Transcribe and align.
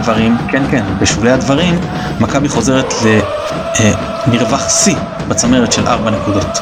הדברים, 0.00 0.36
כן 0.48 0.62
כן, 0.70 0.84
בשולי 1.00 1.30
הדברים, 1.30 1.80
מכבי 2.20 2.48
חוזרת 2.48 2.94
למרווח 4.26 4.68
שיא 4.68 4.96
בצמרת 5.28 5.72
של 5.72 5.86
4 5.86 6.10
נקודות. 6.10 6.58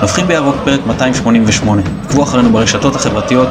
נובחים 0.00 0.26
בירוק 0.26 0.56
פרק 0.64 0.80
288, 0.86 1.82
עקבו 2.04 2.22
אחרינו 2.22 2.52
ברשתות 2.52 2.96
החברתיות, 2.96 3.48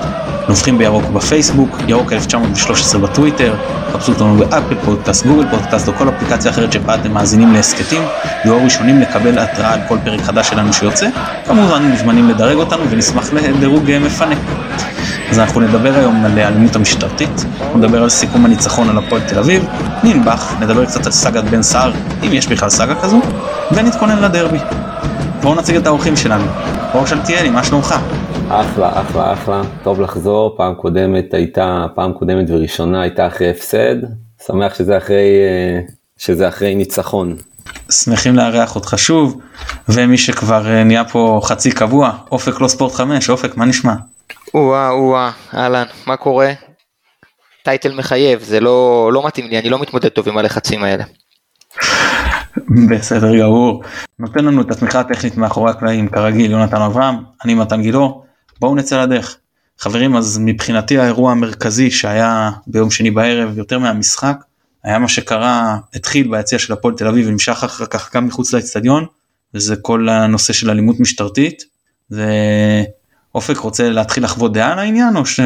נובחים 0.47 0.77
בירוק 0.77 1.03
בפייסבוק, 1.03 1.77
ירוק 1.87 2.13
1913 2.13 3.01
בטוויטר, 3.01 3.55
חפשו 3.93 4.11
אותנו 4.11 4.37
באפל 4.37 4.75
פודקאסט, 4.85 5.25
גוגל 5.25 5.49
פודקאסט 5.49 5.87
או 5.87 5.93
כל 5.93 6.09
אפליקציה 6.09 6.51
אחרת 6.51 6.73
שבה 6.73 6.95
אתם 6.95 7.11
מאזינים 7.13 7.53
להסכתים, 7.53 8.01
יהיו 8.45 8.59
הראשונים 8.59 9.01
לקבל 9.01 9.39
התראה 9.39 9.73
על 9.73 9.79
כל 9.87 9.97
פרק 10.03 10.21
חדש 10.21 10.49
שלנו 10.49 10.73
שיוצא, 10.73 11.07
כמובן 11.47 11.83
מוזמנים 11.83 12.29
לדרג 12.29 12.57
אותנו 12.57 12.83
ונשמח 12.89 13.33
לדירוג 13.33 13.91
מפנק. 14.01 14.37
אז 15.29 15.39
אנחנו 15.39 15.61
נדבר 15.61 15.93
היום 15.95 16.25
על 16.25 16.39
האלימות 16.39 16.75
המשטרתית, 16.75 17.45
אנחנו 17.61 17.79
נדבר 17.79 18.03
על 18.03 18.09
סיכום 18.09 18.45
הניצחון 18.45 18.89
על 18.89 18.97
הפועל 18.97 19.21
תל 19.21 19.39
אביב, 19.39 19.65
ננבח, 20.03 20.53
נדבר 20.59 20.85
קצת 20.85 21.05
על 21.05 21.11
סאגת 21.11 21.43
בן 21.43 21.61
סער, 21.61 21.91
אם 22.23 22.33
יש 22.33 22.47
בכלל 22.47 22.69
סאגה 22.69 22.95
כזו, 22.95 23.21
ונתכונן 23.71 24.23
לדרבי. 24.23 24.59
בואו 25.41 25.55
נציג 25.55 25.75
את 25.75 25.87
האורחים 25.87 26.17
שלנו. 26.17 26.45
אור 26.93 27.05
שלטיאלי, 27.05 27.49
מה 27.49 27.63
שלומך? 27.63 27.95
אחלה, 28.49 29.01
אחלה, 29.01 29.33
אחלה, 29.33 29.61
טוב 29.83 30.01
לחזור, 30.01 30.53
פעם 30.57 30.75
קודמת 30.75 31.33
הייתה, 31.33 31.85
פעם 31.95 32.13
קודמת 32.13 32.45
וראשונה 32.49 33.01
הייתה 33.01 33.27
אחרי 33.27 33.49
הפסד, 33.49 33.95
שמח 34.47 34.75
שזה 34.75 34.97
אחרי, 34.97 35.43
אה, 35.43 35.79
שזה 36.17 36.47
אחרי 36.47 36.75
ניצחון. 36.75 37.35
שמחים 37.91 38.35
לארח 38.35 38.75
אותך 38.75 38.93
שוב, 38.97 39.41
ומי 39.89 40.17
שכבר 40.17 40.67
אה, 40.67 40.83
נהיה 40.83 41.05
פה 41.05 41.41
חצי 41.43 41.71
קבוע, 41.71 42.11
אופק 42.31 42.61
לא 42.61 42.67
ספורט 42.67 42.93
5, 42.93 43.29
אופק, 43.29 43.57
מה 43.57 43.65
נשמע? 43.65 43.93
או-אה, 44.53 44.89
או-אה, 44.89 45.31
אהלן, 45.53 45.85
מה 46.07 46.17
קורה? 46.17 46.51
טייטל 47.63 47.95
מחייב, 47.95 48.43
זה 48.43 48.59
לא, 48.59 49.09
לא 49.13 49.27
מתאים 49.27 49.47
לי, 49.47 49.59
אני 49.59 49.69
לא 49.69 49.79
מתמודד 49.79 50.09
טוב 50.09 50.29
עם 50.29 50.37
הלחצים 50.37 50.83
האלה. 50.83 51.03
בסדר 52.89 53.39
גמור. 53.39 53.83
נותן 54.19 54.45
לנו 54.45 54.61
את 54.61 54.71
התמיכה 54.71 54.99
הטכנית 54.99 55.37
מאחורי 55.37 55.71
הקלעים, 55.71 56.07
כרגיל, 56.07 56.51
יונתן 56.51 56.81
אברהם, 56.81 57.15
אני 57.45 57.53
מתן 57.53 57.81
גילאור, 57.81 58.22
בואו 58.59 58.75
נצא 58.75 59.03
לדרך. 59.03 59.37
חברים, 59.79 60.15
אז 60.15 60.39
מבחינתי 60.41 60.97
האירוע 60.97 61.31
המרכזי 61.31 61.91
שהיה 61.91 62.51
ביום 62.67 62.91
שני 62.91 63.11
בערב, 63.11 63.57
יותר 63.57 63.79
מהמשחק, 63.79 64.37
היה 64.83 64.99
מה 64.99 65.07
שקרה, 65.07 65.77
התחיל 65.93 66.27
ביציע 66.27 66.59
של 66.59 66.73
הפועל 66.73 66.95
תל 66.95 67.07
אביב 67.07 67.27
ונמשך 67.27 67.63
אחר 67.63 67.85
כך 67.85 68.15
גם 68.15 68.27
מחוץ 68.27 68.53
לאצטדיון, 68.53 69.05
וזה 69.53 69.75
כל 69.75 70.09
הנושא 70.09 70.53
של 70.53 70.69
אלימות 70.69 70.99
משטרתית. 70.99 71.63
ואופק 72.11 73.57
רוצה 73.57 73.89
להתחיל 73.89 74.23
לחוות 74.23 74.53
דעה 74.53 74.71
על 74.71 74.79
העניין 74.79 75.17
או 75.17 75.25
ש... 75.25 75.39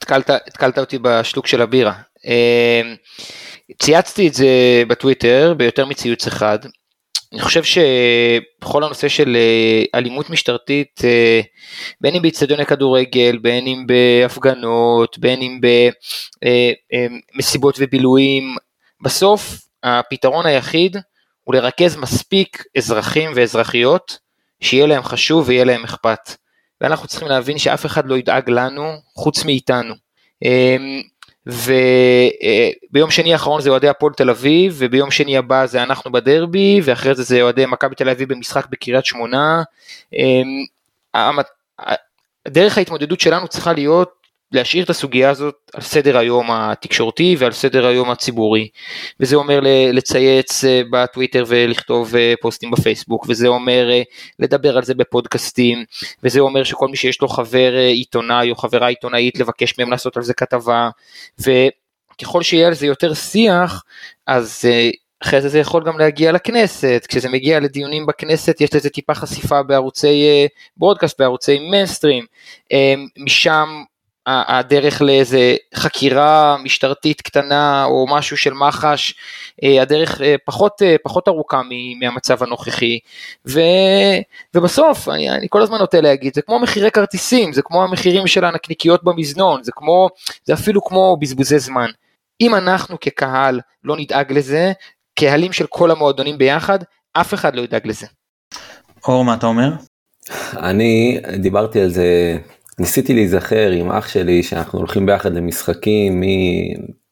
התקלת 0.00 0.78
אותי 0.78 0.98
בשלוק 1.02 1.46
של 1.46 1.62
הבירה. 1.62 1.94
אמ, 2.24 2.94
צייצתי 3.82 4.28
את 4.28 4.34
זה 4.34 4.48
בטוויטר 4.88 5.54
ביותר 5.56 5.86
מציוץ 5.86 6.26
אחד. 6.26 6.58
אני 7.32 7.40
חושב 7.40 7.62
שבכל 7.64 8.84
הנושא 8.84 9.08
של 9.08 9.36
אה, 9.36 9.98
אלימות 9.98 10.30
משטרתית, 10.30 11.00
אה, 11.04 11.40
בין 12.00 12.14
אם 12.14 12.22
באיצטדיוני 12.22 12.66
כדורגל, 12.66 13.38
בין 13.38 13.66
אם 13.66 13.84
בהפגנות, 13.86 15.18
בין 15.18 15.42
אם 15.42 15.60
במסיבות 17.34 17.80
אה, 17.80 17.84
ובילויים, 17.84 18.56
בסוף 19.02 19.58
הפתרון 19.82 20.46
היחיד 20.46 20.96
הוא 21.44 21.54
לרכז 21.54 21.96
מספיק 21.96 22.64
אזרחים 22.76 23.30
ואזרחיות 23.34 24.18
שיהיה 24.60 24.86
להם 24.86 25.02
חשוב 25.02 25.48
ויהיה 25.48 25.64
להם 25.64 25.84
אכפת. 25.84 26.36
ואנחנו 26.80 27.08
צריכים 27.08 27.28
להבין 27.28 27.58
שאף 27.58 27.86
אחד 27.86 28.06
לא 28.06 28.18
ידאג 28.18 28.50
לנו 28.50 28.92
חוץ 29.14 29.44
מאיתנו. 29.44 29.94
וביום 31.46 33.10
שני 33.10 33.32
האחרון 33.32 33.60
זה 33.60 33.70
אוהדי 33.70 33.88
הפועל 33.88 34.12
תל 34.12 34.30
אביב, 34.30 34.74
וביום 34.78 35.10
שני 35.10 35.36
הבא 35.36 35.66
זה 35.66 35.82
אנחנו 35.82 36.12
בדרבי, 36.12 36.80
ואחרי 36.84 37.14
זה 37.14 37.22
זה 37.22 37.42
אוהדי 37.42 37.66
מכבי 37.66 37.94
תל 37.94 38.08
אביב 38.08 38.32
במשחק 38.32 38.66
בקריית 38.70 39.04
שמונה. 39.04 39.62
אמ, 40.12 41.38
דרך 42.48 42.78
ההתמודדות 42.78 43.20
שלנו 43.20 43.48
צריכה 43.48 43.72
להיות 43.72 44.25
להשאיר 44.56 44.84
את 44.84 44.90
הסוגיה 44.90 45.30
הזאת 45.30 45.54
על 45.74 45.80
סדר 45.82 46.18
היום 46.18 46.50
התקשורתי 46.50 47.36
ועל 47.38 47.52
סדר 47.52 47.86
היום 47.86 48.10
הציבורי. 48.10 48.68
וזה 49.20 49.36
אומר 49.36 49.60
לצייץ 49.92 50.64
אה, 50.64 50.82
בטוויטר 50.90 51.44
ולכתוב 51.46 52.16
אה, 52.16 52.34
פוסטים 52.40 52.70
בפייסבוק, 52.70 53.26
וזה 53.28 53.48
אומר 53.48 53.90
אה, 53.90 54.02
לדבר 54.38 54.76
על 54.76 54.82
זה 54.84 54.94
בפודקאסטים, 54.94 55.84
וזה 56.22 56.40
אומר 56.40 56.64
שכל 56.64 56.88
מי 56.88 56.96
שיש 56.96 57.22
לו 57.22 57.28
חבר 57.28 57.72
עיתונאי 57.76 58.50
או 58.50 58.56
חברה 58.56 58.88
עיתונאית 58.88 59.38
לבקש 59.38 59.78
מהם 59.78 59.90
לעשות 59.90 60.16
על 60.16 60.22
זה 60.22 60.34
כתבה, 60.34 60.88
וככל 61.38 62.42
שיהיה 62.42 62.66
על 62.66 62.74
זה 62.74 62.86
יותר 62.86 63.14
שיח, 63.14 63.82
אז 64.26 64.64
אחרי 65.22 65.40
זה 65.40 65.48
זה 65.48 65.58
יכול 65.58 65.84
גם 65.84 65.98
להגיע 65.98 66.32
לכנסת, 66.32 67.06
כשזה 67.08 67.28
מגיע 67.28 67.60
לדיונים 67.60 68.06
בכנסת 68.06 68.60
יש 68.60 68.74
לזה 68.74 68.90
טיפה 68.90 69.14
חשיפה 69.14 69.62
בערוצי 69.62 70.46
ברודקאסט, 70.76 71.20
בערוצי 71.20 71.58
מיינסטרים, 71.58 72.24
משם 73.18 73.68
הדרך 74.26 75.02
לאיזה 75.02 75.56
חקירה 75.74 76.56
משטרתית 76.62 77.20
קטנה 77.20 77.84
או 77.84 78.06
משהו 78.08 78.36
של 78.36 78.52
מח"ש, 78.52 79.14
אה, 79.64 79.82
הדרך 79.82 80.20
אה, 80.20 80.34
פחות, 80.44 80.82
אה, 80.82 80.96
פחות 81.02 81.28
ארוכה 81.28 81.60
מהמצב 82.00 82.42
הנוכחי. 82.42 82.98
ו, 83.48 83.60
ובסוף, 84.54 85.08
אני, 85.08 85.30
אני 85.30 85.46
כל 85.50 85.62
הזמן 85.62 85.78
נוטה 85.78 86.00
להגיד, 86.00 86.34
זה 86.34 86.42
כמו 86.42 86.58
מחירי 86.58 86.90
כרטיסים, 86.90 87.52
זה 87.52 87.62
כמו 87.62 87.84
המחירים 87.84 88.26
של 88.26 88.44
הנקניקיות 88.44 89.04
במזנון, 89.04 89.62
זה 89.62 89.72
כמו, 89.74 90.08
זה 90.44 90.54
אפילו 90.54 90.84
כמו 90.84 91.16
בזבוזי 91.20 91.58
זמן. 91.58 91.90
אם 92.40 92.54
אנחנו 92.54 93.00
כקהל 93.00 93.60
לא 93.84 93.96
נדאג 93.96 94.32
לזה, 94.32 94.72
קהלים 95.18 95.52
של 95.52 95.66
כל 95.66 95.90
המועדונים 95.90 96.38
ביחד, 96.38 96.78
אף 97.12 97.34
אחד 97.34 97.56
לא 97.56 97.62
ידאג 97.62 97.86
לזה. 97.86 98.06
אור, 99.08 99.24
מה 99.24 99.34
אתה 99.34 99.46
אומר? 99.46 99.72
אני 100.56 101.20
דיברתי 101.38 101.80
על 101.80 101.88
זה 101.88 102.38
ניסיתי 102.80 103.14
להיזכר 103.14 103.70
עם 103.70 103.90
אח 103.90 104.08
שלי 104.08 104.42
שאנחנו 104.42 104.78
הולכים 104.78 105.06
ביחד 105.06 105.32
למשחקים 105.32 106.20
מ... 106.20 106.24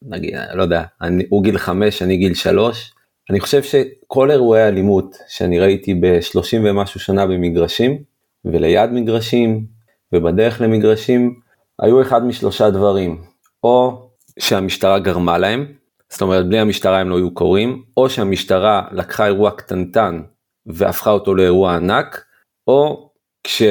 נגיד, 0.01 0.33
לא 0.53 0.63
יודע, 0.63 0.83
אני, 1.01 1.23
הוא 1.29 1.43
גיל 1.43 1.57
5, 1.57 2.01
אני 2.01 2.17
גיל 2.17 2.33
3. 2.33 2.93
אני 3.29 3.39
חושב 3.39 3.63
שכל 3.63 4.31
אירועי 4.31 4.67
אלימות 4.67 5.15
שאני 5.27 5.59
ראיתי 5.59 5.93
ב-30 5.93 6.57
ומשהו 6.63 6.99
שנה 6.99 7.25
במגרשים, 7.25 8.03
וליד 8.45 8.89
מגרשים, 8.91 9.65
ובדרך 10.13 10.61
למגרשים, 10.61 11.39
היו 11.79 12.01
אחד 12.01 12.25
משלושה 12.25 12.69
דברים. 12.69 13.21
או 13.63 14.07
שהמשטרה 14.39 14.99
גרמה 14.99 15.37
להם, 15.37 15.65
זאת 16.09 16.21
אומרת 16.21 16.47
בלי 16.47 16.59
המשטרה 16.59 16.99
הם 16.99 17.09
לא 17.09 17.17
היו 17.17 17.33
קורים, 17.33 17.83
או 17.97 18.09
שהמשטרה 18.09 18.81
לקחה 18.91 19.25
אירוע 19.25 19.51
קטנטן 19.51 20.21
והפכה 20.65 21.09
אותו 21.09 21.35
לאירוע 21.35 21.75
ענק, 21.75 22.25
או 22.67 23.09
כש... 23.43 23.61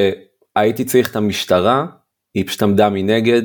הייתי 0.57 0.85
צריך 0.85 1.11
את 1.11 1.17
המשטרה, 1.17 1.87
היא 2.35 2.47
פשוט 2.47 2.63
עמדה 2.63 2.91
מנגד 2.91 3.43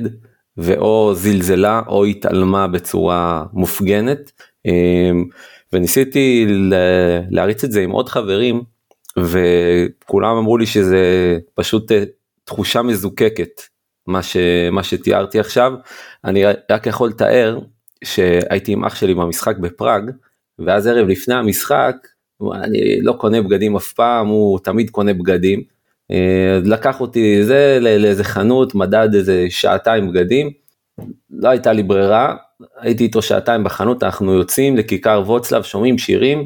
ואו 0.58 1.14
זלזלה 1.16 1.82
או 1.88 2.06
התעלמה 2.06 2.68
בצורה 2.68 3.46
מופגנת. 3.54 4.32
אמ, 4.66 5.26
וניסיתי 5.74 6.46
להריץ 7.30 7.64
את 7.64 7.72
זה 7.72 7.82
עם 7.82 7.92
עוד 7.92 8.10
חברים 8.10 8.64
וכולם 9.18 10.38
אמרו 10.38 10.58
לי 10.58 10.66
שזה 10.66 11.00
פשוט 11.54 11.92
אה, 11.92 12.04
תחושה 12.44 12.82
מזוקקת 12.82 13.62
מה, 14.08 14.24
ש, 14.24 14.38
מה 14.72 14.84
שתיארתי 14.84 15.40
עכשיו. 15.40 15.74
אני 16.26 16.44
רק 16.72 16.88
יכול 16.88 17.10
לתאר 17.10 17.60
שהייתי 18.04 18.72
עם 18.72 18.86
אח 18.86 18.96
שלי 18.96 19.14
במשחק 19.14 19.58
בפראג 19.58 20.12
ואז 20.60 20.88
ערב 20.88 21.08
לפני 21.08 21.36
המשחק 21.36 21.96
אני 22.54 23.02
לא 23.02 23.14
קונה 23.14 23.42
בגדים 23.42 23.76
אף 23.76 23.94
פעם 23.94 24.28
הוא 24.28 24.60
תמיד 24.60 24.90
קונה 24.90 25.14
בגדים 25.14 25.64
לקח 26.64 27.02
אותי 27.02 27.44
זה 27.44 27.78
לאיזה 27.82 28.24
חנות 28.24 28.76
מדד 28.76 29.10
איזה 29.14 29.46
שעתיים 29.50 30.12
בגדים. 30.12 30.52
לא 31.30 31.50
הייתה 31.50 31.74
לי 31.74 31.84
ברירה 31.84 32.36
הייתי 32.80 33.04
איתו 33.04 33.22
שעתיים 33.22 33.64
בחנות 33.64 34.04
אנחנו 34.04 34.34
יוצאים 34.34 34.78
לכיכר 34.78 35.24
ווצלב 35.26 35.64
שומעים 35.64 35.98
שירים 35.98 36.46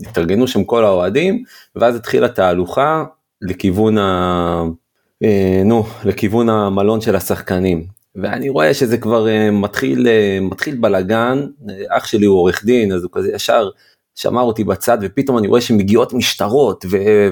התארגנו 0.00 0.48
שם 0.48 0.64
כל 0.64 0.84
האוהדים 0.84 1.44
ואז 1.76 1.96
התחילה 1.96 2.28
תהלוכה 2.28 3.04
לכיוון 3.42 3.98
ה... 3.98 4.62
אה, 5.22 5.62
נו 5.64 5.84
לכיוון 6.04 6.48
המלון 6.48 7.00
של 7.00 7.16
השחקנים. 7.16 7.84
ואני 8.16 8.48
רואה 8.48 8.74
שזה 8.74 8.98
כבר 8.98 9.28
אה, 9.28 9.50
מתחיל 9.50 10.06
מתחיל 10.40 10.76
בלאגן 10.80 11.46
אח 11.88 12.06
שלי 12.06 12.26
הוא 12.26 12.38
עורך 12.38 12.64
דין 12.64 12.92
אז 12.92 13.02
הוא 13.02 13.10
כזה 13.12 13.32
ישר 13.32 13.70
שמר 14.14 14.42
אותי 14.42 14.64
בצד 14.64 14.98
ופתאום 15.02 15.38
אני 15.38 15.48
רואה 15.48 15.60
שמגיעות 15.60 16.12
משטרות 16.12 16.84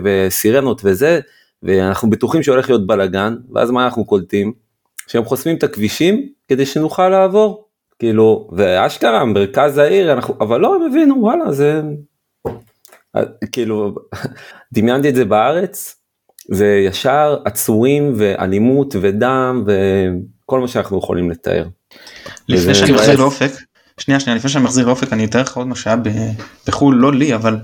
וסירנות 0.02 0.81
וזה 0.84 1.20
ואנחנו 1.62 2.10
בטוחים 2.10 2.43
שהולך 2.43 2.69
להיות 2.69 2.87
בלאגן, 2.87 3.37
ואז 3.55 3.70
מה 3.70 3.84
אנחנו 3.84 4.05
קולטים? 4.05 4.52
שהם 5.06 5.25
חוסמים 5.25 5.56
את 5.56 5.62
הכבישים 5.62 6.28
כדי 6.49 6.66
שנוכל 6.66 7.08
לעבור. 7.08 7.64
כאילו, 7.99 8.49
ואשכרה, 8.52 9.25
מרכז 9.25 9.78
העיר, 9.78 10.12
אנחנו, 10.12 10.34
אבל 10.40 10.60
לא, 10.60 10.75
הם 10.75 10.82
הבינו, 10.82 11.16
וואלה, 11.20 11.52
זה... 11.52 11.82
כאילו, 13.52 13.94
דמיינתי 14.72 15.08
את 15.08 15.14
זה 15.14 15.25
בארץ, 15.25 15.96
זה 16.49 16.66
ישר 16.87 17.37
עצורים 17.44 18.12
ואלימות 18.16 18.94
ודם 19.00 19.64
וכל 19.66 20.60
מה 20.60 20.69
שאנחנו 20.69 20.99
יכולים 20.99 21.31
לתאר. 21.31 21.64
לפני 22.49 22.75
שאני 22.75 22.93
מחזיר 22.93 23.16
לאופק, 23.16 23.50
שנייה 24.00 24.20
שנייה 24.20 24.37
לפני 24.37 24.50
שאני 24.50 24.64
מחזיר 24.64 24.87
לאופק 24.87 25.12
אני 25.12 25.25
אתאר 25.25 25.40
לך 25.40 25.56
עוד 25.56 25.66
מה 25.66 25.75
שהיה 25.75 25.96
בחו"ל 26.66 26.96
לא 26.96 27.12
לי 27.12 27.34
אבל 27.34 27.56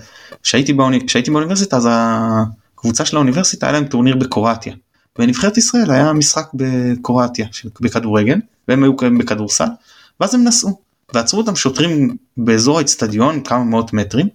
כשהייתי 0.42 0.72
באוני, 0.72 0.98
באוניברסיטה 1.32 1.76
אז 1.76 1.88
הקבוצה 2.84 3.04
של 3.04 3.16
האוניברסיטה 3.16 3.66
היה 3.66 3.72
להם 3.72 3.84
טורניר 3.84 4.16
בקרואטיה. 4.16 4.74
בנבחרת 5.18 5.58
ישראל 5.58 5.90
היה 5.90 6.12
משחק 6.12 6.46
בקרואטיה 6.54 7.46
בכדורגל 7.80 8.38
והם 8.68 8.82
היו 8.82 8.96
בכדורסל 8.96 9.68
ואז 10.20 10.34
הם 10.34 10.44
נסעו 10.44 10.80
ועצרו 11.14 11.40
אותם 11.40 11.56
שוטרים 11.56 12.16
באזור 12.36 12.78
האצטדיון 12.78 13.40
כמה 13.40 13.64
מאות 13.64 13.92
מטרים. 13.92 14.28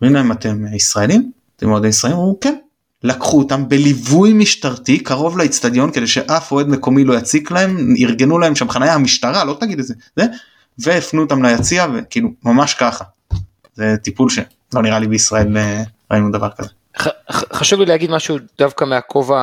אומרים 0.00 0.14
להם 0.14 0.32
אתם 0.32 0.64
ישראלים? 0.74 1.32
אתם 1.56 1.70
אוהדי 1.70 1.88
ישראלים? 1.88 2.18
אמרו 2.18 2.40
כן. 2.40 2.54
לקחו 3.02 3.38
אותם 3.38 3.68
בליווי 3.68 4.32
משטרתי 4.32 4.98
קרוב 4.98 5.38
לאצטדיון 5.38 5.90
כדי 5.90 6.06
שאף 6.06 6.52
אוהד 6.52 6.68
מקומי 6.68 7.04
לא 7.04 7.18
יציק 7.18 7.50
להם 7.50 7.94
ארגנו 7.98 8.38
להם 8.38 8.56
שם 8.56 8.68
חניה 8.68 8.94
המשטרה 8.94 9.44
לא 9.44 9.56
תגיד 9.60 9.78
את 9.78 9.86
זה, 9.86 9.94
זה 10.16 10.24
והפנו 10.78 11.22
אותם 11.22 11.44
ליציע 11.44 11.86
וכאילו 11.94 12.28
ממש 12.44 12.74
ככה. 12.74 13.04
זה 13.74 13.96
טיפול 14.02 14.30
שלא 14.30 14.82
נראה 14.82 14.98
לי 14.98 15.08
בישראל 15.08 15.56
אה, 15.56 15.82
ראינו 16.10 16.30
דבר 16.30 16.50
כזה. 16.56 16.68
חשוב 17.30 17.80
לי 17.80 17.86
להגיד 17.86 18.10
משהו 18.10 18.36
דווקא 18.58 18.84
מהכובע 18.84 19.40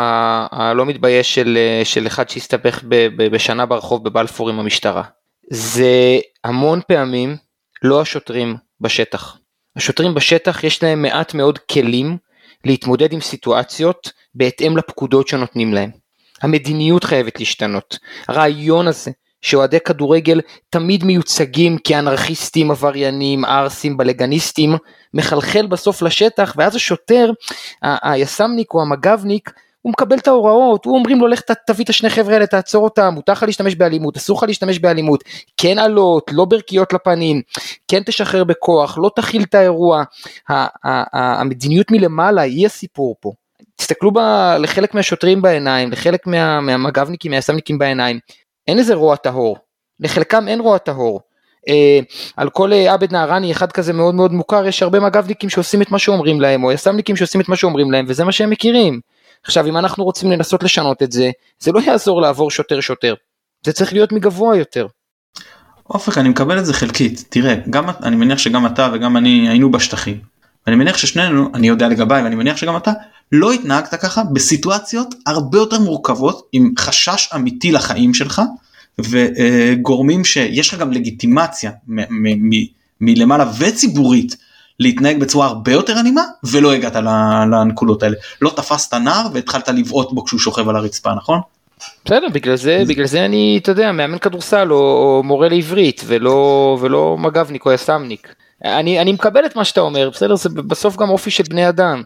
הלא 0.52 0.86
מתבייש 0.86 1.36
של, 1.36 1.58
של 1.84 2.08
אחד 2.08 2.30
שהסתבך 2.30 2.84
בשנה 3.18 3.66
ברחוב 3.66 4.04
בבלפור 4.04 4.50
עם 4.50 4.60
המשטרה. 4.60 5.04
זה 5.50 6.20
המון 6.44 6.82
פעמים 6.88 7.38
לא 7.84 8.02
השוטרים 8.02 8.56
בשטח. 8.82 9.38
השוטרים 9.76 10.14
בשטח 10.14 10.64
יש 10.64 10.84
להם 10.84 11.02
מעט 11.02 11.34
מאוד 11.34 11.60
כלים 11.60 12.18
להתמודד 12.66 13.14
עם 13.14 13.22
סיטואציות 13.22 14.12
בהתאם 14.36 14.78
לפקודות 14.78 15.28
שנותנים 15.28 15.74
להם. 15.74 15.90
המדיניות 16.42 17.04
חייבת 17.04 17.40
להשתנות. 17.40 18.00
הרעיון 18.28 18.88
הזה 18.88 19.12
שאוהדי 19.42 19.80
כדורגל 19.80 20.42
תמיד 20.70 21.04
מיוצגים 21.04 21.78
כאנרכיסטים, 21.78 22.72
עבריינים, 22.72 23.46
ערסים, 23.46 23.98
בלגניסטים, 23.98 24.76
מחלחל 25.14 25.68
בסוף 25.68 26.02
לשטח 26.02 26.54
ואז 26.58 26.76
השוטר, 26.76 27.32
היס"מניק 27.82 28.74
או 28.74 28.82
המג"בניק, 28.82 29.52
הוא 29.82 29.92
מקבל 29.92 30.18
את 30.18 30.28
ההוראות, 30.28 30.86
הוא 30.86 30.96
אומרים 30.96 31.20
לו 31.20 31.28
לך 31.28 31.42
תביא 31.68 31.84
את 31.84 31.90
השני 31.90 32.10
חבר'ה 32.10 32.34
האלה, 32.34 32.48
תעצור 32.48 32.84
אותם, 32.84 33.14
מותר 33.14 33.32
לך 33.32 33.44
להשתמש 33.44 33.76
באלימות, 33.76 34.18
אסור 34.18 34.38
לך 34.38 34.44
להשתמש 34.44 34.80
באלימות, 34.80 35.24
כן 35.58 35.80
עלות, 35.80 36.32
לא 36.34 36.46
ברכיות 36.46 36.94
לפנים, 36.94 37.42
כן 37.88 38.04
תשחרר 38.04 38.44
בכוח, 38.44 38.98
לא 38.98 39.10
תכיל 39.16 39.44
את 39.44 39.56
האירוע, 39.56 40.04
המדיניות 41.14 41.92
מלמעלה 41.92 42.42
היא 42.42 42.66
הסיפור 42.66 43.16
פה. 43.20 43.32
תסתכלו 43.76 44.12
ב, 44.12 44.20
לחלק 44.60 44.94
מהשוטרים 44.94 45.42
בעיניים, 45.42 45.92
לחלק 45.92 46.28
מה, 46.28 46.62
מהמג"בניקים, 46.62 47.32
מהיס"מניקים 47.32 47.78
בעיניים, 47.78 48.20
אין 48.68 48.78
איזה 48.78 48.96
רוע 48.96 49.16
טהור, 49.16 49.58
לחלקם 50.00 50.48
אין 50.48 50.60
רוע 50.60 50.78
טהור. 50.78 51.22
אה, 51.68 52.00
על 52.38 52.50
כל 52.50 52.74
אה, 52.74 52.94
עבד 52.94 53.12
נהרני 53.12 53.52
אחד 53.52 53.72
כזה 53.72 53.94
מאוד 53.94 54.16
מאוד 54.16 54.34
מוכר 54.34 54.68
יש 54.68 54.84
הרבה 54.84 55.00
מג"בניקים 55.00 55.50
שעושים 55.50 55.82
את 55.82 55.92
מה 55.92 56.00
שאומרים 56.00 56.42
להם 56.42 56.64
או 56.64 56.72
יס"מניקים 56.72 57.16
שעושים 57.16 57.42
את 57.42 57.50
מה 57.50 57.56
שאומרים 57.56 57.92
להם 57.92 58.06
וזה 58.08 58.24
מה 58.24 58.32
שהם 58.32 58.50
מכירים. 58.50 59.00
עכשיו 59.44 59.68
אם 59.68 59.78
אנחנו 59.78 60.04
רוצים 60.04 60.32
לנסות 60.32 60.64
לשנות 60.64 61.04
את 61.04 61.12
זה 61.12 61.32
זה 61.60 61.72
לא 61.72 61.80
יעזור 61.80 62.22
לעבור 62.22 62.52
שוטר 62.52 62.80
שוטר 62.80 63.14
זה 63.66 63.74
צריך 63.74 63.94
להיות 63.94 64.12
מגבוה 64.12 64.58
יותר. 64.58 64.88
אופק 65.90 66.18
אני 66.18 66.30
מקבל 66.30 66.60
את 66.60 66.66
זה 66.66 66.74
חלקית 66.74 67.26
תראה 67.30 67.56
גם 67.70 67.90
אני 68.04 68.16
מניח 68.16 68.38
שגם 68.38 68.66
אתה 68.66 68.90
וגם 68.94 69.18
אני 69.18 69.50
היינו 69.50 69.72
בשטחים. 69.72 70.18
אני 70.68 70.76
מניח 70.76 70.98
ששנינו 70.98 71.50
אני 71.54 71.68
יודע 71.68 71.88
לגביי 71.88 72.24
ואני 72.24 72.36
מניח 72.36 72.58
שגם 72.58 72.78
אתה 72.78 72.92
לא 73.32 73.52
התנהגת 73.52 73.96
ככה 73.96 74.24
בסיטואציות 74.24 75.16
הרבה 75.28 75.58
יותר 75.58 75.80
מורכבות 75.80 76.48
עם 76.52 76.72
חשש 76.80 77.30
אמיתי 77.36 77.72
לחיים 77.72 78.14
שלך 78.14 78.42
וגורמים 79.00 80.26
שיש 80.26 80.74
לך 80.74 80.80
גם 80.80 80.92
לגיטימציה 80.92 81.72
מלמעלה 83.02 83.52
וציבורית 83.60 84.36
להתנהג 84.80 85.20
בצורה 85.20 85.48
הרבה 85.48 85.72
יותר 85.72 86.00
אלימה 86.00 86.22
ולא 86.44 86.74
הגעת 86.74 86.96
לנקודות 87.52 88.04
האלה 88.04 88.16
לא 88.42 88.50
תפסת 88.56 88.94
נער 88.94 89.28
והתחלת 89.34 89.70
לבעוט 89.70 90.12
בו 90.12 90.26
כשהוא 90.26 90.40
שוכב 90.40 90.70
על 90.70 90.76
הרצפה 90.76 91.14
נכון? 91.14 91.40
בסדר 92.06 92.28
בגלל 92.34 92.56
זה 92.56 92.84
בגלל 92.88 93.06
זה 93.06 93.26
אני 93.26 93.60
אתה 93.62 93.72
יודע 93.72 93.92
מאמן 93.92 94.18
כדורסל 94.18 94.72
או, 94.72 94.78
או 94.78 95.24
מורה 95.24 95.50
לעברית 95.50 96.02
ולא 96.06 96.78
ולא 96.82 97.18
מג"בניק 97.20 97.66
או 97.66 97.72
יס"מניק 97.72 98.36
אני 98.66 99.00
אני 99.00 99.12
מקבל 99.12 99.46
את 99.46 99.56
מה 99.56 99.66
שאתה 99.66 99.82
אומר 99.82 100.10
בסדר 100.10 100.36
זה 100.36 100.50
בסוף 100.50 100.98
גם 100.98 101.10
אופי 101.10 101.32
של 101.32 101.44
בני 101.50 101.70
אדם. 101.70 102.04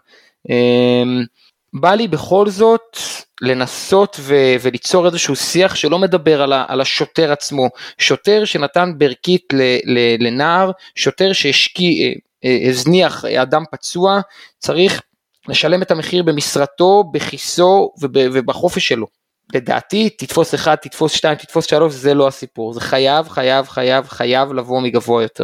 בא 1.80 1.94
לי 1.94 2.07
בכל 2.07 2.50
זאת 2.50 2.98
לנסות 3.42 4.18
ו- 4.19 4.56
וליצור 4.62 5.06
איזשהו 5.06 5.36
שיח 5.36 5.75
שלא 5.75 6.00
מדבר 6.00 6.42
על, 6.42 6.54
ה- 6.54 6.66
על 6.68 6.81
השוטר 6.81 7.31
עצמו, 7.31 7.69
שוטר 7.98 8.45
שנתן 8.45 8.92
ברכית 8.98 9.54
ל- 9.54 9.77
ל- 9.86 10.27
לנער, 10.27 10.72
שוטר 10.95 11.33
שהשקיע, 11.33 12.07
אה, 12.07 12.13
אה, 12.45 12.69
הזניח 12.69 13.25
אדם 13.25 13.63
פצוע, 13.72 14.19
צריך 14.60 15.01
לשלם 15.48 15.81
את 15.81 15.92
המחיר 15.92 16.24
במשרתו, 16.24 17.04
בכיסו 17.13 17.92
וב- 18.01 18.12
ובחופש 18.33 18.88
שלו. 18.88 19.07
לדעתי 19.54 20.10
תתפוס 20.10 20.56
אחד, 20.56 20.75
תתפוס 20.75 21.12
שתיים, 21.12 21.36
תתפוס 21.36 21.66
שלוש, 21.66 21.94
זה 21.94 22.13
לא 22.13 22.28
הסיפור, 22.28 22.74
זה 22.74 22.81
חייב, 22.81 23.30
חייב, 23.30 23.68
חייב, 23.68 24.07
חייב 24.07 24.54
לבוא 24.54 24.81
מגבוה 24.81 25.24
יותר. 25.24 25.44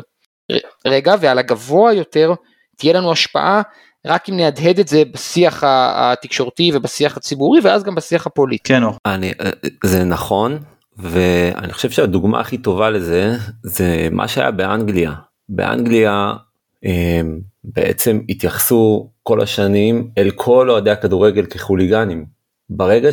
רגע, 0.87 1.15
ועל 1.19 1.39
הגבוה 1.39 1.93
יותר 1.93 2.33
תהיה 2.77 2.93
לנו 2.93 3.11
השפעה 3.11 3.61
רק 4.05 4.29
אם 4.29 4.37
נהדהד 4.37 4.79
את 4.79 4.87
זה 4.87 5.03
בשיח 5.13 5.63
התקשורתי 5.67 6.71
ובשיח 6.73 7.17
הציבורי 7.17 7.59
ואז 7.63 7.83
גם 7.83 7.95
בשיח 7.95 8.27
הפוליטי. 8.27 8.63
כן. 8.73 8.83
אני, 9.05 9.31
זה 9.83 10.03
נכון 10.03 10.59
ואני 10.97 11.73
חושב 11.73 11.89
שהדוגמה 11.89 12.39
הכי 12.39 12.57
טובה 12.57 12.89
לזה 12.89 13.35
זה 13.63 14.07
מה 14.11 14.27
שהיה 14.27 14.51
באנגליה. 14.51 15.13
באנגליה 15.49 16.33
הם, 16.83 17.39
בעצם 17.63 18.19
התייחסו 18.29 19.09
כל 19.23 19.41
השנים 19.41 20.09
אל 20.17 20.31
כל 20.35 20.69
אוהדי 20.69 20.91
הכדורגל 20.91 21.45
כחוליגנים. 21.45 22.25
ברגע 22.69 23.09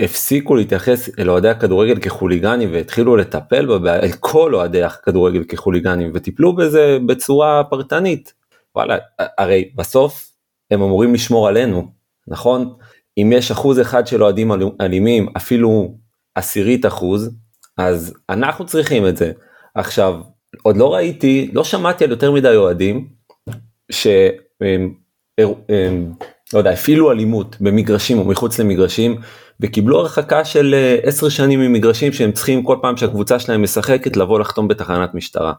שהפסיקו 0.00 0.56
להתייחס 0.56 1.10
אל 1.18 1.30
אוהדי 1.30 1.48
הכדורגל 1.48 2.00
כחוליגנים 2.00 2.72
והתחילו 2.72 3.16
לטפל 3.16 3.66
בבעיה, 3.66 4.00
אל 4.00 4.12
כל 4.20 4.54
אוהדי 4.54 4.82
הכדורגל 4.82 5.44
כחוליגנים 5.44 6.10
וטיפלו 6.14 6.56
בזה 6.56 6.98
בצורה 7.06 7.64
פרטנית. 7.70 8.39
וואלה, 8.74 8.96
הרי 9.18 9.70
בסוף 9.74 10.32
הם 10.70 10.82
אמורים 10.82 11.14
לשמור 11.14 11.48
עלינו, 11.48 11.88
נכון? 12.28 12.74
אם 13.18 13.32
יש 13.34 13.50
אחוז 13.50 13.80
אחד 13.80 14.06
של 14.06 14.22
אוהדים 14.22 14.50
אלימים, 14.80 15.28
אפילו 15.36 15.94
עשירית 16.34 16.86
אחוז, 16.86 17.30
אז 17.78 18.14
אנחנו 18.28 18.66
צריכים 18.66 19.06
את 19.06 19.16
זה. 19.16 19.32
עכשיו, 19.74 20.20
עוד 20.62 20.76
לא 20.76 20.94
ראיתי, 20.94 21.50
לא 21.52 21.64
שמעתי 21.64 22.04
על 22.04 22.10
יותר 22.10 22.32
מדי 22.32 22.56
אוהדים, 22.56 23.08
שהם, 23.90 24.94
הם, 25.68 26.12
לא 26.52 26.58
יודע, 26.58 26.70
הפעילו 26.70 27.12
אלימות 27.12 27.56
במגרשים 27.60 28.18
או 28.18 28.24
מחוץ 28.24 28.58
למגרשים, 28.58 29.20
וקיבלו 29.60 30.00
הרחקה 30.00 30.44
של 30.44 30.74
10 31.02 31.26
אה, 31.26 31.30
שנים 31.30 31.60
ממגרשים 31.60 32.12
שהם 32.12 32.32
צריכים 32.32 32.62
כל 32.62 32.76
פעם 32.82 32.96
שהקבוצה 32.96 33.38
שלהם 33.38 33.62
משחקת 33.62 34.16
לבוא 34.16 34.40
לחתום 34.40 34.68
בתחנת 34.68 35.14
משטרה. 35.14 35.52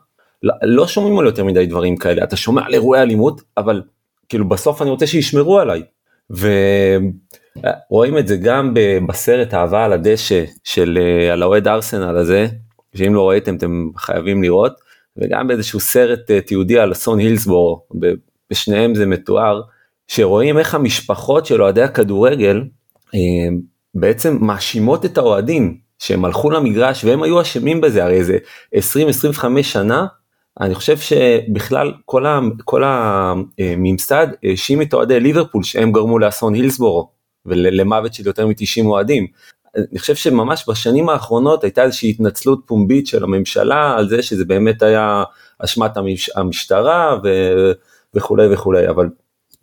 לא, 0.44 0.54
לא 0.64 0.88
שומעים 0.88 1.20
על 1.20 1.26
יותר 1.26 1.44
מדי 1.44 1.66
דברים 1.66 1.98
כאלה. 1.98 2.24
אתה 2.24 2.36
שומע 2.36 2.62
על 2.66 2.74
אירועי 2.74 3.02
אלימות 3.02 3.42
אבל 3.58 3.82
כאילו 4.30 4.50
בסוף 4.50 4.82
אני 4.82 4.90
רוצה 4.90 5.08
שישמרו 5.08 5.60
עליי. 5.60 5.84
ורואים 7.90 8.18
את 8.18 8.28
זה 8.28 8.38
גם 8.38 8.74
בסרט 9.08 9.54
אהבה 9.54 9.86
על 9.86 9.94
הדשא 9.94 10.44
של 10.64 11.00
אה, 11.02 11.34
על 11.34 11.44
האוהד 11.44 11.68
ארסנל 11.68 12.18
הזה 12.18 12.48
שאם 12.96 13.16
לא 13.16 13.30
ראיתם 13.30 13.56
אתם 13.56 13.90
חייבים 13.98 14.44
לראות. 14.44 14.74
וגם 15.18 15.48
באיזשהו 15.48 15.80
סרט 15.80 16.32
אה, 16.32 16.42
תיעודי 16.42 16.80
על 16.80 16.92
אסון 16.92 17.20
הילסבורו 17.20 17.86
בשניהם 18.52 18.96
זה 18.96 19.06
מתואר 19.06 19.62
שרואים 20.08 20.58
איך 20.58 20.76
המשפחות 20.76 21.46
של 21.46 21.62
אוהדי 21.62 21.82
הכדורגל 21.82 22.64
אה, 23.16 23.20
בעצם 23.96 24.38
מאשימות 24.42 25.06
את 25.06 25.18
האוהדים 25.18 25.78
שהם 26.00 26.26
הלכו 26.26 26.52
למגרש 26.52 27.06
והם 27.06 27.24
היו 27.24 27.42
אשמים 27.42 27.82
בזה. 27.82 28.04
הרי 28.04 28.24
זה 28.24 28.38
20-25 28.76 28.80
שנה 29.62 30.08
אני 30.60 30.76
חושב 30.76 30.98
שבכלל 30.98 31.94
כל, 32.06 32.26
ה, 32.26 32.40
כל 32.66 32.84
הממסד 32.86 34.28
האשים 34.44 34.82
את 34.82 34.94
אוהדי 34.94 35.20
ליברפול 35.20 35.64
שהם 35.64 35.92
גרמו 35.92 36.20
לאסון 36.20 36.54
הילסבורו 36.54 37.10
ולמוות 37.46 38.14
של 38.14 38.28
יותר 38.28 38.48
מ-90 38.48 38.86
אוהדים. 38.86 39.28
אני 39.78 40.00
חושב 40.00 40.16
שממש 40.16 40.66
בשנים 40.70 41.10
האחרונות 41.10 41.64
הייתה 41.64 41.84
איזושהי 41.84 42.10
התנצלות 42.10 42.62
פומבית 42.66 43.08
של 43.08 43.24
הממשלה 43.24 43.96
על 43.98 44.10
זה 44.10 44.24
שזה 44.24 44.46
באמת 44.46 44.82
היה 44.82 45.24
אשמת 45.60 45.98
המש, 45.98 46.30
המשטרה 46.36 47.18
ו, 47.24 47.28
וכולי 48.14 48.54
וכולי 48.54 48.90
אבל 48.90 49.10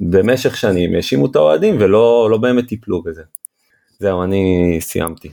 במשך 0.00 0.57
שנים 0.57 0.95
האשימו 0.95 1.26
את 1.26 1.37
האוהדים 1.37 1.76
ולא 1.80 2.28
לא 2.30 2.38
באמת 2.38 2.66
טיפלו 2.66 3.02
בזה. 3.02 3.23
זהו 4.02 4.22
אני 4.22 4.76
סיימתי. 4.80 5.28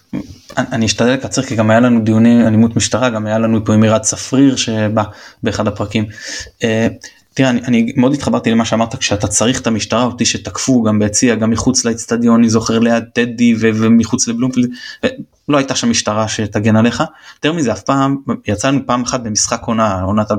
אני 0.58 0.86
אשתדל 0.86 1.14
לקצר 1.14 1.42
כי 1.42 1.56
גם 1.56 1.70
היה 1.70 1.80
לנו 1.80 2.04
דיוני 2.04 2.48
אלימות 2.48 2.76
משטרה 2.76 3.10
גם 3.10 3.26
היה 3.26 3.40
לנו 3.40 3.66
פה 3.66 3.74
עם 3.74 3.84
עירד 3.84 4.02
צפריר 4.02 4.56
שבא 4.56 5.04
באחד 5.44 5.68
הפרקים. 5.68 6.06
אה, 6.64 6.88
תראה 7.34 7.50
אני, 7.50 7.62
אני 7.62 7.94
מאוד 7.96 8.14
התחברתי 8.14 8.52
למה 8.52 8.66
שאמרת 8.66 8.96
כשאתה 8.96 9.28
צריך 9.28 9.62
את 9.62 9.68
המשטרה 9.68 10.04
אותי 10.04 10.26
שתקפו 10.26 10.84
גם 10.84 11.00
ביציע 11.00 11.36
גם 11.36 11.50
מחוץ 11.50 11.86
לאצטדיון 11.86 12.40
אני 12.40 12.50
זוכר 12.50 12.80
ליד 12.80 13.04
טדי 13.14 13.56
ו- 13.60 13.70
ומחוץ 13.74 14.28
לבלומפילד 14.28 14.70
לא 15.50 15.58
הייתה 15.58 15.76
שם 15.76 15.90
משטרה 15.90 16.28
שתגן 16.28 16.76
עליך. 16.76 17.04
יותר 17.36 17.54
מזה 17.54 17.72
אף 17.72 17.82
פעם 17.82 18.18
יצא 18.48 18.68
לנו 18.68 18.80
פעם 18.86 19.04
אחת 19.04 19.20
במשחק 19.20 19.62
עונה 19.62 20.02
עונת 20.02 20.32
2000-2001 20.32 20.36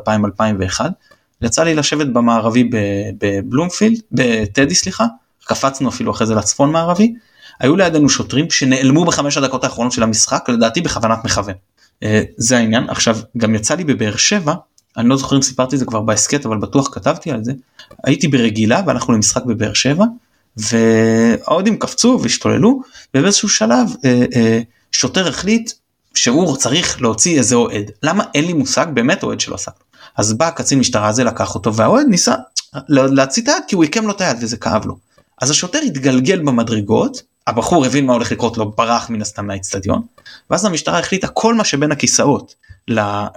יצא 1.43 1.65
לי 1.65 1.75
לשבת 1.75 2.07
במערבי 2.07 2.71
בבלומפילד 3.19 4.01
בטדי 4.13 4.75
סליחה 4.75 5.07
קפצנו 5.45 5.89
אפילו 5.89 6.13
אחרי 6.13 6.27
זה 6.27 6.35
לצפון 6.35 6.73
מערבי 6.73 7.15
היו 7.61 7.77
לידינו 7.77 8.09
שוטרים 8.09 8.51
שנעלמו 8.51 9.05
בחמש 9.05 9.37
הדקות 9.37 9.65
האחרונות 9.65 9.93
של 9.93 10.03
המשחק 10.03 10.49
לדעתי 10.49 10.81
בכוונת 10.81 11.25
מכוון. 11.25 11.55
אה, 12.03 12.23
זה 12.37 12.57
העניין. 12.57 12.91
עכשיו 12.91 13.19
גם 13.37 13.55
יצא 13.55 13.75
לי 13.75 13.85
בבאר 13.85 14.17
שבע 14.17 14.55
אני 14.97 15.09
לא 15.09 15.17
זוכר 15.17 15.37
אם 15.37 15.43
סיפרתי 15.43 15.75
את 15.75 15.81
זה 15.81 15.87
כבר 15.87 16.01
בהסכת 16.01 16.47
אבל 16.47 16.59
בטוח 16.59 16.89
כתבתי 16.95 17.31
על 17.31 17.45
זה. 17.45 17.53
הייתי 18.05 18.29
ברגילה 18.29 18.83
והלכנו 18.87 19.15
למשחק 19.15 19.45
בבאר 19.45 19.73
שבע 19.73 20.05
והאוהדים 20.57 21.79
קפצו 21.79 22.19
והשתוללו 22.23 22.81
ובאיזשהו 23.15 23.49
שלב 23.49 23.89
אה, 24.05 24.25
אה, 24.37 24.61
שוטר 24.93 25.29
החליט 25.29 25.73
שהוא 26.15 26.57
צריך 26.57 27.03
להוציא 27.03 27.39
איזה 27.39 27.55
אוהד. 27.55 27.91
למה 28.03 28.25
אין 28.35 28.45
לי 28.45 28.53
מושג? 28.53 28.87
באמת 28.95 29.23
אוהד 29.23 29.41
שלא 29.41 29.55
עשה. 29.55 29.71
אז 30.17 30.33
בא 30.33 30.51
קצין 30.51 30.79
משטרה 30.79 31.09
הזה 31.09 31.25
לקח 31.25 31.55
אותו 31.55 31.75
והאוהד 31.75 32.07
ניסה 32.07 32.35
להוציא 32.89 33.43
את 33.43 33.49
היד 33.49 33.63
כי 33.69 33.75
הוא 33.75 33.85
עיקם 33.85 34.07
לו 34.07 34.11
את 34.11 34.21
היד 34.21 34.37
וזה 34.41 34.57
כאב 34.57 34.87
לו. 34.87 34.97
אז 35.43 35.51
השוטר 35.51 35.79
התגלגל 35.79 36.39
במדרגות 36.39 37.23
הבחור 37.47 37.87
הבין 37.87 38.07
מה 38.07 38.13
הולך 38.13 38.33
לקרות 38.33 38.59
לו 38.59 38.71
ברח 38.71 39.11
מן 39.11 39.23
הסתם 39.23 39.47
מהאיצטדיון 39.47 40.03
ואז 40.51 40.65
המשטרה 40.65 40.99
החליטה 40.99 41.29
כל 41.29 41.55
מה 41.55 41.65
שבין 41.65 41.93
הכיסאות 41.93 42.55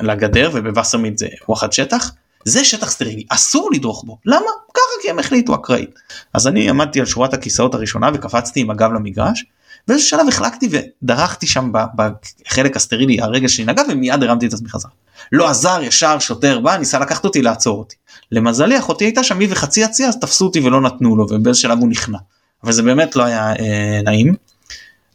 לגדר 0.02 0.50
ובווסרמיד 0.54 1.18
זה 1.18 1.28
וואחד 1.50 1.74
שטח 1.74 2.12
זה 2.46 2.66
שטח 2.66 2.92
סטרילי 2.92 3.24
אסור 3.30 3.70
לדרוך 3.74 4.04
בו 4.06 4.18
למה 4.26 4.46
ככה 4.74 5.02
כי 5.02 5.10
הם 5.10 5.20
החליטו 5.20 5.56
אקראית 5.56 6.00
אז 6.34 6.48
אני 6.48 6.70
עמדתי 6.70 7.00
על 7.00 7.06
שורת 7.06 7.34
הכיסאות 7.34 7.74
הראשונה 7.74 8.10
וקפצתי 8.14 8.60
עם 8.60 8.70
הגב 8.70 8.94
למגרש 8.94 9.46
באיזה 9.88 10.04
שלב 10.04 10.28
החלקתי 10.28 10.70
ודרכתי 10.72 11.48
שם 11.48 11.72
בחלק 11.96 12.76
הסטרילי 12.76 13.22
הרגל 13.22 13.48
שלי 13.48 13.66
נגע 13.66 13.82
ומיד 13.90 14.24
הרמתי 14.24 14.48
את 14.48 14.54
עצמי 14.54 14.70
חזרה. 14.70 14.92
לא 15.32 15.50
עזר 15.50 15.80
ישר 15.82 16.20
שוטר 16.20 16.60
בא 16.60 16.78
ניסה 16.78 17.00
לקחת 17.00 17.26
אותי 17.26 17.42
לעצור 17.42 17.80
אותי. 17.80 17.96
למזלי 18.32 18.80
אחותי 18.80 19.06
הייתה 19.06 19.24
שם 19.24 19.40
היא 19.40 19.48
וחצי 19.52 19.82
יציאה 19.82 20.10
אז 20.10 20.20
תפסו 20.20 20.46
אותי 20.46 20.60
ולא 20.60 20.82
נתנו 20.82 21.16
לו 21.16 21.26
ובאיזה 21.30 21.60
שלב 21.60 21.80
הוא 21.80 21.90
נכנע. 21.90 22.18
אבל 22.64 22.72
זה 22.72 22.84
באמת 22.84 23.16
לא 23.16 23.24
היה 23.24 23.54
אה, 23.60 24.02
נעים. 24.04 24.36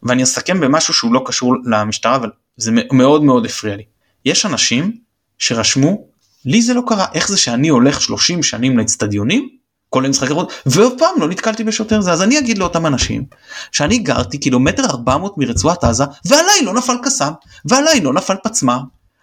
ואני 0.03 0.23
אסכם 0.23 0.61
במשהו 0.61 0.95
שהוא 0.95 1.15
לא 1.15 1.23
קשור 1.27 1.55
למשטרה 1.65 2.17
אבל 2.17 2.31
זה 2.57 2.73
מאוד 2.93 3.25
מאוד 3.25 3.47
הפריע 3.47 3.77
לי. 3.77 3.83
יש 4.25 4.47
אנשים 4.47 4.97
שרשמו 5.39 6.07
לי 6.45 6.63
זה 6.63 6.75
לא 6.75 6.83
קרה 6.87 7.07
איך 7.15 7.29
זה 7.29 7.37
שאני 7.37 7.69
הולך 7.69 8.01
30 8.01 8.43
שנים 8.43 8.79
לאצטדיונים 8.79 9.49
כולל 9.91 10.09
משחק 10.09 10.27
אחרות 10.27 10.53
ואף 10.67 10.93
פעם 10.99 11.21
לא 11.21 11.29
נתקלתי 11.29 11.65
בשוטר 11.65 12.01
זה 12.01 12.13
אז 12.13 12.23
אני 12.23 12.39
אגיד 12.39 12.59
לאותם 12.59 12.87
אנשים 12.87 13.25
שאני 13.73 13.99
גרתי 13.99 14.39
קילומטר 14.39 14.85
400 14.85 15.39
מרצועת 15.39 15.85
עזה 15.85 16.05
ועליי 16.25 16.63
לא 16.63 16.75
נפל 16.75 16.97
קסאם 17.03 17.33
ועליי 17.65 18.01
לא 18.01 18.13
נפל 18.13 18.35
פצמ"ר 18.45 18.79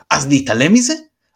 אז 0.09 0.27
להתעלם 0.27 0.73
מזה 0.73 0.93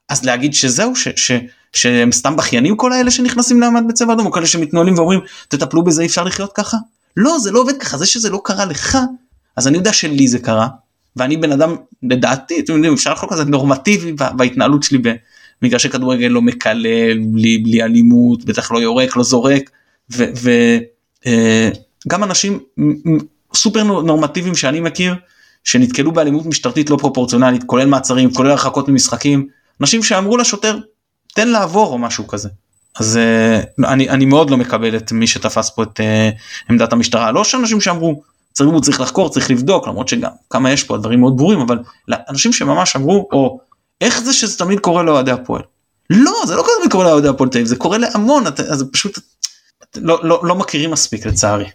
אז 0.10 0.25
להגיד 0.25 0.54
שזהו 0.54 0.96
ש, 0.96 1.08
ש, 1.15 1.32
שהם 1.75 2.12
סתם 2.12 2.36
בכיינים 2.36 2.75
כל 2.75 2.94
האלה 2.94 3.12
שנכנסים 3.12 3.62
למעמד 3.62 3.88
בצבע 3.88 4.13
אדום 4.13 4.25
או 4.25 4.32
כאלה 4.32 4.48
שמתנהלים 4.48 4.98
ואומרים 4.98 5.20
תטפלו 5.48 5.84
בזה 5.84 6.01
אי 6.01 6.08
אפשר 6.08 6.24
לחיות 6.24 6.53
ככה 6.53 6.77
לא 7.17 7.39
זה 7.39 7.51
לא 7.51 7.60
עובד 7.60 7.77
ככה 7.77 7.98
זה 7.98 8.05
שזה 8.05 8.29
לא 8.29 8.41
קרה 8.44 8.65
לך 8.65 8.98
אז 9.55 9.67
אני 9.67 9.77
יודע 9.77 9.94
שלי 9.94 10.27
זה 10.27 10.39
קרה 10.39 10.67
ואני 11.15 11.38
בן 11.38 11.51
אדם 11.51 11.75
לדעתי 12.03 12.60
אתם 12.60 12.74
יודעים 12.74 12.94
אפשר 12.94 13.13
לחלוק 13.13 13.32
על 13.32 13.38
זה 13.38 13.44
נורמטיבי 13.44 14.12
בהתנהלות 14.12 14.84
שלי 14.84 15.00
מגרשי 15.62 15.89
כדורגל 15.89 16.27
לא 16.27 16.41
מקלל, 16.41 17.17
בלי, 17.17 17.58
בלי 17.58 17.84
אלימות, 17.84 18.46
בטח 18.46 18.72
לא 18.72 18.79
יורק, 18.79 19.15
לא 19.15 19.24
זורק, 19.24 19.70
וגם 20.10 20.84
אה, 21.27 22.24
אנשים 22.24 22.60
סופר 23.53 23.84
נורמטיביים 23.84 24.55
שאני 24.55 24.79
מכיר, 24.79 25.15
שנתקלו 25.63 26.12
באלימות 26.12 26.46
משטרתית 26.46 26.89
לא 26.89 26.98
פרופורציונלית, 26.98 27.63
כולל 27.63 27.86
מעצרים, 27.86 28.34
כולל 28.34 28.51
הרחקות 28.51 28.89
ממשחקים, 28.89 29.48
אנשים 29.82 30.03
שאמרו 30.03 30.38
לשוטר, 30.38 30.77
תן 31.36 31.48
לעבור 31.48 31.94
או 31.94 31.98
משהו 31.98 32.27
כזה. 32.27 32.50
אז 33.00 33.20
uh, 33.20 33.86
אני, 33.88 34.10
אני 34.10 34.25
מאוד 34.25 34.50
לא 34.50 34.58
מקבל 34.58 34.96
את 34.96 35.12
מי 35.12 35.27
שתפס 35.27 35.70
פה 35.70 35.84
את 35.84 36.00
uh, 36.00 36.04
עמדת 36.70 36.94
המשטרה, 36.94 37.32
לא 37.32 37.44
שאנשים 37.44 37.82
שאמרו, 37.82 38.22
צריך, 38.54 38.70
צריך 38.82 39.01
לחקור, 39.01 39.30
צריך 39.30 39.51
לבדוק, 39.51 39.88
למרות 39.88 40.08
שגם 40.08 40.32
כמה 40.50 40.72
יש 40.72 40.84
פה 40.84 40.98
דברים 40.98 41.20
מאוד 41.20 41.38
ברורים, 41.38 41.60
אבל 41.60 41.80
אנשים 42.30 42.54
שממש 42.54 42.96
אמרו, 42.96 43.27
או 43.32 43.60
איך 44.01 44.22
זה 44.22 44.34
שזה 44.34 44.58
תמיד 44.58 44.80
קורה 44.80 45.04
לאוהדי 45.04 45.32
הפועל? 45.32 45.62
לא 46.10 46.34
זה 46.48 46.56
לא 46.56 46.65
תמיד 46.80 46.92
קורה 46.92 47.06
לאוהדי 47.06 47.27
הפועל 47.27 47.50
תל 47.50 47.58
אביב 47.58 47.68
זה 47.68 47.75
קורה 47.75 47.98
להמון 47.98 48.44
אז 48.48 48.86
פשוט 48.92 49.20
לא, 49.96 50.20
לא, 50.24 50.42
לא 50.44 50.56
מכירים 50.56 50.92
מספיק 50.92 51.25
לצערי. 51.25 51.70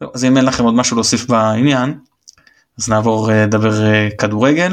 לא, 0.00 0.10
אז 0.14 0.24
אם 0.24 0.36
אין 0.36 0.44
לכם 0.44 0.64
עוד 0.64 0.74
משהו 0.74 0.96
להוסיף 0.96 1.26
בעניין 1.26 1.98
אז 2.78 2.88
נעבור 2.88 3.30
אה, 3.30 3.42
לדבר 3.42 3.86
אה, 3.86 4.08
כדורגל. 4.18 4.72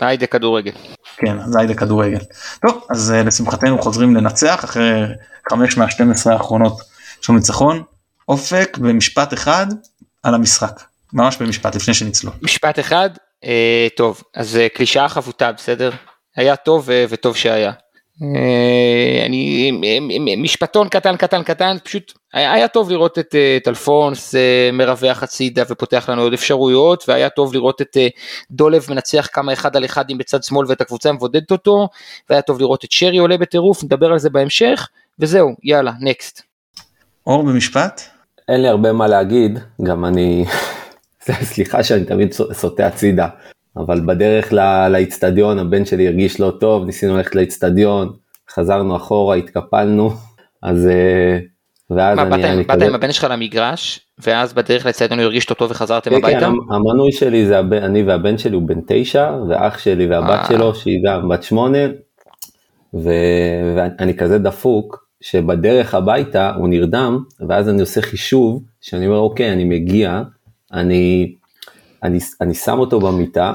היידה 0.00 0.26
כדורגל. 0.26 0.72
כן 1.16 1.38
אז 1.38 1.56
היידה 1.56 1.74
כדורגל. 1.74 2.20
טוב 2.66 2.84
אז 2.90 3.12
אה, 3.12 3.22
לשמחתנו 3.22 3.82
חוזרים 3.82 4.16
לנצח 4.16 4.64
אחרי 4.64 5.02
5 5.50 5.76
מה-12 5.76 6.32
האחרונות 6.32 6.80
של 7.20 7.32
ניצחון. 7.32 7.82
אופק 8.28 8.78
במשפט 8.78 9.34
אחד 9.34 9.66
על 10.22 10.34
המשחק 10.34 10.82
ממש 11.12 11.36
במשפט 11.36 11.74
לפני 11.74 11.94
שניצלו. 11.94 12.30
משפט 12.42 12.78
אחד 12.78 13.10
אה, 13.44 13.86
טוב, 13.96 14.22
אז 14.34 14.56
אה, 14.56 14.68
קלישאה 14.68 15.08
חבוטה, 15.08 15.52
בסדר? 15.52 15.90
היה 16.36 16.56
טוב 16.56 16.90
אה, 16.90 17.04
וטוב 17.08 17.36
שהיה. 17.36 17.72
אה, 18.22 19.26
אני, 19.26 19.72
משפטון 20.36 20.88
קטן 20.88 21.16
קטן 21.16 21.42
קטן, 21.42 21.76
פשוט 21.84 22.12
היה, 22.32 22.52
היה 22.52 22.68
טוב 22.68 22.90
לראות 22.90 23.18
את, 23.18 23.34
אה, 23.34 23.56
את 23.56 23.68
אלפונס 23.68 24.34
אה, 24.34 24.70
מרווח 24.72 25.22
הצידה 25.22 25.62
ופותח 25.68 26.08
לנו 26.08 26.22
עוד 26.22 26.32
אפשרויות, 26.32 27.04
והיה 27.08 27.28
טוב 27.28 27.54
לראות 27.54 27.82
את 27.82 27.96
אה, 27.96 28.08
דולב 28.50 28.86
מנצח 28.90 29.28
כמה 29.32 29.52
אחד 29.52 29.76
על 29.76 29.84
אחד 29.84 30.04
בצד 30.18 30.42
שמאל 30.42 30.66
ואת 30.68 30.80
הקבוצה 30.80 31.12
מבודדת 31.12 31.50
אותו, 31.50 31.88
והיה 32.30 32.42
טוב 32.42 32.60
לראות 32.60 32.84
את 32.84 32.92
שרי 32.92 33.18
עולה 33.18 33.38
בטירוף, 33.38 33.84
נדבר 33.84 34.12
על 34.12 34.18
זה 34.18 34.30
בהמשך, 34.30 34.88
וזהו, 35.18 35.54
יאללה, 35.62 35.92
נקסט. 36.00 36.42
אור 37.26 37.42
במשפט? 37.42 38.00
אין 38.48 38.62
לי 38.62 38.68
הרבה 38.68 38.92
מה 38.92 39.08
להגיד, 39.08 39.58
גם 39.82 40.04
אני 40.04 40.44
סליחה 41.52 41.82
שאני 41.82 42.04
תמיד 42.04 42.32
סוטה 42.32 42.86
הצידה, 42.86 43.28
אבל 43.76 44.00
בדרך 44.00 44.52
לאיצטדיון 44.90 45.58
הבן 45.58 45.84
שלי 45.84 46.06
הרגיש 46.06 46.40
לא 46.40 46.52
טוב, 46.60 46.84
ניסינו 46.84 47.16
ללכת 47.16 47.34
לאיצטדיון, 47.34 48.12
חזרנו 48.50 48.96
אחורה, 48.96 49.36
התקפלנו, 49.36 50.10
אז... 50.62 50.86
אה, 50.86 51.38
ואז 51.90 52.18
מה, 52.18 52.22
אני... 52.22 52.62
באת, 52.62 52.66
באת. 52.66 52.82
עם 52.82 52.94
הבן 52.94 53.12
שלך 53.12 53.26
למגרש, 53.30 54.00
ואז 54.18 54.52
בדרך 54.52 54.84
לאיצטדיון 54.84 55.18
הוא 55.18 55.24
הרגיש 55.24 55.50
אותו 55.50 55.68
וחזרתם 55.68 56.10
כן, 56.10 56.16
הביתה? 56.16 56.40
כן, 56.40 56.74
המנוי 56.74 57.12
שלי 57.12 57.46
זה 57.46 57.58
הבן, 57.58 57.82
אני 57.82 58.02
והבן 58.02 58.38
שלי 58.38 58.54
הוא 58.54 58.62
בן 58.62 58.80
תשע, 58.86 59.30
ואח 59.48 59.78
שלי 59.78 60.06
והבת 60.06 60.38
אה. 60.38 60.48
שלו 60.48 60.74
שהיא 60.74 60.98
גם 61.06 61.28
בת 61.28 61.42
שמונה, 61.42 61.78
ו... 62.94 63.10
ואני 63.76 64.16
כזה 64.16 64.38
דפוק, 64.38 65.06
שבדרך 65.20 65.94
הביתה 65.94 66.54
הוא 66.54 66.68
נרדם, 66.68 67.24
ואז 67.48 67.68
אני 67.68 67.80
עושה 67.80 68.02
חישוב, 68.02 68.62
שאני 68.80 69.06
אומר 69.06 69.18
אוקיי, 69.18 69.52
אני 69.52 69.64
מגיע, 69.64 70.22
אני, 70.72 71.34
אני, 72.06 72.18
אני 72.40 72.54
שם 72.54 72.78
אותו 72.78 73.00
במיטה. 73.00 73.52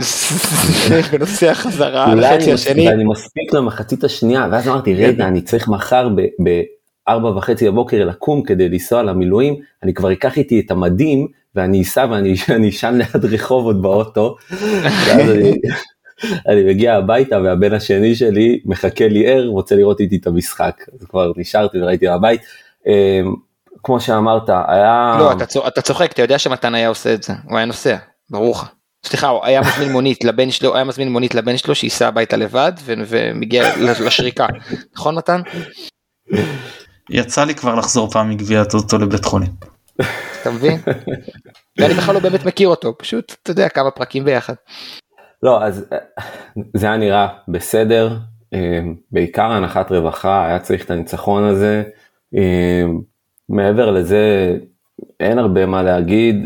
ונוסע 1.11 1.53
חזרה 1.53 2.11
על 2.11 2.23
החצי 2.23 2.51
השני. 2.51 2.87
ואני 2.87 3.03
מספיק 3.03 3.53
למחצית 3.53 4.03
השנייה, 4.03 4.47
ואז 4.51 4.67
אמרתי, 4.67 4.93
רגע, 4.93 5.27
אני 5.27 5.41
צריך 5.41 5.67
מחר 5.67 6.09
בארבע 6.39 7.29
וחצי 7.29 7.69
בבוקר 7.69 8.05
לקום 8.05 8.43
כדי 8.43 8.69
לנסוע 8.69 9.03
למילואים, 9.03 9.55
אני 9.83 9.93
כבר 9.93 10.11
אקח 10.11 10.37
איתי 10.37 10.59
את 10.59 10.71
המדים, 10.71 11.27
ואני 11.55 11.81
אסע 11.81 12.05
ואני 12.09 12.69
אשן 12.69 12.93
ליד 12.97 13.25
רחובות 13.25 13.81
באוטו. 13.81 14.35
ואז 15.05 15.29
אני, 15.29 15.53
אני 16.47 16.63
מגיע 16.63 16.95
הביתה 16.95 17.41
והבן 17.41 17.73
השני 17.73 18.15
שלי 18.15 18.59
מחכה 18.65 19.07
לי 19.07 19.27
ער, 19.27 19.47
רוצה 19.47 19.75
לראות 19.75 19.99
איתי 19.99 20.15
את 20.15 20.27
המשחק. 20.27 20.85
אז 20.93 21.05
כבר 21.05 21.31
נשארתי 21.37 21.81
וראיתי 21.81 22.05
בבית. 22.07 22.41
אמ, 22.87 23.33
כמו 23.83 23.99
שאמרת, 23.99 24.49
היה... 24.49 25.15
לא, 25.19 25.31
אתה 25.67 25.81
צוחק, 25.81 26.11
אתה 26.11 26.21
יודע 26.21 26.39
שמתן 26.39 26.75
היה 26.75 26.87
עושה 26.87 27.13
את 27.13 27.23
זה, 27.23 27.33
הוא 27.49 27.57
היה 27.57 27.65
נוסע, 27.65 27.95
ברור 28.31 28.51
לך. 28.51 28.71
סליחה, 29.05 29.27
הוא 29.27 29.45
היה 29.45 29.61
מזמין 29.61 29.91
מונית 29.91 30.23
לבן 30.23 30.51
שלו, 30.51 30.75
היה 30.75 30.83
מזמין 30.83 31.11
מונית 31.11 31.35
לבן 31.35 31.57
שלו 31.57 31.75
שייסע 31.75 32.07
הביתה 32.07 32.37
לבד 32.37 32.71
ומגיע 32.85 33.63
לשריקה, 33.77 34.45
נכון 34.95 35.15
מתן? 35.15 35.41
יצא 37.09 37.43
לי 37.43 37.55
כבר 37.55 37.75
לחזור 37.75 38.09
פעם 38.09 38.29
מגביע 38.29 38.63
אותו 38.73 38.97
לבית 38.97 39.25
חולים. 39.25 39.51
אתה 40.41 40.51
מבין? 40.51 40.79
ואני 41.77 41.93
בכלל 41.93 42.15
לא 42.15 42.19
באמת 42.19 42.45
מכיר 42.45 42.67
אותו, 42.67 42.97
פשוט, 42.97 43.35
אתה 43.43 43.51
יודע, 43.51 43.69
כמה 43.69 43.91
פרקים 43.91 44.25
ביחד. 44.25 44.53
לא, 45.43 45.63
אז 45.63 45.85
זה 46.77 46.85
היה 46.85 46.97
נראה 46.97 47.27
בסדר, 47.47 48.17
אה, 48.53 48.79
בעיקר 49.11 49.51
הנחת 49.51 49.91
רווחה, 49.91 50.45
היה 50.45 50.59
צריך 50.59 50.85
את 50.85 50.91
הניצחון 50.91 51.43
הזה. 51.43 51.83
אה, 52.37 52.83
מעבר 53.49 53.91
לזה 53.91 54.55
אין 55.19 55.39
הרבה 55.39 55.65
מה 55.65 55.83
להגיד. 55.83 56.45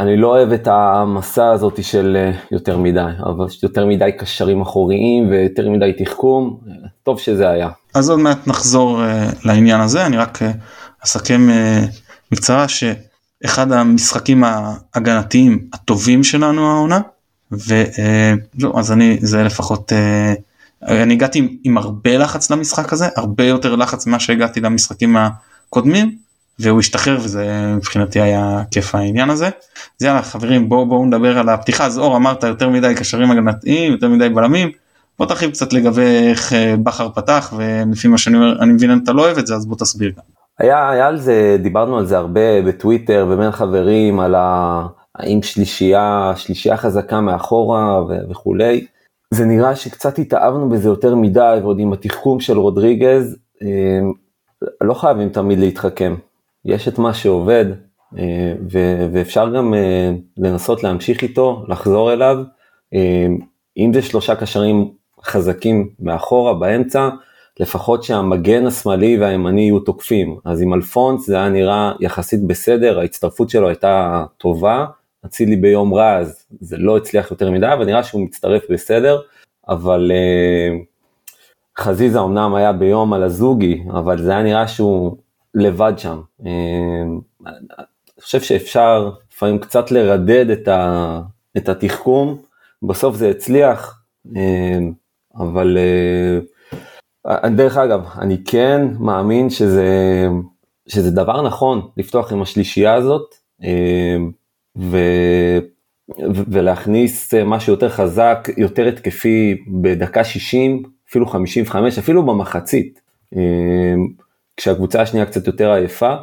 אה, 0.00 0.04
אני 0.04 0.16
לא 0.16 0.26
אוהב 0.26 0.52
את 0.52 0.68
המסע 0.70 1.50
הזאת 1.50 1.84
של 1.84 2.16
אה, 2.16 2.38
יותר 2.50 2.78
מדי, 2.78 3.00
אבל 3.22 3.46
יותר 3.62 3.86
מדי 3.86 4.10
קשרים 4.18 4.60
אחוריים 4.60 5.30
ויותר 5.30 5.70
מדי 5.70 5.92
תחכום, 6.04 6.60
טוב 7.02 7.18
שזה 7.18 7.50
היה. 7.50 7.68
אז 7.94 8.10
עוד 8.10 8.18
מעט 8.18 8.46
נחזור 8.46 9.00
uh, 9.02 9.36
לעניין 9.44 9.80
הזה, 9.80 10.06
אני 10.06 10.16
רק 10.16 10.38
uh, 10.42 10.44
אסכם 11.04 11.48
בקצרה 12.32 12.66
אחד 13.44 13.72
המשחקים 13.72 14.44
ההגנתיים 14.44 15.68
הטובים 15.72 16.24
שלנו 16.24 16.70
העונה. 16.70 17.00
וזהו 17.52 18.78
אז 18.78 18.92
אני 18.92 19.18
זה 19.20 19.42
לפחות 19.42 19.92
אני 20.82 21.14
הגעתי 21.14 21.38
עם, 21.38 21.48
עם 21.64 21.78
הרבה 21.78 22.18
לחץ 22.18 22.50
למשחק 22.50 22.92
הזה 22.92 23.08
הרבה 23.16 23.44
יותר 23.44 23.76
לחץ 23.76 24.06
ממה 24.06 24.20
שהגעתי 24.20 24.60
למשחקים 24.60 25.16
הקודמים 25.16 26.16
והוא 26.60 26.78
השתחרר 26.78 27.18
וזה 27.20 27.72
מבחינתי 27.76 28.20
היה 28.20 28.62
כיף 28.70 28.94
העניין 28.94 29.30
הזה. 29.30 29.46
אז 29.46 30.06
יאללה 30.06 30.22
חברים 30.22 30.68
בואו 30.68 30.86
בואו 30.86 31.06
נדבר 31.06 31.38
על 31.38 31.48
הפתיחה 31.48 31.86
אז 31.86 31.98
אור 31.98 32.16
אמרת 32.16 32.44
יותר 32.44 32.68
מדי 32.68 32.94
קשרים 32.94 33.30
הגנתיים 33.30 33.92
יותר 33.92 34.08
מדי 34.08 34.28
בלמים 34.28 34.70
בוא 35.18 35.26
תרחיב 35.26 35.50
קצת 35.50 35.72
לגבי 35.72 36.28
איך 36.30 36.52
בכר 36.82 37.08
פתח 37.08 37.54
ולפי 37.56 38.08
מה 38.08 38.18
שאני 38.18 38.36
אומר 38.36 38.62
אני 38.62 38.72
מבין 38.72 39.00
אתה 39.04 39.12
לא 39.12 39.22
אוהב 39.22 39.38
את 39.38 39.46
זה 39.46 39.54
אז 39.54 39.66
בוא 39.66 39.76
תסביר. 39.76 40.12
היה, 40.58 40.90
היה 40.90 41.06
על 41.06 41.16
זה, 41.16 41.56
דיברנו 41.62 41.98
על 41.98 42.06
זה 42.06 42.18
הרבה 42.18 42.62
בטוויטר 42.62 43.26
ובין 43.30 43.50
חברים, 43.50 44.20
על 44.20 44.34
ה... 44.34 44.86
האם 45.14 45.42
שלישייה, 45.42 46.32
שלישייה 46.36 46.76
חזקה 46.76 47.20
מאחורה 47.20 48.04
ו- 48.04 48.30
וכולי. 48.30 48.86
זה 49.30 49.44
נראה 49.44 49.76
שקצת 49.76 50.18
התאהבנו 50.18 50.68
בזה 50.68 50.88
יותר 50.88 51.14
מדי, 51.14 51.58
ועוד 51.62 51.78
עם 51.78 51.92
התחכום 51.92 52.40
של 52.40 52.58
רודריגז, 52.58 53.36
אה, 53.62 54.00
לא 54.80 54.94
חייבים 54.94 55.28
תמיד 55.28 55.58
להתחכם. 55.58 56.14
יש 56.64 56.88
את 56.88 56.98
מה 56.98 57.14
שעובד, 57.14 57.64
אה, 58.18 58.54
ו- 58.72 59.06
ואפשר 59.12 59.56
גם 59.56 59.74
אה, 59.74 60.10
לנסות 60.36 60.82
להמשיך 60.82 61.22
איתו, 61.22 61.64
לחזור 61.68 62.12
אליו. 62.12 62.36
אם 63.76 63.92
זה 63.94 64.02
שלושה 64.02 64.36
קשרים 64.36 64.90
חזקים 65.24 65.88
מאחורה, 66.00 66.54
באמצע, 66.54 67.08
לפחות 67.60 68.02
שהמגן 68.02 68.66
השמאלי 68.66 69.18
והימני 69.20 69.60
יהיו 69.60 69.80
תוקפים. 69.80 70.36
אז 70.44 70.62
עם 70.62 70.74
אלפונס 70.74 71.26
זה 71.26 71.36
היה 71.36 71.48
נראה 71.48 71.92
יחסית 72.00 72.46
בסדר, 72.46 72.98
ההצטרפות 72.98 73.50
שלו 73.50 73.68
הייתה 73.68 74.24
טובה, 74.38 74.86
אצילי 75.26 75.56
ביום 75.56 75.94
רע 75.94 76.16
אז 76.16 76.46
זה 76.60 76.76
לא 76.76 76.96
הצליח 76.96 77.30
יותר 77.30 77.50
מדי, 77.50 77.72
אבל 77.72 77.84
נראה 77.84 78.02
שהוא 78.02 78.22
מצטרף 78.22 78.62
בסדר, 78.70 79.20
אבל 79.68 80.10
uh, 80.10 80.84
חזיזה 81.82 82.20
אמנם 82.20 82.54
היה 82.54 82.72
ביום 82.72 83.12
על 83.12 83.22
הזוגי, 83.22 83.82
אבל 83.90 84.22
זה 84.22 84.30
היה 84.30 84.42
נראה 84.42 84.68
שהוא 84.68 85.16
לבד 85.54 85.92
שם. 85.96 86.20
Uh, 86.40 86.44
אני 87.46 88.22
חושב 88.22 88.40
שאפשר 88.40 89.10
לפעמים 89.32 89.58
קצת 89.58 89.90
לרדד 89.90 90.50
את, 90.50 90.68
ה, 90.68 91.20
את 91.56 91.68
התחכום, 91.68 92.42
בסוף 92.82 93.16
זה 93.16 93.28
הצליח, 93.28 94.02
uh, 94.26 94.30
אבל 95.34 95.78
uh, 95.78 96.60
דרך 97.56 97.76
אגב, 97.76 98.06
אני 98.18 98.44
כן 98.44 98.86
מאמין 98.98 99.50
שזה, 99.50 100.26
שזה 100.88 101.10
דבר 101.10 101.42
נכון 101.42 101.88
לפתוח 101.96 102.32
עם 102.32 102.42
השלישייה 102.42 102.94
הזאת 102.94 103.34
אה, 103.64 104.16
ו, 104.78 104.96
ולהכניס 106.28 107.34
משהו 107.34 107.72
יותר 107.72 107.88
חזק, 107.88 108.48
יותר 108.56 108.88
התקפי 108.88 109.64
בדקה 109.82 110.24
60, 110.24 110.82
אפילו 111.10 111.26
55, 111.26 111.98
אפילו 111.98 112.26
במחצית, 112.26 113.00
אה, 113.36 113.94
כשהקבוצה 114.60 115.02
השנייה 115.02 115.26
קצת 115.26 115.46
יותר 115.46 115.70
עייפה, 115.70 116.14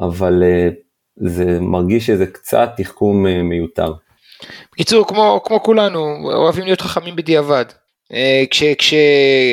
אבל 0.00 0.42
אה, 0.42 0.68
זה 1.16 1.60
מרגיש 1.60 2.06
שזה 2.06 2.26
קצת 2.26 2.70
תחכום 2.76 3.26
מיותר. 3.26 3.92
בקיצור, 4.72 5.08
כמו, 5.08 5.40
כמו 5.44 5.62
כולנו, 5.62 6.16
אוהבים 6.34 6.64
להיות 6.64 6.80
חכמים 6.80 7.16
בדיעבד. 7.16 7.64
אה, 8.12 8.44
כש, 8.50 8.62
כש, 8.78 8.94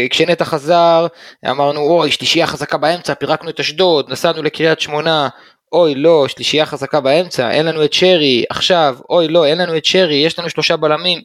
כשנטע 0.10 0.46
חזר 0.46 1.08
אמרנו 1.50 1.80
אוי 1.80 2.12
שלישייה 2.12 2.48
חזקה 2.48 2.78
באמצע 2.78 3.14
פירקנו 3.14 3.50
את 3.50 3.60
אשדוד 3.60 4.12
נסענו 4.12 4.44
לקריית 4.44 4.80
שמונה 4.80 5.30
אוי 5.74 5.96
לא 5.96 6.28
שלישייה 6.28 6.66
חזקה 6.66 7.00
באמצע 7.00 7.52
אין 7.52 7.66
לנו 7.66 7.86
את 7.86 7.94
שרי 7.94 8.44
עכשיו 8.50 8.98
אוי 9.10 9.28
לא 9.28 9.46
אין 9.46 9.58
לנו 9.58 9.78
את 9.78 9.86
שרי 9.86 10.16
יש 10.16 10.40
לנו 10.40 10.50
שלושה 10.50 10.78
בלמים. 10.78 11.22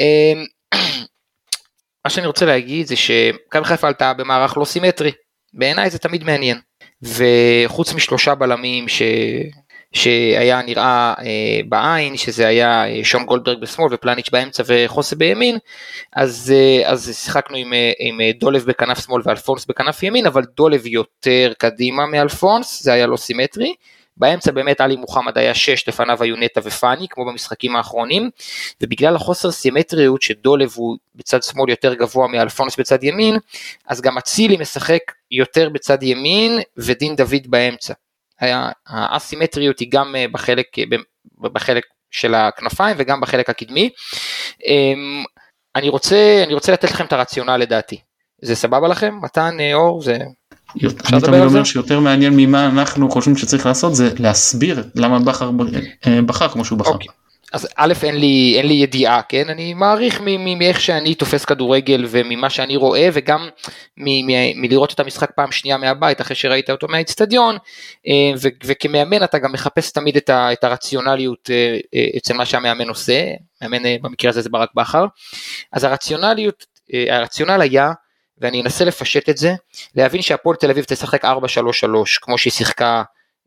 אה, 0.00 0.32
מה 2.04 2.10
שאני 2.10 2.26
רוצה 2.26 2.46
להגיד 2.46 2.86
זה 2.86 2.96
שמכבי 2.96 3.64
חיפה 3.64 3.86
עלתה 3.86 4.12
במערך 4.12 4.58
לא 4.58 4.64
סימטרי 4.64 5.12
בעיניי 5.54 5.90
זה 5.90 5.98
תמיד 5.98 6.24
מעניין 6.24 6.58
וחוץ 7.02 7.94
משלושה 7.94 8.34
בלמים 8.34 8.88
ש... 8.88 9.02
שהיה 9.92 10.62
נראה 10.62 11.14
אה, 11.18 11.60
בעין, 11.68 12.16
שזה 12.16 12.46
היה 12.46 12.88
אה, 12.88 13.00
שון 13.04 13.24
גולדברג 13.24 13.60
בשמאל 13.60 13.88
ופלניץ' 13.94 14.30
באמצע 14.30 14.62
וחוסה 14.66 15.16
בימין, 15.16 15.58
אז, 16.16 16.54
אה, 16.56 16.90
אז 16.90 17.18
שיחקנו 17.24 17.56
עם, 17.56 17.72
אה, 17.72 17.92
עם 17.98 18.20
אה, 18.20 18.30
דולב 18.40 18.64
בכנף 18.64 19.04
שמאל 19.06 19.22
ואלפונס 19.24 19.66
בכנף 19.66 20.02
ימין, 20.02 20.26
אבל 20.26 20.42
דולב 20.56 20.86
יותר 20.86 21.52
קדימה 21.58 22.06
מאלפונס, 22.06 22.82
זה 22.82 22.92
היה 22.92 23.06
לא 23.06 23.16
סימטרי. 23.16 23.74
באמצע 24.18 24.50
באמת 24.50 24.80
עלי 24.80 24.96
מוחמד 24.96 25.38
היה 25.38 25.54
שש, 25.54 25.88
לפניו 25.88 26.22
היו 26.22 26.36
נטע 26.36 26.60
ופאני, 26.64 27.06
כמו 27.10 27.26
במשחקים 27.26 27.76
האחרונים, 27.76 28.30
ובגלל 28.80 29.16
החוסר 29.16 29.50
סימטריות 29.50 30.22
שדולב 30.22 30.72
הוא 30.74 30.96
בצד 31.14 31.42
שמאל 31.42 31.70
יותר 31.70 31.94
גבוה 31.94 32.28
מאלפונס 32.28 32.76
בצד 32.76 33.04
ימין, 33.04 33.36
אז 33.86 34.00
גם 34.00 34.18
אצילי 34.18 34.56
משחק 34.56 35.02
יותר 35.30 35.68
בצד 35.68 36.02
ימין 36.02 36.58
ודין 36.76 37.16
דוד 37.16 37.46
באמצע. 37.46 37.94
האסימטריות 38.86 39.78
היא 39.78 39.88
גם 39.90 40.16
אה, 40.16 40.28
בחלק, 40.32 40.78
אה, 40.78 40.84
בחלק 41.42 41.84
של 42.10 42.34
הכנפיים 42.34 42.96
וגם 42.98 43.20
בחלק 43.20 43.50
הקדמי. 43.50 43.90
אמ, 44.64 45.24
אני 45.76 45.88
רוצה, 45.88 46.42
אני 46.44 46.54
רוצה 46.54 46.72
לתת 46.72 46.90
לכם 46.90 47.04
את 47.04 47.12
הרציונל 47.12 47.56
לדעתי. 47.56 48.00
זה 48.42 48.54
סבבה 48.54 48.88
לכם? 48.88 49.18
מתן, 49.22 49.56
אה, 49.60 49.74
אור, 49.74 50.02
זה... 50.02 50.18
אני 50.84 51.20
תמיד 51.20 51.40
אומר 51.40 51.64
שיותר 51.64 52.00
מעניין 52.00 52.32
ממה 52.36 52.66
אנחנו 52.66 53.10
חושבים 53.10 53.36
שצריך 53.36 53.66
לעשות 53.66 53.94
זה 53.94 54.10
להסביר 54.18 54.84
למה 54.94 55.18
בכר 55.18 55.50
בחר 56.26 56.48
כמו 56.48 56.64
שהוא 56.64 56.78
בחר. 56.78 56.90
Okay. 56.90 56.94
אוקיי. 56.94 57.08
אז 57.52 57.68
א' 57.76 57.92
אין 58.02 58.16
לי, 58.16 58.54
אין 58.56 58.66
לי 58.66 58.74
ידיעה, 58.74 59.22
כן? 59.28 59.48
אני 59.48 59.74
מעריך 59.74 60.20
מאיך 60.58 60.80
שאני 60.80 61.14
תופס 61.14 61.44
כדורגל 61.44 62.04
וממה 62.08 62.50
שאני 62.50 62.76
רואה 62.76 63.08
וגם 63.12 63.48
מלראות 64.56 64.92
את 64.92 65.00
המשחק 65.00 65.30
פעם 65.36 65.52
שנייה 65.52 65.76
מהבית 65.76 66.20
אחרי 66.20 66.36
שראית 66.36 66.70
אותו 66.70 66.88
מהאיצטדיון 66.88 67.56
אה, 68.06 68.32
וכמאמן 68.64 69.24
אתה 69.24 69.38
גם 69.38 69.52
מחפש 69.52 69.90
תמיד 69.90 70.16
את, 70.16 70.30
ה, 70.30 70.52
את 70.52 70.64
הרציונליות 70.64 71.50
אה, 71.50 71.78
אה, 71.94 72.06
אצל 72.16 72.34
מה 72.34 72.46
שהמאמן 72.46 72.88
עושה, 72.88 73.24
מאמן 73.62 74.02
במקרה 74.02 74.30
הזה 74.30 74.40
זה 74.40 74.48
ברק 74.50 74.70
בכר, 74.74 75.04
אז 75.72 75.84
הרציונליות, 75.84 76.64
הרציונל 77.10 77.60
היה 77.60 77.92
ואני 78.40 78.62
אנסה 78.62 78.84
לפשט 78.84 79.28
את 79.28 79.36
זה, 79.36 79.54
להבין 79.94 80.22
שהפועל 80.22 80.56
תל 80.56 80.70
אביב 80.70 80.84
תשחק 80.84 81.24
4-3-3 81.24 81.28
כמו 82.22 82.38
שהיא 82.38 82.52
שיחקה 82.52 83.02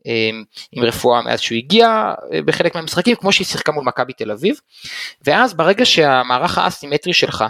אמ, 0.06 0.44
עם 0.72 0.84
רפואה 0.84 1.22
מאז 1.22 1.40
שהוא 1.40 1.56
הגיע 1.56 2.14
אה, 2.32 2.42
בחלק 2.42 2.74
מהמשחקים, 2.74 3.16
כמו 3.16 3.32
שהיא 3.32 3.46
שיחקה 3.46 3.72
מול 3.72 3.84
מכבי 3.84 4.12
תל 4.12 4.30
אביב, 4.30 4.56
ואז 5.26 5.54
ברגע 5.54 5.84
שהמערך 5.84 6.58
האסימטרי 6.58 7.12
שלך 7.12 7.44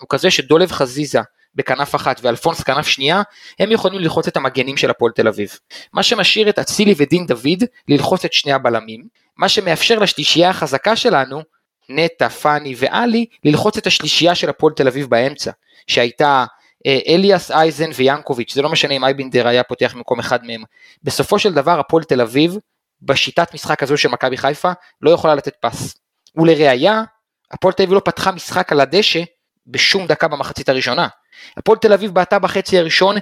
הוא 0.00 0.08
כזה 0.08 0.30
שדולב 0.30 0.72
חזיזה 0.72 1.20
בכנף 1.54 1.94
אחת 1.94 2.20
ואלפונס 2.22 2.62
כנף 2.62 2.86
שנייה, 2.86 3.22
הם 3.58 3.72
יכולים 3.72 4.00
ללחוץ 4.00 4.28
את 4.28 4.36
המגנים 4.36 4.76
של 4.76 4.90
הפועל 4.90 5.12
תל 5.12 5.28
אביב. 5.28 5.58
מה 5.92 6.02
שמשאיר 6.02 6.48
את 6.48 6.58
אצילי 6.58 6.94
ודין 6.96 7.26
דוד 7.26 7.64
ללחוץ 7.88 8.24
את 8.24 8.32
שני 8.32 8.52
הבלמים, 8.52 9.06
מה 9.36 9.48
שמאפשר 9.48 9.98
לשלישייה 9.98 10.50
החזקה 10.50 10.96
שלנו, 10.96 11.42
נטע, 11.88 12.28
פאני 12.28 12.74
ואלי, 12.78 13.26
ללחוץ 13.44 13.76
את 13.76 13.86
השלישייה 13.86 14.34
של 14.34 14.48
הפועל 14.48 14.74
תל 14.74 14.88
אביב 14.88 15.10
באמצע, 15.10 15.50
שהייתה 15.86 16.44
אליאס 16.86 17.50
אייזן 17.50 17.90
ויאנקוביץ', 17.94 18.54
זה 18.54 18.62
לא 18.62 18.68
משנה 18.68 18.94
אם 18.94 19.04
אייבינדר 19.04 19.48
היה 19.48 19.62
פותח 19.62 19.94
במקום 19.94 20.18
אחד 20.18 20.44
מהם. 20.44 20.62
בסופו 21.02 21.38
של 21.38 21.54
דבר 21.54 21.80
הפועל 21.80 22.04
תל 22.04 22.20
אביב, 22.20 22.56
בשיטת 23.02 23.54
משחק 23.54 23.82
הזו 23.82 23.96
של 23.96 24.08
מכבי 24.08 24.36
חיפה, 24.36 24.72
לא 25.02 25.10
יכולה 25.10 25.34
לתת 25.34 25.54
פס. 25.60 25.94
ולראיה, 26.36 27.02
הפועל 27.50 27.74
תל 27.74 27.82
אביב 27.82 27.94
לא 27.94 28.00
פתחה 28.04 28.32
משחק 28.32 28.72
על 28.72 28.80
הדשא 28.80 29.20
בשום 29.66 30.06
דקה 30.06 30.28
במחצית 30.28 30.68
הראשונה. 30.68 31.08
הפועל 31.56 31.78
תל 31.78 31.92
אביב 31.92 32.14
בעטה 32.14 32.38
בחצי 32.38 32.78
הראשון 32.78 33.16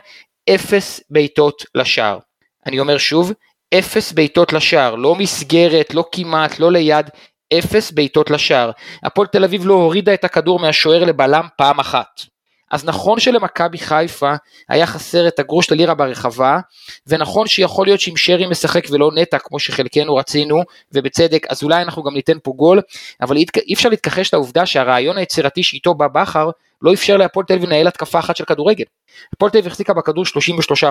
אפס 0.55 1.01
בעיטות 1.11 1.65
לשער. 1.75 2.19
אני 2.67 2.81
אומר 2.81 2.99
שוב, 2.99 3.33
אפס 3.79 4.13
בעיטות 4.13 4.53
לשער, 4.53 4.95
לא 4.95 5.15
מסגרת, 5.15 5.95
לא 5.95 6.05
כמעט, 6.13 6.59
לא 6.59 6.73
ליד, 6.73 7.11
אפס 7.59 7.91
בעיטות 7.91 8.31
לשער. 8.31 8.71
הפועל 9.03 9.29
תל 9.29 9.45
אביב 9.45 9.67
לא 9.67 9.75
הורידה 9.75 10.15
את 10.15 10.25
הכדור 10.25 10.59
מהשוער 10.59 11.05
לבלם 11.05 11.47
פעם 11.57 11.81
אחת. 11.81 12.34
אז 12.75 12.85
נכון 12.85 13.21
שלמכבי 13.21 13.79
חיפה 13.79 14.35
היה 14.69 14.87
חסר 14.87 15.29
את 15.29 15.39
הגרוש 15.39 15.71
ללירה 15.71 15.95
ברחבה, 15.95 16.59
ונכון 17.07 17.47
שיכול 17.47 17.87
להיות 17.87 18.01
שאם 18.01 18.17
שרי 18.17 18.47
משחק 18.47 18.87
ולא 18.91 19.11
נטע 19.15 19.39
כמו 19.39 19.59
שחלקנו 19.59 20.17
רצינו, 20.17 20.63
ובצדק, 20.93 21.47
אז 21.51 21.63
אולי 21.63 21.83
אנחנו 21.83 22.03
גם 22.03 22.15
ניתן 22.15 22.39
פה 22.43 22.53
גול, 22.57 22.81
אבל 23.21 23.37
אי 23.37 23.75
אפשר 23.75 23.89
להתכחש 23.89 24.35
לעובדה 24.35 24.67
שהרעיון 24.67 25.19
היצירתי 25.19 25.63
שאיתו 25.63 25.95
בא 25.95 26.09
בכר, 26.09 26.51
לא 26.83 26.93
אפשר 26.95 27.17
להפועל 27.17 27.47
תל 27.47 27.55
אביב 27.55 27.69
לנהל 27.69 27.87
התקפה 27.87 28.19
אחת 28.19 28.37
של 28.37 28.45
כדורגל. 28.45 28.85
הפועל 29.33 29.51
תל 29.51 29.59
אביב 29.59 29.71
החזיקה 29.71 29.95
בכדור 29.95 30.25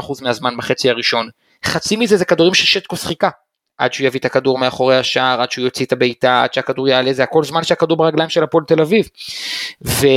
33% 0.01 0.23
מהזמן 0.23 0.57
בחצי 0.57 0.89
הראשון, 0.89 1.29
חצי 1.65 1.95
מזה 1.95 2.17
זה 2.17 2.25
כדורים 2.25 2.53
ששטקוס 2.53 3.05
חיכה. 3.05 3.29
עד 3.77 3.93
שהוא 3.93 4.07
יביא 4.07 4.19
את 4.19 4.25
הכדור 4.25 4.57
מאחורי 4.57 4.97
השער, 4.97 5.41
עד 5.41 5.51
שהוא 5.51 5.65
יוציא 5.65 5.85
את 5.85 5.91
הבעיטה, 5.91 6.43
עד 6.43 6.53
שהכדור 6.53 6.87
יעלה, 6.87 7.13
זה 7.13 7.23
הכל 7.23 7.43
זמן 7.43 7.63
שהכדור 7.63 7.97
ברגליים 7.97 8.29
של 8.29 8.43
הפועל 8.43 8.63
תל 8.67 8.81
אביב. 8.81 9.09
ו... 9.85 10.07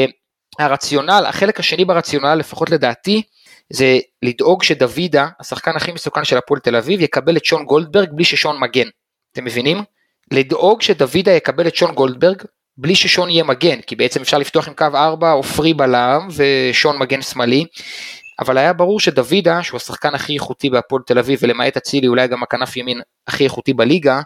הרציונל, 0.58 1.24
החלק 1.28 1.60
השני 1.60 1.84
ברציונל, 1.84 2.34
לפחות 2.34 2.70
לדעתי, 2.70 3.22
זה 3.70 3.98
לדאוג 4.22 4.62
שדוידה, 4.62 5.28
השחקן 5.40 5.76
הכי 5.76 5.92
מסוכן 5.92 6.24
של 6.24 6.36
הפועל 6.38 6.60
תל 6.60 6.76
אביב, 6.76 7.00
יקבל 7.00 7.36
את 7.36 7.44
שון 7.44 7.64
גולדברג 7.64 8.08
בלי 8.12 8.24
ששון 8.24 8.60
מגן. 8.60 8.88
אתם 9.32 9.44
מבינים? 9.44 9.84
לדאוג 10.32 10.82
שדוידה 10.82 11.32
יקבל 11.32 11.66
את 11.66 11.76
שון 11.76 11.94
גולדברג 11.94 12.42
בלי 12.78 12.94
ששון 12.94 13.30
יהיה 13.30 13.44
מגן, 13.44 13.80
כי 13.80 13.96
בעצם 13.96 14.20
אפשר 14.20 14.38
לפתוח 14.38 14.68
עם 14.68 14.74
קו 14.74 14.86
4 14.94 15.30
עופרי 15.30 15.74
בלם 15.74 16.28
ושון 16.36 16.98
מגן 16.98 17.22
שמאלי, 17.22 17.64
אבל 18.40 18.58
היה 18.58 18.72
ברור 18.72 19.00
שדוידה, 19.00 19.62
שהוא 19.62 19.76
השחקן 19.76 20.14
הכי 20.14 20.34
איכותי 20.34 20.70
בהפועל 20.70 21.02
תל 21.06 21.18
אביב, 21.18 21.38
ולמעט 21.42 21.76
אצילי 21.76 22.08
אולי 22.08 22.28
גם 22.28 22.42
הכנף 22.42 22.76
ימין 22.76 23.00
הכי 23.26 23.44
איכותי 23.44 23.72
בליגה, 23.72 24.20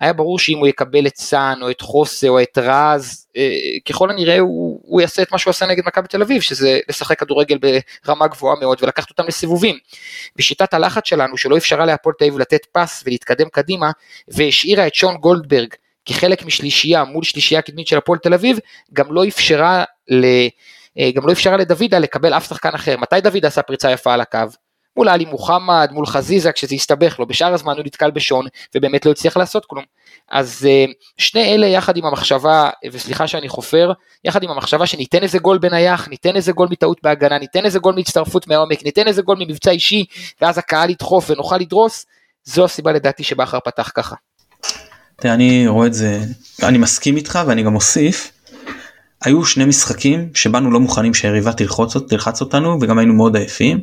היה 0.00 0.12
ברור 0.12 0.38
שאם 0.38 0.58
הוא 0.58 0.66
יקבל 0.66 1.06
את 1.06 1.16
סאן 1.16 1.58
או 1.62 1.70
את 1.70 1.80
חוסה 1.80 2.28
או 2.28 2.42
את 2.42 2.58
רז, 2.58 3.26
אה, 3.36 3.50
ככל 3.88 4.10
הנראה 4.10 4.38
הוא, 4.38 4.80
הוא 4.82 5.00
יעשה 5.00 5.22
את 5.22 5.32
מה 5.32 5.38
שהוא 5.38 5.50
עשה 5.50 5.66
נגד 5.66 5.82
מכבי 5.86 6.08
תל 6.08 6.22
אביב, 6.22 6.42
שזה 6.42 6.78
לשחק 6.88 7.18
כדורגל 7.20 7.58
ברמה 8.06 8.26
גבוהה 8.26 8.56
מאוד 8.60 8.78
ולקחת 8.82 9.10
אותם 9.10 9.24
לסיבובים. 9.26 9.78
בשיטת 10.36 10.74
הלחץ 10.74 11.08
שלנו, 11.08 11.36
שלא 11.36 11.56
אפשרה 11.56 11.86
להפועל 11.86 12.14
תל 12.18 12.24
אביב 12.24 12.38
לתת 12.38 12.66
פס 12.72 13.02
ולהתקדם 13.06 13.48
קדימה, 13.52 13.90
והשאירה 14.28 14.86
את 14.86 14.94
שון 14.94 15.16
גולדברג 15.16 15.74
כחלק 16.04 16.44
משלישייה 16.44 17.04
מול 17.04 17.24
שלישייה 17.24 17.62
קדמית 17.62 17.86
של 17.86 17.96
הפועל 17.96 18.18
תל 18.18 18.34
אביב, 18.34 18.58
גם 18.92 19.12
לא 19.12 19.28
אפשרה 19.28 19.84
ל... 20.08 20.26
אה, 20.98 21.10
גם 21.14 21.26
לא 21.26 21.32
אפשרה 21.32 21.56
לדוידה 21.56 21.98
לקבל 21.98 22.34
אף 22.34 22.48
שחקן 22.48 22.74
אחר. 22.74 22.96
מתי 22.96 23.20
דוידה 23.20 23.48
עשה 23.48 23.62
פריצה 23.62 23.90
יפה 23.90 24.14
על 24.14 24.20
הקו? 24.20 24.38
מול 24.96 25.08
עלי 25.08 25.24
מוחמד, 25.24 25.88
מול 25.92 26.06
חזיזה, 26.06 26.52
כשזה 26.52 26.74
הסתבך 26.74 27.18
לו, 27.18 27.26
בשאר 27.26 27.54
הזמן 27.54 27.76
הוא 27.76 27.84
נתקל 27.84 28.10
בשון, 28.10 28.46
ובאמת 28.74 29.06
לא 29.06 29.10
הצליח 29.10 29.36
לעשות 29.36 29.64
כלום. 29.66 29.84
אז 30.30 30.66
אה, 30.68 30.84
שני 31.18 31.54
אלה 31.54 31.66
יחד 31.66 31.96
עם 31.96 32.04
המחשבה, 32.04 32.70
וסליחה 32.92 33.26
שאני 33.26 33.48
חופר, 33.48 33.92
יחד 34.24 34.42
עם 34.42 34.50
המחשבה 34.50 34.86
שניתן 34.86 35.22
איזה 35.22 35.38
גול 35.38 35.58
בנייח, 35.58 36.08
ניתן 36.08 36.36
איזה 36.36 36.52
גול 36.52 36.68
מטעות 36.70 37.02
בהגנה, 37.02 37.38
ניתן 37.38 37.64
איזה 37.64 37.78
גול 37.78 37.94
מהצטרפות 37.94 38.46
מהעומק, 38.48 38.84
ניתן 38.84 39.06
איזה 39.06 39.22
גול 39.22 39.36
ממבצע 39.38 39.70
אישי, 39.70 40.04
ואז 40.40 40.58
הקהל 40.58 40.90
ידחוף 40.90 41.30
ונוכל 41.30 41.56
לדרוס, 41.56 42.06
זו 42.44 42.64
הסיבה 42.64 42.92
לדעתי 42.92 43.24
שבכר 43.24 43.58
פתח 43.60 43.90
ככה. 43.94 44.16
תראה, 45.16 45.34
אני 45.34 45.68
רואה 45.68 45.86
את 45.86 45.94
זה, 45.94 46.20
אני 46.62 46.78
מסכים 46.78 47.16
איתך 47.16 47.38
ואני 47.46 47.62
גם 47.62 47.74
אוסיף, 47.74 48.32
היו 49.22 49.44
שני 49.44 49.64
משחקים 49.64 50.28
שבאנו 50.34 50.70
לא 50.70 50.80
מוכנים 50.80 51.14
שהיריבה 51.14 51.52
תלחץ, 51.52 51.96
תלחץ 52.08 52.40
אותנו 52.40 52.78
וגם 52.80 52.98
היינו 52.98 53.14
מאוד 53.14 53.36
עייפים, 53.36 53.80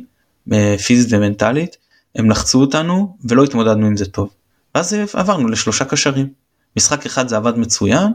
אה, 0.52 0.76
פיזית 0.86 1.08
ומנטלית, 1.12 1.76
הם 2.16 2.30
לחצו 2.30 2.60
אותנו 2.60 3.16
ולא 3.24 3.44
התמודדנו 3.44 3.86
עם 3.86 3.96
זה 3.96 4.06
טוב. 4.06 4.28
ואז 4.74 4.96
עברנו 5.12 5.48
לשלושה 5.48 5.84
קשרים. 5.84 6.28
משחק 6.76 7.06
אחד 7.06 7.28
זה 7.28 7.36
עבד 7.36 7.58
מצוין, 7.58 8.12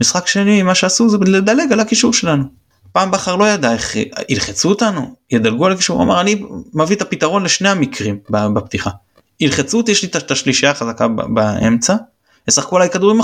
משחק 0.00 0.26
שני 0.26 0.62
מה 0.62 0.74
שעשו 0.74 1.08
זה 1.08 1.16
לדלג 1.26 1.72
על 1.72 1.80
הקישור 1.80 2.12
שלנו. 2.12 2.44
פעם 2.92 3.10
בכר 3.10 3.36
לא 3.36 3.48
ידע 3.48 3.72
איך 3.72 3.96
ילחצו 4.28 4.68
אותנו, 4.68 5.14
ידלגו 5.30 5.66
על 5.66 5.72
הקישור, 5.72 5.96
הוא 5.96 6.04
אמר 6.04 6.20
אני 6.20 6.42
מביא 6.74 6.96
את 6.96 7.02
הפתרון 7.02 7.44
לשני 7.44 7.68
המקרים 7.68 8.18
בפתיחה. 8.30 8.90
ילחצו 9.40 9.76
אותי, 9.76 9.90
יש 9.90 10.02
לי 10.02 10.08
את 10.08 10.30
השלישייה 10.30 10.72
החזקה 10.72 11.08
באמצע, 11.08 11.96
ישחקו 12.48 12.76
עליי 12.76 12.90
כדורים 12.90 13.20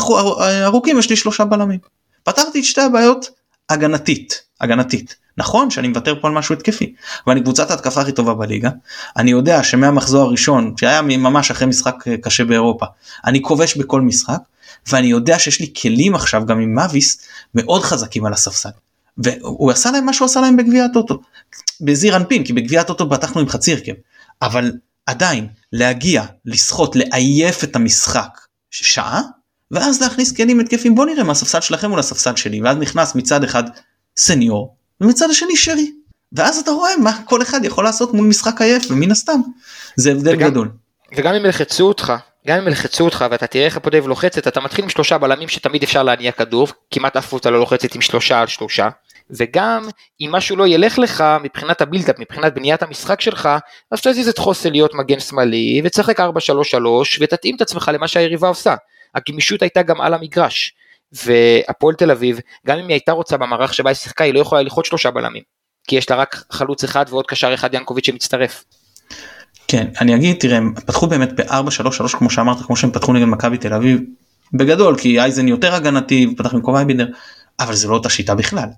ארוכים, 0.65 0.99
יש 0.99 1.11
לי 1.11 1.17
שלושה 1.17 1.45
בלמים. 1.45 1.79
פתרתי 2.23 2.61
את 2.61 2.65
שתי 2.65 2.81
הבעיות 2.81 3.31
הגנתית, 3.71 4.43
הגנתית. 4.61 5.17
נכון 5.39 5.71
שאני 5.71 5.89
מוותר 5.89 6.21
פה 6.21 6.29
על 6.29 6.35
משהו 6.35 6.55
התקפי, 6.55 6.95
אבל 7.27 7.33
אני 7.33 7.43
קבוצת 7.43 7.71
ההתקפה 7.71 8.01
הכי 8.01 8.13
טובה 8.13 8.35
בליגה. 8.35 8.71
אני 9.17 9.31
יודע 9.31 9.63
שמהמחזור 9.63 10.23
הראשון, 10.23 10.75
שהיה 10.81 11.03
ממש 11.03 11.51
אחרי 11.51 11.67
משחק 11.67 11.95
אה, 12.09 12.17
קשה 12.17 12.45
באירופה, 12.45 12.87
אני 13.25 13.43
כובש 13.43 13.77
בכל 13.77 14.01
משחק, 14.01 14.39
ואני 14.91 15.07
יודע 15.07 15.39
שיש 15.39 15.61
לי 15.61 15.73
כלים 15.83 16.15
עכשיו 16.15 16.47
גם 16.47 16.61
עם 16.61 16.75
מאביס 16.75 17.19
מאוד 17.55 17.83
חזקים 17.83 18.27
על 18.27 18.33
הספסל. 18.33 18.69
והוא 19.19 19.71
עשה 19.71 19.91
להם 19.91 20.07
מה 20.07 20.13
שהוא 20.13 20.27
עשה 20.27 20.41
להם 20.41 20.57
בגביע 20.57 20.85
הטוטו. 20.85 21.21
בזיר 21.81 22.17
אנפין, 22.17 22.45
כי 22.45 22.53
בגביע 22.53 22.81
הטוטו 22.81 23.11
פתחנו 23.11 23.41
עם 23.41 23.49
חצי 23.49 23.73
הרכב. 23.73 23.93
אבל 24.43 24.73
עדיין, 25.07 25.47
להגיע, 25.73 26.25
לסחוט, 26.45 26.97
לעייף 26.97 27.65
את 27.65 27.77
המשחק 27.77 28.39
שעה, 28.71 29.23
ואז 29.71 30.03
להכניס 30.03 30.33
כלים 30.33 30.61
התקפים 30.61 30.95
בוא 30.95 31.07
נראה 31.07 31.25
מה 31.25 31.33
הספסל 31.33 31.61
שלכם 31.61 31.91
מול 31.91 31.99
הספסל 31.99 32.37
שלי 32.37 32.63
ואז 32.63 32.77
נכנס 32.77 33.15
מצד 33.15 33.45
אחד 33.45 33.65
סניור 34.17 34.77
ומצד 35.01 35.31
השני 35.31 35.57
שרי 35.57 35.93
ואז 36.33 36.59
אתה 36.59 36.71
רואה 36.71 36.97
מה 36.97 37.19
כל 37.25 37.43
אחד 37.43 37.65
יכול 37.65 37.85
לעשות 37.85 38.15
מול 38.15 38.27
משחק 38.27 38.61
עייף 38.61 38.91
ומן 38.91 39.11
הסתם 39.11 39.41
זה 39.97 40.11
הבדל 40.13 40.35
וגם, 40.35 40.51
גדול. 40.51 40.71
וגם 41.17 41.35
אם 41.35 41.45
ילחצו 41.45 41.85
אותך 41.85 42.13
גם 42.47 42.59
אם 42.59 42.69
ילחצו 42.69 43.05
אותך 43.05 43.25
ואתה 43.31 43.47
תראה 43.47 43.65
איך 43.65 43.77
הפועל 43.77 44.07
לוחצת 44.07 44.49
אתה 44.49 44.61
מתחיל 44.61 44.85
עם 44.85 44.91
שלושה 44.91 45.19
בלמים 45.19 45.49
שתמיד 45.49 45.83
אפשר 45.83 46.03
להניע 46.03 46.33
כדור 46.33 46.69
כמעט 46.91 47.17
אף 47.17 47.29
קבוצה 47.29 47.51
לא 47.51 47.59
לוחצת 47.59 47.95
עם 47.95 48.01
שלושה 48.01 48.41
על 48.41 48.47
שלושה 48.47 48.89
וגם 49.31 49.89
אם 50.21 50.33
משהו 50.33 50.57
לא 50.57 50.67
ילך 50.67 50.99
לך 50.99 51.25
מבחינת 51.43 51.81
הבילדאפ 51.81 52.19
מבחינת 52.19 52.55
בניית 52.55 52.83
המשחק 52.83 53.21
שלך 53.21 53.49
אז 53.91 54.01
תזיז 54.01 54.29
את 54.29 54.39
חוסן 54.39 54.71
להיות 54.71 54.95
מגן 54.95 55.21
שמאלי 55.21 55.83
ותשחק 55.85 56.21
4-3-3 56.21 56.25
ותתאים 57.21 57.57
את 57.57 57.61
עצמך 57.61 57.91
למה 57.95 58.09
שהיריבה 58.09 58.49
עושה. 58.49 58.75
הגמישות 59.15 59.63
הייתה 59.63 59.83
גם 59.83 60.01
על 60.01 60.15
המגרש. 60.15 60.75
והפועל 61.13 61.95
תל 61.95 62.11
אביב, 62.11 62.39
גם 62.67 62.79
אם 62.79 62.85
היא 62.85 62.95
הייתה 62.95 63.13
רוצה 63.13 63.37
במערך 63.37 63.75
שבה 63.75 63.91
היא 63.91 63.95
שיחקה, 63.95 64.25
היא 64.25 64.35
לא 64.35 64.41
יכולה 64.41 64.63
ללחוץ 64.63 64.87
שלושה 64.87 65.11
בלמים. 65.11 65.43
כי 65.89 65.97
יש 65.97 66.11
לה 66.11 66.17
רק 66.17 66.45
חלוץ 66.51 66.85
אחד 66.85 67.05
ועוד 67.09 67.27
קשר 67.27 67.55
אחד 67.55 67.75
ינקוביץ' 67.75 68.07
שמצטרף. 68.07 68.65
כן, 69.69 69.87
אני 70.01 70.15
אגיד, 70.15 70.37
תראה, 70.41 70.57
הם 70.57 70.75
פתחו 70.75 71.07
באמת 71.07 71.41
ב-4-3-3 71.41 72.19
כמו 72.19 72.31
שאמרת, 72.31 72.67
כמו 72.67 72.77
שהם 72.77 72.91
פתחו 72.91 73.13
נגד 73.13 73.25
מכבי 73.25 73.59
תל 73.59 73.75
אביב, 73.75 74.01
בגדול, 74.53 74.99
כי 74.99 75.21
אייזן 75.21 75.49
יותר 75.49 75.75
הגנתי, 75.75 76.35
פתח 76.37 76.55
במקום 76.55 76.77
אייבינדר, 76.77 77.07
אבל 77.61 77.75
זה 77.75 77.89
לא 77.89 77.95
אותה 77.95 78.09
שיטה 78.09 78.35
בכלל. 78.35 78.69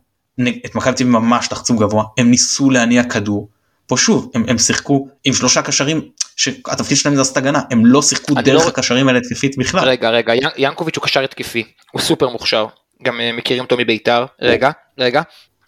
את 0.66 0.74
מכבי 0.74 0.94
תל 0.94 1.02
אביב 1.02 1.06
ממש 1.06 1.48
לחצו 1.52 1.76
גבוה, 1.76 2.04
הם 2.18 2.30
ניסו 2.30 2.70
להניע 2.70 3.04
כדור, 3.04 3.48
פה 3.86 3.96
שוב 3.96 4.30
הם, 4.34 4.44
הם 4.48 4.58
שיחקו 4.58 5.08
עם 5.24 5.32
שלושה 5.32 5.62
קשרים 5.62 6.00
שהתפקיד 6.40 6.96
שלהם 6.96 7.14
זה 7.14 7.20
לעשות 7.20 7.36
הגנה 7.36 7.60
הם 7.70 7.86
לא 7.86 8.02
שיחקו 8.02 8.34
דרך 8.34 8.64
לא... 8.64 8.68
הקשרים 8.68 9.08
האלה 9.08 9.18
התקפית 9.18 9.58
בכלל. 9.58 9.88
רגע 9.88 10.10
רגע 10.10 10.32
ינקוביץ' 10.56 10.96
הוא 10.96 11.04
קשר 11.04 11.24
התקפי 11.24 11.64
הוא 11.92 12.02
סופר 12.02 12.28
מוכשר. 12.28 12.66
גם 13.02 13.20
אה, 13.20 13.32
מכירים 13.32 13.64
אותו 13.64 13.76
מביתר. 13.76 14.26
רגע 14.42 14.70
רגע. 14.98 15.22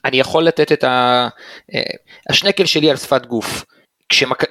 אני 0.04 0.20
יכול 0.20 0.44
לתת 0.44 0.72
את 0.72 0.84
ה... 0.84 1.28
אה, 1.74 1.80
השנקל 2.30 2.66
שלי 2.66 2.90
על 2.90 2.96
שפת 2.96 3.26
גוף. 3.26 3.64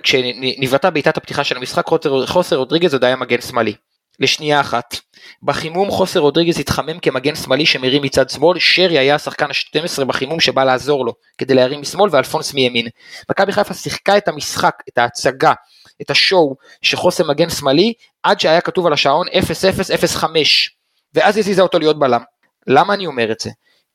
כשנבעטה 0.03 0.89
בעיטת 0.89 1.17
הפתיחה 1.17 1.43
של 1.43 1.57
המשחק 1.57 1.85
חוסר 2.25 2.55
רודריגז 2.55 2.93
עוד 2.93 3.03
היה 3.03 3.15
מגן 3.15 3.41
שמאלי. 3.41 3.73
לשנייה 4.19 4.61
אחת. 4.61 4.95
בחימום 5.43 5.91
חוסר 5.91 6.19
רודריגז 6.19 6.59
התחמם 6.59 6.99
כמגן 6.99 7.35
שמאלי 7.35 7.65
שמרים 7.65 8.01
מצד 8.01 8.29
שמאל, 8.29 8.59
שרי 8.59 8.97
היה 8.97 9.15
השחקן 9.15 9.45
ה-12 9.45 10.05
בחימום 10.05 10.39
שבא 10.39 10.63
לעזור 10.63 11.05
לו 11.05 11.13
כדי 11.37 11.53
להרים 11.53 11.81
משמאל 11.81 12.09
ואלפונס 12.11 12.53
מימין. 12.53 12.87
מכבי 13.31 13.51
חיפה 13.51 13.73
שיחקה 13.73 14.17
את 14.17 14.27
המשחק, 14.27 14.75
את 14.89 14.97
ההצגה, 14.97 15.53
את 16.01 16.09
השואו 16.09 16.55
שחוסר 16.81 17.23
מגן 17.27 17.49
שמאלי 17.49 17.93
עד 18.23 18.39
שהיה 18.39 18.61
כתוב 18.61 18.87
על 18.87 18.93
השעון 18.93 19.27
0-0-0-5 19.27 20.25
ואז 21.13 21.37
הזיזה 21.37 21.61
אותו 21.61 21.79
להיות 21.79 21.99
בלם. 21.99 22.21
למה 22.67 22.93
אני 22.93 23.05
אומר 23.05 23.31
את 23.31 23.39
זה? 23.39 23.49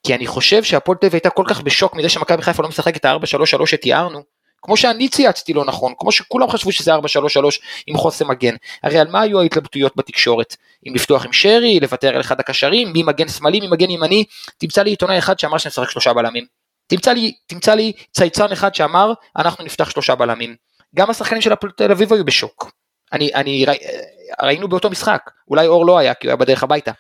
כי 0.06 0.14
אני 0.14 0.26
חושב 0.26 0.62
שהפועל 0.62 0.98
תל 0.98 1.08
הייתה 1.12 1.30
כל 1.30 1.44
כך 1.48 1.60
בשוק 1.60 1.94
מזה 1.94 2.08
שמכבי 2.08 2.42
חיפה 2.42 2.62
לא 2.62 2.68
משחקת 2.68 2.96
את 2.96 3.04
ה-4-3-3 3.04 3.66
שתיארנו, 3.66 4.22
כמו 4.62 4.76
שאני 4.76 5.08
צייצתי 5.08 5.52
לא 5.52 5.64
נכון, 5.64 5.92
כמו 5.98 6.12
שכולם 6.12 6.50
חשבו 6.50 6.72
שזה 6.72 6.94
4-3-3 6.94 6.98
עם 7.86 7.96
חוסם 7.96 8.28
מגן. 8.28 8.54
הרי 8.82 8.98
על 8.98 9.08
מה 9.10 9.20
היו 9.20 9.40
ההתלבטויות 9.40 9.92
בתקשורת? 9.96 10.56
אם 10.88 10.94
לפתוח 10.94 11.24
עם 11.24 11.32
שרי, 11.32 11.80
לוותר 11.80 12.14
על 12.14 12.20
אחד 12.20 12.40
הקשרים, 12.40 12.92
מי 12.92 13.02
מגן 13.02 13.28
שמאלי, 13.28 13.60
מי 13.60 13.68
מגן 13.68 13.90
ימני, 13.90 14.24
תמצא 14.58 14.82
לי 14.82 14.90
עיתונאי 14.90 15.18
אחד 15.18 15.38
שאמר 15.38 15.58
שנשחק 15.58 15.90
שלושה 15.90 16.12
בלמים. 16.12 16.44
תמצא 16.86 17.12
לי, 17.12 17.32
תמצא 17.46 17.74
לי 17.74 17.92
צייצן 18.12 18.52
אחד 18.52 18.74
שאמר 18.74 19.12
אנחנו 19.36 19.64
נפתח 19.64 19.90
שלושה 19.90 20.14
בלמים. 20.14 20.56
גם 20.94 21.10
השחקנים 21.10 21.42
של 21.42 21.52
הפועל 21.52 21.72
תל 21.72 21.90
אביב 21.90 22.12
היו 22.12 22.24
בשוק. 22.24 22.70
אני, 23.12 23.30
אני, 23.34 23.64
ראי, 23.64 23.78
ראינו 24.42 24.68
באותו 24.68 24.90
משחק, 24.90 25.30
אולי 25.48 25.66
אור 25.66 25.86
לא 25.86 25.98
היה 25.98 26.14
כי 26.14 26.26
הוא 26.26 26.30
היה 26.30 26.36
בדרך 26.36 26.62
הביתה, 26.62 26.90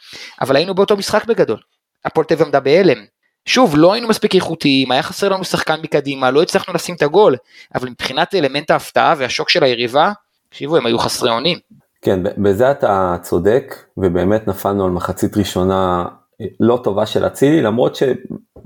אבל 0.40 0.56
היינו 0.56 0.74
באותו 0.74 0.96
משחק 0.96 1.24
בגדול. 1.24 1.58
הפועל 2.04 2.26
תל 2.26 2.34
אביב 2.34 2.46
עמדה 2.46 2.60
בהלם, 2.60 3.04
שוב, 3.46 3.74
לא 3.76 3.92
היינו 3.92 4.08
מספיק 4.08 4.34
איכותיים, 4.34 4.92
היה 4.92 5.02
חסר 5.02 5.28
לנו 5.28 5.44
שחקן 5.44 5.80
מקדימה, 5.82 6.30
לא 6.30 6.42
הצלחנו 6.42 6.74
לשים 6.74 6.94
את 6.94 7.02
הגול, 7.02 7.36
אבל 7.74 7.88
מבחינת 7.88 8.34
אלמנט 8.34 8.70
ההפתעה 8.70 9.14
והשוק 9.18 9.48
של 9.48 9.64
היריבה, 9.64 10.12
תקשיבו, 10.48 10.76
הם 10.76 10.86
היו 10.86 10.98
חסרי 10.98 11.30
אונים. 11.30 11.58
כן, 12.02 12.20
בזה 12.22 12.70
אתה 12.70 13.16
צודק, 13.22 13.74
ובאמת 13.96 14.48
נפלנו 14.48 14.84
על 14.84 14.90
מחצית 14.90 15.36
ראשונה 15.36 16.04
אה, 16.40 16.46
לא 16.60 16.80
טובה 16.84 17.06
של 17.06 17.26
אצילי, 17.26 17.62
למרות 17.62 17.96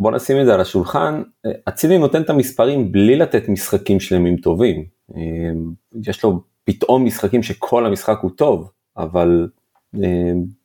שבוא 0.00 0.10
נשים 0.10 0.40
את 0.40 0.46
זה 0.46 0.54
על 0.54 0.60
השולחן, 0.60 1.22
אה, 1.46 1.50
אצילי 1.68 1.98
נותן 1.98 2.22
את 2.22 2.30
המספרים 2.30 2.92
בלי 2.92 3.16
לתת 3.16 3.48
משחקים 3.48 4.00
שלמים 4.00 4.36
טובים. 4.36 4.84
אה, 5.16 5.20
יש 6.06 6.24
לו 6.24 6.40
פתאום 6.64 7.04
משחקים 7.04 7.42
שכל 7.42 7.86
המשחק 7.86 8.18
הוא 8.22 8.30
טוב, 8.36 8.70
אבל 8.96 9.48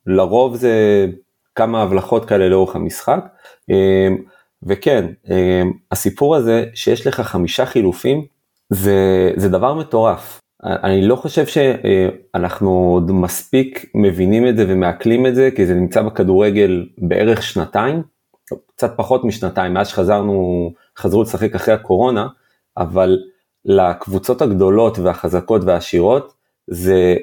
לרוב 0.07 0.55
זה 0.55 1.07
כמה 1.55 1.81
הבלחות 1.81 2.25
כאלה 2.25 2.49
לאורך 2.49 2.75
המשחק. 2.75 3.25
אמ, 3.69 4.17
וכן, 4.63 5.05
הסיפור 5.91 6.35
הזה 6.35 6.65
שיש 6.73 7.07
לך 7.07 7.21
חמישה 7.21 7.65
חילופים, 7.65 8.25
זה, 8.69 9.31
זה 9.35 9.49
דבר 9.49 9.73
מטורף. 9.73 10.39
אני 10.63 11.07
לא 11.07 11.15
חושב 11.15 11.45
שאנחנו 11.45 12.69
עוד 12.69 13.11
מספיק 13.11 13.85
מבינים 13.95 14.47
את 14.47 14.57
זה 14.57 14.65
ומעכלים 14.67 15.25
את 15.25 15.35
זה, 15.35 15.49
כי 15.55 15.65
זה 15.65 15.73
נמצא 15.73 16.01
בכדורגל 16.01 16.87
בערך 16.97 17.43
שנתיים, 17.43 18.03
קצת 18.75 18.93
פחות 18.97 19.23
משנתיים, 19.23 19.73
מאז 19.73 19.87
שחזרנו, 19.87 20.71
חזרו 20.97 21.23
לשחק 21.23 21.55
אחרי 21.55 21.73
הקורונה, 21.73 22.27
אבל 22.77 23.17
לקבוצות 23.65 24.41
הגדולות 24.41 24.99
והחזקות 24.99 25.63
והעשירות, 25.63 26.33
זה 26.67 27.15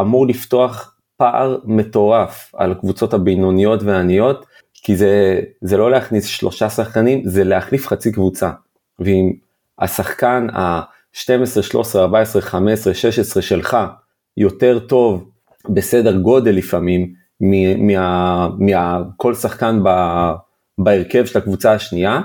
אמור 0.00 0.26
לפתוח 0.26 0.96
פער 1.16 1.58
מטורף 1.64 2.54
על 2.54 2.72
הקבוצות 2.72 3.14
הבינוניות 3.14 3.82
והעניות, 3.82 4.46
כי 4.74 4.96
זה, 4.96 5.40
זה 5.60 5.76
לא 5.76 5.90
להכניס 5.90 6.26
שלושה 6.26 6.70
שחקנים, 6.70 7.22
זה 7.24 7.44
להחליף 7.44 7.86
חצי 7.86 8.12
קבוצה. 8.12 8.50
ואם 8.98 9.32
השחקן 9.78 10.46
ה-12, 10.52 11.62
13, 11.62 12.02
14, 12.02 12.42
15, 12.42 12.94
16 12.94 13.42
שלך 13.42 13.76
יותר 14.36 14.78
טוב 14.78 15.30
בסדר 15.68 16.16
גודל 16.16 16.50
לפעמים, 16.50 17.12
מכל 18.58 19.34
שחקן 19.34 19.80
ב, 19.84 19.88
בהרכב 20.78 21.24
של 21.24 21.38
הקבוצה 21.38 21.72
השנייה, 21.72 22.20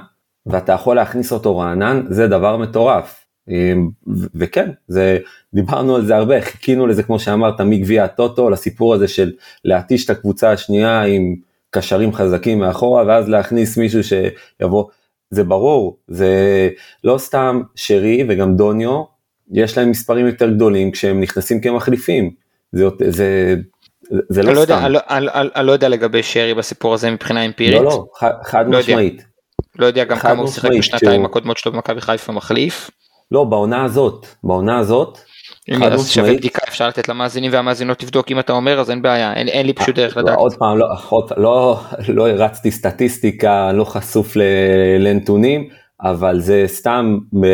ואתה 0.46 0.72
יכול 0.72 0.96
להכניס 0.96 1.32
אותו 1.32 1.58
רענן, 1.58 2.06
זה 2.10 2.28
דבר 2.28 2.58
מטורף. 2.58 3.26
אמ, 3.50 3.90
וכן, 4.36 4.70
זה, 4.88 5.18
דיברנו 5.54 5.96
על 5.96 6.06
זה 6.06 6.16
הרבה, 6.16 6.42
חיכינו 6.42 6.88
לזה 6.88 7.04
כמו 7.04 7.20
שאמרת 7.20 7.62
מגביע 7.62 8.04
הטוטו, 8.04 8.50
לסיפור 8.50 8.94
הזה 8.94 9.08
של 9.08 9.32
להתיש 9.66 10.06
את 10.06 10.10
הקבוצה 10.10 10.52
השנייה 10.52 11.02
עם 11.02 11.36
קשרים 11.70 12.14
חזקים 12.14 12.60
מאחורה, 12.60 13.04
ואז 13.08 13.30
להכניס 13.30 13.78
מישהו 13.78 14.02
שיבוא, 14.04 14.86
זה 15.30 15.44
ברור, 15.44 15.98
זה 16.08 16.70
לא 17.04 17.18
סתם 17.18 17.62
שרי 17.76 18.26
וגם 18.30 18.56
דוניו, 18.56 19.04
יש 19.52 19.78
להם 19.78 19.90
מספרים 19.90 20.28
יותר 20.28 20.50
גדולים 20.52 20.92
כשהם 20.92 21.22
נכנסים 21.22 21.62
כמחליפים, 21.62 22.32
זה, 22.72 22.86
זה, 23.10 23.56
זה 24.30 24.43
לא, 24.43 24.54
לא 24.54 24.63
סתם. 24.63 24.74
יודע, 24.74 25.08
אני 25.56 25.67
לא 25.67 25.71
יודע 25.71 25.89
לגבי 25.89 26.24
שרי 26.24 26.54
בסיפור 26.54 26.93
הזה 26.93 27.12
מבחינה 27.12 27.45
אמפירית. 27.45 27.82
לא, 27.82 27.84
לא, 27.84 28.06
חד 28.43 28.65
לא 28.67 28.80
משמעית. 28.80 29.26
לא 29.80 29.86
יודע 29.86 30.04
גם 30.04 30.17
כמה 30.17 30.41
הוא 30.41 30.47
שיחק 30.47 30.69
בשנתיים 30.80 31.26
הקודמות 31.26 31.58
שלו 31.58 31.71
במכבי 31.71 32.02
חיפה 32.02 32.32
מחליף. 32.32 32.89
לא, 33.32 33.43
בעונה 33.43 33.84
הזאת, 33.84 34.26
בעונה 34.43 34.80
הזאת, 34.80 35.17
אז 35.82 36.10
שווה. 36.10 36.34
בדיקה 36.34 36.62
אפשר 36.67 36.88
לתת 36.88 37.10
למאזינים 37.10 37.52
והמאזינות 37.54 38.04
לבדוק 38.04 38.32
אם 38.32 38.39
אתה 38.39 38.54
אומר 38.54 38.80
אז 38.80 38.89
אין 38.89 39.02
בעיה 39.02 39.34
אין, 39.34 39.47
אין 39.47 39.65
לי 39.65 39.74
פשוט 39.74 39.95
דרך 39.95 40.17
לדעת. 40.17 40.38
עוד 40.38 40.54
פעם, 40.54 40.78
לא, 40.78 40.86
עוד, 41.10 41.32
לא, 41.38 41.80
לא 42.08 42.30
הרצתי 42.30 42.71
סטטיסטיקה, 42.71 43.71
לא 43.71 43.84
חשוף 43.84 44.34
לנתונים, 45.00 45.69
אבל 46.02 46.39
זה 46.39 46.63
סתם 46.67 47.17
ב, 47.34 47.45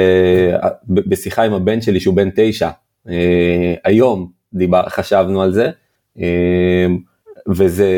ב, 0.84 1.10
בשיחה 1.10 1.44
עם 1.44 1.54
הבן 1.54 1.82
שלי 1.82 2.00
שהוא 2.00 2.16
בן 2.16 2.30
תשע, 2.36 2.70
אה, 3.10 3.74
היום 3.84 4.30
דיבר, 4.54 4.84
חשבנו 4.90 5.42
על 5.42 5.54
זה, 5.54 5.66
אה, 5.66 5.72
וזה, 7.50 7.92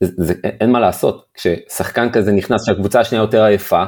זה, 0.00 0.34
אין 0.42 0.72
מה 0.72 0.80
לעשות, 0.80 1.26
כששחקן 1.34 2.10
כזה 2.10 2.32
נכנס 2.32 2.66
שהקבוצה 2.66 3.00
השנייה 3.00 3.22
יותר 3.22 3.44
עייפה, 3.44 3.84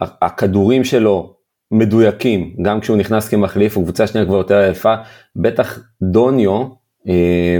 הכדורים 0.00 0.84
שלו 0.84 1.36
מדויקים, 1.70 2.56
גם 2.62 2.80
כשהוא 2.80 2.96
נכנס 2.96 3.28
כמחליף, 3.28 3.76
הקבוצה 3.76 4.04
השנייה 4.04 4.26
כבר 4.26 4.36
יותר 4.36 4.58
עייפה, 4.58 4.94
בטח 5.36 5.78
דוניו, 6.02 6.68
אה, 7.08 7.58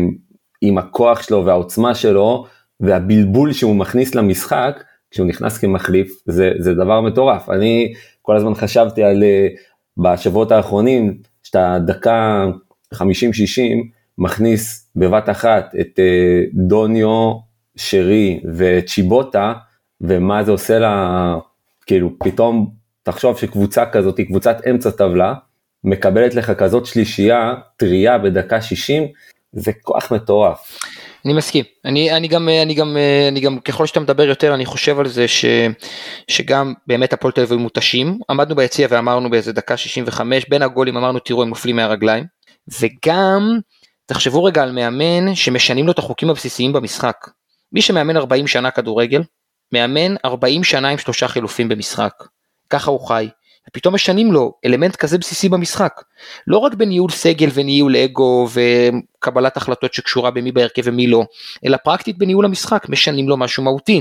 עם 0.62 0.78
הכוח 0.78 1.22
שלו 1.22 1.44
והעוצמה 1.44 1.94
שלו 1.94 2.46
והבלבול 2.80 3.52
שהוא 3.52 3.76
מכניס 3.76 4.14
למשחק 4.14 4.84
כשהוא 5.10 5.26
נכנס 5.26 5.58
כמחליף 5.58 6.22
זה, 6.26 6.50
זה 6.58 6.74
דבר 6.74 7.00
מטורף. 7.00 7.50
אני 7.50 7.92
כל 8.22 8.36
הזמן 8.36 8.54
חשבתי 8.54 9.02
על 9.02 9.22
אה, 9.22 9.48
בשבועות 9.96 10.52
האחרונים 10.52 11.18
שאתה 11.42 11.78
דקה 11.86 12.46
50-60 12.94 12.98
מכניס 14.18 14.90
בבת 14.96 15.30
אחת 15.30 15.74
את 15.80 15.98
אה, 15.98 16.40
דוניו, 16.54 17.32
שרי 17.76 18.40
וצ'יבוטה 18.56 19.52
ומה 20.00 20.44
זה 20.44 20.50
עושה 20.50 20.78
לה, 20.78 21.34
כאילו 21.86 22.10
פתאום 22.18 22.70
תחשוב 23.02 23.38
שקבוצה 23.38 23.86
כזאת 23.86 24.18
היא 24.18 24.26
קבוצת 24.26 24.56
אמצע 24.70 24.90
טבלה 24.90 25.34
מקבלת 25.84 26.34
לך 26.34 26.50
כזאת 26.50 26.86
שלישייה 26.86 27.54
טריה 27.76 28.18
בדקה 28.18 28.62
60 28.62 29.02
זה 29.52 29.72
כוח 29.82 30.12
מטורף. 30.12 30.78
אני 31.24 31.32
מסכים. 31.32 31.64
אני 31.84 32.16
אני 32.16 32.28
גם 32.28 32.48
אני 32.62 32.74
גם 32.74 32.96
אני 33.28 33.40
גם 33.40 33.60
ככל 33.60 33.86
שאתה 33.86 34.00
מדבר 34.00 34.22
יותר 34.22 34.54
אני 34.54 34.66
חושב 34.66 34.98
על 34.98 35.08
זה 35.08 35.28
ש, 35.28 35.44
שגם 36.28 36.74
באמת 36.86 37.12
הפועל 37.12 37.32
תל 37.32 37.40
אביב 37.40 37.58
מותשים. 37.58 38.18
עמדנו 38.30 38.56
ביציע 38.56 38.88
ואמרנו 38.90 39.30
באיזה 39.30 39.52
דקה 39.52 39.76
65 39.76 40.48
בין 40.48 40.62
הגולים 40.62 40.96
אמרנו 40.96 41.18
תראו 41.18 41.42
הם 41.42 41.48
נופלים 41.48 41.76
מהרגליים. 41.76 42.24
וגם 42.80 43.58
תחשבו 44.12 44.44
רגע 44.44 44.62
על 44.62 44.72
מאמן 44.72 45.34
שמשנים 45.34 45.86
לו 45.86 45.92
את 45.92 45.98
החוקים 45.98 46.30
הבסיסיים 46.30 46.72
במשחק 46.72 47.30
מי 47.72 47.82
שמאמן 47.82 48.16
40 48.16 48.46
שנה 48.46 48.70
כדורגל 48.70 49.22
מאמן 49.72 50.14
40 50.24 50.64
שנה 50.64 50.88
עם 50.88 50.98
שלושה 50.98 51.28
חילופים 51.28 51.68
במשחק 51.68 52.12
ככה 52.70 52.90
הוא 52.90 53.08
חי 53.08 53.28
ופתאום 53.68 53.94
משנים 53.94 54.32
לו 54.32 54.54
אלמנט 54.64 54.96
כזה 54.96 55.18
בסיסי 55.18 55.48
במשחק. 55.48 56.02
לא 56.46 56.58
רק 56.58 56.74
בניהול 56.74 57.10
סגל 57.10 57.48
וניהול 57.54 57.96
אגו 57.96 58.48
וקבלת 58.52 59.56
החלטות 59.56 59.94
שקשורה 59.94 60.30
במי 60.30 60.52
בהרכב 60.52 60.82
ומי 60.84 61.06
לא, 61.06 61.24
אלא 61.66 61.76
פרקטית 61.76 62.18
בניהול 62.18 62.44
המשחק, 62.44 62.88
משנים 62.88 63.28
לו 63.28 63.36
משהו 63.36 63.62
מהותי. 63.62 64.00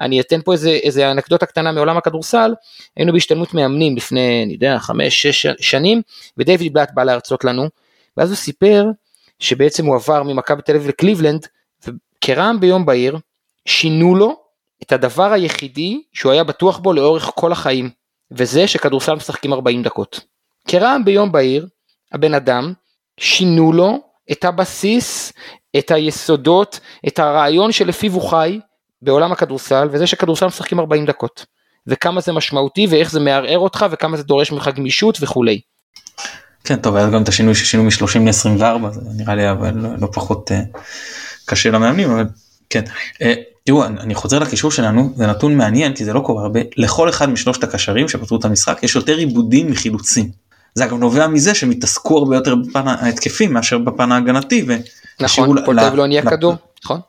אני 0.00 0.20
אתן 0.20 0.40
פה 0.44 0.52
איזה, 0.52 0.70
איזה 0.70 1.10
אנקדוטה 1.10 1.46
קטנה 1.46 1.72
מעולם 1.72 1.96
הכדורסל, 1.96 2.54
היינו 2.96 3.12
בהשתלמות 3.12 3.54
מאמנים 3.54 3.96
לפני, 3.96 4.42
אני 4.44 4.52
יודע, 4.52 4.78
חמש, 4.78 5.26
שש 5.26 5.46
שנים, 5.60 6.02
ודייוויד 6.38 6.72
בלאט 6.72 6.90
בא 6.94 7.04
להרצות 7.04 7.44
לנו, 7.44 7.68
ואז 8.16 8.28
הוא 8.28 8.36
סיפר 8.36 8.84
שבעצם 9.42 9.86
הוא 9.86 9.96
עבר 9.96 10.22
ממכבי 10.22 10.62
תל 10.62 10.76
אביב 10.76 10.88
לקליבלנד, 10.88 11.46
וכרעם 11.86 12.60
ביום 12.60 12.86
בהיר, 12.86 13.18
שינו 13.68 14.14
לו 14.14 14.36
את 14.82 14.92
הדבר 14.92 15.32
היחידי 15.32 16.02
שהוא 16.12 16.32
היה 16.32 16.44
בטוח 16.44 16.78
בו 16.78 16.92
לאורך 16.92 17.30
כל 17.34 17.52
החיים. 17.52 17.90
וזה 18.30 18.66
שכדורסל 18.66 19.14
משחקים 19.14 19.52
40 19.52 19.82
דקות. 19.82 20.20
כרעם 20.68 21.04
ביום 21.04 21.32
בהיר, 21.32 21.66
הבן 22.12 22.34
אדם, 22.34 22.72
שינו 23.20 23.72
לו 23.72 23.98
את 24.32 24.44
הבסיס, 24.44 25.32
את 25.78 25.90
היסודות, 25.90 26.80
את 27.08 27.18
הרעיון 27.18 27.72
שלפיו 27.72 28.12
הוא 28.12 28.30
חי 28.30 28.60
בעולם 29.02 29.32
הכדורסל, 29.32 29.88
וזה 29.90 30.06
שכדורסל 30.06 30.46
משחקים 30.46 30.80
40 30.80 31.06
דקות. 31.06 31.46
וכמה 31.86 32.20
זה 32.20 32.32
משמעותי 32.32 32.86
ואיך 32.90 33.10
זה 33.10 33.20
מערער 33.20 33.58
אותך 33.58 33.86
וכמה 33.90 34.16
זה 34.16 34.22
דורש 34.22 34.52
ממך 34.52 34.70
גמישות 34.74 35.18
וכולי. 35.20 35.60
כן 36.64 36.76
טוב 36.76 36.96
היה 36.96 37.10
גם 37.10 37.22
את 37.22 37.28
השינוי 37.28 37.54
ששינו 37.54 37.84
מ-30 37.84 38.18
ל-24 38.18 38.90
זה 38.90 39.00
נראה 39.16 39.34
לי 39.34 39.50
אבל 39.50 39.74
לא, 39.74 39.88
לא 39.98 40.08
פחות 40.12 40.50
uh, 40.50 40.78
קשה 41.46 41.70
למאמנים 41.70 42.10
אבל 42.10 42.24
כן. 42.70 42.82
Uh, 43.14 43.26
תראו 43.64 43.84
אני 43.84 44.14
חוזר 44.14 44.38
לקישור 44.38 44.70
שלנו 44.70 45.12
זה 45.16 45.26
נתון 45.26 45.56
מעניין 45.56 45.94
כי 45.94 46.04
זה 46.04 46.12
לא 46.12 46.20
קורה 46.20 46.42
הרבה 46.42 46.60
לכל 46.76 47.08
אחד 47.08 47.30
משלושת 47.30 47.64
הקשרים 47.64 48.08
שפתרו 48.08 48.38
את 48.38 48.44
המשחק 48.44 48.78
יש 48.82 48.96
יותר 48.96 49.16
עיבודים 49.16 49.70
מחילוצים. 49.70 50.30
זה 50.74 50.84
אגב 50.84 50.96
נובע 50.96 51.26
מזה 51.26 51.54
שהם 51.54 51.70
התעסקו 51.70 52.18
הרבה 52.18 52.36
יותר 52.36 52.54
בפן 52.54 52.88
ההתקפי 52.88 53.46
מאשר 53.46 53.78
בפן 53.78 54.12
ההגנתי. 54.12 54.66
נכון, 55.20 55.58
אביב 55.58 55.94
לא 55.94 56.06
נהיה 56.06 56.22
כדור, 56.22 56.54
נכון. 56.84 57.00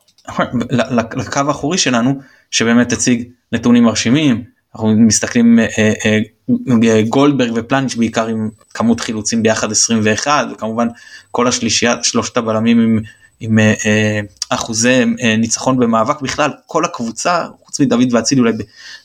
לקו 1.16 1.40
האחורי 1.48 1.78
שלנו 1.78 2.14
שבאמת 2.50 2.92
הציג 2.92 3.28
נתונים 3.52 3.84
מרשימים 3.84 4.44
אנחנו 4.74 4.94
מסתכלים 4.96 5.58
אה, 5.58 5.92
אה, 6.04 7.02
גולדברג 7.08 7.50
ופלניץ' 7.54 7.94
בעיקר 7.94 8.26
עם 8.26 8.50
כמות 8.74 9.00
חילוצים 9.00 9.42
ביחד 9.42 9.70
21 9.70 10.46
וכמובן 10.52 10.88
כל 11.30 11.48
השלישייה 11.48 11.96
שלושת 12.02 12.36
הבלמים 12.36 12.80
עם, 12.80 12.98
עם 13.40 13.58
אה, 13.58 13.74
אה, 13.86 14.20
אחוזי 14.50 15.04
אה, 15.22 15.36
ניצחון 15.36 15.76
במאבק 15.78 16.20
בכלל 16.20 16.50
כל 16.66 16.84
הקבוצה 16.84 17.46
חוץ 17.64 17.80
מדוד 17.80 18.14
ואצילי 18.14 18.40
אולי 18.40 18.52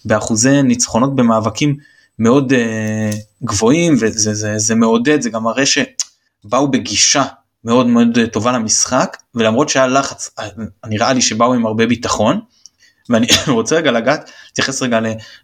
באחוזי 0.05 0.62
ניצחונות 0.62 1.15
במאבקים 1.15 1.77
מאוד 2.19 2.53
אה, 2.53 3.10
גבוהים 3.43 3.95
וזה 3.99 4.34
זה, 4.34 4.58
זה 4.58 4.75
מעודד 4.75 5.21
זה 5.21 5.29
גם 5.29 5.43
מראה 5.43 5.63
שבאו 5.65 6.71
בגישה 6.71 7.23
מאוד 7.63 7.88
מאוד 7.88 8.17
טובה 8.32 8.51
למשחק 8.51 9.17
ולמרות 9.36 9.69
שהיה 9.69 9.88
לחץ 9.88 10.29
נראה 10.88 11.13
לי 11.13 11.21
שבאו 11.21 11.53
עם 11.53 11.65
הרבה 11.65 11.86
ביטחון. 11.86 12.39
ואני 13.10 13.27
רוצה 13.47 13.75
רגע 13.75 13.91
לגעת, 13.91 14.32
להתייחס 14.60 14.82
רגע 14.82 15.00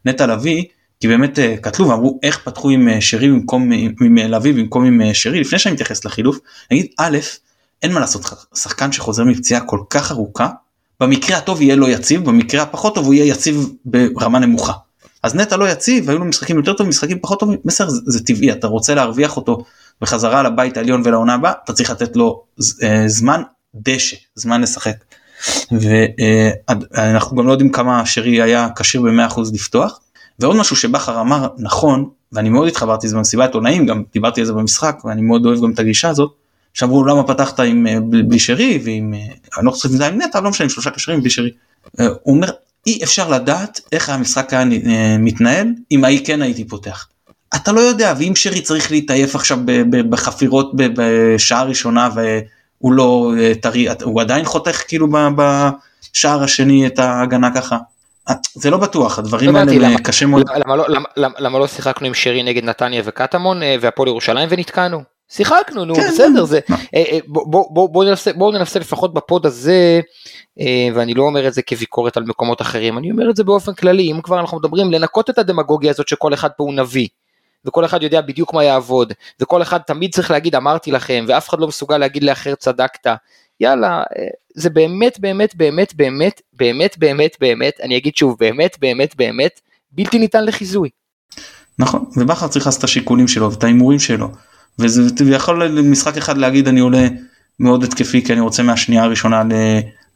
לנטע 0.06 0.28
לביא, 0.28 0.63
כי 0.99 1.08
באמת 1.08 1.39
כתלו 1.62 1.88
ואמרו 1.88 2.19
איך 2.23 2.39
פתחו 2.43 2.69
עם 2.69 3.01
שרי 3.01 3.28
במקום 3.28 3.71
עם 4.01 4.17
לביא 4.17 4.54
במקום 4.54 4.86
עם 4.86 5.01
שרי, 5.13 5.39
לפני 5.39 5.60
שאני 5.60 5.73
מתייחס 5.73 6.06
לחילוף, 6.06 6.38
נגיד 6.71 6.88
א', 6.97 7.17
אין 7.84 7.93
מה 7.93 7.99
לעשות, 7.99 8.25
שחקן 8.56 8.91
שחוזר 8.91 9.23
מפציעה 9.23 9.62
כל 9.62 9.80
כך 9.89 10.12
ארוכה, 10.12 10.49
במקרה 10.99 11.38
הטוב 11.38 11.62
יהיה 11.62 11.75
לא 11.75 11.89
יציב, 11.89 12.25
במקרה 12.25 12.62
הפחות 12.62 12.95
טוב 12.95 13.06
הוא 13.06 13.13
יהיה 13.13 13.25
יציב 13.25 13.69
ברמה 13.86 14.39
נמוכה. 14.39 14.73
אז 15.23 15.36
נטע 15.36 15.58
לא 15.58 15.69
יציב, 15.69 16.08
והיו 16.08 16.19
לו 16.19 16.25
משחקים 16.25 16.58
יותר 16.58 16.73
טובים, 16.73 16.89
משחקים 16.89 17.19
פחות 17.19 17.39
טובים, 17.39 17.58
בסדר, 17.65 17.89
זה, 17.89 18.01
זה 18.06 18.23
טבעי, 18.23 18.51
אתה 18.51 18.67
רוצה 18.67 18.95
להרוויח 18.95 19.38
אותו 19.38 19.65
בחזרה 20.01 20.43
לבית 20.43 20.78
העליון 20.78 21.01
ולעונה 21.06 21.34
הבאה, 21.34 21.54
אתה 21.63 21.73
צריך 21.73 21.89
לתת 21.89 22.15
לו 22.15 22.43
זמן 23.08 23.41
דשא, 23.75 24.15
זמן 24.36 24.62
לשחק. 24.62 24.95
ואנחנו 25.71 27.38
גם 27.38 27.47
לא 27.47 27.51
יודעים 27.51 27.71
כמה 27.71 28.05
שרי 28.05 28.41
היה 28.41 28.67
כשיר 28.75 29.01
ב-100% 29.01 29.41
לפתוח. 29.53 29.99
ועוד 30.39 30.55
משהו 30.55 30.75
שבכר 30.75 31.21
אמר 31.21 31.47
נכון 31.58 32.10
ואני 32.31 32.49
מאוד 32.49 32.67
התחברתי 32.67 33.08
לזה 33.08 33.15
במסיבת 33.15 33.45
עיתונאים 33.45 33.86
גם 33.86 34.03
דיברתי 34.13 34.41
על 34.41 34.47
זה 34.47 34.53
במשחק 34.53 34.99
ואני 35.05 35.21
מאוד 35.21 35.45
אוהב 35.45 35.62
גם 35.62 35.71
את 35.71 35.79
הגישה 35.79 36.10
הזאת. 36.10 36.31
שאמרו 36.73 37.03
למה 37.03 37.23
פתחת 37.23 37.60
עם 37.60 37.88
בלי 38.10 38.39
שרי 38.39 38.79
ועם 38.84 39.13
אני 39.58 39.65
לא 39.65 39.71
חושב 39.71 39.89
אם 39.89 39.97
זה 39.97 40.08
עם 40.08 40.21
נטע 40.21 40.41
לא 40.41 40.49
משנה 40.49 40.65
עם 40.65 40.69
שלושה 40.69 40.89
קשרים 40.89 41.19
בלי 41.19 41.29
שרי. 41.29 41.51
הוא 41.97 42.36
אומר 42.36 42.49
אי 42.88 42.99
אפשר 43.03 43.29
לדעת 43.29 43.81
איך 43.91 44.10
המשחק 44.10 44.53
היה 44.53 44.65
מתנהל 45.19 45.67
אם 45.91 46.03
ההיא 46.03 46.25
כן 46.25 46.41
הייתי 46.41 46.67
פותח. 46.67 47.08
אתה 47.55 47.71
לא 47.71 47.79
יודע 47.79 48.13
ואם 48.17 48.36
שרי 48.36 48.62
צריך 48.62 48.91
להתעייף 48.91 49.36
עכשיו 49.36 49.60
בחפירות 50.10 50.71
בשעה 50.75 51.63
ראשונה 51.63 52.10
הוא 52.85 52.93
לא 52.93 53.31
אה, 53.39 53.51
טרי, 53.61 53.87
הוא 54.03 54.21
עדיין 54.21 54.45
חותך 54.45 54.83
כאילו 54.87 55.07
בשער 55.35 56.43
השני 56.43 56.87
את 56.87 56.99
ההגנה 56.99 57.55
ככה. 57.55 57.77
זה 58.53 58.69
לא 58.69 58.77
בטוח, 58.77 59.19
הדברים 59.19 59.53
לא 59.53 59.59
האלה 59.59 59.71
למה- 59.73 59.99
קשה 59.99 60.25
מאוד. 60.25 60.43
למה 60.65 60.75
לא- 60.75 60.85
למה- 60.89 61.07
למה- 61.17 61.35
למה 61.39 61.59
לא 61.59 61.67
שיחקנו 61.67 62.07
עם 62.07 62.13
שרי 62.13 62.43
נגד 62.43 62.63
נתניה 62.63 63.01
וקטמון 63.05 63.63
אה, 63.63 63.75
והפועל 63.81 64.07
ירושלים 64.09 64.47
ונתקענו? 64.51 65.01
שיחקנו 65.29 65.85
נו 65.85 65.95
כן, 65.95 66.07
בסדר. 66.11 66.45
זה? 66.45 66.59
אה, 66.71 66.75
אה, 66.95 67.19
בוא- 67.27 67.45
בוא- 67.51 67.65
בוא- 67.71 67.89
בוא 67.89 68.05
ננסה- 68.05 68.33
בואו 68.33 68.51
ננסה 68.51 68.79
לפחות 68.79 69.13
בפוד 69.13 69.45
הזה 69.45 69.99
ואני 70.95 71.13
לא 71.13 71.23
אומר 71.23 71.47
את 71.47 71.53
זה 71.53 71.61
כביקורת 71.61 72.17
על 72.17 72.23
מקומות 72.23 72.61
אחרים 72.61 72.97
אני 72.97 73.11
אומר 73.11 73.29
את 73.29 73.35
זה 73.35 73.43
באופן 73.43 73.73
כללי 73.73 74.11
אם 74.11 74.21
כבר 74.23 74.39
אנחנו 74.39 74.57
מדברים 74.59 74.91
לנקות 74.91 75.29
את 75.29 75.37
הדמגוגיה 75.37 75.91
הזאת 75.91 76.07
שכל 76.07 76.33
אחד 76.33 76.49
פה 76.57 76.63
הוא 76.63 76.73
נביא. 76.73 77.07
וכל 77.65 77.86
אחד 77.86 78.04
יודע 78.04 78.21
בדיוק 78.21 78.54
מה 78.54 78.63
יעבוד 78.63 79.13
וכל 79.41 79.62
אחד 79.62 79.78
תמיד 79.78 80.13
צריך 80.13 80.32
להגיד 80.32 80.56
אמרתי 80.56 80.91
לכם 80.91 81.25
ואף 81.28 81.49
אחד 81.49 81.60
לא 81.60 81.67
מסוגל 81.67 81.97
להגיד 81.97 82.23
לאחר 82.23 82.56
צדקת 82.56 83.08
יאללה 83.60 83.97
אה, 83.97 84.04
זה 84.56 84.69
באמת 84.69 85.19
באמת 85.19 85.56
באמת 85.56 85.95
באמת 85.95 86.41
באמת 86.54 86.95
באמת 86.97 87.36
באמת 87.39 87.73
אני 87.84 87.97
אגיד 87.97 88.15
שוב 88.15 88.36
באמת 88.39 88.78
באמת 88.82 89.15
באמת 89.15 89.62
בלתי 89.91 90.19
ניתן 90.19 90.45
לחיזוי. 90.45 90.89
נכון, 91.80 92.06
ובכר 92.17 92.47
צריך 92.47 92.65
לעשות 92.65 92.80
את 92.80 92.84
השיקולים 92.84 93.28
שלו 93.28 93.51
ואת 93.51 93.63
ההימורים 93.63 93.99
שלו. 93.99 94.28
וזה 94.80 95.01
יכול 95.32 95.65
למשחק 95.65 96.17
אחד 96.17 96.38
להגיד 96.38 96.67
אני 96.67 96.80
עולה 96.80 97.08
מאוד 97.60 97.84
התקפי 97.84 98.25
כי 98.25 98.34
אני 98.34 98.41
רוצה 98.41 98.63
מהשנייה 98.63 99.04
הראשונה 99.04 99.43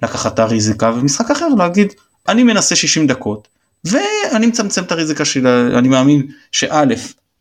לקחת 0.03 0.33
את 0.33 0.39
הריזיקה 0.39 0.91
ומשחק 0.95 1.31
אחר 1.31 1.47
להגיד 1.47 1.93
אני 2.27 2.43
מנסה 2.43 2.75
60 2.75 3.07
דקות 3.07 3.47
ואני 3.85 4.47
מצמצם 4.47 4.83
את 4.83 4.91
הריזיקה 4.91 5.25
שלי 5.25 5.49
אני 5.77 5.87
מאמין 5.87 6.27
שא' 6.51 6.85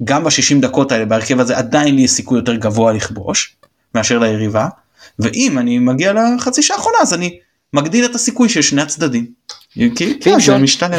גם 0.04 0.24
ב-60 0.24 0.60
דקות 0.60 0.92
האלה 0.92 1.04
בהרכב 1.04 1.40
הזה 1.40 1.58
עדיין 1.58 1.94
לי 1.94 2.02
יש 2.02 2.10
סיכוי 2.10 2.38
יותר 2.38 2.54
גבוה 2.54 2.92
לכבוש 2.92 3.56
מאשר 3.94 4.18
ליריבה 4.18 4.68
ואם 5.18 5.58
אני 5.58 5.78
מגיע 5.78 6.12
לחצי 6.36 6.62
שעה 6.62 6.76
האחרונה 6.76 6.98
אז 7.02 7.14
אני 7.14 7.38
מגדיל 7.72 8.04
את 8.04 8.14
הסיכוי 8.14 8.48
של 8.48 8.62
שני 8.62 8.82
הצדדים. 8.82 9.26
כי 9.74 9.90
כן, 10.20 10.30
ואם 10.30 10.40
זה 10.40 10.46
שון- 10.46 10.92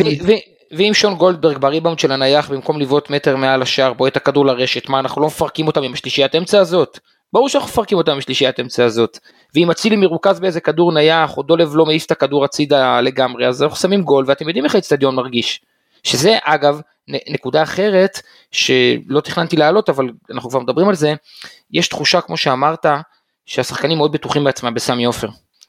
ואם 0.71 0.91
גולדברג 1.17 1.57
בריבאונד 1.57 1.99
של 1.99 2.11
הנייח 2.11 2.49
במקום 2.49 2.79
לבעוט 2.79 3.09
מטר 3.09 3.35
מעל 3.35 3.61
השער 3.61 3.93
בועט 3.93 4.17
הכדור 4.17 4.45
לרשת 4.45 4.89
מה 4.89 4.99
אנחנו 4.99 5.21
לא 5.21 5.27
מפרקים 5.27 5.67
אותם 5.67 5.83
עם 5.83 5.93
השלישיית 5.93 6.35
אמצע 6.35 6.59
הזאת? 6.59 6.99
ברור 7.33 7.49
שאנחנו 7.49 7.69
מפרקים 7.69 7.97
אותם 7.97 8.11
עם 8.11 8.17
השלישיית 8.17 8.59
אמצע 8.59 8.85
הזאת. 8.85 9.19
ואם 9.55 9.71
אצילי 9.71 9.95
מרוכז 9.95 10.39
באיזה 10.39 10.59
כדור 10.59 10.93
נייח 10.93 11.37
או 11.37 11.43
דולב 11.43 11.75
לא 11.75 11.85
מעיף 11.85 12.05
את 12.05 12.11
הכדור 12.11 12.45
הצידה 12.45 13.01
לגמרי 13.01 13.47
אז 13.47 13.63
אנחנו 13.63 13.77
שמים 13.77 14.01
גול 14.01 14.25
ואתם 14.27 14.47
יודעים 14.47 14.65
איך 14.65 14.75
האצטדיון 14.75 15.15
מרגיש. 15.15 15.61
שזה 16.03 16.37
אגב 16.43 16.81
נקודה 17.29 17.63
אחרת 17.63 18.19
שלא 18.51 19.21
תכננתי 19.23 19.55
להעלות 19.57 19.89
אבל 19.89 20.09
אנחנו 20.31 20.49
כבר 20.49 20.59
מדברים 20.59 20.89
על 20.89 20.95
זה 20.95 21.13
יש 21.71 21.87
תחושה 21.87 22.21
כמו 22.21 22.37
שאמרת 22.37 22.85
שהשחקנים 23.45 23.97
מאוד 23.97 24.11
בטוחים 24.11 24.43
בעצמם 24.43 24.73
בסמי 24.73 25.05
עופר. 25.05 25.27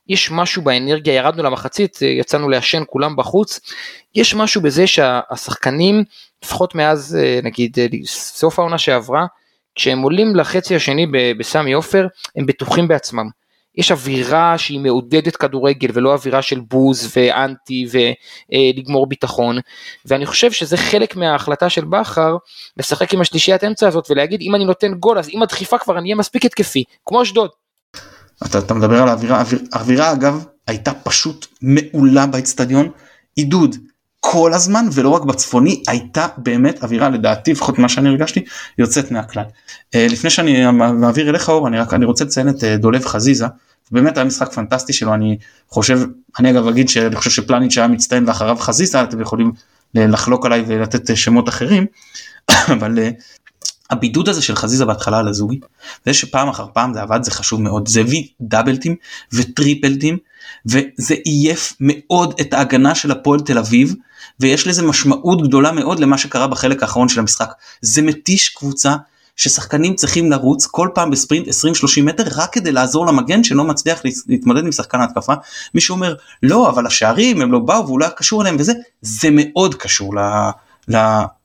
יש 0.08 0.30
משהו 0.30 0.62
באנרגיה, 0.62 1.14
ירדנו 1.14 1.42
למחצית, 1.42 2.02
יצאנו 2.02 2.48
לעשן 2.48 2.82
כולם 2.86 3.16
בחוץ, 3.16 3.60
יש 4.14 4.34
משהו 4.34 4.60
בזה 4.62 4.86
שהשחקנים, 4.86 6.04
לפחות 6.44 6.74
מאז 6.74 7.18
נגיד 7.42 7.78
סוף 8.06 8.58
העונה 8.58 8.78
שעברה, 8.78 9.26
כשהם 9.74 9.98
עולים 10.02 10.36
לחצי 10.36 10.76
השני 10.76 11.06
בסמי 11.38 11.72
עופר, 11.72 12.06
הם 12.36 12.46
בטוחים 12.46 12.88
בעצמם. 12.88 13.28
יש 13.76 13.92
אווירה 13.92 14.58
שהיא 14.58 14.80
מעודדת 14.80 15.36
כדורגל 15.36 15.88
ולא 15.94 16.12
אווירה 16.12 16.42
של 16.42 16.60
בוז 16.60 17.12
ואנטי 17.16 17.86
ולגמור 17.92 19.06
ביטחון 19.06 19.58
ואני 20.06 20.26
חושב 20.26 20.52
שזה 20.52 20.76
חלק 20.76 21.16
מההחלטה 21.16 21.70
של 21.70 21.84
בכר 21.84 22.36
לשחק 22.76 23.14
עם 23.14 23.20
השלישיית 23.20 23.64
אמצע 23.64 23.88
הזאת 23.88 24.10
ולהגיד 24.10 24.40
אם 24.42 24.54
אני 24.54 24.64
נותן 24.64 24.94
גול 24.94 25.18
אז 25.18 25.28
עם 25.32 25.42
הדחיפה 25.42 25.78
כבר 25.78 25.98
אני 25.98 26.08
אהיה 26.08 26.16
מספיק 26.16 26.44
התקפי 26.44 26.84
כמו 27.06 27.22
אשדוד. 27.22 27.50
אתה, 28.46 28.58
אתה 28.58 28.74
מדבר 28.74 29.02
על 29.02 29.08
האווירה, 29.08 29.36
האוויר- 29.38 29.62
האווירה 29.72 30.12
אגב 30.12 30.44
הייתה 30.66 30.94
פשוט 30.94 31.46
מעולה 31.62 32.26
באצטדיון, 32.26 32.88
עידוד 33.36 33.76
כל 34.20 34.52
הזמן 34.52 34.88
ולא 34.92 35.08
רק 35.08 35.22
בצפוני, 35.22 35.82
הייתה 35.88 36.26
באמת 36.36 36.82
אווירה 36.82 37.08
לדעתי, 37.08 37.52
לפחות 37.52 37.78
מה 37.78 37.88
שאני 37.88 38.08
הרגשתי, 38.08 38.44
יוצאת 38.78 39.10
מהכלל. 39.10 39.44
אה, 39.94 40.06
לפני 40.10 40.30
שאני 40.30 40.66
מעביר 40.92 41.30
אליך 41.30 41.48
אור, 41.48 41.68
אני 41.68 41.78
רק 41.78 41.94
אני 41.94 42.04
רוצה 42.04 42.24
לציין 42.24 42.48
את 42.48 42.64
אה, 42.64 42.76
דולב 42.76 43.06
חזיזה, 43.06 43.46
באמת 43.90 44.16
היה 44.16 44.24
משחק 44.24 44.52
פנטסטי 44.52 44.92
שלו, 44.92 45.14
אני 45.14 45.38
חושב, 45.68 46.00
אני 46.38 46.50
אגב 46.50 46.66
אגיד 46.66 46.88
שאני 46.88 47.16
חושב 47.16 47.30
שפלניץ' 47.30 47.78
היה 47.78 47.88
מצטיין 47.88 48.28
ואחריו 48.28 48.56
חזיזה, 48.56 49.02
אתם 49.02 49.20
יכולים 49.20 49.52
לחלוק 49.94 50.46
עליי 50.46 50.64
ולתת 50.66 51.10
אה, 51.10 51.16
שמות 51.16 51.48
אחרים, 51.48 51.86
אבל 52.74 52.98
הבידוד 53.90 54.28
הזה 54.28 54.42
של 54.42 54.54
חזיזה 54.54 54.84
בהתחלה 54.84 55.18
על 55.18 55.28
הזוגי, 55.28 55.60
זה 56.06 56.14
שפעם 56.14 56.48
אחר 56.48 56.66
פעם 56.72 56.94
זה 56.94 57.02
עבד 57.02 57.22
זה 57.22 57.30
חשוב 57.30 57.62
מאוד. 57.62 57.88
זה 57.88 58.00
הביא 58.00 58.24
דאבלטים 58.40 58.96
וטריפלטים 59.32 60.18
וזה 60.66 61.14
עייף 61.24 61.72
מאוד 61.80 62.34
את 62.40 62.54
ההגנה 62.54 62.94
של 62.94 63.10
הפועל 63.10 63.40
תל 63.40 63.58
אביב 63.58 63.94
ויש 64.40 64.66
לזה 64.66 64.82
משמעות 64.82 65.42
גדולה 65.42 65.72
מאוד 65.72 66.00
למה 66.00 66.18
שקרה 66.18 66.46
בחלק 66.46 66.82
האחרון 66.82 67.08
של 67.08 67.20
המשחק 67.20 67.52
זה 67.80 68.02
מתיש 68.02 68.48
קבוצה 68.48 68.96
ששחקנים 69.36 69.94
צריכים 69.94 70.30
לרוץ 70.30 70.66
כל 70.66 70.88
פעם 70.94 71.10
בספרינט 71.10 71.48
20-30 71.48 71.50
מטר 72.02 72.24
רק 72.36 72.52
כדי 72.52 72.72
לעזור 72.72 73.06
למגן 73.06 73.44
שלא 73.44 73.64
מצליח 73.64 74.00
להת- 74.04 74.14
להתמודד 74.28 74.64
עם 74.64 74.72
שחקן 74.72 75.00
ההתקפה 75.00 75.32
מישהו 75.74 75.94
אומר 75.94 76.14
לא 76.42 76.68
אבל 76.70 76.86
השערים 76.86 77.42
הם 77.42 77.52
לא 77.52 77.58
באו 77.58 77.86
והוא 77.86 78.00
לא 78.00 78.04
היה 78.04 78.14
קשור 78.14 78.42
אליהם 78.42 78.56
וזה 78.58 78.72
זה 79.02 79.28
מאוד 79.32 79.74
קשור 79.74 80.16
ל... 80.16 80.20
ל... 80.88 80.96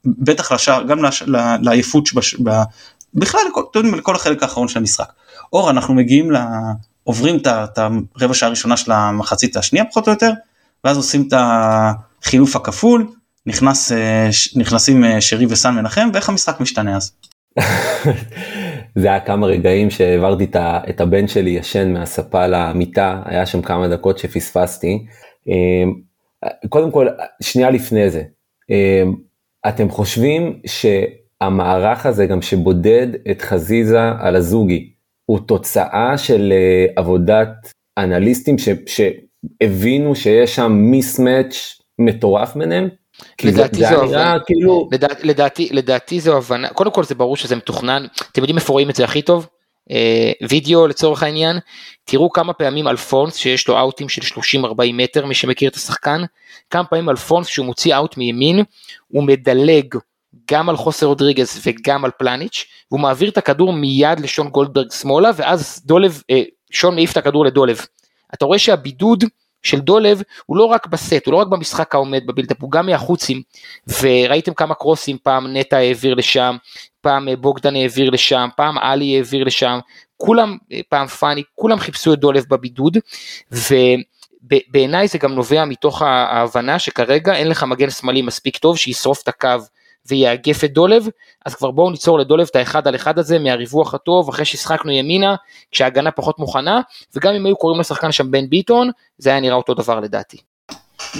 בטח 0.05 0.51
לשער 0.51 0.83
גם 0.83 1.03
לש... 1.03 1.23
לעייפות 1.61 2.05
שבש... 2.05 2.35
ב... 2.43 2.49
בכלל 3.13 3.41
לכל, 3.49 3.63
לכל 3.97 4.15
החלק 4.15 4.43
האחרון 4.43 4.67
של 4.67 4.79
המשחק. 4.79 5.11
אור 5.53 5.69
אנחנו 5.69 5.93
מגיעים 5.93 6.31
ל... 6.31 6.37
עוברים 7.03 7.37
את 7.37 7.47
ה- 7.47 7.65
הרבע 8.15 8.33
שעה 8.33 8.47
הראשונה 8.47 8.77
של 8.77 8.91
המחצית 8.91 9.57
השנייה 9.57 9.85
פחות 9.85 10.07
או 10.07 10.13
יותר 10.13 10.31
ואז 10.83 10.97
עושים 10.97 11.27
את 11.27 11.33
החילוף 12.25 12.55
הכפול 12.55 13.07
נכנס 13.45 13.91
אה, 13.91 14.29
נכנסים 14.55 15.03
אה, 15.03 15.21
שרי 15.21 15.45
וסן 15.45 15.75
מנחם 15.75 16.09
ואיך 16.13 16.29
המשחק 16.29 16.59
משתנה 16.59 16.95
אז. 16.95 17.11
זה 18.99 19.07
היה 19.07 19.19
כמה 19.19 19.47
רגעים 19.47 19.89
שהעברתי 19.89 20.47
את 20.89 21.01
הבן 21.01 21.27
שלי 21.27 21.49
ישן 21.49 21.93
מהספה 21.93 22.47
למיטה, 22.47 23.21
היה 23.25 23.45
שם 23.45 23.61
כמה 23.61 23.87
דקות 23.87 24.17
שפספסתי. 24.17 25.05
אמ, 25.47 25.93
קודם 26.69 26.91
כל, 26.91 27.07
שנייה 27.41 27.69
לפני 27.69 28.09
זה, 28.09 28.23
אמ, 28.69 29.15
אתם 29.67 29.89
חושבים 29.89 30.59
שהמערך 30.65 32.05
הזה 32.05 32.25
גם 32.25 32.41
שבודד 32.41 33.07
את 33.31 33.41
חזיזה 33.41 34.11
על 34.19 34.35
הזוגי, 34.35 34.91
הוא 35.25 35.39
תוצאה 35.39 36.17
של 36.17 36.53
אה, 36.55 36.85
עבודת 36.95 37.71
אנליסטים 37.97 38.57
ש- 38.57 38.69
שהבינו 39.61 40.15
שיש 40.15 40.55
שם 40.55 40.71
מיסמץ' 40.71 41.84
מטורף 41.99 42.55
ביניהם? 42.55 42.89
כי 43.37 43.51
זה 43.51 43.61
לדעתי 43.61 43.77
זה 43.77 43.89
היה 43.89 44.03
נראה. 44.03 44.35
כאילו, 44.45 44.89
לדעת, 44.91 45.23
לדעתי, 45.23 45.69
לדעתי 45.71 46.19
זו 46.19 46.37
הבנה, 46.37 46.69
קודם 46.69 46.91
כל 46.91 47.03
זה 47.03 47.15
ברור 47.15 47.37
שזה 47.37 47.55
מתוכנן, 47.55 48.05
אתם 48.31 48.41
יודעים 48.41 48.57
איפה 48.57 48.73
רואים 48.73 48.89
את 48.89 48.95
זה 48.95 49.03
הכי 49.03 49.21
טוב? 49.21 49.47
אה, 49.91 50.31
וידאו 50.49 50.87
לצורך 50.87 51.23
העניין, 51.23 51.59
תראו 52.05 52.29
כמה 52.29 52.53
פעמים 52.53 52.87
אלפונס 52.87 53.35
שיש 53.35 53.67
לו 53.67 53.79
אאוטים 53.79 54.09
של 54.09 54.21
30-40 54.21 54.67
מטר, 54.93 55.25
מי 55.25 55.33
שמכיר 55.33 55.69
את 55.69 55.75
השחקן, 55.75 56.21
כמה 56.69 56.83
פעמים 56.83 57.09
אלפונס 57.09 57.47
כשהוא 57.47 57.65
מוציא 57.65 57.95
אאוט 57.95 58.17
מימין, 58.17 58.63
הוא 59.07 59.23
מדלג 59.23 59.95
גם 60.51 60.69
על 60.69 60.77
חוסר 60.77 61.05
רודריגז 61.05 61.61
וגם 61.65 62.05
על 62.05 62.11
פלניץ', 62.17 62.65
והוא 62.91 63.01
מעביר 63.01 63.29
את 63.29 63.37
הכדור 63.37 63.73
מיד 63.73 64.19
לשון 64.19 64.49
גולדברג 64.49 64.91
שמאלה, 64.91 65.31
ואז 65.35 65.81
דולב, 65.85 66.21
אה, 66.29 66.43
שון 66.71 66.95
מעיף 66.95 67.11
את 67.11 67.17
הכדור 67.17 67.45
לדולב. 67.45 67.85
אתה 68.33 68.45
רואה 68.45 68.59
שהבידוד 68.59 69.23
של 69.65 69.79
דולב 69.79 70.21
הוא 70.45 70.57
לא 70.57 70.63
רק 70.63 70.87
בסט, 70.87 71.25
הוא 71.25 71.31
לא 71.31 71.37
רק 71.37 71.47
במשחק 71.47 71.95
העומד 71.95 72.27
ב 72.27 72.30
build-up, 72.30 72.57
הוא 72.61 72.71
גם 72.71 72.85
מהחוצים, 72.85 73.41
וראיתם 74.01 74.53
כמה 74.53 74.75
קרוסים, 74.75 75.17
פעם 75.23 75.57
נטע 75.57 75.77
העביר 75.77 76.13
לשם, 76.13 76.57
פעם 77.01 77.29
אה, 77.29 77.35
בוגדן 77.35 77.75
העביר 77.75 78.09
לשם, 78.09 78.47
פעם 78.55 78.77
עלי 78.77 79.15
העביר 79.15 79.43
לשם, 79.43 79.79
כולם, 80.17 80.57
אה, 80.71 80.79
פעם 80.89 81.07
פאני, 81.07 81.43
כולם 81.55 81.79
חיפשו 81.79 82.13
את 82.13 82.19
דולב 82.19 82.43
בבידוד, 82.49 82.97
ובעיניי 83.51 85.07
זה 85.07 85.17
גם 85.17 85.33
נובע 85.33 85.65
מתוך 85.65 86.01
ההבנה 86.01 86.79
שכרגע 86.79 87.33
אין 87.35 87.47
לך 87.47 87.63
מגן 87.63 87.89
שמאלי 87.89 88.21
מספיק 88.21 88.57
טוב 88.57 88.77
שישרוף 88.77 89.21
את 89.23 89.27
הקו 89.27 89.49
ויאגף 90.07 90.63
את 90.63 90.73
דולב, 90.73 91.07
אז 91.45 91.55
כבר 91.55 91.71
בואו 91.71 91.89
ניצור 91.89 92.19
לדולב 92.19 92.47
את 92.51 92.55
האחד 92.55 92.87
על 92.87 92.95
אחד 92.95 93.19
הזה 93.19 93.39
מהריווח 93.39 93.93
הטוב, 93.93 94.29
אחרי 94.29 94.45
שהשחקנו 94.45 94.91
ימינה, 94.91 95.35
כשההגנה 95.71 96.11
פחות 96.11 96.39
מוכנה, 96.39 96.81
וגם 97.15 97.33
אם 97.33 97.45
היו 97.45 97.55
קוראים 97.55 97.79
לשחקן 97.79 98.11
שם 98.11 98.31
בן 98.31 98.49
ביטון, 98.49 98.89
זה 99.17 99.29
היה 99.29 99.39
נראה 99.39 99.55
אותו 99.55 99.73
דבר 99.73 99.99
לדעתי. 99.99 100.37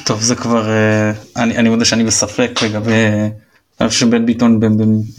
טוב 0.05 0.21
זה 0.21 0.35
כבר 0.35 0.69
אה, 0.69 1.11
אני 1.37 1.57
אני 1.57 1.69
מודה 1.69 1.85
שאני 1.85 2.03
בספק 2.03 2.59
לגבי 2.63 3.05
אני 3.81 3.89
חושב 3.89 4.05
שבן 4.05 4.25
ביטון 4.25 4.59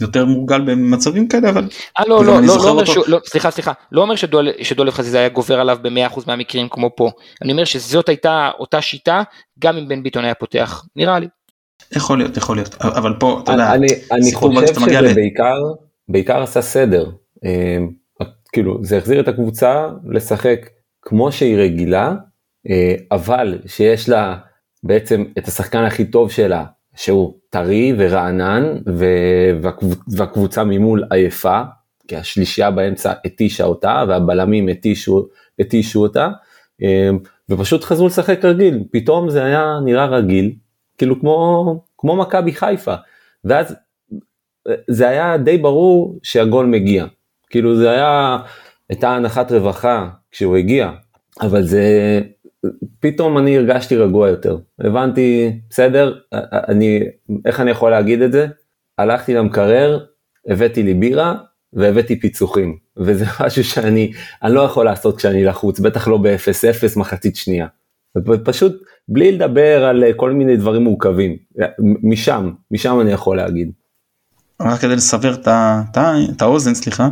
יותר 0.01 0.25
מורגל 0.25 0.61
במצבים 0.61 1.27
כאלה 1.27 1.49
אבל 1.49 1.67
אה 1.99 2.03
לא 2.07 2.25
לא 2.25 2.41
לא 2.41 2.57
לא 2.65 2.69
אותו. 2.69 3.03
לא 3.07 3.19
סליחה 3.25 3.51
סליחה 3.51 3.71
לא 3.91 4.01
אומר 4.01 4.15
שדולב, 4.15 4.53
שדולב 4.61 4.93
חזיזה 4.93 5.19
היה 5.19 5.29
גובר 5.29 5.59
עליו 5.59 5.77
ב-100% 5.81 6.19
מהמקרים 6.27 6.69
כמו 6.69 6.89
פה 6.95 7.11
אני 7.41 7.51
אומר 7.51 7.63
שזאת 7.63 8.09
הייתה 8.09 8.49
אותה 8.59 8.81
שיטה 8.81 9.23
גם 9.59 9.77
אם 9.77 9.87
בן 9.87 10.03
ביטון 10.03 10.25
היה 10.25 10.33
פותח 10.33 10.85
נראה 10.95 11.19
לי. 11.19 11.27
יכול 11.95 12.17
להיות 12.17 12.37
יכול 12.37 12.57
להיות. 12.57 12.75
אבל 12.81 13.13
פה 13.19 13.39
אתה 13.43 13.51
יודע 13.51 13.73
אני, 13.73 13.87
אני 14.11 14.33
חושב 14.33 14.73
שזה 14.75 15.13
בעיקר, 15.15 15.55
בעיקר 16.09 16.41
עשה 16.41 16.61
סדר. 16.61 17.11
אה, 17.45 17.77
כאילו 18.53 18.79
זה 18.83 18.97
החזיר 18.97 19.19
את 19.19 19.27
הקבוצה 19.27 19.87
לשחק 20.05 20.69
כמו 21.01 21.31
שהיא 21.31 21.57
רגילה, 21.57 22.15
אה, 22.69 22.95
אבל 23.11 23.59
שיש 23.65 24.09
לה 24.09 24.37
בעצם 24.83 25.25
את 25.37 25.47
השחקן 25.47 25.83
הכי 25.83 26.05
טוב 26.05 26.31
שלה, 26.31 26.65
שהוא 26.95 27.33
טרי 27.49 27.93
ורענן, 27.97 28.77
והקבוצה 30.07 30.63
ממול 30.63 31.03
עייפה, 31.11 31.61
כי 32.07 32.15
השלישייה 32.15 32.71
באמצע 32.71 33.13
התישה 33.25 33.65
אותה, 33.65 34.03
והבלמים 34.07 34.67
התישו, 34.67 35.27
התישו 35.59 36.01
אותה, 36.01 36.29
אה, 36.83 37.09
ופשוט 37.49 37.83
חזרו 37.83 38.07
לשחק 38.07 38.45
רגיל, 38.45 38.83
פתאום 38.91 39.29
זה 39.29 39.43
היה 39.43 39.79
נראה 39.85 40.05
רגיל, 40.05 40.55
כאילו 40.97 41.19
כמו, 41.19 41.83
כמו 41.97 42.15
מכבי 42.15 42.53
חיפה, 42.53 42.95
ואז 43.43 43.75
אה, 44.69 44.75
זה 44.87 45.09
היה 45.09 45.37
די 45.37 45.57
ברור 45.57 46.19
שהגול 46.23 46.65
מגיע, 46.65 47.05
כאילו 47.49 47.77
זה 47.77 47.91
היה, 47.91 48.37
הייתה 48.89 49.09
הנחת 49.09 49.51
רווחה 49.51 50.09
כשהוא 50.31 50.57
הגיע, 50.57 50.91
אבל 51.41 51.63
זה, 51.63 51.81
פתאום 52.99 53.37
אני 53.37 53.57
הרגשתי 53.57 53.95
רגוע 53.95 54.29
יותר, 54.29 54.57
הבנתי, 54.79 55.59
בסדר, 55.69 56.19
אני, 56.67 56.99
איך 57.45 57.59
אני 57.59 57.71
יכול 57.71 57.91
להגיד 57.91 58.21
את 58.21 58.31
זה? 58.31 58.47
הלכתי 58.97 59.33
למקרר, 59.33 60.05
הבאתי 60.47 60.83
לי 60.83 60.93
בירה 60.93 61.35
והבאתי 61.73 62.19
פיצוחים, 62.19 62.77
וזה 62.97 63.25
משהו 63.45 63.63
שאני, 63.63 64.11
אני 64.43 64.53
לא 64.53 64.61
יכול 64.61 64.85
לעשות 64.85 65.17
כשאני 65.17 65.43
לחוץ, 65.43 65.79
בטח 65.79 66.07
לא 66.07 66.17
ב-0-0 66.17 66.99
מחצית 66.99 67.35
שנייה. 67.35 67.67
פשוט 68.43 68.73
בלי 69.07 69.31
לדבר 69.31 69.85
על 69.85 70.03
כל 70.15 70.31
מיני 70.31 70.57
דברים 70.57 70.83
מורכבים, 70.83 71.35
משם, 72.03 72.51
משם 72.71 73.01
אני 73.01 73.11
יכול 73.11 73.37
להגיד. 73.37 73.71
רק 74.61 74.79
כדי 74.79 74.95
לסבר 74.95 75.35
את 75.45 76.41
האוזן, 76.41 76.73
סליחה, 76.73 77.09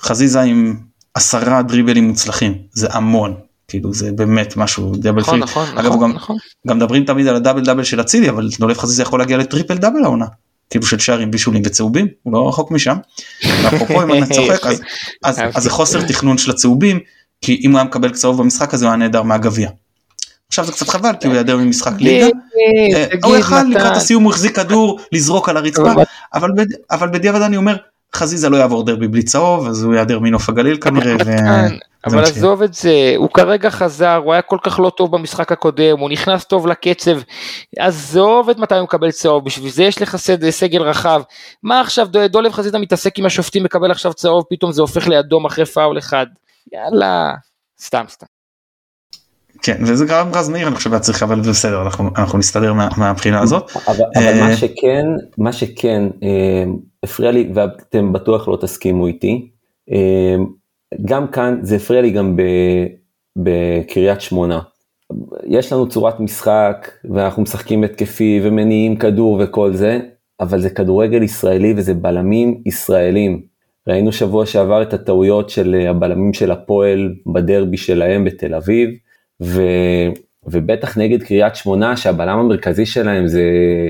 חזיזה 0.00 0.40
עם 0.40 0.76
עשרה 1.14 1.62
דריבלים 1.62 2.08
מוצלחים, 2.08 2.54
זה 2.72 2.88
המון, 2.90 3.34
כאילו 3.68 3.94
זה 3.94 4.12
באמת 4.12 4.56
משהו 4.56 4.92
דאבל 4.96 5.20
נכון, 5.20 5.40
נכון, 5.40 5.66
אגב 5.74 5.86
נכון, 5.86 6.00
גם, 6.00 6.12
נכון. 6.12 6.36
גם 6.68 6.76
מדברים 6.76 7.04
תמיד 7.04 7.26
על 7.26 7.36
הדאבל 7.36 7.64
דאבל 7.64 7.84
של 7.84 8.00
אצילי 8.00 8.28
אבל 8.28 8.48
דולף 8.58 8.78
חזיזה 8.78 9.02
יכול 9.02 9.18
להגיע 9.18 9.36
לטריפל 9.36 9.76
דאבל 9.76 10.04
העונה. 10.04 10.26
כאילו 10.70 10.86
של 10.86 10.98
שערים 10.98 11.30
בישולים 11.30 11.62
וצהובים 11.64 12.06
הוא 12.22 12.32
לא 12.32 12.48
רחוק 12.48 12.70
משם. 12.70 12.96
ואפרופו 13.62 14.02
אם 14.02 14.12
אני 14.12 14.26
צוחק 14.34 14.66
אז, 14.66 14.82
אז, 15.24 15.40
אז 15.54 15.62
זה 15.62 15.70
חוסר 15.70 16.06
תכנון 16.08 16.38
של 16.38 16.50
הצהובים 16.50 17.00
כי 17.40 17.60
אם 17.64 17.70
הוא 17.70 17.78
היה 17.78 17.88
מקבל 17.88 18.10
צהוב 18.10 18.42
במשחק 18.42 18.74
הזה 18.74 18.84
הוא 18.84 18.90
היה 18.90 18.96
נהדר 18.96 19.22
מהגביע. 19.22 19.70
עכשיו 20.48 20.64
זה 20.64 20.72
קצת 20.72 20.88
חבל 20.88 21.12
כי 21.20 21.26
הוא 21.26 21.34
ייעדר 21.34 21.56
ממשחק 21.56 21.92
ליגה. 22.00 22.26
אה, 22.94 23.06
הוא 23.24 23.36
יכל 23.36 23.62
לקראת 23.62 23.96
הסיום 23.96 24.24
הוא 24.24 24.32
החזיק 24.32 24.56
כדור 24.56 25.00
לזרוק 25.12 25.48
על 25.48 25.56
הרצפה 25.56 25.92
אבל, 26.34 26.50
בד, 26.56 26.66
אבל 26.90 27.08
בדיעבד 27.08 27.42
אני 27.42 27.56
אומר 27.56 27.76
חזיזה 28.14 28.48
לא 28.48 28.56
יעבור 28.56 28.84
דרבי 28.84 29.08
בלי 29.08 29.22
צהוב 29.22 29.66
אז 29.66 29.84
הוא 29.84 29.94
ייעדר 29.94 30.18
מנוף 30.18 30.48
הגליל 30.48 30.76
כנראה. 30.76 31.16
אבל 32.06 32.22
עזוב 32.22 32.62
את 32.62 32.74
זה, 32.74 33.14
הוא 33.16 33.28
כרגע 33.30 33.70
חזר, 33.70 34.14
הוא 34.24 34.32
היה 34.32 34.42
כל 34.42 34.58
כך 34.62 34.80
לא 34.80 34.90
טוב 34.90 35.16
במשחק 35.16 35.52
הקודם, 35.52 35.98
הוא 35.98 36.10
נכנס 36.10 36.44
טוב 36.44 36.66
לקצב, 36.66 37.20
עזוב 37.78 38.50
את 38.50 38.58
מתי 38.58 38.74
הוא 38.74 38.84
מקבל 38.84 39.10
צהוב, 39.10 39.44
בשביל 39.44 39.70
זה 39.70 39.84
יש 39.84 40.02
לך 40.02 40.16
סגל 40.50 40.82
רחב. 40.82 41.22
מה 41.62 41.80
עכשיו, 41.80 42.08
דולב 42.28 42.52
חזיזה 42.52 42.78
מתעסק 42.78 43.18
עם 43.18 43.26
השופטים, 43.26 43.64
מקבל 43.64 43.90
עכשיו 43.90 44.14
צהוב, 44.14 44.44
פתאום 44.50 44.72
זה 44.72 44.82
הופך 44.82 45.08
לאדום 45.08 45.46
אחרי 45.46 45.64
פאול 45.64 45.98
אחד. 45.98 46.26
יאללה, 46.72 47.34
סתם 47.80 48.04
סתם. 48.08 48.37
כן, 49.62 49.76
וזה 49.80 50.06
גם 50.08 50.30
רז 50.34 50.48
מאיר 50.48 50.68
אני 50.68 50.76
חושב 50.76 50.92
היה 50.92 51.00
צריך, 51.00 51.22
אבל 51.22 51.40
בסדר, 51.40 51.82
אנחנו, 51.82 52.10
אנחנו 52.16 52.38
נסתדר 52.38 52.72
מה, 52.72 52.88
מהבחינה 52.98 53.40
הזאת. 53.40 53.70
אבל, 53.86 54.04
אבל 54.16 54.40
מה 54.40 54.56
שכן, 54.56 55.06
מה 55.38 55.52
שכן 55.52 56.02
אה, 56.22 56.64
הפריע 57.02 57.30
לי, 57.30 57.50
ואתם 57.54 58.12
בטוח 58.12 58.48
לא 58.48 58.58
תסכימו 58.60 59.06
איתי, 59.06 59.48
אה, 59.92 60.36
גם 61.04 61.28
כאן 61.28 61.58
זה 61.62 61.76
הפריע 61.76 62.02
לי 62.02 62.10
גם 62.10 62.36
בקריית 63.38 64.20
שמונה. 64.20 64.60
יש 65.46 65.72
לנו 65.72 65.88
צורת 65.88 66.20
משחק 66.20 66.90
ואנחנו 67.14 67.42
משחקים 67.42 67.84
התקפי 67.84 68.40
ומניעים 68.44 68.96
כדור 68.96 69.40
וכל 69.40 69.72
זה, 69.72 69.98
אבל 70.40 70.60
זה 70.60 70.70
כדורגל 70.70 71.22
ישראלי 71.22 71.74
וזה 71.76 71.94
בלמים 71.94 72.62
ישראלים. 72.66 73.42
ראינו 73.88 74.12
שבוע 74.12 74.46
שעבר 74.46 74.82
את 74.82 74.94
הטעויות 74.94 75.50
של 75.50 75.86
הבלמים 75.88 76.32
של 76.32 76.50
הפועל 76.50 77.14
בדרבי 77.32 77.76
שלהם 77.76 78.24
בתל 78.24 78.54
אביב, 78.54 78.90
ו, 79.42 79.62
ובטח 80.46 80.98
נגד 80.98 81.22
קריית 81.22 81.56
שמונה 81.56 81.96
שהבלם 81.96 82.38
המרכזי 82.38 82.86
שלהם 82.86 83.26
זה 83.26 83.42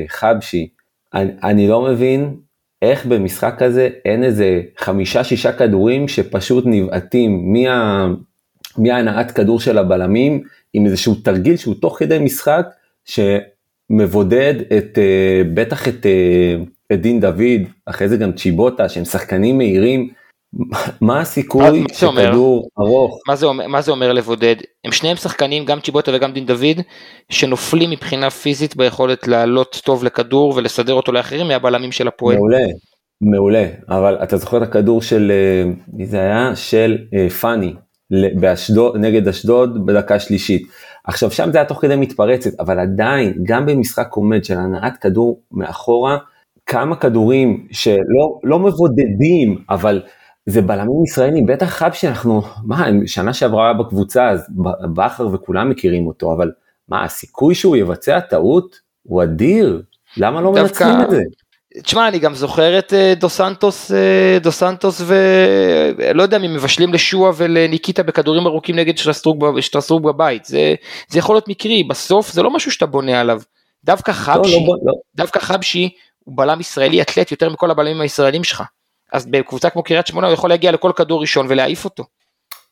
חבשי. 0.09 0.69
אני, 1.15 1.33
אני 1.43 1.69
לא 1.69 1.83
מבין 1.83 2.35
איך 2.83 3.07
במשחק 3.07 3.55
כזה 3.59 3.89
אין 4.05 4.25
איזה 4.25 4.61
חמישה 4.79 5.25
שישה 5.25 5.53
כדורים 5.53 6.09
שפשוט 6.09 6.65
נבעטים 6.67 7.53
מה, 7.53 8.09
מהנעת 8.79 9.31
כדור 9.31 9.61
של 9.61 9.79
הבלמים 9.79 10.43
עם 10.73 10.87
איזשהו 10.87 11.15
תרגיל 11.15 11.57
שהוא 11.57 11.75
תוך 11.81 11.99
כדי 11.99 12.19
משחק 12.19 12.67
שמבודד 13.05 14.55
את 14.79 14.99
אה, 14.99 15.43
בטח 15.55 15.89
את, 15.89 16.07
אה, 16.07 16.57
את 16.93 17.01
דין 17.01 17.21
דוד 17.21 17.61
אחרי 17.87 18.09
זה 18.09 18.17
גם 18.17 18.33
צ'יבוטה 18.33 18.89
שהם 18.89 19.05
שחקנים 19.05 19.59
מהירים 19.59 20.09
מה 21.01 21.21
הסיכוי 21.21 21.85
שכדור 21.93 22.69
ארוך? 22.79 23.21
מה 23.29 23.37
זה, 23.37 23.47
אומר, 23.47 23.67
מה 23.67 23.83
זה 23.83 23.91
אומר 23.91 24.13
לבודד? 24.13 24.57
הם 24.85 24.93
שניהם 24.93 25.17
שחקנים 25.17 25.65
גם 25.65 25.81
צ'יבוטה 25.81 26.11
וגם 26.15 26.33
דין 26.33 26.47
דוד 26.47 26.81
שנופלים 27.31 27.91
מבחינה 27.91 28.31
פיזית 28.31 28.77
ביכולת 28.77 29.29
לעלות 29.29 29.81
טוב 29.85 30.05
לכדור 30.05 30.55
ולסדר 30.57 30.95
אותו 30.95 31.13
לאחרים 31.13 31.49
מהבלמים 31.49 31.93
של 31.93 32.09
הפועל. 32.09 32.37
מעולה, 32.37 32.67
מעולה. 33.21 33.67
אבל 33.89 34.19
אתה 34.23 34.37
זוכר 34.37 34.57
את 34.57 34.63
הכדור 34.63 35.03
של 35.03 35.33
אה, 35.35 35.71
מי 35.93 36.07
זה 36.07 36.21
היה? 36.21 36.57
של 36.57 36.99
אה, 37.15 37.31
פאני 37.31 37.75
באשדוד 38.41 38.97
נגד 38.97 39.29
אשדוד 39.29 39.87
בדקה 39.87 40.19
שלישית. 40.19 40.69
עכשיו 41.05 41.31
שם 41.31 41.53
זה 41.53 41.59
היה 41.59 41.65
תוך 41.65 41.81
כדי 41.81 41.97
מתפרצת 41.97 42.61
אבל 42.61 42.79
עדיין 42.79 43.35
גם 43.43 43.67
במשחק 43.67 44.09
עומד 44.13 44.45
של 44.45 44.59
הנעת 44.59 44.97
כדור 44.97 45.41
מאחורה 45.53 46.19
כמה 46.67 46.97
כדורים 46.97 47.67
שלא 47.71 48.39
לא 48.45 48.59
מבודדים 48.59 49.59
אבל 49.71 50.03
זה 50.49 50.63
בלמים 50.63 51.05
ישראלים, 51.05 51.47
בטח 51.47 51.67
חב 51.67 51.91
שאנחנו, 51.93 52.43
מה, 52.65 52.87
שנה 53.07 53.35
שעברה 53.35 53.65
היה 53.65 53.75
בקבוצה, 53.75 54.29
אז 54.29 54.47
בכר 54.95 55.29
וכולם 55.33 55.71
מכירים 55.71 56.07
אותו, 56.07 56.33
אבל 56.33 56.51
מה, 56.89 57.05
הסיכוי 57.05 57.55
שהוא 57.55 57.77
יבצע 57.77 58.21
טעות 58.21 58.77
הוא 59.03 59.23
אדיר, 59.23 59.83
למה 60.17 60.41
לא 60.41 60.53
מנצלים 60.53 61.01
את 61.01 61.11
זה? 61.11 61.23
תשמע, 61.83 62.09
אני 62.09 62.19
גם 62.19 62.35
זוכר 62.35 62.79
את 62.79 62.93
אה, 62.93 63.15
דו 63.17 63.29
סנטוס, 63.29 63.93
אה, 63.93 64.39
דו 64.41 64.53
סנטוס 64.53 65.03
ולא 65.07 66.23
יודע 66.23 66.37
אם 66.37 66.55
מבשלים 66.55 66.95
לשועה 66.95 67.33
ולניקיטה 67.37 68.03
בכדורים 68.03 68.47
ארוכים 68.47 68.77
נגד 68.77 68.99
שטרסטרוג 68.99 70.09
בבית, 70.09 70.45
זה, 70.45 70.75
זה 71.09 71.19
יכול 71.19 71.35
להיות 71.37 71.49
מקרי, 71.49 71.85
בסוף 71.85 72.33
זה 72.33 72.43
לא 72.43 72.51
משהו 72.51 72.71
שאתה 72.73 72.87
בונה 72.87 73.21
עליו. 73.21 73.41
דווקא 73.85 74.13
חבשי, 74.13 74.53
לא, 74.53 74.61
לא, 74.61 74.75
לא. 74.83 74.93
דווקא 75.17 75.39
חבשי 75.39 75.89
הוא 76.25 76.37
בלם 76.37 76.61
ישראלי 76.61 77.03
אתלט 77.03 77.31
יותר 77.31 77.49
מכל 77.49 77.71
הבלמים 77.71 78.01
הישראלים 78.01 78.45
שלך. 78.45 78.63
אז 79.13 79.27
בקבוצה 79.27 79.71
כמו 79.71 79.83
קריית 79.83 80.07
שמונה 80.07 80.27
הוא 80.27 80.35
יכול 80.35 80.51
להגיע 80.51 80.73
לכל 80.73 80.93
כדור 80.97 81.21
ראשון 81.21 81.47
ולהעיף 81.49 81.85
אותו. 81.85 82.05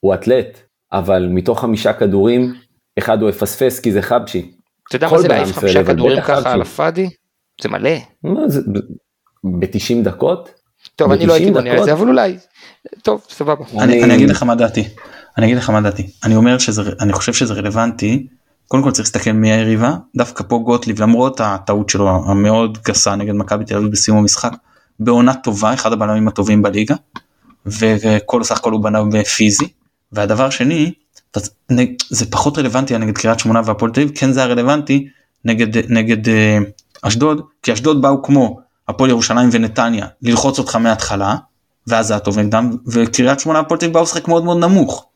הוא 0.01 0.15
אתלט, 0.15 0.59
אבל 0.93 1.29
מתוך 1.31 1.61
חמישה 1.61 1.93
כדורים, 1.93 2.55
אחד 2.99 3.23
הוא 3.23 3.31
יפספס 3.31 3.81
כי 3.81 3.93
זה 3.93 4.03
חבשי. 4.03 4.53
אתה 4.89 4.97
יודע 4.97 5.09
מה 5.09 5.19
זה 5.19 5.29
להעיף 5.29 5.59
חמישה 5.59 5.85
כדורים 5.85 6.21
ככה 6.21 6.53
על 6.53 6.63
הפאדי? 6.63 7.09
זה 7.61 7.69
מלא. 7.69 7.97
ב-90 9.45 10.03
דקות? 10.03 10.51
טוב, 10.97 11.13
אני 11.13 11.27
לא 11.27 11.35
הייתי 11.35 11.51
בונה 11.51 11.71
על 11.71 11.85
זה, 11.85 11.93
אבל 11.93 12.09
אולי, 12.09 12.37
טוב, 13.03 13.27
סבבה. 13.29 13.65
אני, 13.79 14.05
אני 14.05 14.15
אגיד 14.15 14.31
לך 14.31 14.43
מה 14.43 14.55
דעתי, 14.55 14.89
אני 15.39 15.47
אגיד 15.47 15.57
לך 15.57 15.71
מה 15.71 15.81
דעתי, 15.81 16.11
אני 16.25 16.37
אומר 16.37 16.59
שזה, 16.59 16.83
אני 17.01 17.13
חושב 17.13 17.33
שזה 17.33 17.55
רלוונטי, 17.55 18.27
קודם 18.69 18.83
כל 18.83 18.91
צריך 18.91 19.09
להסתכל 19.09 19.33
מי 19.33 19.53
היריבה, 19.53 19.97
דווקא 20.17 20.45
פה 20.49 20.59
גוטליב 20.65 21.03
למרות 21.03 21.41
הטעות 21.41 21.89
שלו 21.89 22.09
המאוד 22.09 22.79
גסה 22.89 23.17
נגד 23.17 23.35
מכבי 23.35 23.65
תל 23.65 23.77
אביב 23.77 23.91
בסיום 23.91 24.19
המשחק, 24.19 24.53
בעונה 25.01 25.35
טובה, 25.35 25.75
אחד 25.75 25.93
הבלמים 25.93 26.29
הטובים 26.29 26.63
בליגה, 26.63 26.95
וכל 27.67 28.45
סך 28.45 28.59
הכל 28.59 28.73
הוא 28.73 28.83
בנה 28.83 29.25
פיזי, 29.37 29.69
והדבר 30.13 30.51
שני, 30.51 30.93
זה 32.11 32.31
פחות 32.31 32.59
רלוונטי 32.59 32.99
נגד 32.99 33.19
קריית 33.19 33.39
שמונה 33.39 33.61
והפועל 33.65 33.91
תל 33.91 34.01
אביב, 34.01 34.13
כן 34.17 34.33
זה 34.33 34.41
היה 34.41 34.49
רלוונטי 34.49 35.09
נגד, 35.45 35.93
נגד 35.93 36.29
אה, 36.29 36.59
אשדוד, 37.03 37.41
כי 37.63 37.73
אשדוד 37.73 38.03
באו 38.03 38.23
כמו 38.23 38.61
הפועל 38.89 39.11
ירושלים 39.11 39.49
ונתניה 39.53 40.07
ללחוץ 40.23 40.59
אותך 40.59 40.77
מההתחלה, 40.77 41.37
ואז 41.87 42.07
זה 42.07 42.13
היה 42.15 42.21
טוב 42.21 42.39
נגדם, 42.39 42.77
וקריית 42.87 43.41
שמונה 43.41 43.59
והפועל 43.59 43.81
תל 43.81 43.87
אביב 43.87 43.95
באו 43.95 44.03
לשחק 44.03 44.29
מאוד 44.29 44.45
מאוד 44.45 44.59
נמוך. 44.59 45.07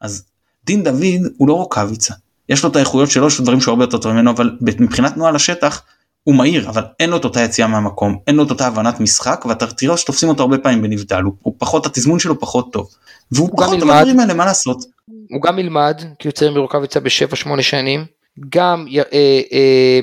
אז 0.00 0.24
דין 0.66 0.84
דוד 0.84 1.32
הוא 1.36 1.48
לא 1.48 1.52
רוקאביצה, 1.52 2.14
יש 2.48 2.64
לו 2.64 2.70
את 2.70 2.76
האיכויות 2.76 3.10
שלו, 3.10 3.26
יש 3.26 3.38
לו 3.38 3.44
דברים 3.44 3.60
שהוא 3.60 3.72
הרבה 3.72 3.84
יותר 3.84 3.98
טוב 3.98 4.12
ממנו, 4.12 4.30
אבל 4.30 4.56
מבחינת 4.60 5.14
תנועה 5.14 5.32
לשטח, 5.32 5.82
הוא 6.24 6.34
מהיר 6.34 6.68
אבל 6.68 6.82
אין 7.00 7.10
לו 7.10 7.16
את 7.16 7.24
אותה 7.24 7.40
יציאה 7.40 7.68
מהמקום 7.68 8.18
אין 8.26 8.36
לו 8.36 8.44
את 8.44 8.50
אותה 8.50 8.66
הבנת 8.66 9.00
משחק 9.00 9.44
ואתה 9.48 9.66
תראה 9.66 9.96
שתופסים 9.96 10.28
אותו 10.28 10.42
הרבה 10.42 10.58
פעמים 10.58 10.82
בנבדל 10.82 11.22
הוא, 11.22 11.34
הוא 11.42 11.54
פחות 11.58 11.86
התזמון 11.86 12.18
שלו 12.18 12.40
פחות 12.40 12.72
טוב. 12.72 12.88
והוא 13.32 13.48
פחות 13.56 13.80
טוב 13.80 13.90
בדברים 13.90 14.20
האלה 14.20 14.34
מה 14.34 14.44
לעשות. 14.44 14.78
הוא 15.06 15.42
גם 15.42 15.58
ילמד 15.58 15.98
כי 15.98 16.28
הוא 16.28 16.30
יוצא 16.30 16.50
מרוקאביצה 16.50 17.00
בשבע 17.00 17.36
שמונה 17.36 17.62
שנים 17.62 18.04
גם 18.48 18.86
אה, 18.96 19.02
אה, 19.12 20.00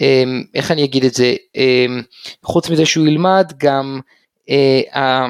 אה, 0.00 0.24
איך 0.54 0.70
אני 0.70 0.84
אגיד 0.84 1.04
את 1.04 1.14
זה 1.14 1.34
אה, 1.56 1.86
חוץ 2.44 2.70
מזה 2.70 2.86
שהוא 2.86 3.06
ילמד 3.06 3.52
גם 3.58 4.00
אה, 4.50 5.26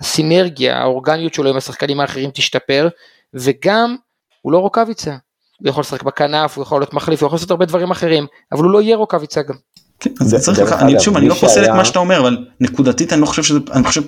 הסינרגיה, 0.00 0.78
האורגניות 0.78 1.34
שלו 1.34 1.50
עם 1.50 1.56
השחקנים 1.56 2.00
האחרים 2.00 2.30
תשתפר, 2.30 2.88
וגם 3.34 3.96
הוא 4.42 4.52
לא 4.52 4.58
רוקאביצה. 4.58 5.16
הוא 5.58 5.68
יכול 5.68 5.80
לשחק 5.80 6.02
בכנף, 6.02 6.56
הוא 6.56 6.62
יכול 6.62 6.80
להיות 6.80 6.94
מחליף, 6.94 7.20
הוא 7.22 7.26
יכול 7.26 7.36
לעשות 7.36 7.50
הרבה 7.50 7.64
דברים 7.66 7.90
אחרים, 7.90 8.26
אבל 8.52 8.64
הוא 8.64 8.72
לא 8.72 8.82
יהיה 8.82 8.96
רוקאביצה 8.96 9.42
גם. 9.42 9.54
כן, 10.00 10.10
אז 10.20 10.28
זה 10.28 10.38
צריך, 10.38 10.72
אני 10.72 11.00
שוב, 11.00 11.16
אני 11.16 11.28
לא 11.28 11.34
פוסל 11.34 11.64
את 11.64 11.70
מה 11.70 11.84
שאתה 11.84 11.98
אומר, 11.98 12.20
אבל 12.20 12.46
נקודתית 12.60 13.12
אני 13.12 13.20
לא 13.20 13.26
חושב 13.26 13.42
שזה, 13.42 13.58
אני 13.72 13.84
חושב 13.84 14.02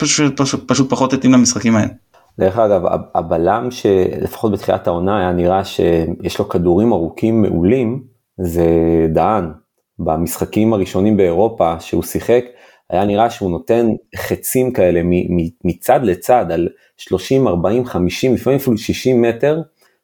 פשוט 0.67 0.91
פחות 0.91 1.13
התאים 1.13 1.33
למשחקים 1.33 1.77
האלה. 1.77 1.89
דרך 2.39 2.59
אגב, 2.59 2.83
הבלם 3.15 3.71
שלפחות 3.71 4.53
בתחילת 4.53 4.87
העונה 4.87 5.19
היה 5.19 5.33
נראה 5.33 5.65
שיש 5.65 6.39
לו 6.39 6.49
כדורים 6.49 6.93
ארוכים 6.93 7.43
מעולים, 7.43 8.03
זה 8.39 8.67
דהן. 9.13 9.45
במשחקים 10.05 10.73
הראשונים 10.73 11.17
באירופה 11.17 11.81
שהוא 11.81 12.03
שיחק, 12.03 12.45
היה 12.91 13.05
נראה 13.05 13.31
שהוא 13.31 13.51
נותן 13.51 13.87
חצים 14.17 14.73
כאלה 14.73 15.01
מצד 15.65 16.01
לצד 16.03 16.47
על 16.51 16.69
30, 16.97 17.49
40, 17.49 17.87
50, 17.87 18.35
לפעמים 18.35 18.59
אפילו 18.59 18.79
60 18.79 19.23
מטר, 19.23 19.63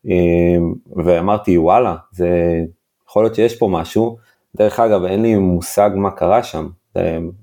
אה, 0.08 0.56
ואמרתי 1.04 1.58
וואלה, 1.58 1.96
זה 2.12 2.28
יכול 3.08 3.24
להיות 3.24 3.34
שיש 3.34 3.56
פה 3.56 3.68
משהו. 3.70 4.16
דרך 4.58 4.80
אגב, 4.80 5.04
אין 5.04 5.22
לי 5.22 5.34
מושג 5.34 5.90
מה 5.94 6.10
קרה 6.10 6.42
שם, 6.42 6.68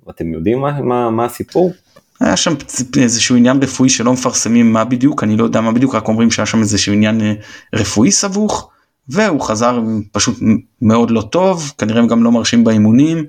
אתם 0.09 0.33
יודעים 0.33 0.59
מה, 0.59 0.81
מה, 0.81 1.09
מה 1.09 1.25
הסיפור? 1.25 1.73
היה 2.19 2.37
שם 2.37 2.53
איזשהו 2.97 3.35
עניין 3.35 3.63
רפואי 3.63 3.89
שלא 3.89 4.13
מפרסמים 4.13 4.73
מה 4.73 4.85
בדיוק, 4.85 5.23
אני 5.23 5.37
לא 5.37 5.43
יודע 5.43 5.61
מה 5.61 5.71
בדיוק, 5.71 5.95
רק 5.95 6.07
אומרים 6.07 6.31
שהיה 6.31 6.45
שם 6.45 6.59
איזשהו 6.59 6.93
עניין 6.93 7.21
אה, 7.21 7.33
רפואי 7.73 8.11
סבוך, 8.11 8.69
והוא 9.09 9.41
חזר 9.41 9.79
פשוט 10.11 10.37
מאוד 10.81 11.11
לא 11.11 11.21
טוב, 11.21 11.71
כנראה 11.77 11.99
הם 11.99 12.07
גם 12.07 12.23
לא 12.23 12.31
מרשים 12.31 12.63
באימונים, 12.63 13.25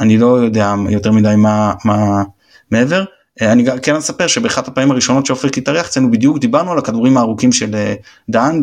אני 0.00 0.18
לא 0.18 0.26
יודע 0.26 0.74
יותר 0.90 1.12
מדי 1.12 1.34
מה, 1.36 1.74
מה 1.84 2.22
מעבר. 2.70 3.04
אה, 3.42 3.52
אני 3.52 3.64
כן 3.82 3.96
אספר 3.96 4.26
שבאחת 4.26 4.68
הפעמים 4.68 4.90
הראשונות 4.90 5.26
שעופר 5.26 5.48
התארח 5.56 5.86
אצלנו 5.86 6.10
בדיוק 6.10 6.38
דיברנו 6.38 6.72
על 6.72 6.78
הכדורים 6.78 7.16
הארוכים 7.16 7.52
של 7.52 7.74
אה, 7.74 7.94
דהן 8.28 8.62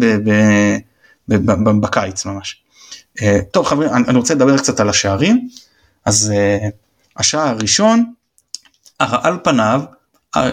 בקיץ 1.82 2.26
ממש. 2.26 2.65
טוב 3.52 3.66
חברים, 3.66 3.90
אני 3.94 4.18
רוצה 4.18 4.34
לדבר 4.34 4.58
קצת 4.58 4.80
על 4.80 4.90
השערים, 4.90 5.48
אז 6.06 6.34
השער 7.18 7.48
הראשון 7.48 8.14
על 9.00 9.38
פניו, 9.44 9.82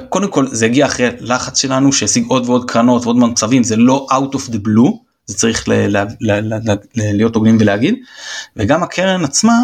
קודם 0.09 0.31
כל 0.31 0.47
זה 0.49 0.67
הגיע 0.67 0.87
אחרי 0.87 1.09
לחץ 1.21 1.59
שלנו 1.59 1.93
שהשיג 1.93 2.25
עוד 2.29 2.49
ועוד 2.49 2.71
קרנות 2.71 3.05
ועוד 3.05 3.17
מצבים, 3.17 3.65
זה 3.65 3.77
לא 3.77 4.07
out 4.11 4.35
of 4.35 4.49
the 4.49 4.57
blue, 4.67 4.91
זה 5.27 5.35
צריך 5.35 5.69
ל- 5.69 5.73
ל- 5.97 6.09
ל- 6.21 6.77
להיות 6.95 7.35
הוגנים 7.35 7.57
ולהגיד, 7.61 7.95
וגם 8.57 8.83
הקרן 8.83 9.25
עצמה, 9.25 9.63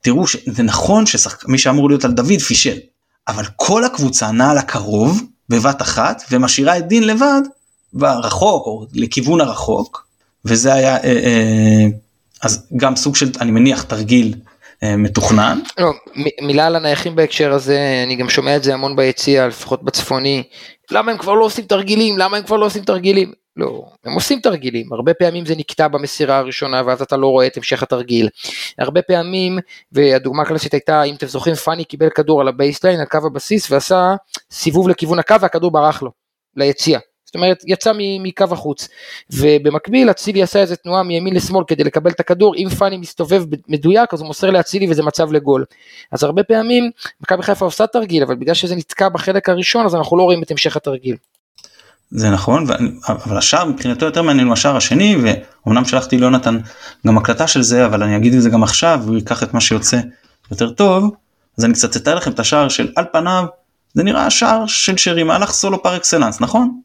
תראו 0.00 0.26
שזה 0.26 0.62
נכון 0.62 1.04
שמי 1.06 1.58
שאמור 1.58 1.88
להיות 1.88 2.04
על 2.04 2.12
דוד 2.12 2.40
פישל, 2.46 2.76
אבל 3.28 3.44
כל 3.56 3.84
הקבוצה 3.84 4.30
נעה 4.30 4.54
לקרוב 4.54 5.22
בבת 5.48 5.82
אחת 5.82 6.22
ומשאירה 6.30 6.78
את 6.78 6.88
דין 6.88 7.06
לבד 7.06 7.42
ברחוק 7.92 8.66
או 8.66 8.86
לכיוון 8.92 9.40
הרחוק, 9.40 10.06
וזה 10.44 10.74
היה, 10.74 10.96
אה, 10.96 11.02
אה, 11.04 11.86
אז 12.42 12.68
גם 12.76 12.96
סוג 12.96 13.16
של, 13.16 13.30
אני 13.40 13.50
מניח, 13.50 13.82
תרגיל 13.82 14.34
אה, 14.82 14.96
מתוכנן. 14.96 15.58
לא, 15.78 15.92
מילה 16.42 16.66
על 16.66 16.76
הנייחים 16.76 17.16
בהקשר 17.16 17.52
הזה, 17.52 18.02
אני 18.06 18.16
גם 18.16 18.28
שומע 18.28 18.56
את 18.56 18.62
זה 18.62 18.74
המון 18.74 18.96
ביציע, 18.96 19.46
לפחות 19.46 19.82
בצפוני. 19.82 20.42
למה 20.90 21.12
הם 21.12 21.18
כבר 21.18 21.34
לא 21.34 21.44
עושים 21.44 21.64
תרגילים? 21.64 22.18
למה 22.18 22.36
הם 22.36 22.42
כבר 22.42 22.56
לא 22.56 22.66
עושים 22.66 22.84
תרגילים? 22.84 23.32
לא, 23.56 23.82
הם 24.04 24.12
עושים 24.12 24.40
תרגילים, 24.40 24.92
הרבה 24.92 25.14
פעמים 25.14 25.46
זה 25.46 25.54
נקטע 25.56 25.88
במסירה 25.88 26.38
הראשונה 26.38 26.82
ואז 26.86 27.02
אתה 27.02 27.16
לא 27.16 27.26
רואה 27.26 27.46
את 27.46 27.56
המשך 27.56 27.82
התרגיל. 27.82 28.28
הרבה 28.78 29.02
פעמים, 29.02 29.58
והדוגמה 29.92 30.42
הקלאסית 30.42 30.74
הייתה, 30.74 31.02
אם 31.02 31.14
אתם 31.14 31.26
זוכרים, 31.26 31.54
פאני 31.54 31.84
קיבל 31.84 32.08
כדור 32.10 32.40
על 32.40 32.48
ה 32.48 32.53
baseline, 32.53 33.00
על 33.00 33.06
קו 33.06 33.18
הבסיס, 33.26 33.70
ועשה 33.70 34.14
סיבוב 34.52 34.88
לכיוון 34.88 35.18
הקו 35.18 35.34
והכדור 35.40 35.70
ברח 35.70 36.02
לו, 36.02 36.10
ליציע. 36.56 36.98
זאת 37.36 37.42
אומרת 37.42 37.62
יצא 37.66 37.92
מקו 37.96 38.44
החוץ. 38.50 38.88
ובמקביל 39.30 40.10
אצילי 40.10 40.42
עשה 40.42 40.60
איזה 40.60 40.76
תנועה 40.76 41.02
מימין 41.02 41.34
לשמאל 41.34 41.64
כדי 41.66 41.84
לקבל 41.84 42.10
את 42.10 42.20
הכדור. 42.20 42.54
אם 42.56 42.68
פאני 42.68 42.96
מסתובב 42.96 43.44
מדויק 43.68 44.14
אז 44.14 44.20
הוא 44.20 44.26
מוסר 44.26 44.50
לאצילי 44.50 44.90
וזה 44.90 45.02
מצב 45.02 45.32
לגול. 45.32 45.64
אז 46.12 46.24
הרבה 46.24 46.42
פעמים 46.42 46.90
מכבי 47.20 47.42
חיפה 47.42 47.64
עושה 47.64 47.86
תרגיל 47.86 48.22
אבל 48.22 48.34
בגלל 48.34 48.54
שזה 48.54 48.76
נתקע 48.76 49.08
בחלק 49.08 49.48
הראשון 49.48 49.86
אז 49.86 49.94
אנחנו 49.94 50.16
לא 50.16 50.22
רואים 50.22 50.42
את 50.42 50.50
המשך 50.50 50.76
התרגיל. 50.76 51.16
זה 52.10 52.30
נכון 52.30 52.66
אבל 53.08 53.38
השער 53.38 53.64
מבחינתו 53.64 54.06
יותר 54.06 54.22
מעניין 54.22 54.46
הוא 54.46 54.52
השער 54.52 54.76
השני 54.76 55.16
ואומנם 55.16 55.84
שלחתי 55.84 56.18
ליונתן 56.18 56.58
גם 57.06 57.18
הקלטה 57.18 57.46
של 57.46 57.62
זה 57.62 57.86
אבל 57.86 58.02
אני 58.02 58.16
אגיד 58.16 58.34
את 58.34 58.42
זה 58.42 58.50
גם 58.50 58.62
עכשיו 58.62 59.00
הוא 59.06 59.16
ייקח 59.16 59.42
את 59.42 59.54
מה 59.54 59.60
שיוצא 59.60 59.98
יותר 60.50 60.70
טוב. 60.70 61.14
אז 61.58 61.64
אני 61.64 61.72
קצת 61.72 61.96
אתאר 61.96 62.14
לכם 62.14 62.30
את 62.30 62.40
השער 62.40 62.68
של 62.68 62.92
על 62.96 63.04
פניו 63.12 63.44
זה 63.96 64.02
נראה 64.02 64.30
שער 64.30 64.66
של 64.66 64.96
שרי 64.96 65.22
מהלך 65.22 65.50
סולו 65.50 65.82
פר 65.82 65.96
אקסלנס 65.96 66.40
נכון? 66.40 66.80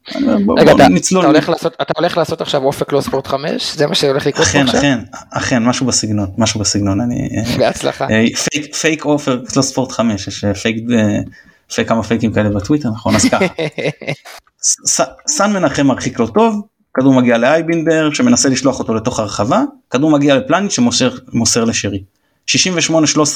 רגע 0.57 0.71
אתה, 0.71 0.87
אתה, 1.19 1.27
הולך 1.27 1.49
לעשות, 1.49 1.75
אתה 1.81 1.93
הולך 1.97 2.17
לעשות 2.17 2.41
עכשיו 2.41 2.63
אופק 2.63 2.93
לא 2.93 3.01
ספורט 3.01 3.27
5 3.27 3.75
זה 3.75 3.87
מה 3.87 3.95
שהולך 3.95 4.25
לקרות 4.25 4.47
אכן 4.47 4.69
אכן 4.69 4.99
אכן 5.31 5.63
משהו 5.63 5.85
בסגנון 5.85 6.27
משהו 6.37 6.59
בסגנון 6.59 7.01
אני 7.01 7.29
אה, 7.37 7.57
בהצלחה. 7.57 8.07
אה, 8.11 8.25
fake 8.35 8.75
fake 8.75 9.05
אופק 9.05 9.55
לא 9.55 9.61
ספורט 9.61 9.91
5 9.91 10.27
יש 10.27 10.43
אה, 10.43 10.53
fake 10.53 10.75
fake 11.73 11.87
כמה 11.87 12.03
פייקים 12.03 12.33
כאלה 12.33 12.49
בטוויטר 12.49 12.89
נכון? 12.89 13.15
אז 13.15 13.25
ככה. 13.25 13.45
סן 15.27 15.53
מנחם 15.53 15.87
מרחיק 15.87 16.19
לא 16.19 16.27
טוב 16.33 16.61
כדור 16.93 17.13
מגיע 17.13 17.37
לאייבינדר 17.37 18.13
שמנסה 18.13 18.49
לשלוח 18.49 18.79
אותו 18.79 18.93
לתוך 18.93 19.19
הרחבה 19.19 19.63
כדור 19.89 20.11
מגיע 20.11 20.35
לפלניץ' 20.35 20.71
שמוסר 20.71 21.65
לשרי. 21.65 22.03
68-13 22.49 22.53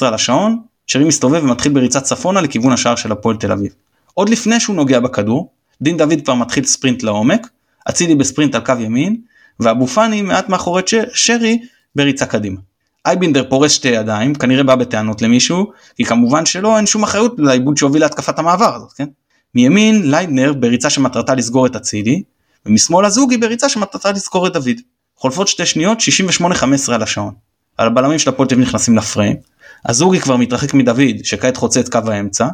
על 0.00 0.14
השעון 0.14 0.58
שרי 0.86 1.04
מסתובב 1.04 1.44
ומתחיל 1.44 1.72
בריצת 1.72 2.02
צפונה 2.02 2.40
לכיוון 2.40 2.72
השער 2.72 2.96
של 2.96 3.12
הפועל 3.12 3.36
תל 3.36 3.52
אביב. 3.52 3.72
עוד 4.14 4.28
לפני 4.28 4.60
שהוא 4.60 4.76
נוגע 4.76 5.00
בכדור, 5.00 5.50
דין 5.82 5.96
דוד 5.96 6.20
כבר 6.24 6.34
מתחיל 6.34 6.64
ספרינט 6.64 7.02
לעומק, 7.02 7.48
אצילי 7.90 8.14
בספרינט 8.14 8.54
על 8.54 8.60
קו 8.60 8.72
ימין, 8.80 9.16
ואבו 9.60 9.86
פאני 9.86 10.22
מעט 10.22 10.48
מאחורי 10.48 10.82
שרי 11.14 11.58
בריצה 11.96 12.26
קדימה. 12.26 12.60
אייבינדר 13.06 13.44
פורס 13.50 13.72
שתי 13.72 13.88
ידיים, 13.88 14.34
כנראה 14.34 14.62
בא 14.62 14.74
בטענות 14.74 15.22
למישהו, 15.22 15.72
כי 15.96 16.04
כמובן 16.04 16.46
שלא 16.46 16.76
אין 16.76 16.86
שום 16.86 17.02
אחריות 17.02 17.34
לעיבוד 17.38 17.76
שהוביל 17.76 18.02
להתקפת 18.02 18.38
המעבר 18.38 18.74
הזאת, 18.74 18.92
כן? 18.92 19.06
מימין 19.54 20.10
ליידנר 20.10 20.52
בריצה 20.52 20.90
שמטרתה 20.90 21.34
לסגור 21.34 21.66
את 21.66 21.76
אצילי, 21.76 22.22
ומשמאל 22.66 23.04
הזוגי 23.04 23.36
בריצה 23.36 23.68
שמטרתה 23.68 24.12
לסגור 24.12 24.46
את 24.46 24.52
דוד. 24.52 24.76
חולפות 25.16 25.48
שתי 25.48 25.66
שניות, 25.66 25.98
68-15 26.40 26.92
על 26.92 27.02
השעון. 27.02 27.34
הבלמים 27.78 28.18
של 28.18 28.30
הפועל 28.30 28.48
נכנסים 28.58 28.96
לפריים, 28.96 29.36
אזוגי 29.84 30.20
כבר 30.20 30.36
מתרחק 30.36 30.74
מדוד 30.74 31.24
שכעת 31.24 31.56
חוצה 31.56 31.80
את 31.80 31.88
קו 31.88 31.98
האמצע, 32.06 32.46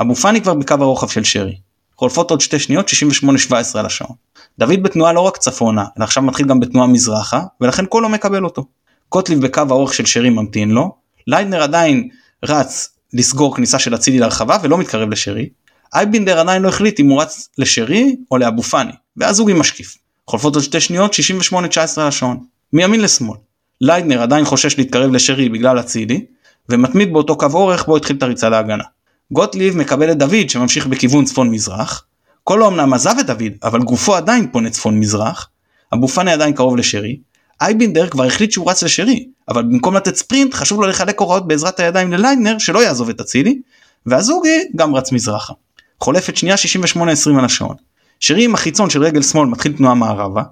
אבו 0.00 0.14
פאני 0.14 0.40
כבר 0.40 0.54
בקו 0.54 0.74
הרוחב 0.80 1.08
של 1.08 1.24
שרי. 1.24 1.56
חולפות 1.96 2.30
עוד 2.30 2.40
שתי 2.40 2.58
שניות 2.58 2.88
68-17 2.88 3.54
על 3.74 3.86
השעון. 3.86 4.16
דוד 4.58 4.82
בתנועה 4.82 5.12
לא 5.12 5.20
רק 5.20 5.36
צפונה, 5.36 5.84
אלא 5.98 6.04
עכשיו 6.04 6.22
מתחיל 6.22 6.46
גם 6.46 6.60
בתנועה 6.60 6.86
מזרחה, 6.86 7.40
ולכן 7.60 7.86
קולו 7.86 8.08
מקבל 8.08 8.44
אותו. 8.44 8.64
קוטליב 9.08 9.40
בקו 9.40 9.62
האורך 9.68 9.94
של 9.94 10.06
שרי 10.06 10.30
ממתין 10.30 10.70
לו, 10.70 10.94
ליידנר 11.26 11.62
עדיין 11.62 12.08
רץ 12.44 12.88
לסגור 13.12 13.56
כניסה 13.56 13.78
של 13.78 13.94
אצילי 13.94 14.18
לרחבה 14.18 14.56
ולא 14.62 14.78
מתקרב 14.78 15.08
לשרי, 15.08 15.48
אייבינדר 15.94 16.38
עדיין 16.38 16.62
לא 16.62 16.68
החליט 16.68 17.00
אם 17.00 17.08
הוא 17.08 17.22
רץ 17.22 17.48
לשרי 17.58 18.16
או 18.30 18.38
לאבו 18.38 18.62
פאני, 18.62 18.92
והזוגי 19.16 19.52
משקיף. 19.52 19.96
חולפות 20.26 20.54
עוד 20.54 20.64
שתי 20.64 20.80
שניות 20.80 21.12
68-19 21.52 21.56
על 21.96 22.08
השעון. 22.08 22.44
מימין 22.72 23.00
לשמאל. 23.00 23.36
ליידנר 23.80 24.22
עדיין 24.22 24.44
חושש 24.44 24.78
להתקרב 24.78 25.12
לשרי 25.12 25.48
בגלל 25.48 25.80
אצילי, 25.80 26.24
ומתמיד 26.68 27.12
באותו 27.12 27.36
קו 27.36 27.46
אורך 27.52 27.86
בו 27.86 27.96
התחיל 27.96 28.16
את 28.16 28.22
הריצה 28.22 28.48
להגנה. 28.48 28.84
גוטליב 29.32 29.76
מקבל 29.76 30.12
את 30.12 30.18
דוד 30.18 30.50
שממשיך 30.50 30.86
בכיוון 30.86 31.24
צפון 31.24 31.50
מזרח, 31.50 32.04
קולו 32.44 32.68
אמנם 32.68 32.92
עזב 32.92 33.14
את 33.20 33.26
דוד 33.26 33.52
אבל 33.62 33.80
גופו 33.80 34.14
עדיין 34.14 34.52
פונה 34.52 34.70
צפון 34.70 35.00
מזרח, 35.00 35.48
אבו 35.94 36.08
פאני 36.08 36.32
עדיין 36.32 36.52
קרוב 36.52 36.76
לשרי, 36.76 37.18
אייבינדר 37.60 38.08
כבר 38.08 38.24
החליט 38.24 38.52
שהוא 38.52 38.70
רץ 38.70 38.82
לשרי, 38.82 39.26
אבל 39.48 39.62
במקום 39.62 39.96
לתת 39.96 40.16
ספרינט 40.16 40.54
חשוב 40.54 40.80
לו 40.80 40.88
לחלק 40.88 41.20
הוראות 41.20 41.48
בעזרת 41.48 41.80
הידיים 41.80 42.12
לליידנר 42.12 42.58
שלא 42.58 42.78
יעזוב 42.78 43.08
את 43.08 43.20
אצילי, 43.20 43.60
והזוגי 44.06 44.58
גם 44.76 44.94
רץ 44.94 45.12
מזרחה. 45.12 45.52
חולפת 46.00 46.36
שנייה 46.36 46.54
68-20 46.96 46.98
על 47.38 47.44
השעון. 47.44 47.76
שרי 48.20 48.44
עם 48.44 48.54
החיצון 48.54 48.90
של 48.90 49.02
רגל 49.02 49.22
שמאל 49.22 49.48
מתחיל 49.48 49.72
תנועה 49.72 49.94
מערבה, 49.94 50.42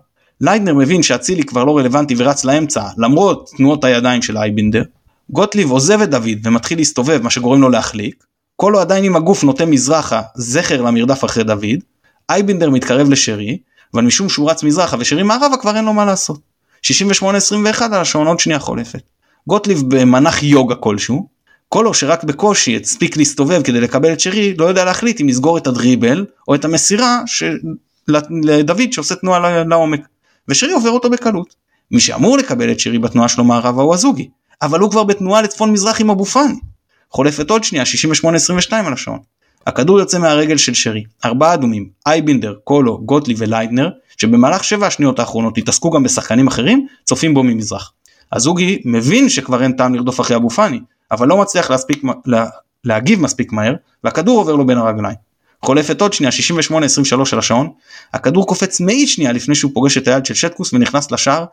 ליידנר 0.40 0.74
מבין 0.74 1.02
שאצילי 1.02 1.42
כבר 1.42 1.64
לא 1.64 1.78
רלוונטי 1.78 2.14
ורץ 2.18 2.44
לאמצע 2.44 2.82
למרות 2.98 3.50
תנועות 3.56 3.84
הידיים 3.84 4.22
של 4.22 4.36
אייבינדר, 4.36 4.82
גוטליב 5.32 5.70
עוזב 5.70 6.00
את 6.00 6.10
דוד 6.10 6.38
ומתחיל 6.44 6.78
להסתובב 6.78 7.22
מה 7.22 7.30
שגורם 7.30 7.60
לו 7.60 7.68
להחליק, 7.70 8.24
קולו 8.56 8.80
עדיין 8.80 9.04
עם 9.04 9.16
הגוף 9.16 9.44
נוטה 9.44 9.66
מזרחה 9.66 10.22
זכר 10.34 10.82
למרדף 10.82 11.24
אחרי 11.24 11.44
דוד, 11.44 11.78
אייבינדר 12.30 12.70
מתקרב 12.70 13.10
לשרי, 13.10 13.58
אבל 13.94 14.02
משום 14.02 14.28
שהוא 14.28 14.50
רץ 14.50 14.62
מזרחה 14.62 14.96
ושרי 15.00 15.22
מערבה 15.22 15.56
כבר 15.56 15.76
אין 15.76 15.84
לו 15.84 15.92
מה 15.92 16.04
לעשות. 16.04 16.40
68-21 16.86 17.82
על 17.82 17.94
השעון 17.94 18.26
עוד 18.26 18.40
שנייה 18.40 18.58
חולפת. 18.58 19.02
גוטליב 19.46 19.82
במנח 19.88 20.42
יוגה 20.42 20.74
כלשהו, 20.74 21.28
קולו 21.68 21.94
שרק 21.94 22.24
בקושי 22.24 22.76
הספיק 22.82 23.16
להסתובב 23.16 23.62
כדי 23.62 23.80
לקבל 23.80 24.12
את 24.12 24.20
שרי 24.20 24.54
לא 24.54 24.64
יודע 24.64 24.84
להחליט 24.84 25.20
אם 25.20 25.28
לסגור 25.28 25.58
את 25.58 25.66
הדריבל 25.66 26.26
או 26.48 26.54
את 26.54 26.64
המסירה 26.64 27.22
של... 27.26 27.58
לדוד 28.42 28.92
שעושה 28.92 29.14
תנועה 29.14 29.64
לעומק. 29.64 30.00
ושרי 30.48 30.72
עובר 30.72 30.90
אותו 30.90 31.10
בקלות. 31.10 31.54
מי 31.90 32.00
שאמור 32.00 32.38
לקבל 32.38 32.72
את 32.72 32.80
שרי 32.80 32.98
בתנועה 32.98 33.28
שלו 33.28 33.44
מערבה 33.44 33.82
הוא 33.82 33.94
הזוגי. 33.94 34.28
אבל 34.62 34.80
הוא 34.80 34.90
כבר 34.90 35.04
בתנועה 35.04 35.42
לצפון 35.42 35.72
מזרח 35.72 36.00
עם 36.00 36.10
אבו 36.10 36.24
פאני. 36.24 36.54
חולפת 37.10 37.50
עוד 37.50 37.64
שנייה 37.64 37.84
68-22 37.84 38.72
על 38.72 38.92
השעון. 38.92 39.18
הכדור 39.66 39.98
יוצא 40.00 40.18
מהרגל 40.18 40.56
של 40.56 40.74
שרי, 40.74 41.04
ארבעה 41.24 41.54
אדומים, 41.54 41.88
אייבינדר, 42.06 42.54
קולו, 42.64 42.98
גוטלי 42.98 43.34
וליידנר, 43.38 43.90
שבמהלך 44.16 44.64
שבע 44.64 44.86
השניות 44.86 45.18
האחרונות 45.18 45.58
התעסקו 45.58 45.90
גם 45.90 46.02
בשחקנים 46.02 46.46
אחרים, 46.46 46.86
צופים 47.04 47.34
בו 47.34 47.42
ממזרח. 47.42 47.92
הזוגי 48.32 48.82
מבין 48.84 49.28
שכבר 49.28 49.62
אין 49.62 49.72
טעם 49.72 49.94
לרדוף 49.94 50.20
אחרי 50.20 50.36
אבו 50.36 50.50
פאני, 50.50 50.80
אבל 51.10 51.28
לא 51.28 51.36
מצליח 51.36 51.70
להספיק, 51.70 52.02
לה, 52.26 52.46
להגיב 52.84 53.20
מספיק 53.20 53.52
מהר, 53.52 53.74
והכדור 54.04 54.38
עובר 54.38 54.56
לו 54.56 54.66
בין 54.66 54.78
הרגליים. 54.78 55.16
חולפת 55.62 56.00
עוד 56.00 56.12
שנייה 56.12 56.32
68-23 56.70 56.72
על 57.32 57.38
השעון, 57.38 57.70
הכדור 58.14 58.46
קופץ 58.46 58.80
מאית 58.80 59.08
שנייה 59.08 59.32
לפני 59.32 59.54
שהוא 59.54 59.70
פוגש 59.74 59.98
את 59.98 60.08
היד 60.08 60.26
של 60.26 60.34
שטקוס 60.34 60.72
ונכנס 60.72 61.10
לשער, 61.10 61.44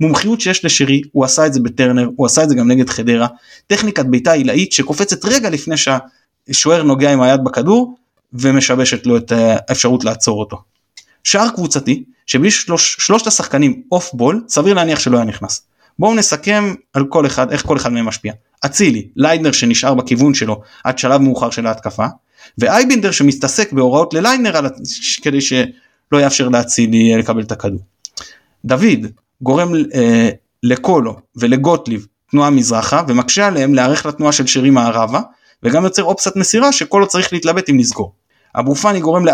מומחיות 0.00 0.40
שיש 0.40 0.64
לשרי, 0.64 1.02
הוא 1.12 1.24
עשה 1.24 1.46
את 1.46 1.52
זה 1.52 1.60
בטרנר, 1.60 2.08
הוא 2.16 2.26
עשה 2.26 2.42
את 2.42 2.48
זה 2.48 2.54
גם 2.54 2.68
נגד 2.70 2.88
חדרה, 2.88 3.26
טכניקת 3.66 4.06
בעיטה 4.06 4.32
עילאית 4.32 4.72
שקופצת 4.72 5.24
רגע 5.24 5.50
לפני 5.50 5.74
שהשוער 5.76 6.82
נוגע 6.82 7.12
עם 7.12 7.22
היד 7.22 7.44
בכדור 7.44 7.96
ומשבשת 8.32 9.06
לו 9.06 9.16
את 9.16 9.32
האפשרות 9.32 10.04
לעצור 10.04 10.40
אותו. 10.40 10.62
שער 11.24 11.48
קבוצתי 11.48 12.04
שבלי 12.26 12.50
שלוש, 12.50 12.96
שלושת 12.98 13.26
השחקנים 13.26 13.82
off 13.92 14.10
ball 14.14 14.44
סביר 14.48 14.74
להניח 14.74 14.98
שלא 14.98 15.16
היה 15.16 15.26
נכנס. 15.26 15.62
בואו 15.98 16.14
נסכם 16.14 16.74
על 16.92 17.04
כל 17.08 17.26
אחד 17.26 17.52
איך 17.52 17.66
כל 17.66 17.76
אחד 17.76 17.92
מהם 17.92 18.04
משפיע. 18.04 18.32
אצילי, 18.66 19.08
ליידנר 19.16 19.52
שנשאר 19.52 19.94
בכיוון 19.94 20.34
שלו 20.34 20.62
עד 20.84 20.98
שלב 20.98 21.20
מאוחר 21.20 21.50
של 21.50 21.66
ההתקפה 21.66 22.06
ואייבינדר 22.58 23.10
שמסתסק 23.10 23.72
בהוראות 23.72 24.14
לליידנר. 24.14 24.60
כדי 25.22 25.40
שלא 25.40 26.20
יאפשר 26.20 26.48
לאצילי 26.48 27.16
לקבל 27.18 27.42
את 27.42 27.52
הכדור. 27.52 27.80
דוד 28.64 29.06
גורם 29.42 29.72
אה, 29.94 30.28
לקולו 30.62 31.16
ולגוטליב 31.36 32.06
תנועה 32.30 32.50
מזרחה 32.50 33.02
ומקשה 33.08 33.46
עליהם 33.46 33.74
להיערך 33.74 34.06
לתנועה 34.06 34.32
של 34.32 34.46
שרי 34.46 34.70
מערבה 34.70 35.20
וגם 35.62 35.84
יוצר 35.84 36.04
אופציית 36.04 36.36
מסירה 36.36 36.72
שקולו 36.72 37.08
צריך 37.08 37.32
להתלבט 37.32 37.70
אם 37.70 37.78
לסגור. 37.78 38.12
אבו 38.58 38.74
פאני 38.74 39.00
גורם 39.00 39.24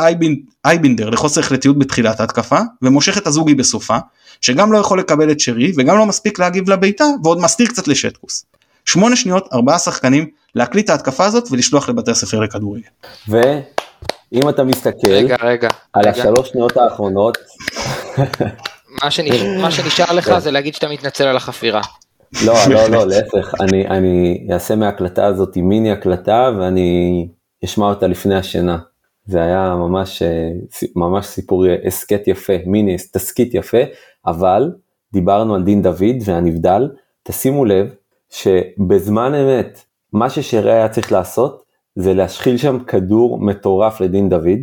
לאייבינדר 0.65 1.11
לחוסר 1.11 1.41
החלטיות 1.41 1.79
בתחילת 1.79 2.21
ההתקפה 2.21 2.59
ומושך 2.83 3.19
את 3.19 3.27
הזוגי 3.27 3.55
בסופה 3.55 3.97
שגם 4.41 4.73
לא 4.73 4.79
יכול 4.79 4.99
לקבל 4.99 5.31
את 5.31 5.41
שרי 5.41 5.73
וגם 5.77 5.99
לא 5.99 6.07
מספיק 6.07 6.39
להגיב 6.39 6.71
לביתה 6.71 7.05
ועוד 7.25 7.39
מסתיר 7.39 7.67
קצת 7.67 7.89
לשטקוס. 7.89 8.45
שמונה 8.85 9.17
שניות 9.17 9.49
ארבעה 9.53 9.79
שחקנים 9.79 10.27
להקליט 10.55 10.85
את 10.85 10.91
ההתקפה 10.91 11.25
הזאת 11.25 11.49
ולשלוח 11.51 11.89
לבתי 11.89 12.11
הספר 12.11 12.41
לכדורגל. 12.41 12.89
ואם 13.29 14.49
אתה 14.49 14.65
מסתכל 14.65 15.09
רגע, 15.09 15.37
רגע, 15.43 15.69
על 15.93 16.03
רגע. 16.03 16.11
השלוש 16.11 16.49
שניות 16.49 16.77
האחרונות 16.77 17.39
מה, 19.05 19.11
שנש... 19.11 19.43
מה 19.43 19.71
שנשאר 19.71 20.15
לך 20.15 20.39
זה 20.39 20.51
להגיד 20.51 20.75
שאתה 20.75 20.89
מתנצל 20.89 21.25
על 21.25 21.37
החפירה. 21.37 21.81
לא, 22.47 22.55
לא, 22.71 22.89
לא, 22.89 23.07
להפך, 23.07 23.55
אני, 23.61 23.89
אני 23.89 24.47
אעשה 24.53 24.77
מההקלטה 24.77 25.27
הזאת 25.27 25.57
מיני 25.57 25.91
הקלטה 25.91 26.51
ואני 26.59 27.29
אשמע 27.65 27.87
אותה 27.87 28.07
לפני 28.07 28.35
השינה. 28.35 28.79
זה 29.27 29.43
היה 29.43 29.75
ממש, 29.77 30.23
אה, 30.23 30.51
ממש 30.97 31.27
סיפור 31.27 31.65
הסכת 31.87 32.23
יפה, 32.27 32.53
מיני 32.67 32.97
תסכית 33.13 33.55
יפה, 33.55 33.79
אבל 34.27 34.73
דיברנו 35.13 35.55
על 35.55 35.63
דין 35.63 35.83
דוד 35.83 36.17
והנבדל, 36.25 36.89
תשימו 37.23 37.65
לב 37.65 37.95
שבזמן 38.31 39.35
אמת, 39.35 39.81
מה 40.13 40.31
ששרי 40.31 40.73
היה 40.73 40.89
צריך 40.89 41.13
לעשות 41.13 41.63
זה 41.97 42.15
להשחיל 42.15 42.57
שם 42.57 42.79
כדור 42.87 43.39
מטורף 43.41 44.01
לדין 44.01 44.29
דוד, 44.29 44.59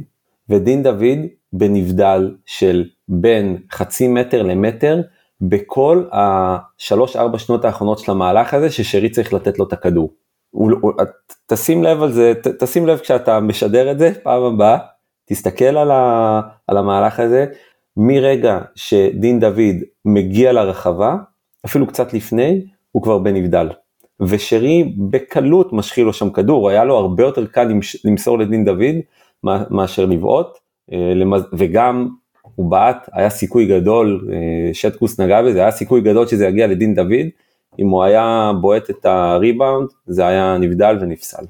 ודין 0.49 0.83
דוד 0.83 1.19
בנבדל 1.53 2.35
של 2.45 2.85
בין 3.07 3.57
חצי 3.71 4.07
מטר 4.07 4.43
למטר, 4.43 5.01
בכל 5.41 6.03
השלוש 6.11 7.15
ארבע 7.15 7.39
שנות 7.39 7.65
האחרונות 7.65 7.99
של 7.99 8.11
המהלך 8.11 8.53
הזה 8.53 8.69
ששרי 8.69 9.09
צריך 9.09 9.33
לתת 9.33 9.59
לו 9.59 9.67
את 9.67 9.73
הכדור. 9.73 10.13
הוא, 10.49 10.71
תשים 11.47 11.83
לב 11.83 12.01
על 12.01 12.11
זה, 12.11 12.33
ת, 12.43 12.47
תשים 12.47 12.87
לב 12.87 12.99
כשאתה 12.99 13.39
משדר 13.39 13.91
את 13.91 13.99
זה 13.99 14.11
פעם 14.23 14.43
הבאה, 14.43 14.77
תסתכל 15.25 15.77
על, 15.77 15.91
ה, 15.91 16.41
על 16.67 16.77
המהלך 16.77 17.19
הזה, 17.19 17.45
מרגע 17.97 18.59
שדין 18.75 19.39
דוד 19.39 19.75
מגיע 20.05 20.53
לרחבה, 20.53 21.15
אפילו 21.65 21.87
קצת 21.87 22.13
לפני, 22.13 22.65
הוא 22.91 23.03
כבר 23.03 23.17
בנבדל. 23.17 23.69
ושרי 24.21 24.93
בקלות 25.09 25.73
משחיל 25.73 26.05
לו 26.05 26.13
שם 26.13 26.29
כדור, 26.29 26.69
היה 26.69 26.83
לו 26.83 26.97
הרבה 26.97 27.23
יותר 27.23 27.45
קל 27.45 27.67
למסור 28.05 28.39
לדין 28.39 28.65
דוד 28.65 28.95
מאשר 29.69 30.05
לבעוט, 30.05 30.47
וגם 31.53 32.07
הוא 32.55 32.71
בעט, 32.71 33.09
היה 33.13 33.29
סיכוי 33.29 33.65
גדול, 33.65 34.27
שטקוס 34.73 35.19
נגע 35.19 35.41
בזה, 35.41 35.59
היה 35.59 35.71
סיכוי 35.71 36.01
גדול 36.01 36.27
שזה 36.27 36.45
יגיע 36.45 36.67
לדין 36.67 36.95
דוד, 36.95 37.27
אם 37.79 37.89
הוא 37.89 38.03
היה 38.03 38.51
בועט 38.61 38.89
את 38.89 39.05
הריבאונד, 39.05 39.89
זה 40.07 40.27
היה 40.27 40.57
נבדל 40.57 40.97
ונפסל. 41.01 41.43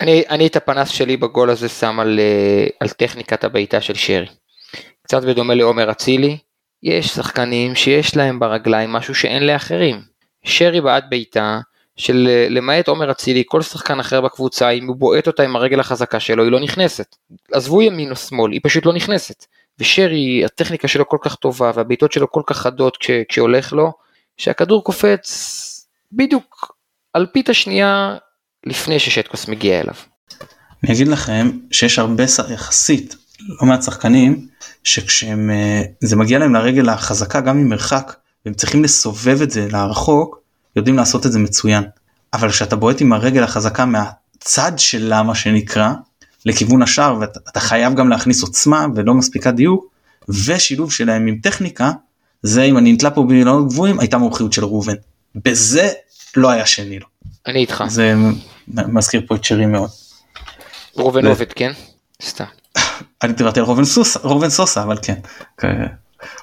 אני, 0.00 0.22
אני 0.30 0.46
את 0.46 0.56
הפנס 0.56 0.88
שלי 0.88 1.16
בגול 1.16 1.50
הזה 1.50 1.68
שם 1.68 2.00
על, 2.00 2.20
על 2.80 2.88
טכניקת 2.88 3.44
הבעיטה 3.44 3.80
של 3.80 3.94
שרי. 3.94 4.26
קצת 5.02 5.24
בדומה 5.24 5.54
לעומר 5.54 5.90
אצילי, 5.90 6.38
יש 6.82 7.06
שחקנים 7.06 7.74
שיש 7.74 8.16
להם 8.16 8.38
ברגליים 8.38 8.92
משהו 8.92 9.14
שאין 9.14 9.46
לאחרים. 9.46 9.96
שרי 10.44 10.80
בעט 10.80 11.04
בעיטה, 11.10 11.60
של 11.96 12.28
למעט 12.50 12.88
עומר 12.88 13.10
אצילי, 13.10 13.42
כל 13.46 13.62
שחקן 13.62 14.00
אחר 14.00 14.20
בקבוצה, 14.20 14.70
אם 14.70 14.86
הוא 14.86 14.96
בועט 14.96 15.26
אותה 15.26 15.42
עם 15.42 15.56
הרגל 15.56 15.80
החזקה 15.80 16.20
שלו, 16.20 16.44
היא 16.44 16.52
לא 16.52 16.60
נכנסת. 16.60 17.16
עזבו 17.52 17.82
ימין 17.82 18.10
או 18.10 18.16
שמאל, 18.16 18.52
היא 18.52 18.60
פשוט 18.64 18.86
לא 18.86 18.92
נכנסת. 18.92 19.46
ושרי, 19.78 20.44
הטכניקה 20.44 20.88
שלו 20.88 21.08
כל 21.08 21.18
כך 21.20 21.34
טובה, 21.34 21.70
והבעיטות 21.74 22.12
שלו 22.12 22.30
כל 22.30 22.42
כך 22.46 22.58
חדות 22.58 22.96
כש, 22.96 23.10
כשהולך 23.28 23.72
לו, 23.72 23.92
שהכדור 24.36 24.84
קופץ 24.84 25.86
בדיוק 26.12 26.76
על 27.14 27.26
פית 27.32 27.48
השנייה 27.48 28.16
לפני 28.66 28.98
ששטקוס 28.98 29.48
מגיע 29.48 29.80
אליו. 29.80 29.94
אני 30.84 30.94
אגיד 30.94 31.08
לכם 31.08 31.50
שיש 31.70 31.98
הרבה 31.98 32.24
יחסית 32.50 33.16
לא 33.40 33.68
מעט 33.68 33.82
שחקנים 33.82 34.46
שכשהם 34.84 35.50
זה 36.00 36.16
מגיע 36.16 36.38
להם 36.38 36.54
לרגל 36.54 36.88
החזקה 36.88 37.40
גם 37.40 37.58
ממרחק 37.58 38.16
והם 38.44 38.54
צריכים 38.54 38.84
לסובב 38.84 39.42
את 39.42 39.50
זה 39.50 39.68
לרחוק 39.72 40.40
יודעים 40.76 40.96
לעשות 40.96 41.26
את 41.26 41.32
זה 41.32 41.38
מצוין 41.38 41.84
אבל 42.32 42.50
כשאתה 42.50 42.76
בועט 42.76 43.00
עם 43.00 43.12
הרגל 43.12 43.42
החזקה 43.42 43.84
מהצד 43.84 44.72
שלה 44.76 45.22
מה 45.22 45.34
שנקרא 45.34 45.92
לכיוון 46.46 46.82
השער 46.82 47.18
ואתה 47.20 47.60
חייב 47.60 47.94
גם 47.94 48.08
להכניס 48.08 48.42
עוצמה 48.42 48.86
ולא 48.94 49.14
מספיקה 49.14 49.50
דיוק 49.50 49.86
ושילוב 50.28 50.92
שלהם 50.92 51.26
עם 51.26 51.38
טכניקה 51.42 51.92
זה 52.42 52.62
אם 52.62 52.78
אני 52.78 52.92
נתלה 52.92 53.10
פה 53.10 53.22
באילנות 53.22 53.68
גבוהים 53.68 54.00
הייתה 54.00 54.18
מומחיות 54.18 54.52
של 54.52 54.64
ראובן 54.64 54.94
בזה 55.34 55.92
לא 56.36 56.50
היה 56.50 56.66
שני 56.66 56.98
לו. 56.98 57.06
אני 57.46 57.58
איתך. 57.58 57.84
זה 57.88 58.14
מזכיר 58.68 59.22
פה 59.26 59.34
את 59.34 59.44
שרי 59.44 59.66
מאוד. 59.66 59.90
ראובן 60.96 61.26
עובד 61.26 61.52
כן? 61.52 61.72
סתם. 62.22 62.44
אני 63.22 63.32
דיברתי 63.32 63.60
על 63.60 63.66
ראובן 64.24 64.48
סוסה 64.48 64.82
אבל 64.82 64.98
כן. 65.02 65.20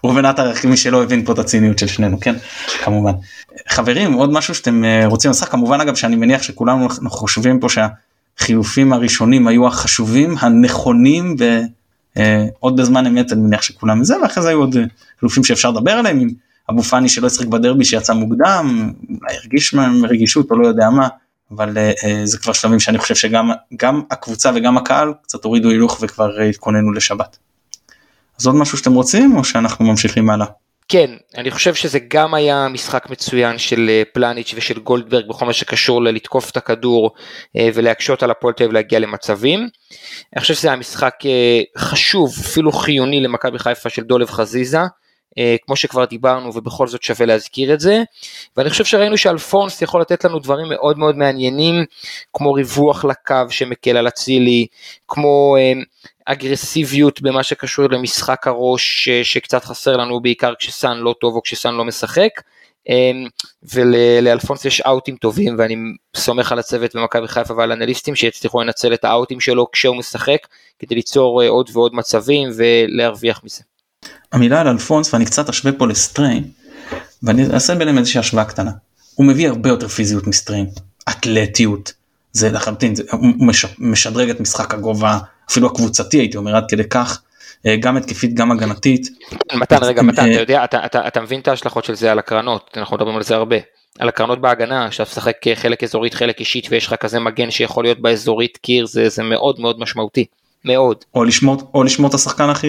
ראובן 0.04 0.26
עטר 0.26 0.52
מי 0.70 0.78
שלא 0.78 1.04
הבין 1.04 1.26
פה 1.26 1.34
את 1.34 1.40
הציניות 1.40 1.80
של 1.80 1.88
שנינו 1.88 2.20
כן 2.20 2.36
כמובן. 2.84 3.12
חברים 3.70 4.14
עוד 4.14 4.32
משהו 4.32 4.56
שאתם 4.56 4.84
רוצים 5.06 5.30
לעשות 5.30 5.50
כמובן 5.50 5.82
אגב 5.82 5.96
שאני 5.96 6.16
מניח 6.16 6.44
שכולנו 6.44 6.88
חושבים 7.08 7.60
פה 7.60 7.68
שהחילופים 7.70 8.94
הראשונים 8.94 9.48
היו 9.48 9.68
החשובים 9.68 10.36
הנכונים 10.40 11.36
ועוד 11.40 12.82
בזמן 12.82 13.06
אמת 13.06 13.32
אני 13.32 13.42
מניח 13.42 13.62
שכולם 13.62 14.04
זה 14.04 14.22
ואחרי 14.22 14.44
זה 14.44 14.50
היו 14.50 14.60
עוד 14.60 14.76
חילופים 15.20 15.44
שאפשר 15.44 15.72
לדבר 15.72 15.92
עליהם 15.92 16.20
עם 16.20 16.30
אבו 16.70 16.84
פאני 16.84 17.10
שלא 17.10 17.28
ישחק 17.28 17.46
בדרבי 17.46 17.86
שיצא 17.86 18.14
מוקדם 18.14 18.92
הרגיש 19.30 19.76
רגישות 20.10 20.52
או 20.52 20.56
לא 20.56 20.68
יודע 20.68 20.90
מה 20.90 21.08
אבל 21.52 21.78
זה 22.24 22.38
כבר 22.38 22.54
שלבים 22.54 22.80
שאני 22.80 22.98
חושב 22.98 23.16
שגם 23.16 23.52
גם 23.78 24.02
הקבוצה 24.12 24.52
וגם 24.56 24.78
הקהל 24.78 25.14
קצת 25.24 25.44
הורידו 25.44 25.70
הילוך 25.70 25.98
וכבר 26.02 26.40
התכוננו 26.40 26.92
לשבת. 26.92 27.38
אז 28.40 28.46
עוד 28.46 28.56
משהו 28.56 28.78
שאתם 28.78 28.94
רוצים 28.94 29.38
או 29.38 29.44
שאנחנו 29.44 29.86
ממשיכים 29.86 30.30
הלאה? 30.30 30.46
כן, 30.88 31.12
אני 31.38 31.52
חושב 31.52 31.74
שזה 31.74 32.00
גם 32.08 32.34
היה 32.34 32.68
משחק 32.68 33.10
מצוין 33.10 33.58
של 33.58 34.04
פלניץ' 34.14 34.54
ושל 34.56 34.80
גולדברג 34.80 35.28
בכל 35.30 35.46
מה 35.46 35.54
שקשור 35.54 36.04
ללתקוף 36.04 36.50
את 36.52 36.58
הכדור 36.58 37.12
ולהקשות 37.58 38.24
על 38.24 38.32
הפועל 38.32 38.54
תל 38.54 38.64
אביב 38.64 38.74
להגיע 38.74 39.00
למצבים. 39.00 39.60
אני 40.34 40.42
חושב 40.42 40.54
שזה 40.54 40.68
היה 40.68 40.78
משחק 40.78 41.14
חשוב, 41.78 42.36
אפילו 42.42 42.72
חיוני 42.72 43.22
למכבי 43.22 43.60
חיפה 43.60 43.90
של 43.90 44.04
דולב 44.04 44.30
חזיזה. 44.30 44.82
כמו 45.66 45.76
שכבר 45.76 46.06
דיברנו 46.06 46.56
ובכל 46.56 46.88
זאת 46.88 47.04
שווה 47.04 47.26
להזכיר 47.26 47.74
את 47.74 47.80
זה 47.80 48.04
ואני 48.58 48.70
חושב 48.70 48.86
שראינו 48.86 49.18
שאלפונס 49.18 49.82
יכול 49.82 50.02
לתת 50.02 50.26
לנו 50.26 50.40
דברים 50.40 50.70
מאוד 50.70 50.98
מאוד 50.98 51.18
מעניינים 51.18 51.76
כמו 52.34 52.54
ריווח 52.54 53.06
לקו 53.06 53.36
שמקל 53.50 53.98
על 53.98 54.08
אצילי 54.08 54.68
כמו 55.08 55.56
אגרסיביות 56.26 57.22
במה 57.22 57.44
שקשור 57.44 57.86
למשחק 57.90 58.48
הראש 58.48 59.10
שקצת 59.24 59.64
חסר 59.64 59.98
לנו 59.98 60.22
בעיקר 60.22 60.54
כשסאן 60.60 60.98
לא 60.98 61.16
טוב 61.22 61.36
או 61.36 61.42
כשסאן 61.42 61.76
לא 61.76 61.86
משחק 61.86 62.30
ולאלפונס 63.74 64.66
יש 64.66 64.82
אאוטים 64.82 65.16
טובים 65.16 65.56
ואני 65.60 65.76
סומך 66.16 66.52
על 66.52 66.60
הצוות 66.60 66.96
במכבי 66.96 67.28
חיפה 67.28 67.54
ועל 67.54 67.72
אנליסטים 67.72 68.16
שיצליחו 68.16 68.62
לנצל 68.62 68.94
את 68.94 69.06
האאוטים 69.06 69.40
שלו 69.40 69.72
כשהוא 69.72 69.96
משחק 69.96 70.48
כדי 70.80 70.96
ליצור 70.96 71.44
עוד 71.44 71.70
ועוד 71.74 71.96
מצבים 71.96 72.50
ולהרוויח 72.58 73.42
מזה. 73.44 73.73
המילה 74.32 74.62
על 74.62 74.68
אלפונס 74.68 75.14
ואני 75.14 75.26
קצת 75.26 75.50
אשווה 75.50 75.72
פה 75.72 75.88
לסטריין 75.88 76.44
ואני 77.24 77.54
אעשה 77.54 77.76
ביניהם 77.76 77.98
איזושהי 77.98 78.20
השוואה 78.20 78.46
קטנה. 78.46 78.72
הוא 79.16 79.28
מביא 79.28 79.48
הרבה 79.48 79.70
יותר 79.70 79.88
פיזיות 79.88 80.28
מסטריין, 80.28 80.66
אתלטיות 81.10 81.94
זה 82.32 82.50
לחלוטין, 82.50 82.94
הוא 83.12 83.30
מש, 83.40 83.66
משדרג 83.80 84.30
את 84.30 84.40
משחק 84.40 84.74
הגובה, 84.74 85.18
אפילו 85.50 85.68
הקבוצתי 85.68 86.18
הייתי 86.18 86.38
אומר 86.38 86.56
עד 86.56 86.66
כדי 86.70 86.84
כך, 86.84 87.22
אה, 87.66 87.76
גם 87.76 87.98
התקפית 87.98 88.34
גם 88.34 88.52
הגנתית. 88.52 89.08
מתן 89.54 89.78
רגע 89.82 90.02
מתן 90.02 90.32
אתה 90.32 90.40
יודע 90.40 90.64
אתה, 90.64 90.86
אתה, 90.86 91.08
אתה 91.08 91.22
מבין 91.22 91.40
את 91.40 91.48
ההשלכות 91.48 91.86
של 91.86 91.96
זה 91.96 92.12
על 92.12 92.20
הקרנות 92.20 92.72
אנחנו 92.78 92.98
מדברים 92.98 93.16
על 93.16 93.24
זה 93.24 93.36
הרבה 93.36 93.56
על 94.00 94.10
הקרנות 94.10 94.42
בהגנה 94.42 94.92
שאתה 94.92 95.10
משחק 95.10 95.38
חלק 95.56 95.84
אזורית 95.84 96.14
חלק 96.14 96.40
אישית 96.40 96.68
ויש 96.70 96.88
לך 96.88 96.94
כזה 96.94 97.20
מגן 97.20 97.52
שיכול 97.52 97.84
להיות 97.84 98.00
באזורית 98.00 98.58
קיר 98.58 98.86
זה, 98.86 99.10
זה 99.10 99.24
מאוד 99.24 99.60
מאוד 99.60 99.80
משמעותי. 99.80 100.26
מאוד. 100.66 101.06
או 101.16 101.24
לשמור, 101.24 101.72
או 101.74 101.84
לשמור 101.84 102.10
את 102.10 102.14
השחקן 102.14 102.50
הכי... 102.50 102.68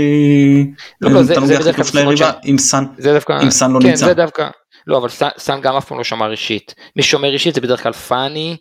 לא, 1.00 1.10
לא, 1.10 1.22
זה, 1.22 1.34
זה 1.44 1.58
בדרך 1.58 1.76
כלל 1.76 2.02
ליריבה, 2.02 2.32
אם 2.44 2.58
סאן, 2.58 2.84
זה 2.98 3.12
דווקא, 3.12 3.42
אם 3.42 3.50
סאן 3.50 3.72
לא 3.72 3.80
כן, 3.80 3.88
נמצא. 3.88 4.06
זה 4.06 4.14
דווקא, 4.14 4.48
לא, 4.86 4.98
אבל 4.98 5.08
סאן, 5.08 5.28
סאן 5.38 5.60
גם 5.60 5.76
אף 5.76 5.84
פעם 5.84 5.98
לא 5.98 6.04
שמר 6.04 6.30
אישית. 6.30 6.74
מי 6.96 7.02
ששומר 7.02 7.32
אישית 7.32 7.54
זה 7.54 7.60
בדרך 7.60 7.82
כלל 7.82 7.92
פאני, 7.92 8.56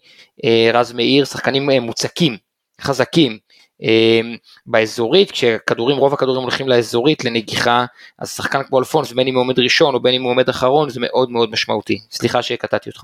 אה, 0.45 0.71
רז 0.73 0.93
מאיר, 0.93 1.25
שחקנים 1.25 1.69
אה, 1.69 1.79
מוצקים, 1.79 2.37
חזקים. 2.81 3.37
אה, 3.83 4.21
באזורית, 4.65 5.31
כשכדורים, 5.31 5.97
רוב 5.97 6.13
הכדורים 6.13 6.41
הולכים 6.41 6.67
לאזורית 6.67 7.25
לנגיחה, 7.25 7.85
אז 8.19 8.29
שחקן 8.31 8.63
כמו 8.63 8.79
אלפונס, 8.79 9.11
בין 9.11 9.27
אם 9.27 9.35
הוא 9.35 9.41
עומד 9.41 9.59
ראשון 9.59 9.95
או 9.95 9.99
בין 9.99 10.13
אם 10.13 10.23
הוא 10.23 10.31
עומד 10.31 10.49
אחרון, 10.49 10.89
זה 10.89 10.99
מאוד 10.99 11.31
מאוד 11.31 11.51
משמעותי. 11.51 11.99
סליחה 12.11 12.41
שקטעתי 12.41 12.89
אותך. 12.89 13.03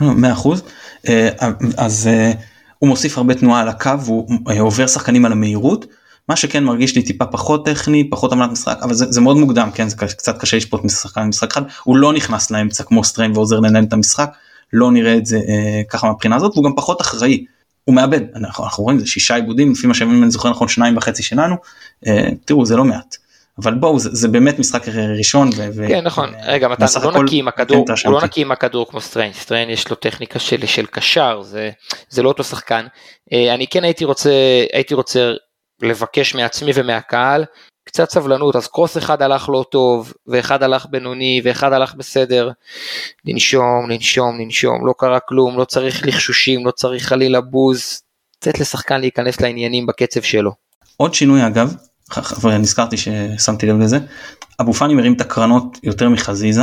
מאה 0.00 0.32
אחוז. 0.32 0.62
אה, 1.08 1.28
אז 1.76 2.08
אה, 2.12 2.32
הוא 2.80 2.88
מוסיף 2.88 3.18
הרבה 3.18 3.34
תנועה 3.34 3.60
על 3.60 3.68
הקו, 3.68 3.90
הוא 4.06 4.28
אה, 4.50 4.60
עובר 4.60 4.86
שחקנים 4.86 5.24
על 5.24 5.32
המהירות. 5.32 5.86
מה 6.28 6.36
שכן 6.36 6.64
מרגיש 6.64 6.96
לי 6.96 7.02
טיפה 7.02 7.26
פחות 7.26 7.66
טכני, 7.66 8.10
פחות 8.10 8.32
הבנת 8.32 8.50
משחק, 8.50 8.78
אבל 8.82 8.94
זה, 8.94 9.12
זה 9.12 9.20
מאוד 9.20 9.36
מוקדם, 9.36 9.70
כן, 9.74 9.88
זה 9.88 9.96
קצת 9.96 10.38
קשה 10.38 10.56
לשפוט 10.56 10.84
משחקן 10.84 11.22
משחק 11.22 11.52
אחד, 11.52 11.62
הוא 11.84 11.96
לא 11.96 12.12
נכנס 12.12 12.50
לאמצע 12.50 12.84
כמו 12.84 13.04
סטריין 13.04 13.32
ועוזר 13.32 13.60
לנהל 13.60 13.84
את 13.84 13.92
המשחק, 13.92 14.30
לא 14.72 14.90
נראה 14.90 15.16
את 15.16 15.26
זה 15.26 15.36
אה, 15.36 15.82
ככה 15.88 16.06
מהבחינה 16.06 16.36
הזאת, 16.36 16.52
והוא 16.54 16.64
גם 16.64 16.72
פחות 16.76 17.00
אחראי, 17.00 17.44
הוא 17.84 17.94
מאבד, 17.94 18.20
אנחנו, 18.34 18.64
אנחנו 18.64 18.84
רואים 18.84 18.98
זה 18.98 19.06
שישה 19.06 19.34
איבודים, 19.34 19.72
לפי 19.72 19.86
מה 19.86 19.94
שאני 19.94 20.30
זוכר 20.30 20.50
נכון 20.50 20.68
שניים 20.68 20.96
וחצי 20.96 21.22
שלנו, 21.22 21.54
אה, 22.06 22.28
תראו 22.44 22.66
זה 22.66 22.76
לא 22.76 22.84
מעט. 22.84 23.16
אבל 23.62 23.74
בואו 23.74 23.98
זה, 23.98 24.08
זה 24.12 24.28
באמת 24.28 24.58
משחק 24.58 24.88
ראשון. 25.18 25.50
ו- 25.56 25.88
כן 25.88 26.04
נכון, 26.04 26.28
ו- 26.30 26.36
רגע 26.42 26.68
מתן, 26.68 26.84
הוא 27.04 27.12
לא 27.12 27.22
נקי 27.22 27.38
עם 27.38 27.48
הכדור, 27.48 27.86
כן, 27.86 28.08
הוא 28.08 28.14
לא 28.14 28.24
נקי 28.24 28.40
עם 28.40 28.52
הכדור 28.52 28.90
כמו 28.90 29.00
סטריין, 29.00 29.32
סטריין 29.32 29.70
יש 29.70 29.90
לו 29.90 29.96
טכניקה 29.96 30.38
של, 30.38 30.66
של 30.66 30.86
קשר, 30.86 31.42
זה, 31.42 31.70
זה 32.08 32.22
לא 32.22 32.28
אותו 32.28 32.44
שחקן. 32.44 32.86
אה, 33.32 33.54
אני 33.54 33.66
כן 33.66 33.84
הייתי 33.84 34.04
רוצה, 34.04 34.30
הייתי 34.72 34.94
רוצה 34.94 35.32
לבקש 35.82 36.34
מעצמי 36.34 36.70
ומהקהל 36.74 37.44
קצת 37.84 38.10
סבלנות, 38.10 38.56
אז 38.56 38.66
קרוס 38.66 38.98
אחד 38.98 39.22
הלך 39.22 39.48
לא 39.48 39.64
טוב, 39.70 40.12
ואחד 40.26 40.62
הלך 40.62 40.86
בינוני, 40.90 41.40
ואחד 41.44 41.72
הלך 41.72 41.94
בסדר. 41.94 42.50
לנשום, 43.24 43.90
לנשום, 43.90 44.40
לנשום, 44.40 44.86
לא 44.86 44.94
קרה 44.98 45.20
כלום, 45.20 45.58
לא 45.58 45.64
צריך 45.64 46.06
לחשושים, 46.06 46.66
לא 46.66 46.70
צריך 46.70 47.06
חלילה 47.06 47.40
בוז, 47.40 48.02
לתת 48.36 48.60
לשחקן 48.60 49.00
להיכנס 49.00 49.40
לעניינים 49.40 49.86
בקצב 49.86 50.22
שלו. 50.22 50.52
עוד 50.96 51.14
שינוי 51.14 51.46
אגב, 51.46 51.74
נזכרתי 52.58 52.96
ששמתי 52.96 53.66
לב 53.66 53.78
לזה, 53.78 53.98
אבו 54.60 54.72
פאני 54.72 54.94
מרים 54.94 55.12
את 55.12 55.20
הקרנות 55.20 55.78
יותר 55.82 56.08
מחזיזה, 56.08 56.62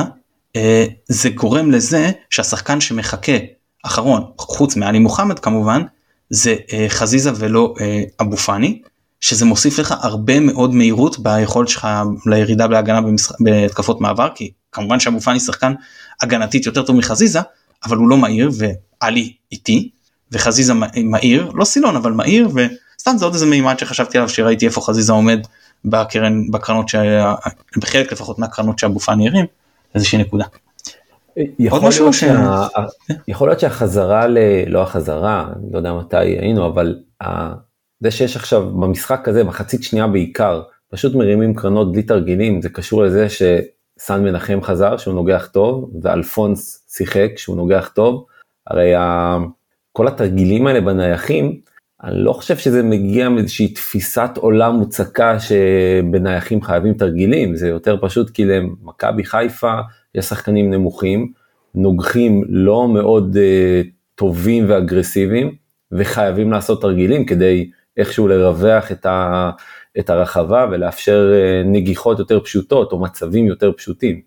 אה, 0.55 0.85
זה 1.07 1.29
גורם 1.29 1.71
לזה 1.71 2.11
שהשחקן 2.29 2.81
שמחכה 2.81 3.37
אחרון, 3.83 4.23
חוץ 4.37 4.75
מעלי 4.75 4.99
מוחמד 4.99 5.39
כמובן, 5.39 5.81
זה 6.29 6.55
אה, 6.73 6.85
חזיזה 6.89 7.31
ולא 7.35 7.73
אה, 7.81 8.03
אבו 8.21 8.37
פאני, 8.37 8.81
שזה 9.19 9.45
מוסיף 9.45 9.79
לך 9.79 9.93
הרבה 10.01 10.39
מאוד 10.39 10.75
מהירות 10.75 11.19
ביכולת 11.19 11.67
שלך 11.67 11.87
לירידה 12.25 12.67
בהגנה 12.67 13.01
במשח... 13.01 13.31
בהתקפות 13.39 14.01
מעבר, 14.01 14.27
כי 14.35 14.51
כמובן 14.71 14.99
שאבו 14.99 15.19
פאני 15.19 15.39
שחקן 15.39 15.73
הגנתית 16.21 16.65
יותר 16.65 16.83
טוב 16.83 16.95
מחזיזה, 16.95 17.39
אבל 17.85 17.97
הוא 17.97 18.09
לא 18.09 18.17
מהיר 18.17 18.49
ועלי 18.57 19.33
איטי, 19.51 19.89
וחזיזה 20.31 20.73
מהיר, 21.03 21.51
לא 21.53 21.65
סילון 21.65 21.95
אבל 21.95 22.11
מהיר, 22.11 22.49
וסתם 22.99 23.17
זה 23.17 23.25
עוד 23.25 23.33
איזה 23.33 23.45
מימד 23.45 23.79
שחשבתי 23.79 24.17
עליו 24.17 24.29
שראיתי 24.29 24.65
איפה 24.65 24.81
חזיזה 24.81 25.13
עומד 25.13 25.39
בקרן, 25.85 26.51
בקרנות, 26.51 26.89
שה... 26.89 27.35
בחלק 27.77 28.11
לפחות 28.11 28.39
מהקרנות 28.39 28.79
שאבו 28.79 28.99
פאני 28.99 29.27
הרים, 29.27 29.45
איזושהי 29.95 30.17
נקודה. 30.17 30.45
יכול 31.59 31.89
להיות, 31.89 32.13
שה... 32.13 32.13
שה... 32.13 32.67
יכול 33.27 33.47
להיות 33.47 33.59
שהחזרה 33.59 34.27
ל... 34.27 34.37
לא 34.67 34.81
החזרה, 34.81 35.49
לא 35.71 35.77
יודע 35.77 35.93
מתי 35.93 36.17
היינו, 36.17 36.67
אבל 36.67 36.95
זה 37.99 38.11
שיש 38.11 38.35
עכשיו 38.35 38.69
במשחק 38.69 39.27
הזה, 39.27 39.43
מחצית 39.43 39.83
שנייה 39.83 40.07
בעיקר, 40.07 40.61
פשוט 40.91 41.15
מרימים 41.15 41.55
קרנות 41.55 41.91
בלי 41.91 42.03
תרגילים, 42.03 42.61
זה 42.61 42.69
קשור 42.69 43.03
לזה 43.03 43.27
שסן 43.29 44.23
מנחם 44.23 44.59
חזר 44.63 44.97
שהוא 44.97 45.13
נוגח 45.13 45.49
טוב, 45.53 45.91
ואלפונס 46.01 46.85
שיחק 46.89 47.31
שהוא 47.37 47.57
נוגח 47.57 47.91
טוב, 47.95 48.25
הרי 48.67 48.95
ה... 48.95 49.37
כל 49.93 50.07
התרגילים 50.07 50.67
האלה 50.67 50.81
בנייחים, 50.81 51.59
אני 52.03 52.23
לא 52.23 52.33
חושב 52.33 52.57
שזה 52.57 52.83
מגיע 52.83 53.29
מאיזושהי 53.29 53.67
תפיסת 53.67 54.29
עולם 54.35 54.75
מוצקה 54.75 55.37
שבנייחים 55.39 56.61
חייבים 56.61 56.93
תרגילים, 56.93 57.55
זה 57.55 57.67
יותר 57.67 57.97
פשוט 58.01 58.29
כי 58.29 58.45
למכבי 58.45 59.23
חיפה 59.23 59.73
יש 60.15 60.25
שחקנים 60.25 60.71
נמוכים, 60.71 61.31
נוגחים 61.75 62.43
לא 62.49 62.87
מאוד 62.87 63.35
uh, 63.35 63.87
טובים 64.15 64.65
ואגרסיביים, 64.67 65.55
וחייבים 65.91 66.51
לעשות 66.51 66.81
תרגילים 66.81 67.25
כדי 67.25 67.69
איכשהו 67.97 68.27
לרווח 68.27 68.91
את, 68.91 69.05
ה, 69.05 69.49
את 69.99 70.09
הרחבה 70.09 70.65
ולאפשר 70.71 71.31
uh, 71.33 71.67
נגיחות 71.67 72.19
יותר 72.19 72.39
פשוטות 72.39 72.91
או 72.91 72.99
מצבים 72.99 73.45
יותר 73.45 73.71
פשוטים. 73.77 74.21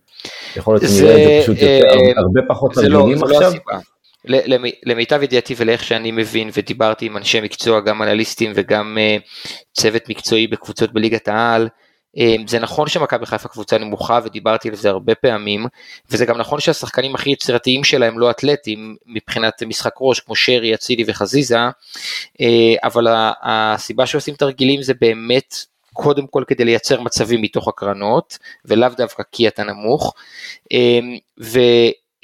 יכול 0.57 0.75
להיות 0.75 0.91
שנראה 0.91 1.12
את 1.14 1.18
זה 1.27 1.39
פשוט 1.43 1.57
יותר, 1.62 1.89
uh, 1.91 2.18
הרבה 2.18 2.41
פחות 2.49 2.77
לא- 2.77 2.83
תרגילים 2.83 3.18
לא, 3.18 3.37
עכשיו. 3.37 3.53
לא 3.68 3.79
למיטב 4.87 5.23
ידיעתי 5.23 5.55
ולאיך 5.57 5.85
שאני 5.85 6.11
מבין 6.11 6.51
ודיברתי 6.53 7.07
עם 7.07 7.16
אנשי 7.16 7.41
מקצוע 7.41 7.81
גם 7.81 8.03
אנליסטים 8.03 8.53
וגם 8.55 8.99
uh, 8.99 9.23
צוות 9.73 10.09
מקצועי 10.09 10.47
בקבוצות 10.47 10.93
בליגת 10.93 11.29
העל 11.29 11.68
um, 12.16 12.21
זה 12.47 12.59
נכון 12.59 12.89
שמכבי 12.89 13.27
חיפה 13.27 13.49
קבוצה 13.49 13.79
נמוכה 13.79 14.21
ודיברתי 14.25 14.68
על 14.68 14.75
זה 14.75 14.89
הרבה 14.91 15.14
פעמים 15.14 15.66
וזה 16.11 16.27
גם 16.27 16.39
נכון 16.39 16.61
שהשחקנים 16.61 17.14
הכי 17.14 17.31
יצירתיים 17.31 17.85
שלהם 17.85 18.18
לא 18.18 18.31
אתלטים 18.31 18.97
מבחינת 19.07 19.62
משחק 19.62 19.95
ראש 20.01 20.21
כמו 20.21 20.37
שרי, 20.37 20.75
אצילי 20.75 21.05
וחזיזה 21.07 21.68
uh, 21.68 22.45
אבל 22.85 23.07
הסיבה 23.43 24.07
שעושים 24.07 24.35
תרגילים 24.35 24.83
זה 24.83 24.95
באמת 25.01 25.55
קודם 25.93 26.27
כל 26.27 26.45
כדי 26.47 26.64
לייצר 26.64 27.01
מצבים 27.01 27.43
מתוך 27.43 27.68
הקרנות 27.68 28.39
ולאו 28.64 28.89
דווקא 28.97 29.23
כי 29.33 29.49
אתה 29.49 29.64
נמוך. 29.64 30.14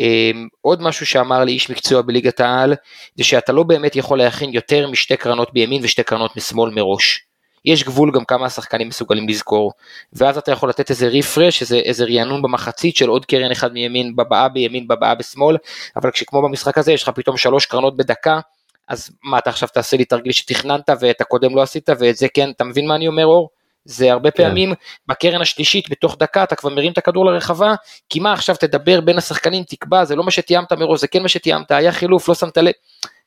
Um, 0.02 0.48
עוד 0.60 0.82
משהו 0.82 1.06
שאמר 1.06 1.44
לי 1.44 1.52
איש 1.52 1.70
מקצוע 1.70 2.02
בליגת 2.02 2.40
העל, 2.40 2.74
זה 3.14 3.24
שאתה 3.24 3.52
לא 3.52 3.62
באמת 3.62 3.96
יכול 3.96 4.18
להכין 4.18 4.50
יותר 4.52 4.90
משתי 4.90 5.16
קרנות 5.16 5.52
בימין 5.52 5.84
ושתי 5.84 6.02
קרנות 6.02 6.36
משמאל 6.36 6.70
מראש. 6.70 7.26
יש 7.64 7.84
גבול 7.84 8.10
גם 8.10 8.24
כמה 8.24 8.46
השחקנים 8.46 8.88
מסוגלים 8.88 9.28
לזכור, 9.28 9.72
ואז 10.12 10.38
אתה 10.38 10.52
יכול 10.52 10.68
לתת 10.68 10.90
איזה 10.90 11.08
רפרש, 11.08 11.62
איזה, 11.62 11.76
איזה 11.76 12.04
רענון 12.04 12.42
במחצית 12.42 12.96
של 12.96 13.08
עוד 13.08 13.26
קרן 13.26 13.50
אחד 13.50 13.72
מימין, 13.72 14.16
בבאה 14.16 14.48
בימין, 14.48 14.88
בבאה 14.88 15.14
בשמאל, 15.14 15.56
אבל 15.96 16.10
כשכמו 16.10 16.42
במשחק 16.42 16.78
הזה 16.78 16.92
יש 16.92 17.02
לך 17.02 17.08
פתאום 17.08 17.36
שלוש 17.36 17.66
קרנות 17.66 17.96
בדקה, 17.96 18.40
אז 18.88 19.10
מה 19.24 19.38
אתה 19.38 19.50
עכשיו 19.50 19.68
תעשה 19.68 19.96
לי 19.96 20.04
תרגיל 20.04 20.32
שתכננת 20.32 20.90
ואת 21.00 21.20
הקודם 21.20 21.56
לא 21.56 21.62
עשית 21.62 21.88
ואת 21.98 22.16
זה 22.16 22.26
כן, 22.34 22.50
אתה 22.50 22.64
מבין 22.64 22.88
מה 22.88 22.94
אני 22.94 23.08
אומר 23.08 23.26
אור? 23.26 23.50
זה 23.86 24.12
הרבה 24.12 24.30
כן. 24.30 24.44
פעמים 24.44 24.74
בקרן 25.08 25.40
השלישית 25.40 25.90
בתוך 25.90 26.16
דקה 26.20 26.42
אתה 26.42 26.56
כבר 26.56 26.70
מרים 26.70 26.92
את 26.92 26.98
הכדור 26.98 27.26
לרחבה, 27.26 27.74
כי 28.08 28.20
מה 28.20 28.32
עכשיו 28.32 28.56
תדבר 28.56 29.00
בין 29.00 29.18
השחקנים 29.18 29.62
תקבע, 29.62 30.04
זה 30.04 30.16
לא 30.16 30.24
מה 30.24 30.30
שתיאמת 30.30 30.72
מראש, 30.72 31.00
זה 31.00 31.08
כן 31.08 31.22
מה 31.22 31.28
שתיאמת, 31.28 31.70
היה 31.70 31.92
חילוף, 31.92 32.28
לא 32.28 32.34
שמת 32.34 32.58
לב. 32.58 32.72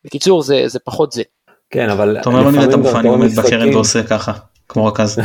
בקיצור 0.05 0.41
זה, 0.41 0.63
זה 0.65 0.79
פחות 0.79 1.11
זה. 1.11 1.23
כן 1.69 1.89
אבל 1.89 2.17
אתה 2.21 2.29
אומר 2.29 2.43
לא 2.43 2.51
נראה 2.51 2.65
את 2.65 2.73
אבו 2.73 2.91
פאני 2.91 3.09
עומד 3.09 3.35
בקרן 3.35 3.73
ועושה 3.73 4.03
ככה, 4.03 4.33
כמו 4.69 4.85
רכז. 4.85 5.19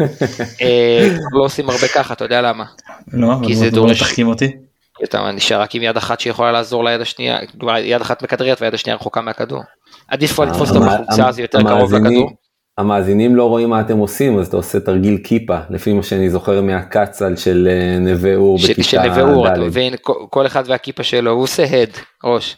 לא 1.38 1.44
עושים 1.44 1.70
הרבה 1.70 1.88
ככה, 1.88 2.14
אתה 2.14 2.24
יודע 2.24 2.42
למה. 2.42 2.64
לא, 3.12 3.32
אבל 3.32 3.54
זה 3.54 3.70
דורש. 3.70 3.98
תחכים 3.98 4.28
אותי. 4.28 4.56
אתה 5.04 5.30
נשאר 5.32 5.60
רק 5.60 5.74
עם 5.74 5.82
יד 5.82 5.96
אחת 5.96 6.20
שיכולה 6.20 6.52
לעזור 6.52 6.84
ליד 6.84 7.00
השנייה, 7.00 7.38
יד 7.78 8.00
אחת 8.00 8.22
מכדררת 8.22 8.60
והיד 8.60 8.74
השנייה 8.74 8.96
רחוקה 8.96 9.20
מהכדור. 9.20 9.62
עדיף 10.08 10.38
לתפוס 10.38 10.70
אותו 10.70 10.80
בחולצה, 10.80 11.32
זה 11.32 11.42
יותר 11.42 11.62
קרוב 11.62 11.94
לכדור. 11.94 12.30
המאזינים 12.78 13.36
לא 13.36 13.48
רואים 13.48 13.70
מה 13.70 13.80
אתם 13.80 13.98
עושים 13.98 14.38
אז 14.38 14.46
אתה 14.46 14.56
עושה 14.56 14.80
תרגיל 14.80 15.18
כיפה 15.24 15.58
לפי 15.70 15.92
מה 15.92 16.02
שאני 16.02 16.30
זוכר 16.30 16.62
מהקצ"ל 16.62 17.36
של 17.36 17.68
נווה 18.00 18.34
אור 18.36 18.58
בכיתה 18.58 18.80
ד'. 18.80 18.84
של 18.84 19.02
נווה 19.02 19.22
אור 19.22 19.48
אתה 19.48 19.60
מבין 19.60 19.94
כל 20.30 20.46
אחד 20.46 20.64
והכיפה 20.66 21.02
שלו 21.02 21.30
הוא 21.30 21.42
עושה 21.42 21.64
הד 21.64 21.90
ראש. 22.24 22.56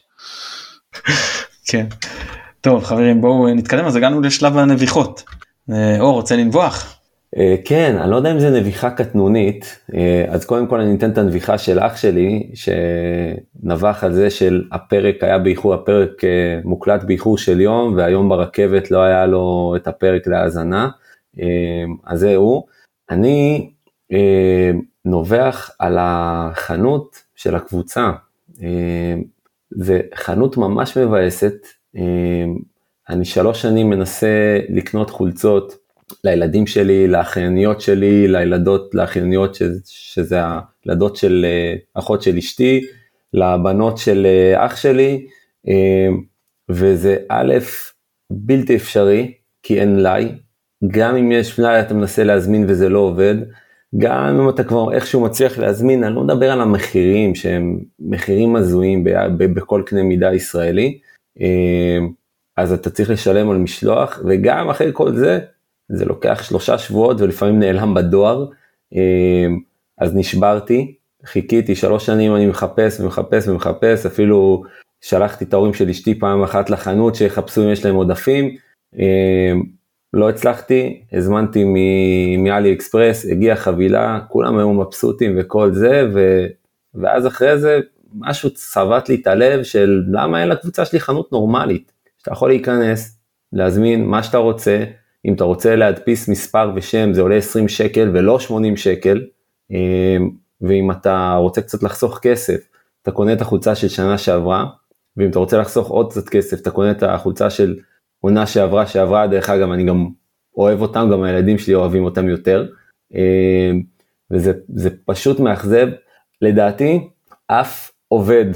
כן. 1.69 1.87
טוב 2.61 2.85
חברים 2.85 3.21
בואו 3.21 3.55
נתקדם 3.55 3.85
אז 3.85 3.97
הגענו 3.97 4.21
לשלב 4.21 4.59
הנביחות. 4.59 5.25
אור 6.01 6.15
רוצה 6.15 6.37
לנבוח? 6.37 6.97
כן 7.64 7.97
אני 8.01 8.11
לא 8.11 8.16
יודע 8.16 8.32
אם 8.32 8.39
זה 8.39 8.51
נביחה 8.51 8.91
קטנונית 8.91 9.80
אז 10.28 10.45
קודם 10.45 10.66
כל 10.66 10.80
אני 10.80 10.95
אתן 10.95 11.11
את 11.11 11.18
הנביחה 11.18 11.59
של 11.59 11.78
אח 11.78 11.97
שלי 11.97 12.51
שנבח 12.55 14.05
על 14.05 14.12
זה 14.12 14.30
של 14.30 14.64
הפרק 14.72 15.22
היה 15.22 15.39
באיחור 15.39 15.74
הפרק 15.74 16.11
מוקלט 16.64 17.05
באיחור 17.05 17.39
של 17.39 17.61
יום 17.61 17.95
והיום 17.97 18.28
ברכבת 18.28 18.91
לא 18.91 19.03
היה 19.03 19.26
לו 19.26 19.74
את 19.76 19.89
הפרק 19.89 20.26
להאזנה. 20.26 20.89
אז 22.07 22.20
זה 22.20 22.37
הוא. 22.37 22.62
אני 23.11 23.70
נובח 25.05 25.70
על 25.78 25.97
החנות 26.01 27.22
של 27.37 27.55
הקבוצה. 27.55 28.11
זה 29.70 30.01
חנות 30.14 30.57
ממש 30.57 30.99
מבאסת. 30.99 31.66
אני 33.09 33.24
שלוש 33.24 33.62
שנים 33.62 33.91
מנסה 33.91 34.59
לקנות 34.68 35.11
חולצות 35.11 35.84
לילדים 36.25 36.67
שלי, 36.67 37.09
לאחייניות 37.09 37.81
שלי, 37.81 38.29
לילדות, 38.29 38.95
לאחייניות 38.95 39.55
שזה, 39.55 39.81
שזה 39.85 40.39
הילדות 40.87 41.17
של 41.17 41.47
אחות 41.95 42.23
של 42.23 42.37
אשתי, 42.37 42.81
לבנות 43.33 43.99
של 43.99 44.27
אח 44.57 44.77
שלי, 44.77 45.27
וזה 46.71 47.17
א', 47.29 47.55
בלתי 48.33 48.77
אפשרי, 48.77 49.33
כי 49.63 49.81
אין 49.81 49.97
מלאי, 49.97 50.29
גם 50.87 51.17
אם 51.17 51.33
יש 51.33 51.59
מלאי 51.59 51.81
אתה 51.81 51.95
מנסה 51.95 52.25
להזמין 52.25 52.65
וזה 52.69 52.89
לא 52.89 52.99
עובד, 52.99 53.35
גם 53.99 54.41
אם 54.41 54.49
אתה 54.49 54.65
כבר 54.65 54.95
איכשהו 54.95 55.21
מצליח 55.21 55.59
להזמין, 55.59 56.05
אני 56.05 56.15
לא 56.15 56.25
מדבר 56.25 56.51
על 56.51 56.61
המחירים 56.61 57.35
שהם 57.35 57.81
מחירים 57.99 58.57
הזויים 58.57 59.05
בכל 59.39 59.83
קנה 59.87 60.03
מידה 60.03 60.35
ישראלי, 60.35 60.99
אה, 61.41 61.99
אז 62.57 62.73
אתה 62.73 62.91
צריך 62.91 63.11
לשלם 63.11 63.51
על 63.51 63.57
משלוח, 63.57 64.21
וגם 64.29 64.71
אחרי 64.71 64.91
כל 64.93 65.13
זה, 65.13 65.41
זה 65.89 66.05
לוקח 66.05 66.43
שלושה 66.43 66.78
שבועות 66.78 67.20
ולפעמים 67.20 67.59
נעלם 67.59 67.95
בדואר, 67.95 68.47
אה, 68.95 69.47
אז 69.99 70.16
נשברתי, 70.16 70.95
חיכיתי 71.24 71.74
שלוש 71.74 72.07
שנים 72.07 72.37
אני 72.37 72.47
מחפש 72.47 73.01
ומחפש 73.01 73.49
ומחפש, 73.49 74.07
אפילו 74.07 74.64
שלחתי 75.01 75.45
את 75.45 75.53
ההורים 75.53 75.74
של 75.74 75.89
אשתי 75.89 76.18
פעם 76.18 76.43
אחת 76.43 76.70
לחנות 76.70 77.14
שיחפשו 77.14 77.64
אם 77.64 77.72
יש 77.72 77.85
להם 77.85 77.95
עודפים, 77.95 78.57
אה, 78.99 79.53
לא 80.12 80.28
הצלחתי, 80.28 81.03
הזמנתי 81.12 81.64
מאלי 82.39 82.72
אקספרס, 82.72 83.26
הגיעה 83.26 83.57
חבילה, 83.57 84.20
כולם 84.28 84.59
היו 84.59 84.72
מבסוטים 84.72 85.37
וכל 85.39 85.72
זה, 85.72 86.09
ו... 86.14 86.47
ואז 86.95 87.26
אחרי 87.26 87.59
זה 87.59 87.80
משהו 88.14 88.51
צבט 88.51 89.09
לי 89.09 89.14
את 89.14 89.26
הלב 89.26 89.62
של 89.62 90.03
למה 90.12 90.41
אין 90.41 90.49
לקבוצה 90.49 90.85
שלי 90.85 91.01
חנות 91.01 91.32
נורמלית, 91.32 91.93
שאתה 92.18 92.32
יכול 92.32 92.49
להיכנס, 92.49 93.18
להזמין 93.53 94.05
מה 94.05 94.22
שאתה 94.22 94.39
רוצה, 94.39 94.85
אם 95.25 95.35
אתה 95.35 95.45
רוצה 95.45 95.77
להדפיס 95.77 96.29
מספר 96.29 96.72
ושם 96.75 97.12
זה 97.12 97.20
עולה 97.20 97.37
20 97.37 97.68
שקל 97.68 98.11
ולא 98.14 98.39
80 98.39 98.77
שקל, 98.77 99.27
אה, 99.72 100.16
ואם 100.61 100.91
אתה 100.91 101.35
רוצה 101.39 101.62
קצת 101.62 101.83
לחסוך 101.83 102.18
כסף, 102.22 102.68
אתה 103.03 103.11
קונה 103.11 103.33
את 103.33 103.41
החולצה 103.41 103.75
של 103.75 103.89
שנה 103.89 104.18
שעברה, 104.18 104.66
ואם 105.16 105.31
אתה 105.31 105.39
רוצה 105.39 105.59
לחסוך 105.59 105.89
עוד 105.89 106.11
קצת 106.11 106.29
כסף, 106.29 106.61
אתה 106.61 106.70
קונה 106.70 106.91
את 106.91 107.03
החולצה 107.03 107.51
של 107.51 107.77
עונה 108.20 108.47
שעברה 108.47 108.87
שעברה, 108.87 109.27
דרך 109.27 109.51
אגב 109.51 109.70
אני 109.70 109.85
גם 109.85 110.09
אוהב 110.57 110.83
אותם, 110.83 111.09
גם 111.12 111.22
הילדים 111.22 111.59
שלי 111.59 111.75
אוהבים 111.75 112.05
אותם 112.05 112.29
יותר, 112.29 112.66
אה, 113.14 113.70
וזה 114.31 114.91
פשוט 115.05 115.41
מאכזב. 115.41 115.89
לדעתי, 116.43 117.09
אף 117.47 117.91
עובד 118.09 118.47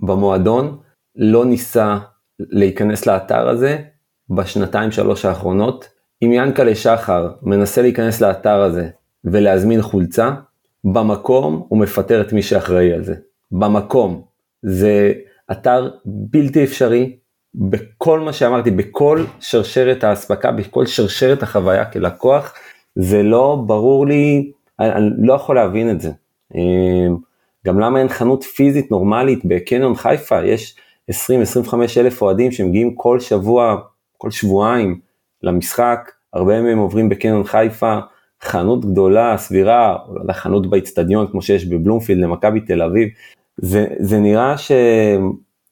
במועדון 0.00 0.78
לא 1.16 1.44
ניסה 1.44 1.98
להיכנס 2.38 3.06
לאתר 3.06 3.48
הזה 3.48 3.78
בשנתיים 4.30 4.90
שלוש 4.90 5.24
האחרונות. 5.24 5.93
אם 6.24 6.32
ינקלה 6.32 6.74
שחר 6.74 7.30
מנסה 7.42 7.82
להיכנס 7.82 8.20
לאתר 8.20 8.60
הזה 8.62 8.88
ולהזמין 9.24 9.82
חולצה, 9.82 10.30
במקום 10.84 11.66
הוא 11.68 11.78
מפטר 11.78 12.20
את 12.20 12.32
מי 12.32 12.42
שאחראי 12.42 12.92
על 12.92 13.04
זה. 13.04 13.14
במקום. 13.52 14.22
זה 14.62 15.12
אתר 15.52 15.90
בלתי 16.04 16.64
אפשרי, 16.64 17.16
בכל 17.54 18.20
מה 18.20 18.32
שאמרתי, 18.32 18.70
בכל 18.70 19.24
שרשרת 19.40 20.04
האספקה, 20.04 20.52
בכל 20.52 20.86
שרשרת 20.86 21.42
החוויה 21.42 21.84
כלקוח, 21.84 22.54
זה 22.94 23.22
לא 23.22 23.62
ברור 23.66 24.06
לי, 24.06 24.52
אני, 24.80 24.92
אני 24.92 25.10
לא 25.18 25.34
יכול 25.34 25.56
להבין 25.56 25.90
את 25.90 26.00
זה. 26.00 26.10
אמ, 26.54 27.16
גם 27.66 27.80
למה 27.80 27.98
אין 27.98 28.08
חנות 28.08 28.42
פיזית 28.44 28.90
נורמלית 28.90 29.44
בקניון 29.44 29.94
חיפה, 29.94 30.44
יש 30.44 30.76
20-25 31.10 31.14
אלף 31.96 32.22
אוהדים 32.22 32.52
שמגיעים 32.52 32.94
כל 32.94 33.20
שבוע, 33.20 33.76
כל 34.18 34.30
שבועיים 34.30 35.00
למשחק, 35.42 36.10
הרבה 36.34 36.62
מהם 36.62 36.78
עוברים 36.78 37.08
בקניון 37.08 37.44
חיפה, 37.44 37.98
חנות 38.42 38.84
גדולה, 38.84 39.36
סבירה, 39.38 39.96
חנות 40.32 40.70
באיצטדיון 40.70 41.26
כמו 41.30 41.42
שיש 41.42 41.66
בבלומפילד 41.66 42.24
למכבי 42.24 42.60
תל 42.60 42.82
אביב, 42.82 43.08
זה, 43.56 43.86
זה 43.98 44.18
נראה 44.18 44.58
ש... 44.58 44.72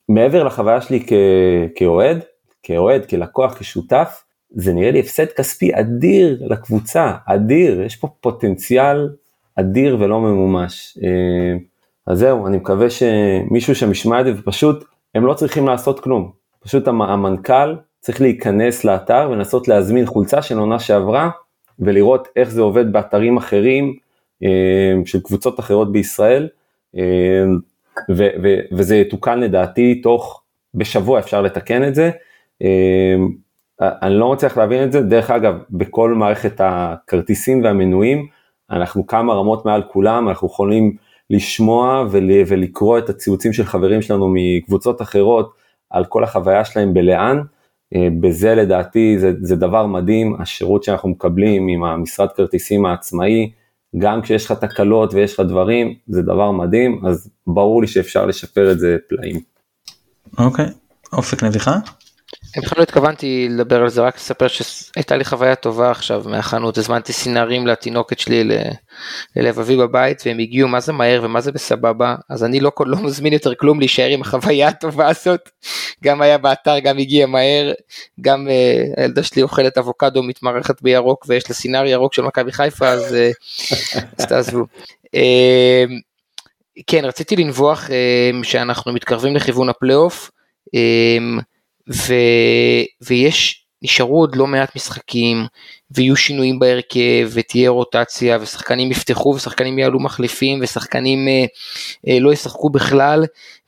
מעבר 0.09 0.45
לחוויה 0.45 0.81
שלי 0.81 1.07
כאוהד, 1.75 2.19
כאוהד, 2.63 3.07
כלקוח, 3.07 3.59
כשותף, 3.59 4.25
זה 4.51 4.73
נראה 4.73 4.91
לי 4.91 5.01
הפסד 5.01 5.27
כספי 5.27 5.71
אדיר 5.75 6.43
לקבוצה, 6.51 7.13
אדיר, 7.27 7.83
יש 7.83 7.97
פה 7.97 8.09
פוטנציאל 8.21 9.09
אדיר 9.55 9.97
ולא 10.01 10.21
ממומש. 10.21 10.99
אה, 11.03 11.59
אז 12.07 12.19
זהו, 12.19 12.47
אני 12.47 12.57
מקווה 12.57 12.87
שמישהו 12.91 13.75
שם 13.75 13.91
ישמע 13.91 14.21
את 14.21 14.27
זה 14.27 14.33
ופשוט, 14.39 14.85
הם 15.15 15.27
לא 15.27 15.35
צריכים 15.35 15.67
לעשות 15.67 16.01
כלום. 16.01 16.31
פשוט 16.61 16.89
המנכ"ל 16.89 17.75
צריך 18.03 18.21
להיכנס 18.21 18.85
לאתר 18.85 19.29
ולנסות 19.31 19.69
להזמין 19.69 20.07
חולצה 20.07 20.43
של 20.43 20.59
עונה 20.59 20.79
שעברה 20.79 21.31
ולראות 21.79 22.29
איך 22.37 22.51
זה 22.51 22.63
עובד 22.63 22.93
באתרים 22.93 23.37
אחרים 23.37 23.97
אה, 24.43 24.95
של 25.05 25.21
קבוצות 25.21 25.61
אחרות 25.61 25.93
בישראל. 25.93 26.49
אה, 26.97 27.45
ו- 28.11 28.35
ו- 28.43 28.61
וזה 28.73 28.97
יתוקן 28.97 29.41
לדעתי 29.41 30.01
תוך, 30.01 30.43
בשבוע 30.75 31.19
אפשר 31.19 31.43
לתקן 31.43 31.85
את 31.85 31.95
זה. 31.95 32.11
אמ, 32.61 33.29
אני 33.81 34.15
לא 34.15 34.33
מצליח 34.33 34.59
להבין 34.59 34.85
את 34.85 34.93
זה, 34.93 35.01
דרך 35.01 35.31
אגב, 35.31 35.55
בכל 35.71 36.15
מערכת 36.15 36.61
הכרטיסים 36.65 37.65
והמנויים, 37.65 38.27
אנחנו 38.71 39.07
כמה 39.07 39.35
רמות 39.35 39.67
מעל 39.67 39.83
כולם, 39.83 40.29
אנחנו 40.29 40.49
יכולים 40.49 40.97
לשמוע 41.31 42.05
ול- 42.11 42.43
ולקרוא 42.47 42.99
את 42.99 43.09
הציוצים 43.09 43.53
של 43.53 43.65
חברים 43.65 44.03
שלנו 44.03 44.35
מקבוצות 44.35 45.03
אחרות 45.03 45.53
על 45.91 46.05
כל 46.05 46.25
החוויה 46.25 46.65
שלהם 46.65 46.95
בלאן. 46.95 47.41
אה, 47.95 48.09
בזה 48.21 48.55
לדעתי 48.55 49.19
זה, 49.19 49.33
זה 49.41 49.57
דבר 49.57 49.87
מדהים, 49.87 50.37
השירות 50.41 50.83
שאנחנו 50.85 51.09
מקבלים 51.09 51.69
עם 51.69 51.85
המשרד 51.85 52.29
כרטיסים 52.37 52.87
העצמאי, 52.87 53.51
גם 53.99 54.23
כשיש 54.23 54.45
לך 54.45 54.53
תקלות 54.53 55.15
ויש 55.15 55.35
לך 55.35 55.41
דברים, 55.41 55.95
זה 56.09 56.23
דבר 56.23 56.51
מדהים, 56.51 57.07
אז 57.07 57.31
ברור 57.47 57.81
לי 57.81 57.87
שאפשר 57.87 58.27
לשפר 58.27 58.73
את 58.73 58.79
זה 58.79 58.97
פלאים. 59.09 59.41
אוקיי, 60.39 60.67
אופק 61.13 61.43
נביחה? 61.43 61.79
אני 62.57 62.63
בכלל 62.67 62.79
לא 62.79 62.83
התכוונתי 62.83 63.49
לדבר 63.51 63.83
על 63.83 63.89
זה, 63.89 64.03
רק 64.03 64.17
לספר 64.17 64.49
שהייתה 64.49 65.17
לי 65.17 65.25
חוויה 65.25 65.55
טובה 65.55 65.91
עכשיו 65.91 66.23
מהחנות, 66.27 66.79
הזמנתי 66.79 67.13
סינרים 67.13 67.67
לתינוקת 67.67 68.19
שלי 68.19 68.49
ללבבי 69.37 69.77
בבית 69.77 70.23
והם 70.27 70.39
הגיעו 70.39 70.69
מה 70.69 70.81
זה 70.81 70.93
מהר 70.93 71.21
ומה 71.25 71.41
זה 71.41 71.53
בסבבה, 71.53 72.15
אז 72.29 72.45
אני 72.45 72.61
לא, 72.61 72.73
לא 72.81 72.97
מזמין 73.03 73.33
יותר 73.33 73.55
כלום 73.55 73.79
להישאר 73.79 74.09
עם 74.09 74.21
החוויה 74.21 74.69
הטובה 74.69 75.09
הזאת, 75.09 75.51
גם 76.05 76.23
היה 76.23 76.39
באתר, 76.39 76.79
גם 76.79 76.99
הגיע 76.99 77.27
מהר, 77.27 77.73
גם 78.21 78.49
uh, 78.49 79.01
הילדה 79.01 79.23
שלי 79.23 79.43
אוכלת 79.43 79.79
אבוקדו 79.79 80.23
מתמרחת 80.23 80.83
בירוק 80.83 81.25
ויש 81.29 81.49
לה 81.49 81.55
סינר 81.55 81.87
ירוק 81.87 82.15
של 82.15 82.23
מכבי 82.23 82.53
חיפה, 82.53 82.89
אז, 82.89 83.13
uh, 83.13 83.99
אז 84.19 84.27
תעזבו. 84.27 84.65
Uh, 85.07 85.91
כן, 86.87 87.05
רציתי 87.05 87.37
לנבוח 87.37 87.87
uh, 87.87 88.45
שאנחנו 88.47 88.93
מתקרבים 88.93 89.37
לכיוון 89.37 89.69
הפלייאוף. 89.69 90.31
Um, 90.69 91.43
ו, 91.91 92.15
ויש, 93.01 93.63
נשארו 93.83 94.21
עוד 94.21 94.37
לא 94.37 94.47
מעט 94.47 94.77
משחקים, 94.77 95.47
ויהיו 95.91 96.17
שינויים 96.17 96.59
בהרכב, 96.59 97.31
ותהיה 97.33 97.71
רוטציה, 97.71 98.39
ושחקנים 98.41 98.91
יפתחו, 98.91 99.29
ושחקנים 99.29 99.79
יעלו 99.79 100.01
מחליפים, 100.01 100.59
ושחקנים 100.63 101.29
אה, 101.29 101.45
אה, 102.09 102.21
לא 102.21 102.33
ישחקו 102.33 102.71
בכלל, 102.71 103.25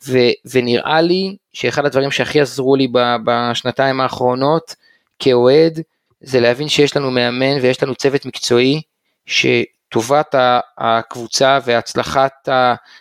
ו, 0.09 0.19
ונראה 0.53 1.01
לי 1.01 1.37
שאחד 1.53 1.87
הדברים 1.87 2.11
שהכי 2.11 2.41
עזרו 2.41 2.77
לי 2.77 2.89
בשנתיים 3.25 4.01
האחרונות, 4.01 4.75
כאוהד, 5.19 5.81
זה 6.21 6.41
להבין 6.41 6.69
שיש 6.69 6.97
לנו 6.97 7.11
מאמן 7.11 7.59
ויש 7.63 7.83
לנו 7.83 7.95
צוות 7.95 8.27
מקצועי, 8.27 8.81
שטובת 9.27 10.35
הקבוצה 10.79 11.59
והצלחת 11.65 12.49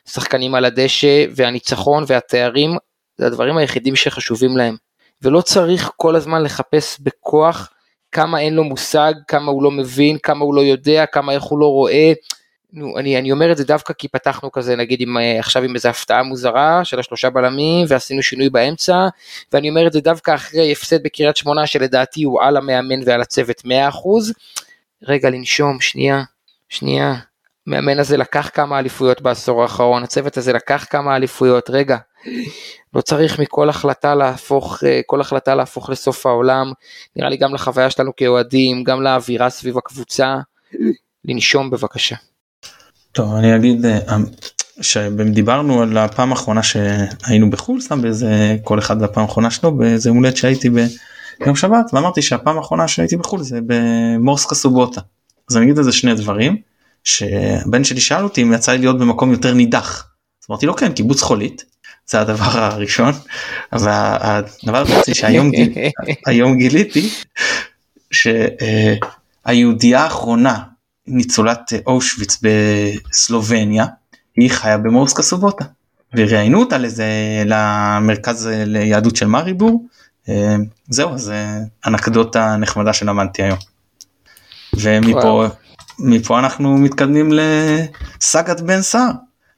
השחקנים 0.08 0.56
על 0.56 0.66
הדשא 0.66 1.26
והניצחון 1.36 2.04
והתארים, 2.08 2.78
זה 3.18 3.26
הדברים 3.26 3.58
היחידים 3.58 3.96
שחשובים 3.96 4.58
להם. 4.58 4.76
ולא 5.24 5.42
צריך 5.42 5.92
כל 5.98 6.16
הזמן 6.16 6.44
לחפש 6.44 7.00
בכוח 7.00 7.70
כמה 8.12 8.40
אין 8.40 8.54
לו 8.54 8.64
מושג, 8.64 9.14
כמה 9.28 9.52
הוא 9.52 9.64
לא 9.64 9.72
מבין, 9.72 10.18
כמה 10.18 10.46
הוא 10.46 10.56
לא 10.56 10.62
יודע, 10.62 11.06
כמה 11.06 11.32
איך 11.32 11.44
הוא 11.44 11.60
לא 11.60 11.66
רואה. 11.66 12.14
נו, 12.74 12.98
אני, 12.98 13.18
אני 13.18 13.32
אומר 13.32 13.52
את 13.52 13.58
זה 13.58 13.64
דווקא 13.66 13.94
כי 13.94 14.08
פתחנו 14.08 14.52
כזה 14.52 14.76
נגיד 14.76 15.02
עם, 15.02 15.18
אה, 15.18 15.40
עכשיו 15.40 15.64
עם 15.64 15.76
איזו 15.76 15.90
הפתעה 15.90 16.24
מוזרה 16.24 16.86
של 16.86 17.00
השלושה 17.00 17.30
בלמים 17.30 17.86
ועשינו 17.90 18.24
שינוי 18.24 18.50
באמצע 18.50 19.08
ואני 19.52 19.70
אומר 19.70 19.88
את 19.88 19.94
זה 19.94 20.02
דווקא 20.02 20.36
אחרי 20.36 20.72
הפסד 20.72 21.04
בקריית 21.04 21.38
שמונה 21.38 21.68
שלדעתי 21.68 22.24
הוא 22.24 22.42
על 22.42 22.58
המאמן 22.58 23.00
ועל 23.06 23.22
הצוות 23.22 23.62
100%. 23.62 23.68
רגע 25.04 25.30
לנשום 25.30 25.82
שנייה 25.82 26.24
שנייה 26.70 27.16
המאמן 27.68 28.00
הזה 28.00 28.18
לקח 28.18 28.50
כמה 28.54 28.80
אליפויות 28.80 29.22
בעשור 29.22 29.62
האחרון 29.62 30.04
הצוות 30.04 30.38
הזה 30.38 30.54
לקח 30.54 30.86
כמה 30.90 31.16
אליפויות 31.16 31.70
רגע 31.70 31.98
לא 32.94 33.02
צריך 33.02 33.40
מכל 33.40 33.70
החלטה 33.70 34.16
להפוך, 34.16 34.84
אה, 34.84 35.02
כל 35.06 35.22
החלטה 35.22 35.56
להפוך 35.56 35.90
לסוף 35.90 36.26
העולם, 36.26 36.72
נראה 37.16 37.30
לי 37.30 37.38
גם 37.38 37.54
לחוויה 37.54 37.90
שלנו 37.90 38.12
כאוהדים, 38.18 38.84
גם 38.84 39.02
לאווירה 39.02 39.50
סביב 39.50 39.78
הקבוצה, 39.78 40.36
לנשום 41.26 41.70
בבקשה. 41.70 42.16
טוב, 43.12 43.36
אני 43.36 43.56
אגיד, 43.56 43.86
אה, 43.86 44.18
שדיברנו 44.82 45.82
על 45.82 45.98
הפעם 45.98 46.32
האחרונה 46.32 46.64
שהיינו 46.64 47.50
בחו"ל 47.50 47.82
סתם 47.82 48.02
באיזה 48.02 48.56
כל 48.64 48.80
אחד 48.80 49.02
והפעם 49.02 49.24
האחרונה 49.24 49.52
שלו 49.52 49.78
באיזה 49.78 50.10
יום 50.10 50.18
הולדת 50.18 50.38
שהייתי 50.38 50.70
ביום 50.70 51.56
שבת 51.56 51.86
ואמרתי 51.94 52.22
שהפעם 52.22 52.58
האחרונה 52.58 52.88
שהייתי 52.88 53.18
בחו"ל 53.18 53.44
זה 53.44 53.60
במורסקה 53.66 54.56
סובוטה. 54.56 55.02
אז 55.50 55.58
אני 55.58 55.66
אגיד 55.66 55.78
על 55.78 55.84
זה 55.84 55.92
שני 55.92 56.16
דברים 56.16 56.58
שבן 57.04 57.84
שלי 57.84 58.02
שאל 58.02 58.24
אותי 58.24 58.44
אם 58.44 58.54
יצא 58.54 58.72
לי 58.72 58.78
להיות 58.78 59.00
במקום 59.00 59.32
יותר 59.32 59.54
נידח. 59.54 60.08
אז 60.42 60.48
אמרתי 60.50 60.66
לו 60.66 60.76
כן 60.76 60.92
קיבוץ 60.92 61.22
חולית. 61.22 61.64
זה 62.08 62.22
הדבר 62.22 62.60
הראשון. 62.64 63.14
והדבר 63.72 64.84
השני 65.00 65.16
שהיום 65.16 65.52
גיל, 65.52 65.74
היום 66.28 66.58
גיליתי 66.58 67.10
שהיהודייה 68.12 70.00
האחרונה 70.00 70.60
ניצולת 71.08 71.74
אושוויץ 71.88 72.38
בסלובניה 72.42 73.86
היא 74.36 74.50
חיה 74.50 74.78
במורסקה 74.78 75.22
סובוטה 75.22 75.66
וראיינו 76.16 76.60
אותה 76.60 76.78
לזה 76.78 77.06
למרכז 77.46 78.50
ליהדות 78.52 79.16
של 79.16 79.28
מריבור. 79.28 79.86
זהו 80.90 81.18
זה 81.18 81.58
אנקדוטה 81.88 82.58
נחמדה 82.58 82.94
שלמדתי 82.94 83.44
היום. 83.44 83.58
ומפה 84.74 85.48
מפה 86.00 86.40
אנחנו 86.40 86.78
מתקדמים 86.78 87.30
לסאגת 87.32 88.62
בן 88.62 88.82
סער. 88.82 89.12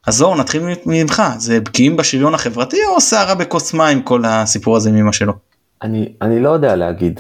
אז 0.07 0.21
אור 0.21 0.35
נתחיל 0.35 0.61
ממך 0.85 1.23
זה 1.37 1.59
בקיאים 1.59 1.97
בשריון 1.97 2.33
החברתי 2.33 2.77
או 2.95 3.01
סערה 3.01 3.35
בכוס 3.35 3.73
מים 3.73 4.01
כל 4.01 4.21
הסיפור 4.25 4.75
הזה 4.75 4.91
מאמא 4.91 5.11
שלו. 5.11 5.33
אני 5.81 6.13
אני 6.21 6.39
לא 6.39 6.49
יודע 6.49 6.75
להגיד. 6.75 7.19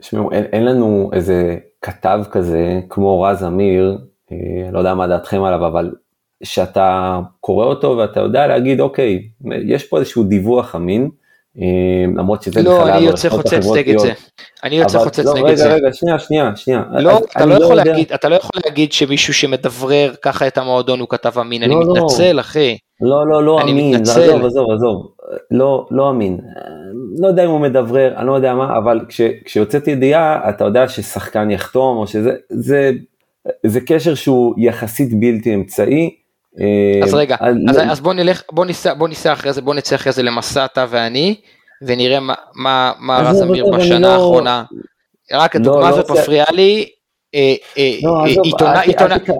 שמעו, 0.00 0.32
אין, 0.32 0.44
אין 0.44 0.64
לנו 0.64 1.10
איזה 1.12 1.56
כתב 1.82 2.20
כזה 2.30 2.80
כמו 2.88 3.22
רז 3.22 3.44
אמיר, 3.44 3.98
אה, 4.32 4.70
לא 4.72 4.78
יודע 4.78 4.94
מה 4.94 5.06
דעתכם 5.06 5.42
עליו, 5.42 5.66
אבל 5.66 5.92
שאתה 6.42 7.20
קורא 7.40 7.66
אותו 7.66 7.96
ואתה 7.98 8.20
יודע 8.20 8.46
להגיד 8.46 8.80
אוקיי, 8.80 9.28
יש 9.66 9.84
פה 9.84 9.98
איזשהו 9.98 10.24
דיווח 10.24 10.74
אמין, 10.74 11.10
למרות 12.16 12.42
שזה 12.42 12.62
לא, 12.62 12.88
אני 12.88 13.06
יוצא 13.06 13.28
חוצץ 13.28 13.66
נגד 13.76 13.98
זה. 13.98 14.12
אני 14.64 14.76
יוצא 14.76 14.98
חוצץ 14.98 15.24
לא, 15.24 15.34
נגד 15.34 15.44
רגע, 15.44 15.56
זה. 15.56 15.64
רגע, 15.64 15.74
רגע, 15.74 15.92
שנייה, 15.92 16.18
שנייה, 16.18 16.52
שנייה. 16.56 16.82
לא, 16.98 17.18
אתה 17.18 17.44
אני 17.44 17.50
לא 17.50 17.54
יכול 17.54 17.78
יודע- 17.78 17.84
להגיד, 17.92 18.12
אתה 18.12 18.28
לא 18.28 18.34
יכול 18.34 18.60
להגיד 18.66 18.92
שמישהו 18.92 19.34
שמדברר 19.34 20.12
ככה 20.22 20.46
את 20.46 20.58
המועדון 20.58 21.00
הוא 21.00 21.08
כתב 21.08 21.38
אמין, 21.38 21.62
אני 21.62 21.74
לא, 21.74 21.80
לא. 21.86 21.94
מתנצל 21.94 22.40
אחי. 22.40 22.78
לא, 23.00 23.26
לא, 23.26 23.44
לא 23.44 23.62
אמין, 23.62 23.94
מתנצל. 23.94 24.22
עזוב, 24.22 24.44
עזוב, 24.44 24.70
עזוב, 24.70 25.06
לא, 25.50 25.86
לא 25.90 26.10
אמין. 26.10 26.38
לא 27.18 27.28
יודע 27.28 27.44
אם 27.44 27.50
הוא 27.50 27.60
מדברר, 27.60 28.14
אני 28.16 28.26
לא 28.26 28.32
יודע 28.32 28.54
מה, 28.54 28.76
אבל 28.78 29.00
כש, 29.08 29.20
כשיוצאת 29.44 29.88
ידיעה, 29.88 30.48
אתה 30.48 30.64
יודע 30.64 30.88
ששחקן 30.88 31.50
יחתום, 31.50 31.96
או 31.96 32.06
שזה, 32.06 32.30
זה, 32.50 32.90
זה 33.66 33.80
קשר 33.80 34.14
שהוא 34.14 34.54
יחסית 34.58 35.20
בלתי 35.20 35.54
אמצעי. 35.54 36.10
אה, 36.60 37.04
אז 37.04 37.14
רגע, 37.14 37.36
על- 37.40 37.58
אז, 37.70 37.76
אז 37.90 38.00
בוא 38.00 38.14
נלך, 38.14 38.42
בוא 38.52 38.66
ניסע, 38.66 38.94
בוא 38.94 39.08
ניסע 39.08 39.32
אחרי 39.32 39.52
זה, 39.52 39.62
בוא 39.62 39.74
נצא 39.74 39.94
אחרי 39.96 40.12
זה 40.12 40.22
למסע 40.22 40.64
אתה 40.64 40.84
ואני, 40.88 41.34
ונראה 41.82 42.20
מה, 42.20 42.34
מה, 42.54 42.92
מה 43.00 43.18
רז 43.18 43.42
אמיר 43.42 43.64
בשנה 43.76 43.98
לא- 43.98 44.06
האחרונה. 44.12 44.64
רק 45.32 45.54
לא, 45.56 45.60
הדוגמה 45.60 45.80
לא 45.80 45.88
הזאת 45.88 46.10
מפריעה 46.10 46.52
לי. 46.52 46.88
אה, 47.34 47.54
אה, 47.78 47.82
אה, 48.04 48.42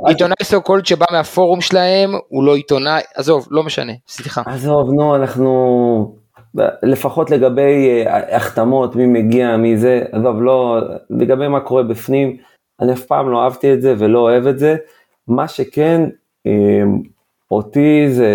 עיתונאי- 0.06 0.44
סו 0.44 0.62
קולד 0.62 0.86
שבא 0.86 1.06
מהפורום 1.12 1.60
שלהם 1.60 2.10
הוא 2.28 2.44
לא 2.44 2.54
עיתונאי, 2.56 3.00
עזוב, 3.14 3.48
לא 3.50 3.62
משנה, 3.62 3.92
סליחה. 4.08 4.42
עזוב, 4.46 4.92
נו, 4.92 5.16
אנחנו, 5.16 6.16
לפחות 6.82 7.30
לגבי 7.30 8.02
אה, 8.06 8.36
החתמות, 8.36 8.96
מי 8.96 9.06
מגיע, 9.06 9.56
מי 9.56 9.76
זה, 9.76 10.02
עזוב, 10.12 10.42
לא, 10.42 10.78
לגבי 11.10 11.48
מה 11.48 11.60
קורה 11.60 11.82
בפנים, 11.82 12.36
אני 12.80 12.92
אף 12.92 13.00
פעם 13.04 13.30
לא 13.30 13.42
אהבתי 13.44 13.72
את 13.72 13.82
זה 13.82 13.94
ולא 13.98 14.18
אוהב 14.18 14.46
את 14.46 14.58
זה. 14.58 14.76
מה 15.28 15.48
שכן, 15.48 16.00
אה, 16.02 16.08
אותי 17.50 18.10
זה, 18.10 18.32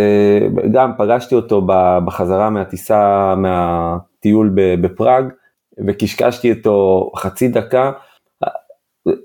גם 0.71 0.91
פגשתי 0.97 1.35
אותו 1.35 1.67
בחזרה 2.05 2.49
מהטיסה, 2.49 3.33
מהטיול 3.37 4.51
בפראג, 4.53 5.25
וקשקשתי 5.87 6.51
אותו 6.51 7.11
חצי 7.15 7.47
דקה. 7.47 7.91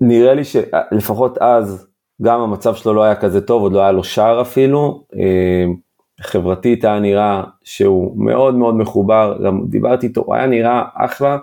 נראה 0.01 0.35
לי 0.35 0.43
שלפחות 0.45 1.39
אז, 1.39 1.87
גם 2.23 2.41
המצב 2.41 2.75
שלו 2.75 2.95
לא 2.95 3.03
היה 3.03 3.15
כזה 3.15 3.41
טוב, 3.41 3.63
עוד 3.63 3.73
לא 3.73 3.81
היה 3.81 3.93
לו 3.93 4.05
שער 4.05 4.41
אפילו. 4.41 5.05
אה, 5.19 5.65
חברתית 6.21 6.85
היה 6.85 7.01
נראה 7.01 7.45
שהוא 7.65 8.25
מאוד 8.25 8.55
מאוד 8.55 8.75
מחובר, 8.75 9.39
גם 9.45 9.61
דיברתי 9.69 10.07
איתו, 10.07 10.21
הוא 10.27 10.35
היה 10.35 10.47
נראה 10.47 10.85
אחלה. 10.95 11.39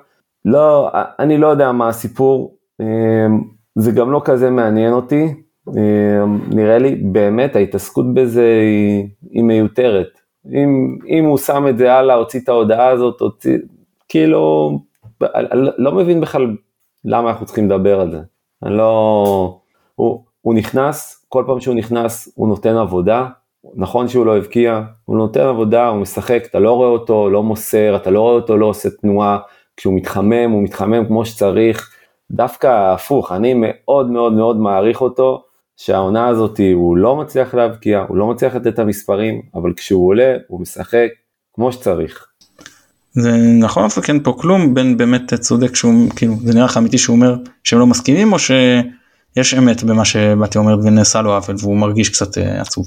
לא, 0.45 0.91
אני 1.19 1.37
לא 1.37 1.47
יודע 1.47 1.71
מה 1.71 1.89
הסיפור, 1.89 2.57
אה, 2.81 3.27
זה 3.75 3.91
גם 3.91 4.11
לא 4.11 4.21
כזה 4.25 4.49
מעניין 4.49 4.93
אותי. 4.93 5.44
אה, 5.67 6.25
נראה 6.55 6.77
לי 6.77 6.95
באמת 6.95 7.55
ההתעסקות 7.55 8.13
בזה 8.13 8.59
היא, 8.61 9.07
היא 9.29 9.43
מיותרת. 9.43 10.07
אם, 10.53 10.97
אם 11.07 11.25
הוא 11.25 11.37
שם 11.37 11.67
את 11.69 11.77
זה 11.77 11.93
הלאה, 11.93 12.15
הוציא 12.15 12.39
את 12.39 12.49
ההודעה 12.49 12.87
הזאת, 12.87 13.21
הוציא, 13.21 13.57
כאילו, 14.09 14.71
אני 15.21 15.69
לא 15.77 15.91
מבין 15.91 16.21
בכלל 16.21 16.55
למה 17.05 17.29
אנחנו 17.29 17.45
צריכים 17.45 17.65
לדבר 17.65 17.99
על 18.01 18.11
זה. 18.11 18.19
אני 18.63 18.77
לא... 18.77 19.59
הוא, 19.95 20.23
הוא 20.41 20.53
נכנס, 20.53 21.25
כל 21.29 21.43
פעם 21.47 21.59
שהוא 21.59 21.75
נכנס 21.75 22.33
הוא 22.35 22.47
נותן 22.47 22.75
עבודה, 22.75 23.27
נכון 23.75 24.07
שהוא 24.07 24.25
לא 24.25 24.37
הבקיע, 24.37 24.81
הוא 25.05 25.17
נותן 25.17 25.41
עבודה, 25.41 25.87
הוא 25.87 25.97
משחק, 25.97 26.43
אתה 26.45 26.59
לא 26.59 26.73
רואה 26.73 26.89
אותו, 26.89 27.29
לא 27.29 27.43
מוסר, 27.43 27.95
אתה 27.95 28.11
לא 28.11 28.21
רואה 28.21 28.33
אותו, 28.33 28.57
לא 28.57 28.65
עושה 28.65 28.89
תנועה, 28.89 29.37
כשהוא 29.77 29.93
מתחמם, 29.93 30.51
הוא 30.51 30.63
מתחמם 30.63 31.05
כמו 31.05 31.25
שצריך. 31.25 31.91
דווקא 32.31 32.93
הפוך, 32.93 33.31
אני 33.31 33.53
מאוד 33.57 34.09
מאוד 34.09 34.33
מאוד 34.33 34.57
מעריך 34.57 35.01
אותו, 35.01 35.44
שהעונה 35.77 36.27
הזאת 36.27 36.59
הוא 36.73 36.97
לא 36.97 37.15
מצליח 37.15 37.53
להבקיע, 37.53 38.05
הוא 38.07 38.17
לא 38.17 38.27
מצליח 38.27 38.55
לתת 38.55 38.67
את 38.67 38.79
המספרים, 38.79 39.41
אבל 39.55 39.73
כשהוא 39.73 40.07
עולה, 40.07 40.33
הוא 40.47 40.61
משחק 40.61 41.09
כמו 41.53 41.71
שצריך. 41.71 42.27
זה 43.11 43.31
נכון 43.59 43.81
לא 43.83 43.87
מסכן 43.87 44.23
פה 44.23 44.35
כלום 44.39 44.73
בין 44.73 44.97
באמת 44.97 45.33
צודק 45.33 45.75
שהוא 45.75 46.09
כאילו 46.15 46.35
זה 46.43 46.53
נראה 46.53 46.65
לך 46.65 46.77
אמיתי 46.77 46.97
שהוא 46.97 47.15
אומר 47.15 47.35
שהם 47.63 47.79
לא 47.79 47.87
מסכימים 47.87 48.33
או 48.33 48.39
שיש 48.39 49.53
אמת 49.53 49.83
במה 49.83 50.05
שבאתי 50.05 50.57
אומרת 50.57 50.79
ונעשה 50.83 51.21
לו 51.21 51.33
עוול 51.33 51.55
והוא 51.59 51.77
מרגיש 51.77 52.09
קצת 52.09 52.37
אה, 52.37 52.61
עצוב. 52.61 52.85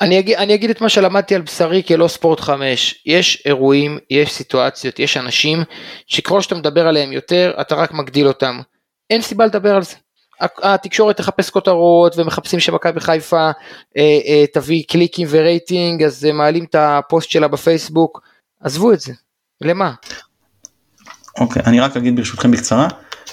אני 0.00 0.18
אגיד, 0.18 0.36
אני 0.36 0.54
אגיד 0.54 0.70
את 0.70 0.80
מה 0.80 0.88
שלמדתי 0.88 1.34
על 1.34 1.42
בשרי 1.42 1.82
כלא 1.88 2.08
ספורט 2.08 2.40
5, 2.40 3.02
יש 3.06 3.42
אירועים, 3.46 3.98
יש 4.10 4.32
סיטואציות, 4.32 4.98
יש 4.98 5.16
אנשים 5.16 5.58
שככל 6.06 6.40
שאתה 6.40 6.54
מדבר 6.54 6.86
עליהם 6.86 7.12
יותר, 7.12 7.52
אתה 7.60 7.74
רק 7.74 7.92
מגדיל 7.92 8.28
אותם. 8.28 8.60
אין 9.10 9.22
סיבה 9.22 9.46
לדבר 9.46 9.74
על 9.76 9.82
זה. 9.82 9.94
התקשורת 10.62 11.16
תחפש 11.16 11.50
כותרות 11.50 12.18
ומחפשים 12.18 12.60
שמכבי 12.60 13.00
חיפה 13.00 13.50
אה, 13.96 14.18
אה, 14.26 14.44
תביא 14.52 14.82
קליקים 14.88 15.28
ורייטינג 15.30 16.02
אז 16.02 16.24
אה, 16.24 16.32
מעלים 16.32 16.64
את 16.64 16.74
הפוסט 16.78 17.30
שלה 17.30 17.48
בפייסבוק, 17.48 18.22
עזבו 18.60 18.92
את 18.92 19.00
זה, 19.00 19.12
למה? 19.60 19.92
אוקיי 21.40 21.62
אני 21.66 21.80
רק 21.80 21.96
אגיד 21.96 22.16
ברשותכם 22.16 22.50
בקצרה 22.50 22.88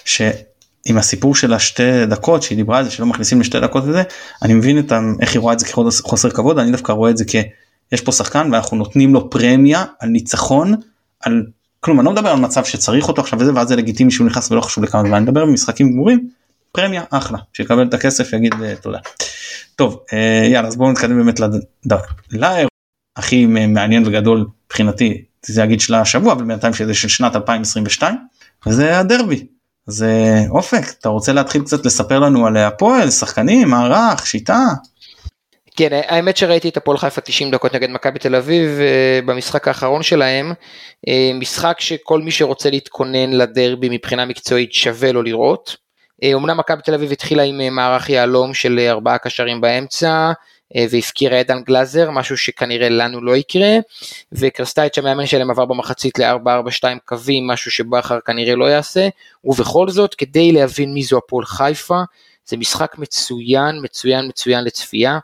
שעם 0.06 0.98
הסיפור 0.98 1.36
של 1.36 1.54
השתי 1.54 2.06
דקות 2.06 2.44
שהיא 2.44 2.56
דיברה 2.56 2.78
על 2.78 2.86
זה 2.86 2.92
שלא 2.92 3.06
מכניסים 3.06 3.42
לשתי 3.42 3.60
דקות 3.60 3.84
וזה 3.84 4.04
אני 4.44 4.54
מבין 4.54 4.80
את 4.80 4.94
איך 5.22 5.34
היא 5.34 5.40
רואה 5.40 5.54
את 5.54 5.60
זה 5.60 5.66
כחוסר 5.66 6.30
כבוד 6.30 6.60
אני 6.60 6.72
דווקא 6.72 6.92
רואה 6.92 7.12
את 7.12 7.18
זה 7.18 7.26
כיש 7.26 8.02
פה 8.02 8.12
שחקן 8.12 8.50
ואנחנו 8.52 8.78
נותנים 8.78 9.14
לו 9.14 9.30
פרמיה 9.30 9.86
על 10.00 10.10
ניצחון 10.10 10.76
על 11.20 11.44
כלום 11.80 12.00
אני 12.00 12.06
לא 12.06 12.12
מדבר 12.12 12.30
על 12.30 12.40
מצב 12.40 12.64
שצריך 12.64 13.08
אותו 13.08 13.22
עכשיו 13.22 13.40
וזה 13.40 13.54
ואז 13.56 13.68
זה 13.68 13.76
לגיטימי 13.76 14.12
שהוא 14.12 14.28
נכנס 14.28 14.52
ולא 14.52 14.62
חשוב 14.62 14.84
לכמה 14.84 15.02
זמן 15.02 15.14
אני 15.14 15.24
מדבר 15.24 15.46
במשחקים 15.46 15.92
גמורים 15.92 16.30
פרמיה 16.72 17.04
אחלה 17.12 17.38
שיקבל 17.54 17.88
את 17.88 17.94
הכסף 17.94 18.34
יגיד 18.34 18.54
אה, 18.64 18.76
תודה. 18.76 19.00
טוב 19.76 20.04
אה, 20.14 20.48
יאללה 20.52 20.68
אז 20.68 20.76
בואו 20.76 20.92
נתקדם 20.92 21.18
באמת 21.18 21.40
לאירוע 22.32 22.68
הכי 23.18 23.46
מעניין 23.46 24.08
וגדול 24.08 24.46
מבחינתי 24.66 25.24
זה 25.46 25.62
להגיד 25.62 25.82
של 25.82 25.94
השבוע 25.94 26.34
אבל 26.34 26.44
בינתיים 26.44 26.74
שזה 26.74 26.94
של 26.94 27.08
שנת 27.08 27.36
2022 27.36 28.16
וזה 28.68 29.00
הדרבי. 29.00 29.48
אז 29.88 30.04
אה, 30.04 30.44
אופק 30.50 30.84
אתה 31.00 31.10
רוצה 31.10 31.34
להתחיל 31.34 31.62
קצת 31.62 31.86
לספר 31.86 32.20
לנו 32.20 32.48
על 32.48 32.58
הפועל 32.58 33.12
שחקנים 33.12 33.70
מערך 33.70 34.28
שיטה 34.28 34.60
כן, 35.76 36.02
האמת 36.08 36.38
שראיתי 36.38 36.70
את 36.70 36.78
הפועל 36.78 36.98
חיפה 36.98 37.22
90 37.22 37.52
דקות 37.52 37.76
נגד 37.76 37.90
מכבי 37.90 38.20
תל 38.20 38.36
אביב 38.36 38.70
אה, 38.80 39.20
במשחק 39.26 39.68
האחרון 39.68 40.04
שלהם, 40.04 40.54
משחק 41.34 41.80
שכל 41.80 42.22
מי 42.22 42.32
שרוצה 42.32 42.70
להתכונן 42.70 43.34
לדרבי 43.34 43.90
מבחינה 43.90 44.26
מקצועית 44.26 44.74
שווה 44.74 45.12
לו 45.12 45.24
לראות. 45.24 45.89
אה, 46.24 46.34
אמנם 46.34 46.58
מכבי 46.58 46.82
תל 46.82 46.94
אביב 46.94 47.12
התחילה 47.12 47.44
עם 47.44 47.62
אה, 47.62 47.70
מערך 47.70 48.10
יהלום 48.10 48.54
של 48.54 48.80
אה, 48.80 48.90
ארבעה 48.90 49.18
קשרים 49.18 49.62
באמצע, 49.62 50.32
והפקירה 50.90 51.42
את 51.42 51.48
דן 51.48 51.64
גלאזר, 51.64 52.12
משהו 52.12 52.38
שכנראה 52.38 52.90
לנו 52.90 53.22
לא 53.22 53.36
יקרה, 53.36 53.78
וקרסטייץ' 54.32 54.98
המאמן 54.98 55.26
שלהם 55.26 55.52
עבר 55.52 55.66
במחצית 55.66 56.20
ל-4-4-2 56.20 56.84
קווים, 57.06 57.48
משהו 57.48 57.72
שבכר 57.72 58.20
כנראה 58.26 58.56
לא 58.56 58.66
יעשה, 58.66 59.08
ובכל 59.44 59.90
זאת, 59.90 60.16
כדי 60.16 60.52
להבין 60.52 60.94
מי 60.94 61.04
זו 61.04 61.18
הפועל 61.18 61.46
חיפה, 61.46 62.02
זה 62.46 62.58
משחק 62.58 62.96
מצוין, 62.98 63.80
מצוין, 63.84 64.28
מצוין 64.28 64.64
לצפייה. 64.64 65.20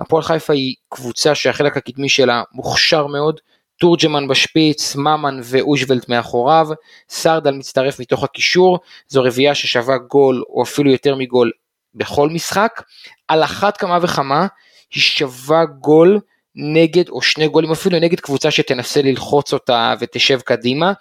הפועל 0.00 0.22
חיפה 0.22 0.52
היא 0.52 0.74
קבוצה 0.88 1.34
שהחלק 1.34 1.76
הקדמי 1.76 2.08
שלה 2.08 2.42
מוכשר 2.52 3.06
מאוד, 3.06 3.40
תורג'מן 3.80 4.28
בשפיץ, 4.28 4.96
ממן 4.96 5.40
ואושוולט 5.42 6.08
מאחוריו, 6.08 6.66
סרדל 7.08 7.50
מצטרף 7.50 8.00
מתוך 8.00 8.24
הקישור, 8.24 8.78
זו 9.08 9.22
רביעייה 9.22 9.54
ששווה 9.54 9.98
גול 9.98 10.42
או 10.48 10.62
אפילו 10.62 10.90
יותר 10.90 11.14
מגול 11.14 11.50
בכל 11.94 12.28
משחק. 12.28 12.82
על 13.28 13.44
אחת 13.44 13.76
כמה 13.76 13.98
וכמה 14.02 14.46
היא 14.94 15.02
שווה 15.02 15.64
גול 15.64 16.20
נגד, 16.56 17.08
או 17.08 17.22
שני 17.22 17.48
גולים 17.48 17.72
אפילו, 17.72 17.98
נגד 17.98 18.20
קבוצה 18.20 18.50
שתנסה 18.50 19.02
ללחוץ 19.02 19.52
אותה 19.52 19.94
ותשב 20.00 20.40
קדימה, 20.40 20.92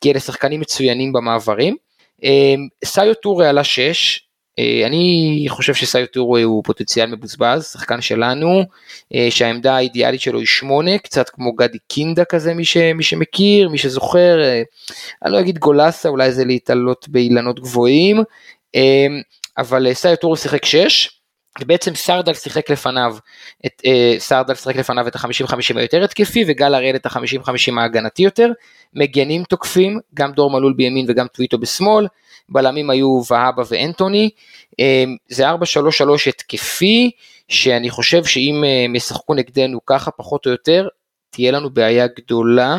כי 0.00 0.10
אלה 0.10 0.20
שחקנים 0.20 0.60
מצוינים 0.60 1.12
במעברים. 1.12 1.76
סיו 2.84 3.14
טורי 3.14 3.48
עלה 3.48 3.64
6, 3.64 4.20
אה, 4.20 4.27
אני 4.86 5.44
חושב 5.48 5.74
שסיו 5.74 6.06
טורי 6.06 6.42
הוא 6.42 6.62
פוטנציאל 6.64 7.06
מבוזבז, 7.06 7.70
שחקן 7.72 8.00
שלנו, 8.00 8.62
אה, 9.14 9.26
שהעמדה 9.30 9.76
האידיאלית 9.76 10.20
שלו 10.20 10.38
היא 10.38 10.46
8, 10.46 10.98
קצת 10.98 11.28
כמו 11.28 11.52
גדי 11.52 11.78
קינדה 11.88 12.24
כזה, 12.24 12.54
מי, 12.54 12.64
ש, 12.64 12.76
מי 12.76 13.02
שמכיר, 13.02 13.68
מי 13.68 13.78
שזוכר, 13.78 14.42
אה, 14.42 14.62
אני 15.24 15.32
לא 15.32 15.40
אגיד 15.40 15.58
גולסה, 15.58 16.08
אולי 16.08 16.32
זה 16.32 16.44
להתעלות 16.44 17.08
באילנות 17.08 17.60
גבוהים, 17.60 18.22
אבל 19.58 19.94
סיו 19.94 20.16
טורי 20.16 20.36
שיחק 20.36 20.64
6, 20.64 21.17
ובעצם 21.60 21.94
סרדל 21.94 22.34
שיחק 22.34 22.70
לפניו, 22.70 23.16
את, 23.66 23.82
אה, 23.86 24.14
סרדל 24.18 24.54
שיחק 24.54 24.76
לפניו 24.76 25.08
את 25.08 25.16
ה-50-50 25.16 25.76
היותר 25.76 26.04
התקפי 26.04 26.44
וגל 26.48 26.74
הראל 26.74 26.96
את 26.96 27.06
ה-50-50 27.06 27.78
ההגנתי 27.80 28.22
יותר, 28.22 28.48
מגנים 28.94 29.44
תוקפים, 29.44 30.00
גם 30.14 30.32
דור 30.32 30.50
מלול 30.50 30.72
בימין 30.72 31.06
וגם 31.08 31.26
טוויטו 31.26 31.58
בשמאל, 31.58 32.06
בלמים 32.48 32.90
היו 32.90 33.20
והבה 33.30 33.62
ואנטוני, 33.70 34.30
אה, 34.80 35.04
זה 35.28 35.50
4-3-3 35.50 35.54
התקפי, 36.26 37.10
שאני 37.48 37.90
חושב 37.90 38.24
שאם 38.24 38.64
אה, 38.64 38.84
הם 38.84 38.96
ישחקו 38.96 39.34
נגדנו 39.34 39.78
ככה 39.86 40.10
פחות 40.10 40.46
או 40.46 40.50
יותר, 40.50 40.88
תהיה 41.30 41.52
לנו 41.52 41.70
בעיה 41.70 42.06
גדולה 42.06 42.78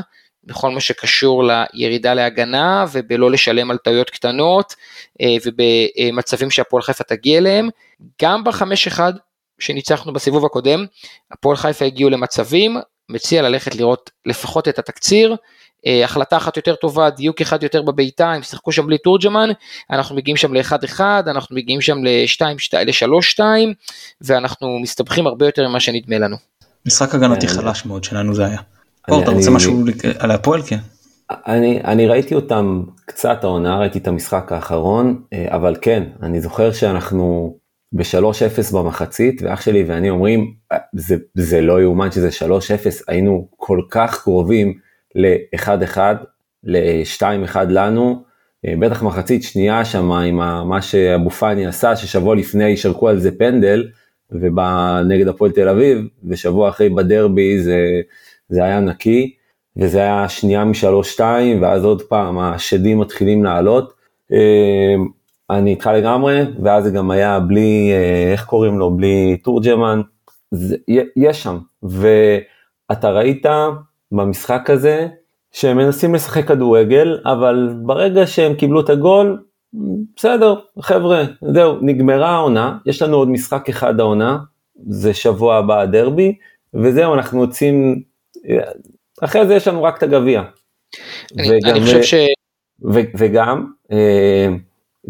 בכל 0.50 0.72
מה 0.72 0.80
שקשור 0.80 1.44
לירידה 1.74 2.14
להגנה 2.14 2.86
ובלא 2.92 3.32
לשלם 3.32 3.72
על 3.72 3.78
טעויות 3.78 4.10
קטנות 4.10 4.76
אה, 5.22 5.36
ובמצבים 5.46 6.52
שהפועל 6.52 6.84
חיפה 6.84 7.04
תגיע 7.04 7.38
אליהם. 7.38 7.70
גם 8.22 8.44
בחמש 8.44 8.88
אחד 8.88 9.14
שניצחנו 9.60 10.14
בסיבוב 10.14 10.46
הקודם, 10.46 10.86
הפועל 11.32 11.58
חיפה 11.58 11.86
הגיעו 11.86 12.10
למצבים, 12.10 12.78
מציע 13.10 13.42
ללכת 13.42 13.76
לראות 13.76 14.10
לפחות 14.26 14.68
את 14.68 14.80
התקציר. 14.80 15.36
אה, 15.88 16.06
החלטה 16.06 16.38
אחת 16.38 16.58
יותר 16.58 16.76
טובה, 16.76 17.10
דיוק 17.10 17.42
אחד 17.42 17.64
יותר 17.64 17.82
בביתה, 17.82 18.32
הם 18.32 18.44
שיחקו 18.44 18.72
שם 18.72 18.88
בלי 18.88 18.98
תורג'מן, 18.98 19.50
אנחנו 19.92 20.16
מגיעים 20.16 20.38
שם 20.38 20.54
ל-1-1, 20.54 21.00
אנחנו 21.28 21.56
מגיעים 21.56 21.82
שם 21.82 21.98
ל-3-2 22.04 23.40
ואנחנו 24.22 24.80
מסתבכים 24.80 25.28
הרבה 25.28 25.46
יותר 25.46 25.68
ממה 25.68 25.80
שנדמה 25.80 26.18
לנו. 26.18 26.38
משחק 26.86 27.16
הגנתי 27.16 27.48
אה, 27.48 27.52
חלש 27.52 27.86
מאוד 27.86 28.04
שלנו 28.04 28.34
זה 28.34 28.46
היה. 28.46 28.60
אור, 29.10 29.24
אתה 29.24 29.32
רוצה 29.32 29.52
משהו 29.52 29.84
על 30.20 30.32
הפועל? 30.32 30.62
כן. 30.62 30.78
אני, 31.32 31.82
אני 31.84 32.08
ראיתי 32.08 32.36
אותם 32.36 32.84
קצת 33.06 33.44
העונה, 33.44 33.80
ראיתי 33.80 34.00
את 34.00 34.08
המשחק 34.08 34.52
האחרון, 34.52 35.22
אה, 35.34 35.46
אבל 35.50 35.76
כן, 35.82 36.04
אני 36.24 36.42
זוכר 36.42 36.72
שאנחנו 36.72 37.58
ב-3-0 37.92 38.76
במחצית, 38.76 39.42
ואח 39.42 39.62
שלי 39.62 39.84
ואני 39.84 40.10
אומרים, 40.10 40.54
אה, 40.72 40.78
זה, 40.94 41.16
זה 41.34 41.62
לא 41.62 41.82
יאומן 41.82 42.12
שזה 42.12 42.30
3-0, 42.30 42.42
היינו 43.08 43.48
כל 43.58 43.82
כך 43.90 44.22
קרובים 44.24 44.74
ל-1-1, 45.16 45.98
ל-2-1 46.64 47.58
לנו, 47.70 48.24
אה, 48.68 48.74
בטח 48.80 49.04
מחצית 49.04 49.44
שנייה 49.44 49.86
שם 49.86 50.12
עם 50.12 50.36
מה 50.70 50.82
שאבו 50.82 51.30
פאני 51.30 51.66
עשה, 51.66 51.96
ששבוע 51.96 52.36
לפני 52.36 52.78
שרקו 52.78 53.10
על 53.10 53.20
זה 53.20 53.32
פנדל, 53.38 53.88
ובא 54.32 55.02
נגד 55.08 55.28
הפועל 55.28 55.52
תל 55.52 55.70
אביב, 55.70 56.08
ושבוע 56.30 56.70
אחרי 56.70 56.90
בדרבי 56.90 57.60
זה... 57.60 58.02
זה 58.50 58.64
היה 58.64 58.80
נקי, 58.80 59.34
וזה 59.78 60.00
היה 60.00 60.30
שנייה 60.30 60.66
משלוש 60.66 61.12
שתיים, 61.12 61.62
ואז 61.62 61.86
עוד 61.86 62.02
פעם 62.02 62.40
השדים 62.40 63.00
מתחילים 63.00 63.44
לעלות. 63.44 63.94
אמ, 64.32 65.08
אני 65.50 65.70
איתך 65.70 65.90
לגמרי, 65.94 66.42
ואז 66.64 66.84
זה 66.84 66.90
גם 66.92 67.12
היה 67.12 67.40
בלי, 67.40 67.92
אה, 67.94 68.32
איך 68.32 68.46
קוראים 68.46 68.80
לו, 68.80 68.92
בלי 68.92 69.38
תורג'מן, 69.44 70.02
יש 71.16 71.44
שם, 71.44 71.58
ואתה 71.84 73.10
ראית 73.10 73.46
במשחק 74.12 74.70
הזה 74.70 75.08
שהם 75.52 75.78
מנסים 75.78 76.16
לשחק 76.16 76.48
כדורגל, 76.48 77.20
אבל 77.26 77.74
ברגע 77.82 78.28
שהם 78.28 78.54
קיבלו 78.54 78.82
את 78.82 78.90
הגול, 78.90 79.44
בסדר, 80.16 80.56
חבר'ה, 80.80 81.24
זהו, 81.54 81.78
נגמרה 81.82 82.30
העונה, 82.30 82.78
יש 82.86 83.02
לנו 83.02 83.18
עוד 83.18 83.30
משחק 83.30 83.70
אחד 83.70 84.00
העונה, 84.00 84.38
זה 84.88 85.14
שבוע 85.14 85.56
הבא 85.56 85.80
הדרבי, 85.82 86.36
וזהו, 86.74 87.14
אנחנו 87.14 87.42
יוצאים 87.42 88.02
אחרי 89.22 89.48
זה 89.48 89.56
יש 89.56 89.68
לנו 89.68 89.84
רק 89.84 89.98
את 89.98 90.04
הגביע. 90.04 90.42
אני, 91.40 91.50
אני 91.66 91.82
חושב 91.82 92.04
ש... 92.04 92.14
ו, 92.94 93.00
וגם 93.18 93.66
אה, 93.92 94.48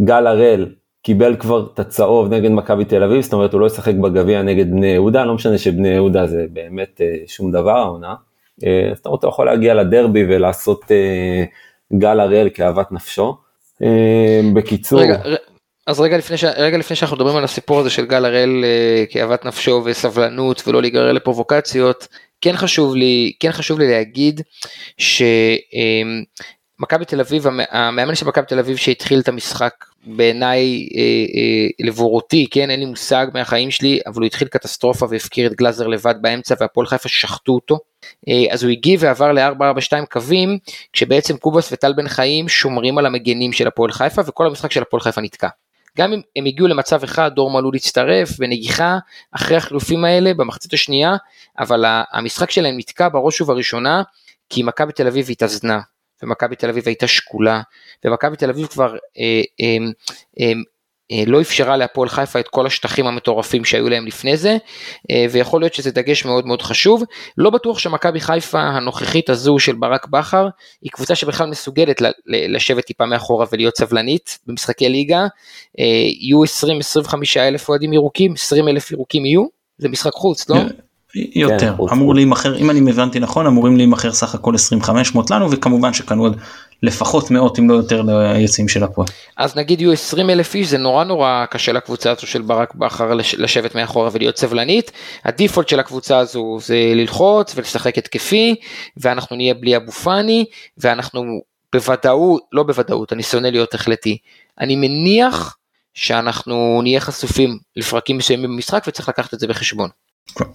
גל 0.06 0.28
הראל 0.28 0.76
קיבל 1.02 1.36
כבר 1.36 1.68
את 1.74 1.80
הצהוב 1.80 2.34
נגד 2.34 2.52
מכבי 2.52 2.86
תל 2.86 3.04
אביב, 3.04 3.22
זאת 3.22 3.34
אומרת 3.34 3.54
הוא 3.54 3.62
לא 3.62 3.66
ישחק 3.66 3.94
בגביע 3.94 4.42
נגד 4.42 4.72
בני 4.72 4.88
יהודה, 4.88 5.26
לא 5.26 5.34
משנה 5.34 5.58
שבני 5.58 5.88
יהודה 5.88 6.28
זה 6.28 6.46
באמת 6.54 7.02
אה, 7.02 7.16
שום 7.28 7.52
דבר 7.52 7.78
העונה. 7.78 8.16
אה, 8.66 8.92
זאת 8.96 9.06
אומרת 9.06 9.24
הוא 9.24 9.30
יכול 9.30 9.46
להגיע 9.46 9.74
לדרבי 9.74 10.24
ולעשות 10.24 10.92
אה, 10.92 11.44
גל 11.98 12.20
הראל 12.20 12.50
כאהבת 12.54 12.92
נפשו. 12.92 13.38
אה, 13.84 14.42
בקיצור. 14.54 15.02
רגע, 15.02 15.18
אז 15.88 16.00
רגע 16.00 16.18
לפני, 16.18 16.38
ש... 16.38 16.44
רגע 16.44 16.78
לפני 16.78 16.96
שאנחנו 16.96 17.16
מדברים 17.16 17.36
על 17.36 17.44
הסיפור 17.44 17.80
הזה 17.80 17.90
של 17.90 18.06
גל 18.06 18.26
הראל 18.26 18.64
אה, 18.64 19.04
כאהבת 19.10 19.46
נפשו 19.46 19.82
וסבלנות 19.86 20.68
ולא 20.68 20.82
להיגרר 20.82 21.12
לפרובוקציות, 21.12 22.08
כן 22.42 22.58
חשוב 22.58 22.96
לי, 22.96 23.34
כן 23.40 23.52
חשוב 23.52 23.80
לי 23.80 23.88
להגיד 23.88 24.42
שמכבי 24.98 26.26
תל 27.08 27.20
אביב, 27.20 27.46
המאמן 27.72 28.16
של 28.16 28.26
מכבי 28.26 28.46
תל 28.46 28.60
אביב 28.60 28.78
שהתחיל 28.78 29.20
את 29.20 29.28
המשחק 29.28 29.74
בעיניי 30.04 30.88
אה, 30.96 31.02
אה, 31.02 31.86
לבורותי, 31.88 32.48
כן, 32.52 32.70
אין 32.70 32.80
לי 32.80 32.86
מושג 32.86 33.28
מהחיים 33.34 33.72
שלי, 33.72 34.00
אבל 34.08 34.16
הוא 34.16 34.26
התחיל 34.26 34.48
קטסטרופה 34.48 35.06
והפקיר 35.10 35.48
את 35.48 35.56
גלאזר 35.56 35.88
לבד 35.88 36.16
באמצע 36.22 36.56
והפועל 36.60 36.88
חיפה 36.88 37.10
שחטו 37.10 37.52
אותו. 37.52 37.80
אה, 38.30 38.54
אז 38.54 38.64
הוא 38.64 38.72
הגיב 38.72 39.00
ועבר 39.04 39.32
ל-442 39.32 40.06
קווים, 40.12 40.58
כשבעצם 40.94 41.38
קובוס 41.38 41.72
וטל 41.72 41.94
בן 41.94 42.08
חיים 42.08 42.50
שומרים 42.50 42.98
על 42.98 43.06
המגנים 43.06 43.54
של 43.54 43.68
הפועל 43.68 43.92
חיפה 43.92 44.22
וכל 44.28 44.48
המשחק 44.48 44.72
של 44.72 44.82
הפועל 44.82 45.02
חיפה 45.02 45.22
נתקע. 45.22 45.48
גם 46.00 46.14
אם 46.14 46.22
הם 46.36 46.46
הגיעו 46.46 46.68
למצב 46.68 47.04
אחד, 47.04 47.32
דור 47.36 47.52
מלול 47.52 47.76
הצטרף 47.76 48.38
בנגיחה 48.40 48.98
אחרי 49.32 49.58
החילופים 49.58 50.06
האלה 50.06 50.34
במחצית 50.34 50.74
השנייה, 50.74 51.16
אבל 51.60 51.86
המשחק 52.12 52.52
שלהם 52.52 52.78
נתקע 52.78 53.10
בראש 53.10 53.42
ובראשונה, 53.42 54.04
כי 54.50 54.64
מכבי 54.64 54.94
תל 54.94 55.08
אביב 55.08 55.28
התאזנה, 55.30 55.80
ומכבי 56.24 56.56
תל 56.56 56.70
אביב 56.70 56.84
הייתה 56.86 57.08
שקולה, 57.08 57.62
ומכבי 58.06 58.38
תל 58.38 58.50
אביב 58.50 58.68
כבר 58.68 58.96
אה, 59.18 59.42
אה, 59.62 59.78
אה, 60.40 60.52
לא 61.28 61.42
אפשרה 61.42 61.78
להפועל 61.78 62.10
חיפה 62.10 62.40
את 62.40 62.48
כל 62.48 62.66
השטחים 62.66 63.08
המטורפים 63.08 63.66
שהיו 63.66 63.90
להם 63.90 64.06
לפני 64.06 64.38
זה, 64.38 64.58
אה, 65.12 65.26
ויכול 65.32 65.62
להיות 65.62 65.74
שזה 65.74 65.92
דגש 65.92 66.26
מאוד 66.26 66.46
מאוד 66.46 66.62
חשוב. 66.62 67.04
לא 67.38 67.50
בטוח 67.50 67.80
שמכבי 67.80 68.20
חיפה 68.20 68.60
הנוכחית 68.60 69.30
הזו 69.30 69.60
של 69.60 69.76
ברק 69.76 70.08
בכר, 70.08 70.48
היא 70.82 70.92
קבוצה 70.92 71.16
שבכלל 71.16 71.50
מסוגלת 71.50 72.02
לשבת 72.26 72.86
טיפה 72.86 73.06
מאחורה 73.06 73.46
ולהיות 73.52 73.78
סבלנית 73.78 74.40
במשחקי 74.48 74.90
ליגה. 74.90 75.28
אה, 75.80 75.86
יהיו 76.20 76.44
20-25 76.44 77.38
אלף 77.38 77.70
אוהדים 77.70 77.94
ירוקים, 77.94 78.34
20 78.34 78.68
אלף 78.68 78.92
ירוקים 78.92 79.26
יהיו, 79.26 79.46
זה 79.78 79.90
משחק 79.90 80.14
חוץ, 80.14 80.50
לא? 80.50 80.56
יותר, 81.16 81.76
כן, 81.78 81.84
אמור 81.92 82.16
להימכר, 82.16 82.58
אם 82.58 82.70
אני 82.70 82.92
הבנתי 82.92 83.20
נכון, 83.20 83.46
אמורים 83.46 83.78
להימכר 83.78 84.12
סך 84.12 84.36
הכל 84.36 84.52
2500 84.54 85.32
לנו, 85.32 85.52
וכמובן 85.52 85.94
שקנו 85.94 86.24
עוד 86.24 86.38
לפחות 86.84 87.32
מאות 87.32 87.60
אם 87.60 87.70
לא 87.70 87.76
יותר 87.76 88.02
ליציאים 88.02 88.68
של 88.68 88.84
הפועל. 88.84 89.08
אז 89.38 89.56
נגיד 89.56 89.82
יהיו 89.82 89.92
20 89.92 90.30
אלף 90.30 90.56
איש, 90.56 90.68
זה 90.68 90.78
נורא 90.78 91.04
נורא 91.04 91.46
קשה 91.50 91.72
לקבוצה 91.72 92.12
הזו 92.12 92.28
של 92.28 92.42
ברק 92.42 92.76
בכר 92.76 93.14
לשבת 93.38 93.76
מאחורה 93.76 94.10
ולהיות 94.14 94.38
סבלנית. 94.38 94.92
הדיפולט 95.26 95.70
של 95.70 95.80
הקבוצה 95.80 96.18
הזו 96.18 96.58
זה 96.62 96.92
ללחוץ 96.96 97.54
ולשחק 97.56 97.98
התקפי, 97.98 98.56
ואנחנו 98.98 99.36
נהיה 99.36 99.54
בלי 99.54 99.78
אבו 99.78 99.92
פאני, 99.92 100.46
ואנחנו 100.78 101.42
בוודאות, 101.74 102.42
לא 102.52 102.64
בוודאות, 102.64 103.14
אני 103.14 103.24
שונא 103.24 103.48
להיות 103.48 103.74
החלטי, 103.74 104.18
אני 104.60 104.76
מניח 104.76 105.58
שאנחנו 105.94 106.80
נהיה 106.84 107.00
חשופים 107.00 107.58
לפרקים 107.76 108.18
מסוימים 108.18 108.50
במשחק 108.50 108.84
וצריך 108.88 109.10
לקחת 109.10 109.34
את 109.34 109.40
זה 109.40 109.48
בחשבון. 109.48 109.90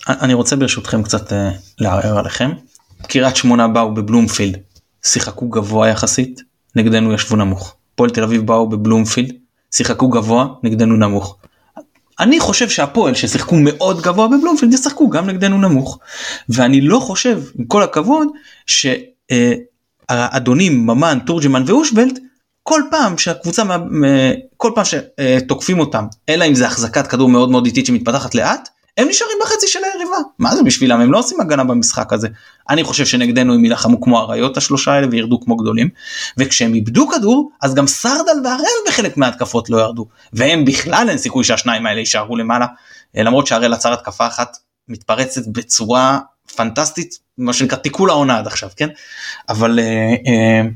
אני 0.09 0.35
רוצה 0.35 0.57
ברשותכם 0.57 1.03
קצת 1.03 1.31
uh, 1.31 1.35
לערער 1.79 2.19
עליכם. 2.19 2.51
קריית 3.09 3.37
שמונה 3.37 3.69
באו 3.69 3.95
בבלומפילד, 3.95 4.59
שיחקו 5.07 5.49
גבוה 5.49 5.89
יחסית, 5.89 6.43
נגדנו 6.77 7.13
ישבו 7.13 7.37
נמוך. 7.37 7.75
פועל 7.95 8.11
תל 8.11 8.23
אביב 8.23 8.47
באו 8.47 8.69
בבלומפילד, 8.69 9.33
שיחקו 9.75 10.09
גבוה, 10.09 10.47
נגדנו 10.63 10.97
נמוך. 10.97 11.37
אני 12.21 12.41
חושב 12.41 12.69
שהפועל 12.69 13.15
ששיחקו 13.15 13.57
מאוד 13.57 14.03
גבוה 14.03 14.29
בבלומפילד 14.29 14.73
ישחקו 14.73 15.11
גם 15.11 15.31
נגדנו 15.31 15.59
נמוך. 15.59 15.99
ואני 16.49 16.81
לא 16.81 16.99
חושב, 16.99 17.43
עם 17.59 17.65
כל 17.65 17.83
הכבוד, 17.83 18.29
שהאדונים 20.11 20.87
ממן, 20.87 21.19
תורג'מן 21.27 21.63
ואושבלט, 21.67 22.19
כל 22.63 22.83
פעם 22.91 23.19
שהקבוצה, 23.19 23.63
כל 24.57 24.73
פעם 24.75 24.85
שתוקפים 24.85 25.79
אותם, 25.79 26.07
אלא 26.29 26.45
אם 26.45 26.55
זה 26.55 26.67
החזקת 26.67 27.07
כדור 27.07 27.29
מאוד 27.29 27.51
מאוד 27.51 27.67
איטית 27.67 27.87
שמתפתחת 27.87 28.35
לאט, 28.35 28.69
הם 28.97 29.09
נשארים 29.09 29.37
בחצי 29.43 29.69
של 29.69 29.79
היריבה. 29.85 30.17
מה 30.39 30.57
זה 30.57 30.63
בשבילם? 30.63 31.01
הם 31.01 31.13
לא 31.13 31.19
עושים 31.19 31.41
הגנה 31.41 31.65
במשחק 31.65 32.13
הזה. 32.13 32.29
אני 32.71 32.85
חושב 32.85 33.07
שנגדנו 33.07 33.55
הם 33.55 33.65
יילחמו 33.65 34.01
כמו 34.01 34.21
אריות 34.21 34.57
השלושה 34.57 34.93
האלה 34.93 35.07
וירדו 35.11 35.41
כמו 35.41 35.57
גדולים. 35.57 35.89
וכשהם 36.39 36.75
איבדו 36.75 37.09
כדור 37.09 37.51
אז 37.63 37.75
גם 37.75 37.87
סרדל 37.87 38.41
והראל 38.45 38.89
בחלק 38.89 39.17
מההתקפות 39.17 39.71
לא 39.71 39.79
ירדו. 39.79 40.07
והם 40.33 40.65
בכלל 40.65 41.07
אין 41.09 41.19
סיכוי 41.19 41.45
שהשניים 41.45 41.87
האלה 41.87 42.01
יישארו 42.01 42.37
למעלה. 42.37 42.67
למרות 43.15 43.47
שהראל 43.47 43.75
עצר 43.75 43.93
התקפה 43.93 44.27
אחת 44.27 44.57
מתפרצת 44.89 45.43
בצורה 45.47 46.19
פנטסטית, 46.57 47.19
מה 47.39 47.53
שנקרא 47.53 47.79
תיקול 47.79 48.11
העונה 48.11 48.39
עד 48.39 48.47
עכשיו, 48.47 48.71
כן? 48.77 48.89
אבל 49.49 49.79
אה, 49.79 49.85
אה, 50.27 50.69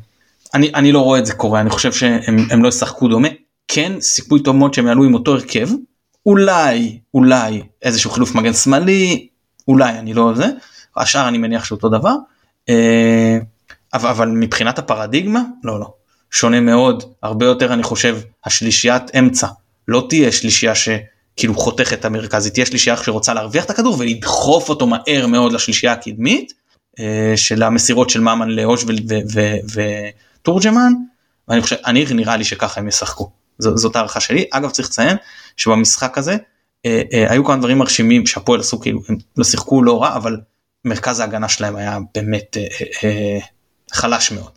אני, 0.55 0.71
אני 0.75 0.93
לא 0.93 1.01
רואה 1.01 1.19
את 1.19 1.27
זה 1.27 1.35
קורה, 1.35 1.61
אני 1.61 1.71
חושב 1.71 1.93
שהם 1.93 2.63
לא 2.63 2.69
ישחקו 2.69 3.09
דומה. 3.09 3.29
כן, 3.69 4.01
סיכוי 4.01 4.43
טוב 4.43 4.57
מאוד 4.57 4.75
שהם 4.75 4.87
יעלו 4.87 5.05
עם 5.05 5.15
אותו 5.15 5.33
הרכב, 5.33 5.69
אולי, 6.29 6.99
אולי 7.15 7.63
איזשהו 7.83 8.11
חילוף 8.11 8.35
מגן 8.35 8.53
שמאלי, 8.53 9.29
אולי, 9.69 9.99
אני 9.99 10.15
לא 10.15 10.33
זה, 10.35 10.47
השאר 10.97 11.29
אני 11.29 11.39
מניח 11.39 11.65
שאותו 11.65 11.89
דבר. 11.89 12.15
אה, 12.69 13.39
אבל, 13.95 14.11
אבל 14.11 14.29
מבחינת 14.29 14.79
הפרדיגמה, 14.79 15.43
לא, 15.65 15.81
לא. 15.81 15.93
שונה 16.31 16.61
מאוד, 16.61 17.03
הרבה 17.23 17.47
יותר 17.47 17.73
אני 17.73 17.83
חושב, 17.83 18.19
השלישיית 18.45 19.03
אמצע 19.19 19.47
לא 19.89 20.07
תהיה 20.09 20.33
שלישייה 20.33 20.73
שכאילו 20.75 21.55
חותכת 21.55 22.01
את 22.01 22.05
המרכז, 22.05 22.45
היא 22.45 22.53
תהיה 22.53 22.67
שלישייה 22.67 22.97
שרוצה 22.97 23.35
להרוויח 23.35 23.65
את 23.65 23.71
הכדור 23.71 23.97
ולדחוף 23.99 24.69
אותו 24.69 24.87
מהר 24.87 25.27
מאוד 25.27 25.53
לשלישייה 25.53 25.93
הקדמית, 25.93 26.53
אה, 27.01 27.33
של 27.37 27.63
המסירות 27.63 28.11
של 28.11 28.21
ממן 28.21 28.49
לאוש 28.49 28.85
ותורג'מן, 30.43 30.93
ואני 31.49 31.63
חושב, 31.63 31.77
אני 31.87 32.05
נראה 32.11 32.37
לי 32.37 32.45
שככה 32.45 32.81
הם 32.81 32.89
ישחקו, 32.89 33.31
ז, 33.59 33.69
זאת 33.75 33.97
הערכה 33.97 34.21
שלי. 34.21 34.45
אגב 34.51 34.71
צריך 34.71 34.89
לציין 34.89 35.17
שבמשחק 35.57 36.19
הזה 36.19 36.37
אה, 36.87 37.03
אה, 37.13 37.33
היו 37.33 37.45
כמה 37.45 37.57
דברים 37.57 37.79
מרשימים 37.79 38.27
שהפועל 38.27 38.61
עשו 38.61 38.81
כאילו, 38.81 39.01
הם 39.09 39.17
לא 39.37 39.45
שיחקו 39.45 39.83
לא 39.83 40.03
רע, 40.03 40.17
אבל 40.17 40.37
מרכז 40.85 41.21
ההגנה 41.21 41.49
שלהם 41.49 41.77
היה 41.77 41.99
באמת 42.15 42.57
אה, 42.57 42.67
אה, 43.05 43.39
חלש 43.93 44.33
מאוד. 44.33 44.51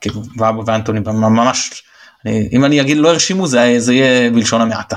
כאילו 0.00 0.22
ואבו 0.38 0.66
ואנטוני 0.66 1.00
ממש 1.00 1.82
אם 2.52 2.64
אני 2.64 2.80
אגיד 2.80 2.96
לא 2.96 3.08
הרשימו 3.08 3.46
זה, 3.46 3.74
זה 3.78 3.94
יהיה 3.94 4.30
בלשון 4.30 4.60
המעטה. 4.60 4.96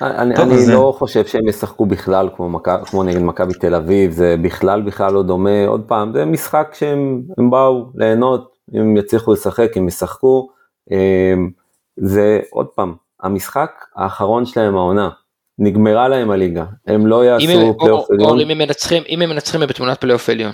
אני, 0.00 0.36
טוב, 0.36 0.50
אני 0.50 0.62
זה... 0.62 0.74
לא 0.74 0.94
חושב 0.98 1.26
שהם 1.26 1.48
ישחקו 1.48 1.86
בכלל 1.86 2.28
כמו, 2.36 2.48
מק... 2.48 2.68
כמו 2.86 3.02
נגד 3.02 3.22
מכבי 3.22 3.54
תל 3.54 3.74
אביב 3.74 4.10
זה 4.10 4.36
בכלל 4.42 4.82
בכלל 4.82 5.12
לא 5.12 5.22
דומה 5.22 5.66
עוד 5.66 5.82
פעם 5.86 6.12
זה 6.12 6.24
משחק 6.24 6.74
שהם 6.78 7.22
באו 7.50 7.86
ליהנות 7.94 8.52
אם 8.74 8.80
הם 8.80 8.96
יצליחו 8.96 9.32
לשחק 9.32 9.76
הם 9.76 9.88
ישחקו 9.88 10.48
אמ, 10.90 11.50
זה 12.02 12.40
עוד 12.50 12.66
פעם 12.66 12.94
המשחק 13.22 13.70
האחרון 13.96 14.46
שלהם 14.46 14.76
העונה 14.76 15.08
נגמרה 15.58 16.08
להם 16.08 16.30
הליגה 16.30 16.64
הם 16.86 17.06
לא 17.06 17.24
יעשו 17.24 17.76
פלייאוף 17.78 18.10
עליון. 18.10 18.40
אם 18.40 18.50
הם 18.50 18.58
מנצחים 18.58 19.02
אם 19.08 19.22
הם 19.22 19.30
מנצחים 19.30 19.60
בתמונת 19.60 20.00
פלייאוף 20.00 20.28
עליון. 20.28 20.52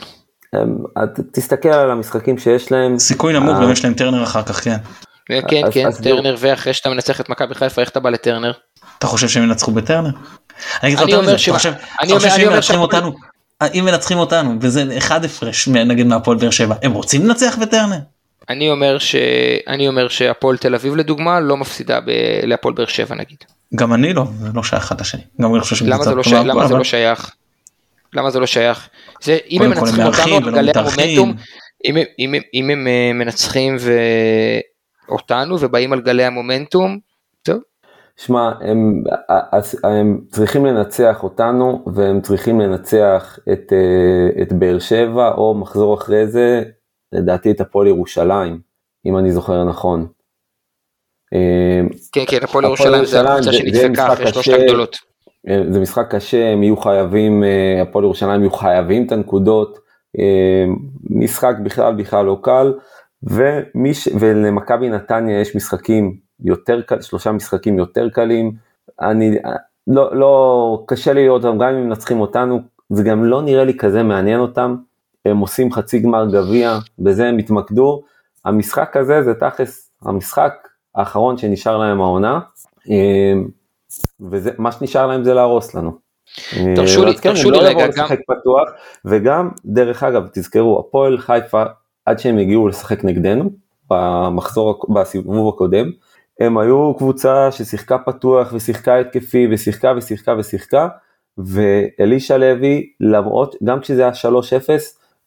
תסתכל 1.32 1.68
על 1.68 1.90
המשחקים 1.90 2.38
שיש 2.38 2.72
להם. 2.72 2.98
סיכוי 2.98 3.32
נמוך 3.32 3.58
גם 3.62 3.72
יש 3.72 3.84
להם 3.84 3.94
טרנר 3.94 4.22
אחר 4.22 4.42
כך 4.42 4.64
כן. 4.64 4.76
כן 5.48 5.62
כן 5.72 5.88
טרנר 6.02 6.36
ואחרי 6.38 6.72
שאתה 6.72 6.88
מנצח 6.88 7.20
את 7.20 7.28
מכבי 7.28 7.54
חיפה 7.54 7.80
איך 7.80 7.90
אתה 7.90 8.00
בא 8.00 8.10
לטרנר. 8.10 8.52
אתה 8.98 9.06
חושב 9.06 9.28
שהם 9.28 9.42
ינצחו 9.42 9.70
בטרנר? 9.72 10.10
אני 10.82 10.96
אומר 11.12 11.36
שאם 11.36 12.48
מנצחים 12.50 12.80
אותנו 12.80 13.12
אם 13.74 13.84
מנצחים 13.84 14.18
אותנו 14.18 14.54
וזה 14.60 14.98
אחד 14.98 15.24
הפרש 15.24 15.68
נגיד 15.68 16.06
מהפועל 16.06 16.38
באר 16.38 16.50
שבע 16.50 16.74
הם 16.82 16.92
רוצים 16.92 17.26
לנצח 17.26 17.58
בטרנר? 17.60 17.98
אני 18.48 18.70
אומר 18.70 18.98
שאני 18.98 19.88
אומר 19.88 20.08
שהפועל 20.08 20.56
תל 20.56 20.74
אביב 20.74 20.96
לדוגמה 20.96 21.40
לא 21.40 21.56
מפסידה 21.56 22.00
להפועל 22.42 22.74
באר 22.74 22.86
שבע 22.86 23.14
נגיד. 23.14 23.38
גם 23.74 23.94
אני 23.94 24.12
לא, 24.12 24.24
זה 24.38 24.48
לא 24.54 24.62
שייך 24.62 24.82
אחד 24.82 25.00
לשני. 25.00 25.20
למה 25.38 26.04
זה 26.68 26.74
לא 26.74 26.84
שייך? 26.84 27.30
למה 28.12 28.30
זה 28.30 28.40
לא 28.40 28.46
שייך? 28.46 28.88
זה 29.22 29.38
אם 29.50 29.62
הם 29.62 29.70
מנצחים 29.70 30.04
אותנו 30.04 30.48
על 30.48 30.54
גלי 30.54 30.72
המומנטום, 30.74 31.34
אם, 31.84 31.96
אם, 32.18 32.34
אם 32.54 32.70
הם 32.70 32.86
אה, 32.86 33.10
מנצחים 33.14 33.76
ו... 33.80 33.92
אותנו 35.08 35.56
ובאים 35.60 35.92
על 35.92 36.00
גלי 36.00 36.24
המומנטום, 36.24 36.98
טוב. 37.42 37.58
שמע, 38.16 38.52
הם, 38.60 39.02
הם 39.84 40.20
צריכים 40.30 40.66
לנצח 40.66 41.22
אותנו 41.22 41.84
והם 41.94 42.20
צריכים 42.20 42.60
לנצח 42.60 43.38
את, 43.52 43.72
אה, 43.72 44.42
את 44.42 44.52
באר 44.52 44.78
שבע 44.78 45.28
או 45.28 45.54
מחזור 45.54 45.94
אחרי 45.94 46.26
זה, 46.26 46.62
לדעתי 47.12 47.50
את 47.50 47.60
הפועל 47.60 47.86
ירושלים, 47.86 48.60
אם 49.06 49.18
אני 49.18 49.32
זוכר 49.32 49.64
נכון. 49.64 50.06
אה, 51.34 51.80
כן, 52.12 52.24
כן, 52.28 52.38
הפועל 52.42 52.64
ירושלים 52.64 53.04
זה 53.04 53.20
הקבוצה 53.20 53.52
שנדפקה 53.52 54.12
אחרי 54.12 54.32
שלושת 54.32 54.52
הגדולות. 54.52 54.96
זה 55.70 55.80
משחק 55.80 56.14
קשה, 56.14 56.52
הם 56.52 56.62
יהיו 56.62 56.76
חייבים, 56.76 57.44
אה, 57.44 57.82
הפועל 57.82 58.04
ירושלים 58.04 58.40
יהיו 58.40 58.50
חייבים 58.50 59.06
את 59.06 59.12
הנקודות, 59.12 59.78
אה, 60.18 60.64
משחק 61.10 61.54
בכלל 61.64 61.94
בכלל 61.94 62.24
לא 62.24 62.38
קל, 62.42 62.74
ומיש, 63.22 64.08
ולמכבי 64.20 64.88
נתניה 64.88 65.40
יש 65.40 65.56
משחקים 65.56 66.16
יותר 66.40 66.82
קל, 66.82 67.00
שלושה 67.00 67.32
משחקים 67.32 67.78
יותר 67.78 68.08
קלים, 68.08 68.52
אני, 69.00 69.38
לא, 69.86 70.16
לא, 70.16 70.84
קשה 70.86 71.12
לי 71.12 71.24
לראות 71.24 71.44
אותם, 71.44 71.58
גם 71.58 71.68
אם 71.68 71.88
מנצחים 71.88 72.20
אותנו, 72.20 72.60
זה 72.92 73.02
גם 73.02 73.24
לא 73.24 73.42
נראה 73.42 73.64
לי 73.64 73.76
כזה 73.76 74.02
מעניין 74.02 74.40
אותם, 74.40 74.76
הם 75.30 75.38
עושים 75.38 75.72
חצי 75.72 75.98
גמר 75.98 76.26
גביע, 76.30 76.78
בזה 76.98 77.28
הם 77.28 77.38
התמקדו, 77.38 78.02
המשחק 78.44 78.96
הזה 78.96 79.22
זה 79.22 79.34
תכלס 79.34 79.90
המשחק 80.02 80.52
האחרון 80.94 81.38
שנשאר 81.38 81.78
להם 81.78 82.00
העונה, 82.00 82.40
אה, 82.90 83.32
ומה 84.20 84.72
שנשאר 84.72 85.06
להם 85.06 85.24
זה 85.24 85.34
להרוס 85.34 85.74
לנו. 85.74 86.06
תרשו 86.76 87.04
לי, 87.04 87.14
כן, 87.14 87.30
תרשו 87.30 87.50
לי 87.50 87.58
לא 87.58 87.62
רגע 87.62 87.86
גם. 87.96 88.06
פתוח, 88.06 88.68
וגם, 89.04 89.50
דרך 89.64 90.02
אגב, 90.02 90.26
תזכרו, 90.32 90.80
הפועל 90.80 91.18
חיפה, 91.18 91.62
עד 92.06 92.18
שהם 92.18 92.38
הגיעו 92.38 92.68
לשחק 92.68 93.04
נגדנו, 93.04 93.50
במחזור, 93.90 94.86
בסיבוב 94.94 95.54
הקודם, 95.54 95.90
הם 96.40 96.58
היו 96.58 96.94
קבוצה 96.94 97.52
ששיחקה 97.52 97.98
פתוח 97.98 98.52
ושיחקה 98.52 98.98
התקפי 98.98 99.48
ושיחקה 99.50 99.92
ושיחקה 99.96 100.34
ושיחקה, 100.38 100.88
ואלישע 101.38 102.38
לוי, 102.38 102.88
למרות, 103.00 103.54
גם 103.64 103.80
כשזה 103.80 104.02
היה 104.02 104.12
3-0, 104.12 104.16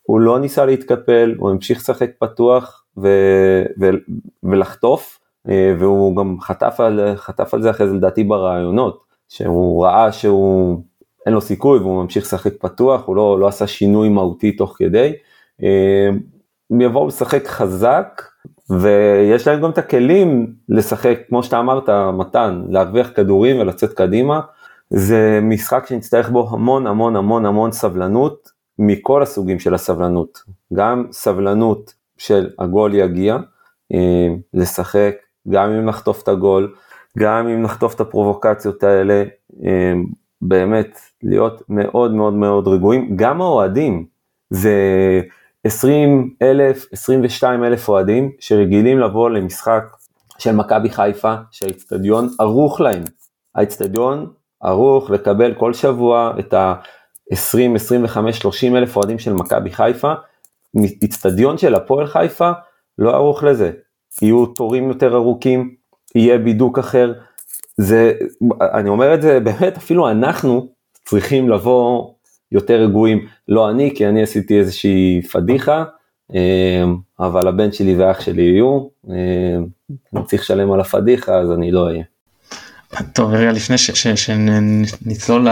הוא 0.09 0.19
לא 0.19 0.39
ניסה 0.39 0.65
להתקפל, 0.65 1.35
הוא 1.37 1.49
המשיך 1.49 1.77
לשחק 1.77 2.09
פתוח 2.19 2.83
ו, 2.97 3.07
ו, 3.79 3.89
ולחטוף, 4.43 5.19
אה, 5.49 5.73
והוא 5.79 6.15
גם 6.15 6.39
חטף 6.41 6.79
על, 6.79 7.15
חטף 7.15 7.53
על 7.53 7.61
זה 7.61 7.69
אחרי 7.69 7.87
זה 7.87 7.93
לדעתי 7.93 8.23
ברעיונות, 8.23 9.03
שהוא 9.27 9.85
ראה 9.85 10.11
שהוא 10.11 10.83
אין 11.25 11.33
לו 11.33 11.41
סיכוי 11.41 11.79
והוא 11.79 12.03
ממשיך 12.03 12.23
לשחק 12.23 12.53
פתוח, 12.59 13.05
הוא 13.05 13.15
לא, 13.15 13.39
לא 13.39 13.47
עשה 13.47 13.67
שינוי 13.67 14.09
מהותי 14.09 14.51
תוך 14.51 14.75
כדי. 14.77 15.13
אה, 15.63 16.09
הם 16.71 16.81
יבואו 16.81 17.07
לשחק 17.07 17.47
חזק 17.47 18.21
ויש 18.69 19.47
להם 19.47 19.61
גם 19.61 19.69
את 19.69 19.77
הכלים 19.77 20.53
לשחק, 20.69 21.17
כמו 21.27 21.43
שאתה 21.43 21.59
אמרת, 21.59 21.89
מתן, 22.17 22.63
להרוויח 22.69 23.11
כדורים 23.15 23.59
ולצאת 23.59 23.93
קדימה. 23.93 24.41
זה 24.89 25.39
משחק 25.41 25.85
שנצטרך 25.87 26.29
בו 26.29 26.49
המון 26.51 26.87
המון 26.87 27.15
המון 27.15 27.45
המון 27.45 27.71
סבלנות 27.71 28.58
מכל 28.79 29.21
הסוגים 29.21 29.59
של 29.59 29.73
הסבלנות, 29.73 30.43
גם 30.73 31.05
סבלנות 31.11 31.93
של 32.17 32.49
הגול 32.59 32.95
יגיע, 32.95 33.37
אה, 33.93 34.27
לשחק 34.53 35.15
גם 35.49 35.69
אם 35.69 35.85
נחטוף 35.85 36.23
את 36.23 36.27
הגול, 36.27 36.73
גם 37.17 37.47
אם 37.47 37.61
נחטוף 37.61 37.95
את 37.95 37.99
הפרובוקציות 37.99 38.83
האלה, 38.83 39.23
אמ, 39.63 40.05
באמת 40.41 40.99
להיות 41.23 41.61
מאוד 41.69 42.13
מאוד 42.13 42.33
מאוד 42.33 42.67
רגועים, 42.67 43.15
גם 43.15 43.41
האוהדים, 43.41 44.05
זה 44.49 44.73
20 45.63 46.33
אלף, 46.41 46.85
22 46.91 47.63
אלף 47.63 47.89
אוהדים 47.89 48.31
שרגילים 48.39 48.99
לבוא 48.99 49.29
למשחק 49.29 49.83
של 50.37 50.55
מכבי 50.55 50.89
חיפה, 50.89 51.35
שהאיצטדיון 51.51 52.29
ערוך 52.39 52.81
להם, 52.81 53.03
האיצטדיון 53.55 54.27
ערוך 54.61 55.09
לקבל 55.09 55.53
כל 55.53 55.73
שבוע 55.73 56.33
את 56.39 56.53
ה-20, 57.31 57.75
25, 57.75 58.39
30 58.39 58.75
אלף 58.75 58.95
אוהדים 58.95 59.19
של 59.19 59.33
מכבי 59.33 59.71
חיפה, 59.71 60.13
איצטדיון 61.01 61.57
של 61.57 61.75
הפועל 61.75 62.07
חיפה 62.07 62.51
לא 62.97 63.15
ערוך 63.15 63.43
לזה, 63.43 63.71
יהיו 64.21 64.45
תורים 64.45 64.87
יותר 64.87 65.15
ארוכים, 65.15 65.75
יהיה 66.15 66.37
בידוק 66.37 66.79
אחר. 66.79 67.13
זה, 67.77 68.13
אני 68.61 68.89
אומר 68.89 69.13
את 69.13 69.21
זה 69.21 69.39
באמת, 69.39 69.77
אפילו 69.77 70.09
אנחנו 70.09 70.67
צריכים 71.05 71.49
לבוא 71.49 72.13
יותר 72.51 72.81
רגועים. 72.81 73.27
לא 73.47 73.69
אני, 73.69 73.93
כי 73.95 74.07
אני 74.07 74.23
עשיתי 74.23 74.59
איזושהי 74.59 75.21
פדיחה, 75.31 75.83
אמ, 76.33 76.97
אבל 77.19 77.47
הבן 77.47 77.71
שלי 77.71 77.95
ואח 77.95 78.21
שלי 78.21 78.41
יהיו. 78.41 78.87
אמ, 79.07 79.13
אני 80.15 80.25
צריך 80.25 80.41
לשלם 80.41 80.71
על 80.71 80.81
הפדיחה, 80.81 81.39
אז 81.39 81.51
אני 81.51 81.71
לא 81.71 81.85
אהיה. 81.85 82.03
טוב, 83.13 83.33
רגע 83.33 83.51
לפני 83.51 83.77
שנצלול 83.77 85.47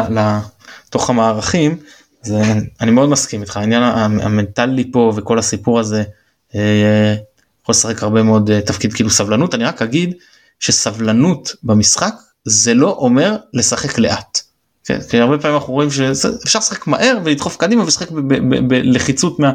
לתוך 0.88 1.09
המערכים, 1.09 1.77
זה, 2.22 2.41
אני 2.81 2.91
מאוד 2.91 3.09
מסכים 3.09 3.41
איתך, 3.41 3.57
העניין 3.57 3.84
המנטלי 3.84 4.91
פה 4.91 5.14
וכל 5.15 5.39
הסיפור 5.39 5.80
הזה, 5.80 6.03
אה, 6.55 7.15
יכול 7.61 7.73
לשחק 7.73 8.03
הרבה 8.03 8.23
מאוד 8.23 8.51
אה, 8.51 8.61
תפקיד 8.61 8.93
כאילו 8.93 9.09
סבלנות 9.09 9.55
אני 9.55 9.64
רק 9.64 9.81
אגיד 9.81 10.14
שסבלנות 10.59 11.55
במשחק 11.64 12.14
זה 12.45 12.73
לא 12.73 12.89
אומר 12.89 13.38
לשחק 13.53 13.99
לאט. 13.99 14.39
כן? 14.85 14.99
כי 15.09 15.19
הרבה 15.19 15.38
פעמים 15.38 15.57
אנחנו 15.57 15.73
רואים 15.73 15.91
שאפשר 15.91 16.59
לשחק 16.59 16.88
מהר 16.88 17.18
ולדחוף 17.23 17.57
קדימה 17.57 17.84
ולשחק 17.84 18.07
בלחיצות 18.68 19.39
מה, 19.39 19.51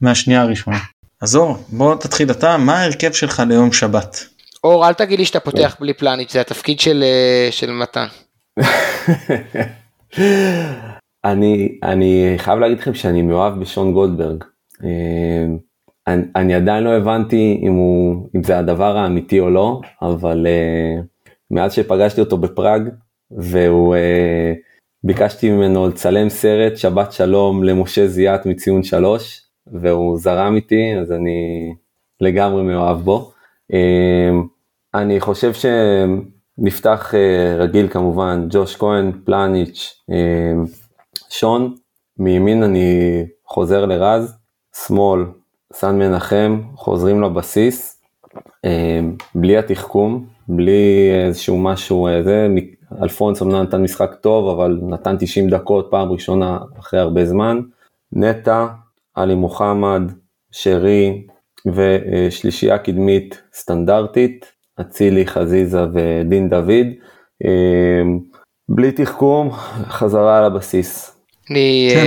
מהשנייה 0.00 0.42
הראשונה. 0.42 0.78
אז 1.20 1.36
אור 1.36 1.64
בוא 1.68 1.94
תתחיל 1.94 2.30
אתה 2.30 2.56
מה 2.56 2.78
ההרכב 2.78 3.12
שלך 3.12 3.42
ליום 3.48 3.72
שבת. 3.72 4.24
אור 4.64 4.88
אל 4.88 4.94
תגיד 4.94 5.18
לי 5.18 5.24
שאתה 5.24 5.40
פותח 5.40 5.76
בלי 5.80 5.94
פלניץ' 5.94 6.32
זה 6.32 6.40
התפקיד 6.40 6.80
של, 6.80 7.04
אה, 7.06 7.52
של 7.52 7.70
מתן. 7.70 8.06
אני, 11.24 11.78
אני 11.82 12.34
חייב 12.36 12.58
להגיד 12.58 12.78
לכם 12.78 12.94
שאני 12.94 13.22
מאוהב 13.22 13.60
בשון 13.60 13.92
גולדברג. 13.92 14.44
אה, 14.84 15.46
אני, 16.06 16.22
אני 16.36 16.54
עדיין 16.54 16.84
לא 16.84 16.90
הבנתי 16.90 17.60
אם, 17.62 17.72
הוא, 17.72 18.28
אם 18.36 18.42
זה 18.42 18.58
הדבר 18.58 18.96
האמיתי 18.96 19.40
או 19.40 19.50
לא, 19.50 19.80
אבל 20.02 20.46
uh, 20.46 21.26
מאז 21.50 21.72
שפגשתי 21.72 22.20
אותו 22.20 22.38
בפראג, 22.38 22.88
והוא, 23.30 23.94
uh, 23.94 24.58
ביקשתי 25.04 25.50
ממנו 25.50 25.88
לצלם 25.88 26.28
סרט 26.28 26.76
שבת 26.76 27.12
שלום 27.12 27.64
למשה 27.64 28.06
זיאת 28.06 28.46
מציון 28.46 28.82
שלוש, 28.82 29.42
והוא 29.66 30.18
זרם 30.18 30.56
איתי, 30.56 30.94
אז 31.00 31.12
אני 31.12 31.72
לגמרי 32.20 32.62
מאוהב 32.62 33.00
בו. 33.00 33.32
אני 34.94 35.20
חושב 35.20 35.52
שנפתח 36.60 37.14
uh, 37.14 37.62
רגיל 37.62 37.88
כמובן, 37.88 38.46
ג'וש 38.50 38.76
כהן, 38.76 39.12
פלניץ', 39.24 40.02
uh, 40.10 40.14
שון, 41.30 41.74
מימין 42.18 42.62
אני 42.62 43.22
חוזר 43.46 43.84
לרז, 43.84 44.36
שמאל 44.86 45.24
סן 45.72 45.98
מנחם 45.98 46.60
חוזרים 46.76 47.22
לבסיס, 47.22 48.02
אה, 48.64 49.00
בלי 49.34 49.56
התחכום, 49.56 50.26
בלי 50.48 51.10
איזשהו 51.26 51.58
משהו, 51.58 52.06
אה, 52.06 52.22
זה, 52.22 52.48
אלפונס 53.02 53.42
אמנם 53.42 53.62
נתן 53.62 53.82
משחק 53.82 54.14
טוב, 54.20 54.58
אבל 54.58 54.80
נתן 54.82 55.16
90 55.18 55.48
דקות 55.48 55.88
פעם 55.90 56.12
ראשונה 56.12 56.58
אחרי 56.78 57.00
הרבה 57.00 57.24
זמן. 57.24 57.60
נטע, 58.12 58.66
עלי 59.14 59.34
מוחמד, 59.34 60.02
שרי 60.50 61.26
ושלישייה 61.66 62.78
קדמית 62.78 63.42
סטנדרטית, 63.54 64.52
אצילי, 64.80 65.26
חזיזה 65.26 65.80
ודין 65.94 66.48
דוד. 66.48 66.86
אה, 67.44 68.02
בלי 68.68 68.92
תחכום, 68.92 69.50
חזרה 69.88 70.38
על 70.38 70.44
הבסיס. 70.44 71.16
אני... 71.50 71.90
כן, 71.94 72.06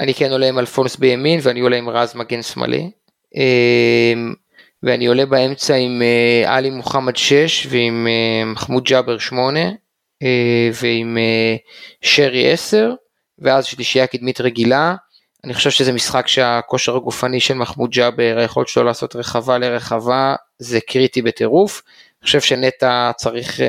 אני 0.00 0.14
כן 0.14 0.30
עולה 0.30 0.48
עם 0.48 0.58
אלפונס 0.58 0.96
בימין 0.96 1.40
ואני 1.42 1.60
עולה 1.60 1.76
עם 1.76 1.88
רז 1.88 2.14
מגן 2.16 2.42
שמאלי. 2.42 2.90
אמ, 3.34 4.34
ואני 4.82 5.06
עולה 5.06 5.26
באמצע 5.26 5.74
עם 5.74 6.02
אה, 6.02 6.56
עלי 6.56 6.70
מוחמד 6.70 7.16
6 7.16 7.66
ועם 7.70 8.06
אה, 8.10 8.44
מחמוד 8.44 8.84
ג'אבר 8.84 9.18
8 9.18 9.60
אה, 10.22 10.70
ועם 10.82 11.18
שרי 12.02 12.52
10 12.52 12.92
ואז 13.38 13.64
שלישייה 13.64 14.06
קדמית 14.06 14.40
רגילה. 14.40 14.94
אני 15.44 15.54
חושב 15.54 15.70
שזה 15.70 15.92
משחק 15.92 16.28
שהכושר 16.28 16.96
הגופני 16.96 17.40
של 17.40 17.54
מחמוד 17.54 17.90
ג'אבר, 17.90 18.34
היכולת 18.38 18.68
שלו 18.68 18.84
לעשות 18.84 19.16
רחבה 19.16 19.58
לרחבה 19.58 20.34
זה 20.58 20.78
קריטי 20.80 21.22
בטירוף. 21.22 21.82
אני 22.20 22.26
חושב 22.26 22.40
שנטע 22.40 23.10
צריך, 23.16 23.60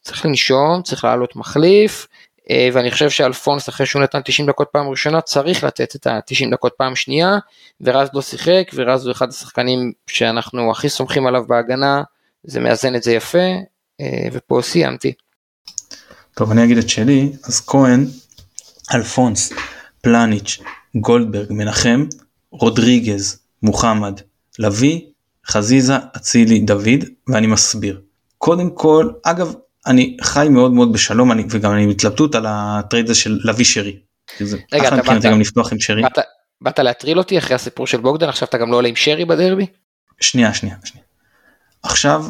צריך 0.00 0.26
לנשום, 0.26 0.82
צריך 0.82 1.04
לעלות 1.04 1.36
מחליף. 1.36 2.06
אה, 2.50 2.68
ואני 2.72 2.90
חושב 2.90 3.10
שאלפונס 3.10 3.68
אחרי 3.68 3.86
שהוא 3.86 4.02
נתן 4.02 4.20
90 4.24 4.48
דקות 4.48 4.68
פעם 4.72 4.88
ראשונה 4.88 5.20
צריך 5.20 5.64
לתת 5.64 5.96
את 5.96 6.06
ה-90 6.06 6.50
דקות 6.52 6.72
פעם 6.78 6.96
שנייה 6.96 7.38
ורז 7.80 8.08
לא 8.14 8.22
שיחק 8.22 8.70
ורז 8.74 9.06
הוא 9.06 9.12
אחד 9.12 9.28
השחקנים 9.28 9.92
שאנחנו 10.06 10.70
הכי 10.70 10.88
סומכים 10.88 11.26
עליו 11.26 11.44
בהגנה 11.46 12.02
זה 12.44 12.60
מאזן 12.60 12.94
את 12.96 13.02
זה 13.02 13.12
יפה 13.12 13.48
אה, 14.00 14.28
ופה 14.32 14.60
סיימתי. 14.62 15.12
טוב 16.34 16.50
אני 16.50 16.64
אגיד 16.64 16.78
את 16.78 16.88
שלי 16.88 17.32
אז 17.44 17.66
כהן 17.66 18.06
אלפונס 18.94 19.52
פלניץ' 20.00 20.58
גולדברג 20.96 21.46
מנחם 21.50 22.04
רודריגז 22.50 23.38
מוחמד 23.62 24.20
לביא 24.58 25.00
חזיזה 25.46 25.96
אצילי 26.16 26.60
דוד 26.60 27.04
ואני 27.28 27.46
מסביר 27.46 28.00
קודם 28.38 28.70
כל 28.70 29.10
אגב 29.22 29.54
אני 29.86 30.16
חי 30.22 30.46
מאוד 30.50 30.72
מאוד 30.72 30.92
בשלום 30.92 31.32
אני 31.32 31.44
וגם 31.50 31.72
אני 31.72 31.86
מתלבט 31.86 32.34
על 32.34 32.46
ה 32.48 32.57
trade 32.57 33.04
הזה 33.04 33.14
של 33.14 33.40
לביא 33.44 33.64
שרי. 33.64 33.98
רגע 34.72 34.88
אתה 34.88 34.96
באת, 34.96 35.22
גם 35.22 35.40
לפתוח 35.40 35.72
עם 35.72 35.80
שרי. 35.80 36.02
באת, 36.02 36.18
באת 36.60 36.78
להטריל 36.78 37.18
אותי 37.18 37.38
אחרי 37.38 37.54
הסיפור 37.54 37.86
של 37.86 38.00
בוגדן 38.00 38.28
עכשיו 38.28 38.48
אתה 38.48 38.58
גם 38.58 38.72
לא 38.72 38.76
עולה 38.76 38.88
עם 38.88 38.96
שרי 38.96 39.24
בדרבי? 39.24 39.66
שנייה 40.20 40.54
שנייה 40.54 40.76
שנייה. 40.84 41.04
עכשיו 41.82 42.24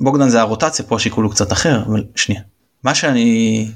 בוגדן 0.00 0.28
זה 0.28 0.40
הרוטציה 0.40 0.84
פה 0.84 0.96
השיקול 0.96 1.24
הוא 1.24 1.32
קצת 1.32 1.52
אחר 1.52 1.82
אבל 1.86 2.04
שנייה. 2.16 2.40
מה 2.82 2.94
שאני 2.94 3.68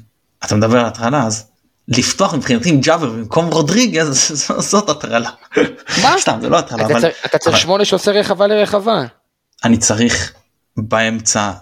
אתה 0.44 0.56
מדבר 0.56 0.78
על 0.78 0.86
הטרלה 0.86 1.26
אז 1.26 1.49
לפתוח 1.90 2.34
מבחינתי 2.34 2.68
עם 2.68 2.80
ג'אבר 2.80 3.10
במקום 3.10 3.46
רודריגז 3.46 4.32
זאת 4.70 4.88
הטרלה. 4.88 5.30
מה? 6.02 6.14
סתם 6.20 6.38
זה 6.40 6.48
לא 6.48 6.58
הטרלה. 6.58 7.08
אתה 7.24 7.38
צריך 7.38 7.56
שמונה 7.56 7.84
שעושה 7.84 8.10
רחבה 8.10 8.46
לרחבה. 8.46 9.04
אני 9.64 9.76
צריך 9.76 10.32
באמצע, 10.76 11.52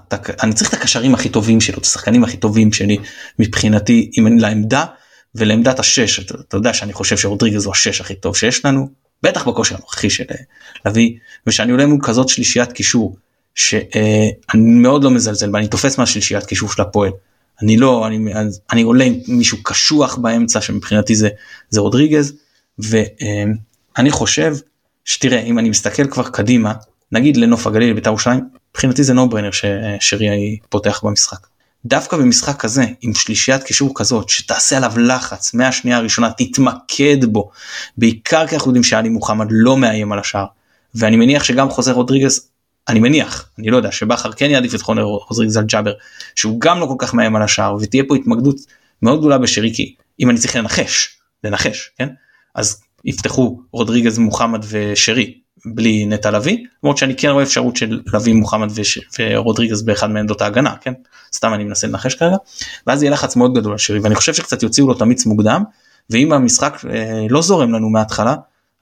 אני 0.43 0.55
צריך 0.55 0.69
את 0.69 0.75
הקשרים 0.75 1.15
הכי 1.15 1.29
טובים 1.29 1.61
שלו, 1.61 1.79
את 1.79 1.85
השחקנים 1.85 2.25
הכי 2.25 2.37
טובים 2.37 2.73
שלי 2.73 2.99
מבחינתי 3.39 4.11
עם 4.15 4.39
לעמדה 4.39 4.85
ולעמדת 5.35 5.79
השש, 5.79 6.21
אתה, 6.21 6.35
אתה 6.49 6.57
יודע 6.57 6.75
שאני 6.75 6.93
חושב 6.93 7.17
שרודריגז 7.17 7.65
הוא 7.65 7.73
השש 7.73 8.01
הכי 8.01 8.15
טוב 8.15 8.37
שיש 8.37 8.65
לנו, 8.65 8.89
בטח 9.23 9.49
בכושר 9.49 9.75
הנוכחי 9.75 10.11
של 10.11 10.25
אה, 10.31 10.37
לביא, 10.87 11.13
ושאני 11.47 11.73
עולה 11.73 11.87
מול 11.87 11.99
כזאת 12.03 12.29
שלישיית 12.29 12.73
קישור, 12.73 13.17
שאני 13.55 13.91
מאוד 14.55 15.05
לא 15.05 15.11
מזלזל 15.11 15.51
ואני 15.53 15.69
תופס 15.69 15.99
מהשלישיית 15.99 16.47
קישור 16.47 16.73
של 16.73 16.83
הפועל, 16.83 17.11
אני 17.63 17.77
לא, 17.77 18.07
אני, 18.07 18.33
אני 18.73 18.83
עולה 18.83 19.05
עם 19.05 19.15
מישהו 19.29 19.59
קשוח 19.63 20.17
באמצע 20.17 20.61
שמבחינתי 20.61 21.15
זה, 21.15 21.29
זה 21.71 21.81
רודריגז, 21.81 22.33
ואני 22.79 24.11
חושב 24.11 24.57
שתראה 25.05 25.41
אם 25.41 25.59
אני 25.59 25.69
מסתכל 25.71 26.07
כבר 26.07 26.29
קדימה, 26.29 26.73
נגיד 27.13 27.37
לנוף 27.37 27.67
הגליל 27.67 27.93
בית"ר 27.93 28.11
ירושלים 28.11 28.41
מבחינתי 28.71 29.05
זה 29.05 29.15
נו 29.15 29.29
ששרי 29.53 30.59
פותח 30.69 31.01
במשחק. 31.05 31.47
דווקא 31.85 32.17
במשחק 32.17 32.57
כזה 32.57 32.85
עם 33.01 33.15
שלישיית 33.15 33.63
קישור 33.63 33.93
כזאת 33.95 34.29
שתעשה 34.29 34.77
עליו 34.77 34.93
לחץ 34.99 35.55
מהשנייה 35.55 35.97
הראשונה 35.97 36.31
תתמקד 36.31 37.25
בו 37.25 37.51
בעיקר 37.99 38.47
כי 38.47 38.55
אנחנו 38.55 38.71
יודעים 38.71 38.85
שאלי 38.85 39.09
מוחמד 39.09 39.47
לא 39.51 39.77
מאיים 39.77 40.13
על 40.13 40.19
השער 40.19 40.47
ואני 40.95 41.17
מניח 41.17 41.45
שגם 41.45 41.71
חוזר 41.71 41.93
רודריגז 41.93 42.49
אני 42.89 43.01
מניח 43.01 43.51
אני 43.59 43.71
לא 43.71 43.77
יודע 43.77 43.93
שבכר 43.93 44.33
כן 44.33 44.51
יעדיף 44.51 44.75
את 44.75 44.83
חונר 44.83 45.03
רודריגז 45.03 45.57
על 45.57 45.65
ג'אבר 45.65 45.93
שהוא 46.35 46.61
גם 46.61 46.81
לא 46.81 46.87
כל 46.87 46.95
כך 46.99 47.15
מאיים 47.15 47.37
על 47.37 47.43
השער 47.43 47.77
ותהיה 47.81 48.03
פה 48.09 48.17
התמקדות 48.17 48.57
מאוד 49.03 49.19
גדולה 49.19 49.39
בשרי 49.39 49.75
כי 49.75 49.95
אם 50.21 50.31
אני 50.31 50.39
צריך 50.39 50.57
לנחש 50.57 51.19
לנחש 51.45 51.91
כן? 51.99 52.09
אז 52.55 52.81
יפתחו 53.05 53.61
רודריגז 53.73 54.19
מוחמד 54.19 54.65
ושרי 54.69 55.35
בלי 55.67 56.07
נטע 56.07 56.31
לביא 56.31 56.59
למרות 56.83 56.99
שאני 56.99 57.17
כן 57.17 57.29
רואה 57.29 57.43
אפשרות 57.43 57.77
של 57.77 58.01
לביא 58.15 58.35
מוחמד 58.35 58.69
וש... 58.75 58.99
ורודריגז 59.19 59.83
באחד 59.83 60.11
מעמדות 60.11 60.43
ההגנה 60.43 60.75
כן? 60.81 60.93
סתם 61.33 61.55
אני 61.55 61.65
מנסה 61.65 61.87
לנחש 61.87 62.15
כרגע. 62.15 62.37
ואז 62.87 63.03
יהיה 63.03 63.13
לחץ 63.13 63.37
מאוד 63.37 63.55
גדול 63.55 63.73
על 63.73 63.79
שרי 63.79 63.99
ואני 63.99 64.15
חושב 64.15 64.35
שקצת 64.35 64.63
יוציאו 64.63 64.87
לו 64.87 64.95
תמיץ 64.95 65.27
מוקדם 65.27 65.63
ואם 66.11 66.33
המשחק 66.33 66.85
אה, 66.91 67.27
לא 67.31 67.43
זורם 67.43 67.73
לנו 67.73 67.91
מההתחלה 67.91 68.35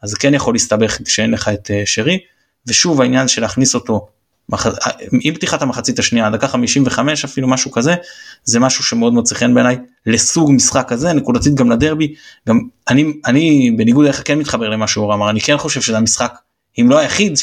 אז 0.02 0.14
כן 0.14 0.34
יכול 0.34 0.54
להסתבך 0.54 0.98
כשאין 1.04 1.30
לך 1.30 1.48
את 1.48 1.70
אה, 1.70 1.82
שרי 1.84 2.18
ושוב 2.66 3.00
העניין 3.00 3.28
של 3.28 3.42
להכניס 3.42 3.74
אותו 3.74 4.08
מח... 4.48 4.66
עם 5.22 5.34
פתיחת 5.34 5.62
המחצית 5.62 5.98
השנייה 5.98 6.30
דקה 6.30 6.48
55 6.48 7.24
אפילו 7.24 7.48
משהו 7.48 7.70
כזה 7.70 7.94
זה 8.44 8.60
משהו 8.60 8.84
שמאוד 8.84 9.12
מוצא 9.12 9.34
חן 9.34 9.54
בעיניי 9.54 9.76
לסוג 10.06 10.52
משחק 10.52 10.84
כזה 10.88 11.12
נקודתית 11.12 11.54
גם 11.54 11.70
לדרבי 11.70 12.14
גם 12.48 12.60
אני 12.88 13.12
אני 13.26 13.70
בניגוד 13.76 14.04
אליך 14.04 14.22
כן 14.24 14.38
מתחבר 14.38 14.68
למה 14.68 14.86
שהוא 14.86 15.14
אמר 15.14 15.30
אני 15.30 15.40
כן 15.40 15.56
חושב 15.56 15.80
שזה 15.80 15.96
המשחק 15.96 16.34
אם 16.80 16.90
לא 16.90 16.98
היחיד 16.98 17.36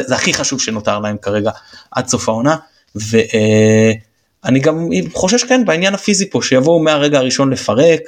זה 0.00 0.14
הכי 0.14 0.34
חשוב 0.34 0.60
שנותר 0.60 0.98
להם 0.98 1.16
כרגע 1.22 1.50
עד 1.90 2.08
סוף 2.08 2.28
העונה 2.28 2.56
ואני 2.94 4.60
גם 4.60 4.88
חושש 5.12 5.44
כן 5.44 5.64
בעניין 5.64 5.94
הפיזי 5.94 6.30
פה 6.30 6.42
שיבואו 6.42 6.82
מהרגע 6.82 7.18
הראשון 7.18 7.50
לפרק 7.50 8.00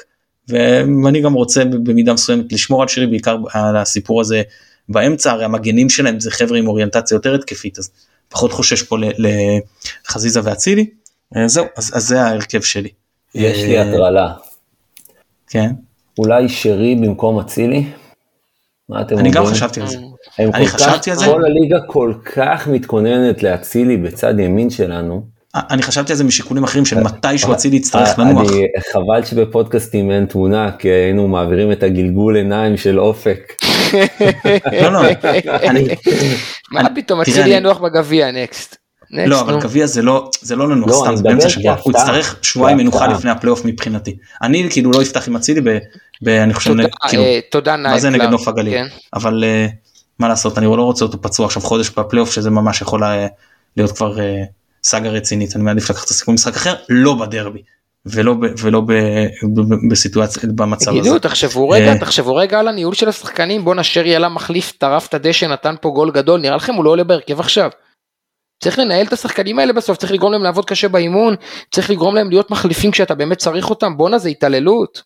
ואני 0.48 1.20
גם 1.20 1.32
רוצה 1.32 1.64
במידה 1.64 2.12
מסוימת 2.12 2.52
לשמור 2.52 2.82
על 2.82 2.88
שירי 2.88 3.06
בעיקר 3.06 3.36
על 3.52 3.76
הסיפור 3.76 4.20
הזה 4.20 4.42
באמצע 4.92 5.32
הרי 5.32 5.44
המגנים 5.44 5.90
שלהם 5.90 6.20
זה 6.20 6.30
חבר'ה 6.30 6.58
עם 6.58 6.66
אוריינטציה 6.68 7.14
יותר 7.14 7.34
התקפית 7.34 7.78
אז 7.78 7.90
פחות 8.28 8.52
חושש 8.52 8.82
פה 8.82 8.96
לחזיזה 10.08 10.40
ואצילי 10.44 10.86
זהו 11.46 11.66
אז, 11.76 11.90
אז 11.94 12.08
זה 12.08 12.22
ההרכב 12.22 12.60
שלי. 12.60 12.88
יש 13.34 13.64
לי 13.64 13.78
הטרלה. 13.78 14.32
כן. 15.48 15.70
אולי 16.18 16.48
שרי 16.48 16.94
במקום 16.94 17.38
אצילי? 17.38 17.84
מה 18.88 19.00
אתם 19.00 19.18
אני 19.18 19.30
גם 19.30 19.46
חשבתי 19.46 19.80
על 19.80 19.86
זה. 19.86 19.98
אני 20.38 20.66
חשבתי 20.66 21.10
על 21.10 21.16
זה. 21.16 21.24
כל 21.24 21.44
הליגה 21.44 21.78
כל 21.86 22.14
כך 22.34 22.68
מתכוננת 22.68 23.42
לאצילי 23.42 23.96
בצד 23.96 24.38
ימין 24.38 24.70
שלנו. 24.70 25.26
אני 25.54 25.82
חשבתי 25.82 26.12
על 26.12 26.18
זה 26.18 26.24
משיקולים 26.24 26.64
אחרים 26.64 26.84
של 26.84 27.00
מתישהו 27.00 27.52
אצילי 27.52 27.76
יצטרך 27.76 28.18
לנוח. 28.18 28.50
חבל 28.92 29.24
שבפודקאסטים 29.24 30.10
אין 30.10 30.26
תמונה 30.26 30.70
כי 30.78 30.88
היינו 30.88 31.28
מעבירים 31.28 31.72
את 31.72 31.82
הגלגול 31.82 32.36
עיניים 32.36 32.76
של 32.76 33.00
אופק. 33.00 33.52
לא 34.82 34.92
לא. 34.92 35.02
מה 36.70 36.94
פתאום 36.94 37.20
אצילי 37.20 37.50
ינוח 37.50 37.78
בגביע 37.78 38.30
next. 38.30 38.76
לא 39.12 39.40
אבל 39.40 39.60
גביע 39.60 39.86
זה 39.86 40.02
לא 40.02 40.30
זה 40.40 40.56
לא 40.56 40.70
לנוח 40.70 41.04
סתם 41.04 41.16
זה 41.16 41.22
באמצע 41.22 41.48
שבוע. 41.48 41.76
הוא 41.82 41.92
יצטרך 41.92 42.36
שבועיים 42.42 42.78
מנוחה 42.78 43.06
לפני 43.06 43.30
הפלייאוף 43.30 43.64
מבחינתי. 43.64 44.16
אני 44.42 44.68
כאילו 44.70 44.90
לא 44.90 45.02
אפתח 45.02 45.28
עם 45.28 45.36
אצילי 45.36 45.60
ואני 46.22 46.54
חושב 46.54 46.74
כאילו 47.08 47.22
תודה 47.50 47.76
מה 47.76 47.98
זה 47.98 48.10
נגד 48.10 48.28
נוף 48.28 48.48
הגליל? 48.48 48.74
כן. 48.74 48.86
אבל 49.14 49.44
אה, 49.46 49.66
מה 50.18 50.28
לעשות 50.28 50.58
אני 50.58 50.66
לא 50.66 50.82
רוצה 50.82 51.04
אותו 51.04 51.22
פצוע 51.22 51.46
עכשיו 51.46 51.62
חודש 51.62 51.90
בפלייאוף 51.90 52.32
שזה 52.32 52.50
ממש 52.50 52.80
יכול 52.80 53.02
להיות 53.76 53.92
כבר 53.92 54.20
אה, 54.20 54.42
סאגה 54.84 55.08
רצינית. 55.08 55.56
אני 55.56 55.64
מעדיף 55.64 55.90
לקחת 55.90 56.04
את 56.04 56.10
הסיכום 56.10 56.34
משחק 56.34 56.56
אחר 56.56 56.74
לא 56.88 57.14
בדרבי 57.14 57.62
ולא, 58.06 58.34
ב, 58.34 58.38
ולא 58.62 58.80
ב, 58.80 58.92
ב, 59.56 59.90
בסיטואציה, 59.90 60.42
במצב 60.54 60.90
הזה. 60.90 61.00
תגידו, 61.00 61.18
תחשבו 61.18 61.68
רגע, 61.68 61.92
אה, 61.92 61.98
תחשבו 61.98 62.34
רגע 62.36 62.60
על 62.60 62.68
הניהול 62.68 62.94
של 62.94 63.08
השחקנים, 63.08 63.64
בואנה 63.64 63.82
שרי 63.82 64.16
עלה 64.16 64.28
מחליף, 64.28 64.72
טרף 64.78 65.08
את 65.08 65.14
הדשא, 65.14 65.46
נתן 65.46 65.74
פה 65.80 65.88
גול 65.94 66.10
גדול, 66.10 66.40
נראה 66.40 66.56
לכם 66.56 66.74
הוא 66.74 66.84
לא 66.84 66.90
עולה 66.90 67.04
בהרכב 67.04 67.40
עכשיו. 67.40 67.70
צריך 68.62 68.78
לנהל 68.78 69.06
את 69.06 69.12
השחקנים 69.12 69.58
האלה 69.58 69.72
בסוף, 69.72 69.96
צריך 69.98 70.12
לגרום 70.12 70.32
להם 70.32 70.42
לעבוד 70.42 70.64
קשה 70.64 70.88
באימון, 70.88 71.34
צריך 71.70 71.90
לגרום 71.90 72.14
להם 72.14 72.28
להיות 72.30 72.50
מחליפים 72.50 72.90
כשאתה 72.90 73.14
באמת 73.14 73.38
צריך 73.38 73.70
אותם, 73.70 73.96
בואנה 73.96 74.18
זה 74.18 74.28
התעללות. 74.28 75.02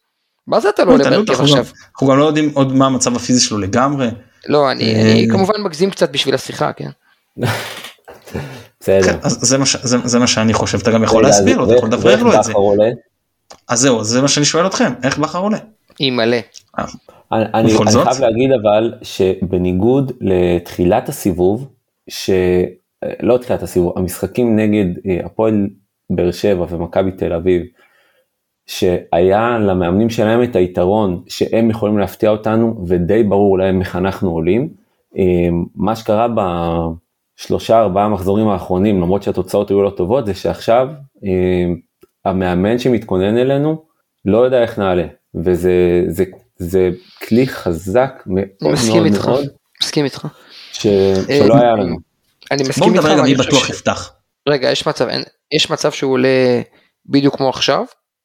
מה 0.47 0.61
זה 0.61 0.69
אתה 0.69 0.85
לא 0.85 0.93
עולה 0.93 1.05
בהרכב 1.05 1.19
אנחנו 1.31 1.35
גם- 1.35 1.43
עכשיו? 1.45 1.65
אנחנו 1.93 2.07
גם 2.07 2.19
לא 2.19 2.25
יודעים 2.25 2.51
עוד 2.55 2.73
מה 2.73 2.87
המצב 2.87 3.17
הפיזי 3.17 3.41
שלו 3.41 3.59
לגמרי. 3.59 4.09
לא, 4.49 4.71
אני 4.71 4.95
אה, 4.95 5.01
אני 5.13 5.29
כמובן 5.31 5.61
מגזים 5.61 5.91
קצת 5.91 6.11
בשביל 6.11 6.35
השיחה, 6.35 6.73
כן. 6.73 6.91
בסדר. 8.87 9.21
כן, 9.21 9.29
זה 10.05 10.19
מה, 10.19 10.27
שאני 10.27 10.53
חושב, 10.53 10.79
אתה 10.83 10.91
גם 10.91 11.03
יכול 11.03 11.23
להסביר 11.23 11.59
לו, 11.59 11.65
אתה 11.65 11.75
יכול 11.75 11.89
לדברר 11.89 12.23
לו 12.23 12.35
את 12.35 12.45
זה. 12.45 12.51
בכר 12.51 12.59
עולה? 12.61 12.89
אז 13.69 13.81
זהו, 13.81 14.05
זה 14.05 14.23
מה 14.23 14.29
שאני 14.29 14.47
שואל 14.47 14.67
אתכם, 14.67 14.93
איך 15.03 15.19
בכר 15.19 15.39
עולה? 15.39 15.59
היא 15.99 16.13
מלא. 16.13 16.37
אני, 17.33 17.45
אני? 17.55 17.71
חייב 17.71 18.21
להגיד 18.21 18.51
אבל 18.63 18.95
שבניגוד 19.03 20.13
לתחילת 20.21 21.09
הסיבוב, 21.09 21.69
שלא 22.09 23.39
תחילת 23.41 23.63
הסיבוב, 23.63 23.93
המשחקים 23.97 24.57
נגד 24.57 24.85
אה, 25.09 25.19
הפועל 25.25 25.69
באר 26.11 26.31
שבע 26.31 26.67
ומכבי 26.69 27.11
תל 27.13 27.33
אביב, 27.33 27.63
שהיה 28.67 29.59
למאמנים 29.59 30.11
שלהם 30.11 30.43
את 30.43 30.57
היתרון 30.57 31.23
שהם 31.29 31.71
יכולים 31.71 31.99
להפתיע 31.99 32.31
אותנו 32.31 32.85
ודי 32.87 33.23
ברור 33.23 33.59
להם 33.59 33.81
איך 33.81 33.97
אנחנו 33.97 34.31
עולים. 34.31 34.69
אה, 35.19 35.49
מה 35.75 35.97
שקרה 35.97 36.29
בשלושה 37.39 37.79
ארבעה 37.81 38.09
מחזורים 38.09 38.49
האחרונים 38.49 39.01
למרות 39.01 39.23
שהתוצאות 39.23 39.71
היו 39.71 39.83
לא 39.83 39.91
טובות 39.91 40.27
זה 40.27 40.35
שעכשיו 40.35 40.89
אה, 41.25 41.65
המאמן 42.25 42.79
שמתכונן 42.79 43.37
אלינו 43.39 43.85
לא 44.25 44.39
יודע 44.39 44.63
איך 44.63 44.79
נעלה 44.79 45.07
וזה 45.35 46.05
זה, 46.09 46.25
זה 46.57 46.91
כלי 47.29 47.47
חזק 47.47 48.23
מאוד 48.27 48.73
מסכים 48.73 48.95
מאוד 48.95 49.07
איתך. 49.07 49.29
מאוד 49.29 49.49
מסכים 49.83 50.05
איתך. 50.05 50.27
ש, 50.73 50.87
שלא 51.39 51.55
היה 51.55 51.73
לנו. 51.73 51.97
אני 52.51 52.63
מסכים 52.63 52.95
איתך. 52.95 53.05
נדבר 53.05 53.13
גם 53.13 53.19
ואני 53.19 53.35
מי 53.35 53.39
בטוח 53.39 53.71
יפתח. 53.71 54.13
רגע, 54.49 54.71
יש 54.71 54.87
מצב, 54.87 55.09
אין, 55.09 55.23
יש 55.53 55.71
מצב 55.71 55.93
שהוא 55.93 56.13
עולה 56.13 56.63
בדיוק 57.07 57.37
כמו 57.37 57.49
עכשיו, 57.49 57.85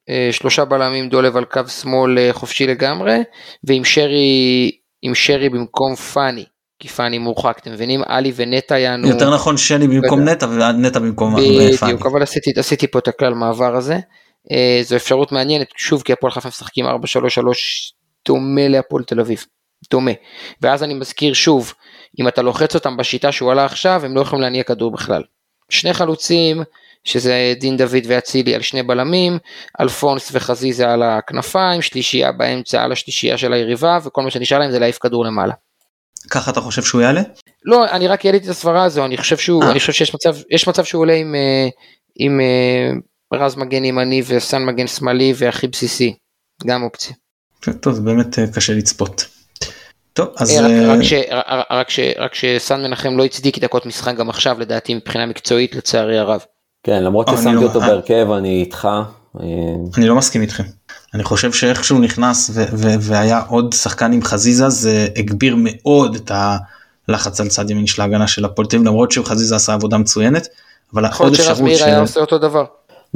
אה, 0.09 0.29
שלושה 0.31 0.65
בלמים 0.65 1.09
דולב 1.09 1.37
על 1.37 1.45
קו 1.45 1.67
שמאל 1.67 2.17
אה, 2.17 2.29
חופשי 2.33 2.67
לגמרי, 2.67 3.17
ועם 3.63 3.85
שרי, 3.85 4.71
עם 5.01 5.15
שרי 5.15 5.49
במקום 5.49 5.95
פאני, 5.95 6.45
כי 6.81 6.87
פאני 6.87 7.17
מורחק, 7.17 7.57
אתם 7.61 7.71
מבינים? 7.71 8.01
עלי 8.05 8.31
ונטע 8.35 8.79
יענו, 8.79 9.07
יותר 9.07 9.33
נכון 9.33 9.57
שלי 9.57 9.87
במקום. 9.87 10.19
נטע 10.19 10.47
ונטע 10.49 10.99
במקום 10.99 11.35
פאני. 11.35 11.77
בדיוק, 11.81 12.05
אבל 12.05 12.23
עשיתי, 12.23 12.51
עשיתי 12.55 12.87
פה 12.87 12.99
את 12.99 13.07
הכלל 13.07 13.33
מעבר 13.33 13.75
הזה, 13.75 13.99
אה, 14.51 14.79
זו 14.83 14.95
אפשרות 14.95 15.31
מעניינת, 15.31 15.67
שוב 15.77 16.01
כי 16.01 16.13
הפועל 16.13 16.31
חיפה 16.31 16.47
משחקים 16.47 16.85
4-3-3 16.85 16.89
דומה 18.27 18.67
להפועל 18.67 19.03
תל 19.03 19.19
אביב, 19.19 19.45
דומה, 19.91 20.11
ואז 20.61 20.83
אני 20.83 20.93
מזכיר 20.93 21.33
שוב, 21.33 21.73
אם 22.19 22.27
אתה 22.27 22.41
לוחץ 22.41 22.75
אותם 22.75 22.97
בשיטה 22.97 23.31
שהוא 23.31 23.51
עלה 23.51 23.65
עכשיו, 23.65 24.05
הם 24.05 24.15
לא 24.15 24.21
יכולים 24.21 24.41
להניע 24.41 24.63
כדור 24.63 24.91
בכלל. 24.91 25.23
שני 25.69 25.93
חלוצים, 25.93 26.63
שזה 27.03 27.53
דין 27.59 27.77
דוד 27.77 28.03
ואצילי 28.07 28.55
על 28.55 28.61
שני 28.61 28.83
בלמים, 28.83 29.37
אלפונס 29.79 30.29
וחזיזה 30.33 30.89
על 30.89 31.03
הכנפיים, 31.03 31.81
שלישייה 31.81 32.31
באמצע 32.31 32.83
על 32.83 32.91
השלישייה 32.91 33.37
של 33.37 33.53
היריבה, 33.53 33.99
וכל 34.03 34.21
מה 34.21 34.31
שנשאר 34.31 34.59
להם 34.59 34.71
זה 34.71 34.79
להעיף 34.79 34.97
כדור 34.97 35.25
למעלה. 35.25 35.53
ככה 36.29 36.51
אתה 36.51 36.61
חושב 36.61 36.83
שהוא 36.83 37.01
יעלה? 37.01 37.21
לא, 37.65 37.85
אני 37.91 38.07
רק 38.07 38.25
העליתי 38.25 38.45
את 38.45 38.51
הסברה 38.51 38.83
הזו, 38.83 39.05
אני 39.05 39.17
חושב 39.17 39.37
שהוא, 39.37 39.63
אה. 39.63 39.71
אני 39.71 39.79
חושב 39.79 39.93
שיש 39.93 40.13
מצב, 40.15 40.35
יש 40.49 40.67
מצב 40.67 40.83
שהוא 40.83 41.01
עולה 41.01 41.13
עם, 41.13 41.35
אה, 41.35 41.67
עם 42.15 42.39
אה, 42.41 42.91
רז 43.39 43.55
מגן 43.55 43.85
ימני 43.85 44.21
וסן 44.27 44.65
מגן 44.65 44.87
שמאלי 44.87 45.33
והכי 45.37 45.67
בסיסי, 45.67 46.15
גם 46.65 46.83
אופציה. 46.83 47.15
כן, 47.61 47.73
טוב 47.73 47.93
זה 47.93 48.01
באמת 48.01 48.39
קשה 48.53 48.73
לצפות. 48.73 49.25
טוב 50.13 50.27
אז 50.37 50.51
רק- 50.51 50.71
רק 50.97 51.03
ש- 51.03 51.13
רק- 51.31 51.65
רק 51.71 51.89
ש- 51.89 51.99
רק 52.17 52.35
שסן 52.35 52.81
מנחם 52.83 53.17
לא 53.17 53.25
הצדיק 53.25 53.59
דקות 53.59 53.85
משחק 53.85 54.15
גם 54.15 54.29
עכשיו 54.29 54.59
לדעתי 54.59 54.93
מבחינה 54.93 55.25
מקצועית 55.25 55.75
לצערי 55.75 56.19
הרב. 56.19 56.41
כן 56.83 57.03
למרות 57.03 57.27
ששמתי 57.27 57.55
לא- 57.55 57.61
אותו. 57.63 57.79
בהרכב 57.79 58.27
אני 58.37 58.59
איתך. 58.61 58.87
אני 59.97 60.07
לא 60.07 60.15
מסכים 60.15 60.41
איתכם. 60.41 60.63
אני 61.13 61.23
חושב 61.23 61.51
שאיכשהו 61.53 61.99
נכנס 61.99 62.49
ו- 62.53 62.63
ו- 62.73 62.95
והיה 63.01 63.41
עוד 63.47 63.73
שחקן 63.73 64.13
עם 64.13 64.23
חזיזה 64.23 64.69
זה 64.69 65.07
הגביר 65.15 65.55
מאוד 65.59 66.15
את 66.15 66.31
הלחץ 67.07 67.41
על 67.41 67.47
צד 67.47 67.69
ימין 67.69 67.87
של 67.87 68.01
ההגנה 68.01 68.27
של 68.27 68.45
הפועל 68.45 68.67
תל 68.67 68.75
אביב 68.75 68.87
למרות 68.87 69.11
שחזיזה 69.11 69.55
עשה 69.55 69.73
עבודה 69.73 69.97
מצוינת. 69.97 70.47
אבל 70.93 71.05
יכול 71.05 71.25
עוד 71.25 71.35
להיות 71.37 71.77
של... 71.77 71.85
היה 71.85 71.99
עושה 71.99 72.19
אותו 72.19 72.37
דבר. 72.37 72.63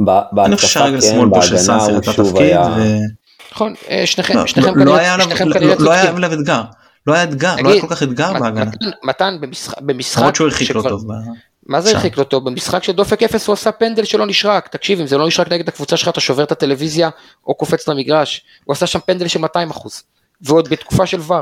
ב- 0.04 0.38
אני 0.38 0.56
חושב 0.56 0.68
שהרגל 0.68 1.00
כן 1.00 1.06
שמאל 1.06 1.28
פה 1.30 1.42
של 1.42 1.56
התפקיד. 1.96 2.36
היה. 2.36 2.68
ו- 2.76 2.96
נכון, 3.52 3.74
שניכם 4.04 4.36
לא, 4.36 4.46
שניכם 4.46 4.78
לא- 4.78 4.84
לא 4.84 4.92
כנראה 4.92 5.14
עליו- 5.14 5.26
לא- 5.46 5.74
לא 5.78 5.90
היה. 5.92 6.10
עליו 6.16 6.32
אתגר. 6.32 6.62
לא 7.06 7.14
היה 7.14 7.22
אתגר, 7.24 7.56
לא 7.62 7.70
היה 7.70 7.80
כל 7.80 7.86
כך 7.88 8.02
אתגר 8.02 8.32
מת- 8.32 8.40
בהגנה. 8.40 8.64
מתן- 8.70 8.90
מתן 9.04 9.36
במשחק, 9.40 9.80
במשחק 9.80 10.18
למרות 10.20 10.36
שהוא 10.36 10.46
הרחיק 10.46 10.70
לא 10.70 10.82
שכבר- 10.82 10.96
מה 11.68 11.80
זה. 11.80 11.90
הרחיק 11.90 12.16
לו 12.18 12.24
טוב? 12.24 12.44
במשחק 12.44 12.82
של 12.84 12.92
דופק 12.92 13.22
אפס 13.22 13.46
הוא 13.46 13.52
עשה 13.54 13.72
פנדל 13.72 14.04
שלא 14.04 14.26
נשרק. 14.26 14.68
תקשיב, 14.68 15.00
אם 15.00 15.06
זה 15.06 15.18
לא 15.18 15.26
נשרק 15.26 15.52
נגד 15.52 15.68
הקבוצה 15.68 15.96
שלך, 15.96 16.08
אתה 16.08 16.20
שובר 16.20 16.42
את 16.44 16.52
הטלוויזיה 16.52 17.10
או 17.46 17.54
קופץ 17.54 17.88
למגרש. 17.88 18.42
הוא 18.64 18.72
עשה 18.72 18.86
שם 18.86 18.98
פנדל 19.06 19.28
של 19.28 19.38
200 19.38 19.70
אחוז. 19.70 20.02
ועוד 20.40 20.68
בתקופה 20.68 21.06
של 21.06 21.20
ור. 21.26 21.40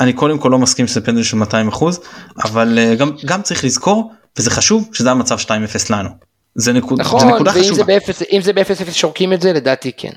אני 0.00 0.12
קודם 0.12 0.38
כל 0.38 0.48
לא 0.48 0.58
מסכים 0.58 0.86
שזה 0.86 1.00
פנדל 1.00 1.22
של 1.22 1.36
200 1.36 1.68
אחוז 1.68 2.00
אבל 2.44 2.78
אה, 2.78 2.94
גם 2.94 3.10
גם 3.24 3.42
צריך 3.42 3.64
לזכור 3.64 4.12
וזה 4.38 4.50
חשוב 4.50 4.88
שזה 4.92 5.10
המצב 5.10 5.38
2-0 5.38 5.48
לנו. 5.90 6.08
זה 6.54 6.72
נקוד- 6.72 7.00
נכון, 7.00 7.20
זה 7.20 7.26
נקודה 7.26 7.50
ואם 7.54 7.60
חשובה. 7.62 7.84
באפס, 7.84 8.22
אם 8.32 8.40
זה 8.42 8.52
באפס 8.52 8.80
אפס 8.80 8.94
שורקים 8.94 9.32
את 9.32 9.40
זה, 9.42 9.52
לדעתי 9.52 9.92
כן. 9.96 10.10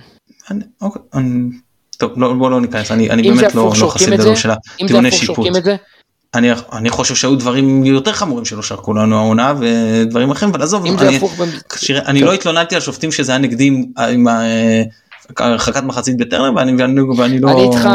אני- 0.52 0.64
אוקיי, 0.82 1.02
אני- 1.14 1.50
טוב 1.98 2.12
לא- 2.18 2.34
בוא 2.34 2.50
לא 2.52 2.62
ניכנס 2.62 2.92
אני 2.92 3.10
אני 3.10 3.32
באמת 3.32 3.56
לא 3.56 3.72
לא 3.82 3.90
חסיד 3.90 4.10
גדול 4.14 4.36
של 4.36 4.50
אם 4.52 4.56
זה 4.80 4.84
הטיעוני 4.86 5.08
הפוך 5.08 5.20
שיפוט. 5.20 5.36
שורקים 5.36 5.56
את 5.56 5.64
זה, 5.64 5.76
אני 6.36 6.50
אני 6.74 6.90
חושב 6.90 7.16
שהיו 7.16 7.36
דברים 7.36 7.86
יותר 7.86 8.14
חמורים 8.14 8.46
שלא 8.46 8.62
שרקו 8.64 8.94
לנו 8.94 9.18
העונה 9.18 9.54
ודברים 9.60 10.32
אחרים 10.32 10.52
אבל 10.52 10.62
עזוב 10.62 10.86
אני- 10.86 11.18
אני 12.06 12.22
לא 12.22 12.34
התלוננתי 12.34 12.76
על 12.76 12.82
שופטים 12.82 13.12
שזה 13.12 13.32
היה 13.32 13.40
נגדי 13.40 13.68
עם- 13.68 13.86
עם 14.12 14.28
ה- 14.28 14.44
הרחקת 15.38 15.84
מחצית 15.84 16.18
בטרנר 16.18 16.56
ואני 16.56 16.76
ואני 16.84 17.02
ואני 17.02 17.40
לא 17.40 17.52
אני 17.52 17.62
איתך, 17.64 17.88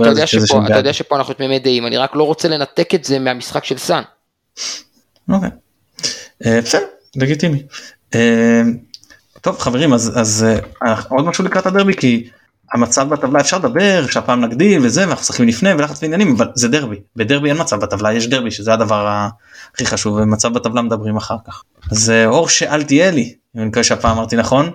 אתה 0.00 0.08
יודע 0.08 0.26
שפה, 0.26 0.46
שהם 0.46 0.60
אתה 0.60 0.68
בעד. 0.68 0.78
יודע 0.78 0.92
שפה 0.92 1.16
אנחנו 1.16 1.34
תמימי 1.34 1.58
דעים, 1.58 1.86
אני 1.86 1.96
רק 1.96 2.16
לא 2.16 2.22
רוצה 2.24 2.48
לנתק 2.48 2.94
את 2.94 3.04
זה 3.04 3.18
מהמשחק 3.18 3.64
של 3.64 3.78
סאן. 3.78 4.02
אוקיי. 5.28 5.50
אה, 6.46 6.60
בסדר, 6.64 6.84
לגיטימי. 7.16 7.62
אה, 8.14 8.62
טוב 9.40 9.58
חברים 9.58 9.92
אז 9.92 10.12
אז 10.20 10.46
אה, 10.84 10.94
עוד 11.08 11.24
משהו 11.24 11.44
לקראת 11.44 11.66
הדרבי 11.66 11.94
כי 11.94 12.28
המצב 12.72 13.08
בטבלה 13.08 13.40
אפשר 13.40 13.58
לדבר 13.58 14.06
שהפעם 14.06 14.40
נגדיל 14.40 14.84
וזה 14.84 15.00
ואנחנו 15.00 15.20
משחקים 15.20 15.48
לפני 15.48 15.72
ולחץ 15.72 16.02
ועניינים 16.02 16.34
אבל 16.36 16.48
זה 16.54 16.68
דרבי 16.68 16.96
בדרבי 17.16 17.48
אין 17.48 17.60
מצב 17.60 17.80
בטבלה 17.80 18.12
יש 18.12 18.28
דרבי 18.28 18.50
שזה 18.50 18.72
הדבר 18.72 19.08
הכי 19.74 19.86
חשוב 19.86 20.16
ומצב 20.16 20.52
בטבלה 20.52 20.82
מדברים 20.82 21.16
אחר 21.16 21.36
כך. 21.46 21.62
אז 21.92 22.10
אה, 22.10 22.26
אור 22.26 22.48
שאלתיאלי 22.48 23.34
אני 23.56 23.64
מקווה 23.64 23.84
שהפעם 23.84 24.16
אמרתי 24.16 24.36
נכון 24.36 24.70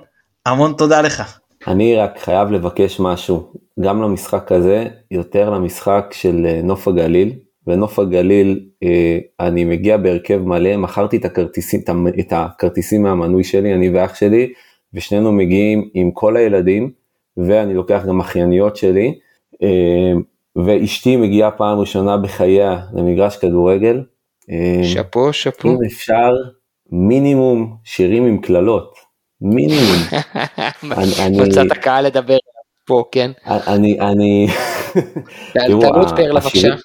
המון 0.45 0.73
תודה 0.77 1.01
לך. 1.01 1.39
אני 1.67 1.95
רק 1.95 2.19
חייב 2.19 2.51
לבקש 2.51 2.99
משהו, 2.99 3.53
גם 3.79 4.01
למשחק 4.01 4.51
הזה, 4.51 4.85
יותר 5.11 5.49
למשחק 5.49 6.05
של 6.11 6.45
אה, 6.45 6.61
נוף 6.63 6.87
הגליל. 6.87 7.31
ונוף 7.67 7.99
הגליל, 7.99 8.59
אה, 8.83 9.17
אני 9.39 9.65
מגיע 9.65 9.97
בהרכב 9.97 10.37
מלא, 10.37 10.77
מכרתי 10.77 11.17
את 11.17 11.25
הכרטיסים, 11.25 11.81
את 12.19 12.33
הכרטיסים 12.35 13.03
מהמנוי 13.03 13.43
שלי, 13.43 13.73
אני 13.73 13.89
ואח 13.89 14.15
שלי, 14.15 14.53
ושנינו 14.93 15.31
מגיעים 15.31 15.89
עם 15.93 16.11
כל 16.11 16.37
הילדים, 16.37 16.91
ואני 17.37 17.73
לוקח 17.73 18.01
גם 18.07 18.19
אחייניות 18.19 18.75
שלי, 18.75 19.13
אה, 19.63 20.13
ואשתי 20.65 21.15
מגיעה 21.15 21.51
פעם 21.51 21.79
ראשונה 21.79 22.17
בחייה 22.17 22.79
למגרש 22.93 23.37
כדורגל. 23.37 24.03
אה, 24.51 24.81
שאפו, 24.83 25.33
שאפו. 25.33 25.67
אם 25.69 25.77
אפשר, 25.87 26.31
מינימום 26.91 27.75
שירים 27.83 28.25
עם 28.25 28.37
קללות, 28.41 28.93
מינימום. 29.41 29.97
מצאת 31.47 31.71
קהל 31.81 32.05
לדבר 32.05 32.37
פה, 32.87 33.03
כן. 33.11 33.31
אני, 33.45 33.99
אני, 33.99 34.47
תראו, 35.53 35.81
תעלות 35.81 36.09
פרלה 36.15 36.39
השירים- 36.39 36.71
בבקשה. 36.71 36.75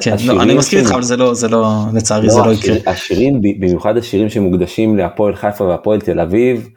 כן, 0.00 0.16
לא, 0.26 0.42
אני 0.42 0.54
מסכים 0.54 0.78
איתך 0.78 0.90
אבל 0.92 1.02
זה 1.02 1.16
לא 1.16 1.34
זה 1.34 1.48
לא 1.48 1.64
לצערי 1.94 2.30
זה 2.30 2.38
לא, 2.40 2.46
לא 2.46 2.52
השיר- 2.52 2.76
יקרה. 2.76 2.92
השירים, 2.92 3.40
במיוחד 3.60 3.96
השירים 3.96 4.28
שמוקדשים 4.28 4.96
להפועל 4.96 5.34
חיפה 5.34 5.64
והפועל 5.64 6.00
תל 6.00 6.20
אביב, 6.20 6.68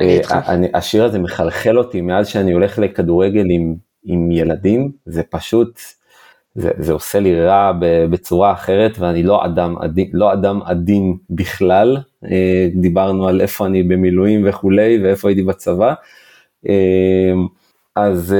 אני 0.00 0.20
אה. 0.30 0.54
אני- 0.54 0.68
השיר 0.74 1.04
הזה 1.04 1.18
מחלחל 1.18 1.78
אותי 1.78 2.00
מאז 2.00 2.28
שאני 2.28 2.52
הולך 2.52 2.78
לכדורגל 2.78 3.46
עם, 3.50 3.74
עם 4.04 4.30
ילדים, 4.30 4.92
זה 5.06 5.22
פשוט, 5.22 5.80
זה, 6.54 6.70
זה 6.78 6.92
עושה 6.92 7.20
לי 7.20 7.40
רע 7.40 7.72
בצורה 8.10 8.52
אחרת 8.52 8.98
ואני 8.98 9.22
לא 9.22 9.44
אדם 9.44 9.78
עדין, 9.78 10.10
לא 10.12 10.32
אדם 10.32 10.60
עדין 10.62 11.16
בכלל, 11.30 11.96
אה, 12.30 12.68
דיברנו 12.74 13.28
על 13.28 13.40
איפה 13.40 13.66
אני 13.66 13.82
במילואים 13.82 14.48
וכולי 14.48 14.98
ואיפה 15.02 15.28
הייתי 15.28 15.42
בצבא, 15.42 15.94
אה, 16.68 17.32
אז 17.96 18.34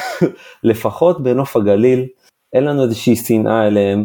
לפחות 0.62 1.22
בנוף 1.22 1.56
הגליל 1.56 2.06
אין 2.52 2.64
לנו 2.64 2.82
איזושהי 2.82 3.16
שנאה 3.16 3.66
אליהם, 3.66 4.04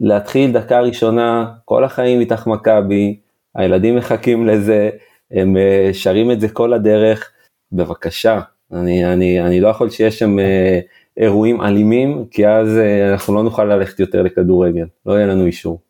להתחיל 0.00 0.52
דקה 0.52 0.80
ראשונה, 0.80 1.52
כל 1.64 1.84
החיים 1.84 2.20
איתך 2.20 2.46
מכבי, 2.46 3.16
הילדים 3.54 3.96
מחכים 3.96 4.46
לזה, 4.46 4.90
הם 5.32 5.56
אה, 5.56 5.90
שרים 5.92 6.30
את 6.30 6.40
זה 6.40 6.48
כל 6.48 6.72
הדרך, 6.72 7.30
בבקשה, 7.72 8.40
אני, 8.72 9.12
אני, 9.12 9.40
אני 9.40 9.60
לא 9.60 9.68
יכול 9.68 9.90
שיש 9.90 10.18
שם 10.18 10.38
אה, 10.38 10.80
אירועים 11.16 11.62
אלימים, 11.62 12.24
כי 12.30 12.48
אז 12.48 12.68
אה, 12.78 13.12
אנחנו 13.12 13.34
לא 13.34 13.42
נוכל 13.42 13.64
ללכת 13.64 14.00
יותר 14.00 14.22
לכדורגל, 14.22 14.84
לא 15.06 15.12
יהיה 15.12 15.26
לנו 15.26 15.46
אישור. 15.46 15.80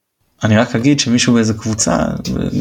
אני 0.45 0.57
רק 0.57 0.77
אגיד 0.77 1.01
שמישהו 1.01 1.35
באיזה 1.35 1.55
קבוצה, 1.55 1.97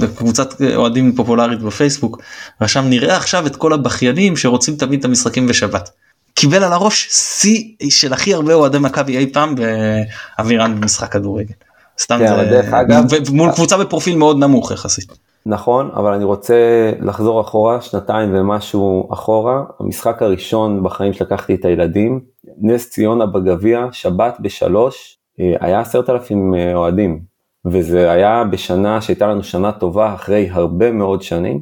בקבוצת 0.02 0.62
אוהדים 0.76 1.16
פופולרית 1.16 1.62
בפייסבוק, 1.62 2.22
רשם 2.62 2.86
נראה 2.90 3.18
עכשיו 3.18 3.48
את 3.48 3.56
כל 3.56 3.74
הבכיינים 3.74 4.38
שרוצים 4.38 4.76
תמיד 4.76 5.00
את 5.00 5.06
המשחקים 5.06 5.48
בשבת. 5.48 5.90
קיבל 6.34 6.64
על 6.64 6.74
הראש 6.74 7.08
שיא 7.12 7.64
של 7.90 8.14
הכי 8.14 8.34
הרבה 8.34 8.54
אוהדי 8.54 8.80
מכבי 8.80 9.18
אי 9.18 9.34
פעם 9.34 9.56
באווירן 9.56 10.76
במשחק 10.76 11.12
כדורגל. 11.12 11.54
סתם 12.00 12.20
כן, 12.20 12.34
אבל 12.34 12.50
דרך 12.50 12.74
אגב- 12.74 13.32
מול 13.32 13.52
קבוצה 13.52 13.78
בפרופיל 13.78 14.16
מאוד 14.16 14.40
נמוך 14.40 14.72
יחסית. 14.72 15.31
נכון, 15.46 15.90
אבל 15.96 16.14
אני 16.14 16.24
רוצה 16.24 16.56
לחזור 17.02 17.42
אחורה, 17.42 17.82
שנתיים 17.82 18.30
ומשהו 18.34 19.14
אחורה, 19.14 19.64
המשחק 19.80 20.22
הראשון 20.22 20.84
בחיים 20.84 21.14
שלקחתי 21.14 21.56
את 21.56 21.66
הילדים, 21.66 22.20
נס 22.62 22.90
ציונה 22.90 23.26
בגביע, 23.26 23.86
שבת 23.92 24.38
בשלוש, 24.40 25.18
אה, 25.40 25.54
היה 25.60 25.80
עשרת 25.80 26.10
אלפים 26.10 26.54
אה, 26.56 26.76
אוהדים, 26.76 27.20
וזה 27.66 28.12
היה 28.12 28.44
בשנה 28.44 29.02
שהייתה 29.02 29.28
לנו 29.28 29.44
שנה 29.44 29.72
טובה 29.72 30.14
אחרי 30.14 30.50
הרבה 30.52 30.92
מאוד 30.92 31.22
שנים. 31.22 31.62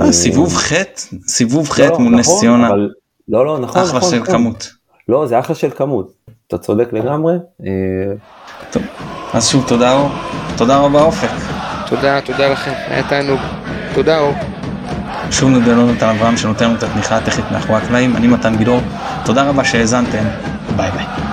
אה, 0.00 0.12
סיבוב 0.12 0.54
ח' 0.54 0.72
סיבוב 1.26 1.68
ח' 1.68 1.80
לא, 1.80 1.98
מול 1.98 2.14
נס 2.14 2.26
נכון, 2.28 2.40
ציונה 2.40 2.68
אבל- 2.68 2.90
לא, 3.28 3.46
לא, 3.46 3.58
נכון, 3.58 3.82
אחלה 3.82 3.98
נכון, 3.98 4.10
של 4.10 4.18
נכון. 4.20 4.34
כמות. 4.34 4.70
לא, 5.08 5.26
זה 5.26 5.38
אחלה 5.38 5.56
של 5.56 5.70
כמות, 5.70 6.12
אתה 6.46 6.58
צודק 6.58 6.92
לגמרי. 6.92 7.34
אה, 7.66 7.70
אז 9.32 9.48
שוב 9.48 9.64
תודה 10.56 10.78
רבה 10.78 11.02
אופק. 11.02 11.63
תודה, 11.86 12.20
תודה 12.20 12.48
לכם, 12.48 12.72
היה 12.88 13.02
תענוג. 13.02 13.40
תודה 13.94 14.18
אור. 14.18 14.34
שוב 15.30 15.50
נודה 15.50 15.74
ליונתן 15.74 16.08
אברהם 16.08 16.36
שנותן 16.36 16.64
לנו 16.64 16.74
את 16.74 16.82
התמיכה 16.82 17.16
הטכנית 17.16 17.46
מאחורי 17.52 17.78
הקלעים, 17.78 18.16
אני 18.16 18.26
מתן 18.26 18.56
גילאור, 18.56 18.80
תודה 19.24 19.42
רבה 19.42 19.64
שהאזנתם, 19.64 20.24
ביי 20.76 20.90
ביי. 20.90 21.23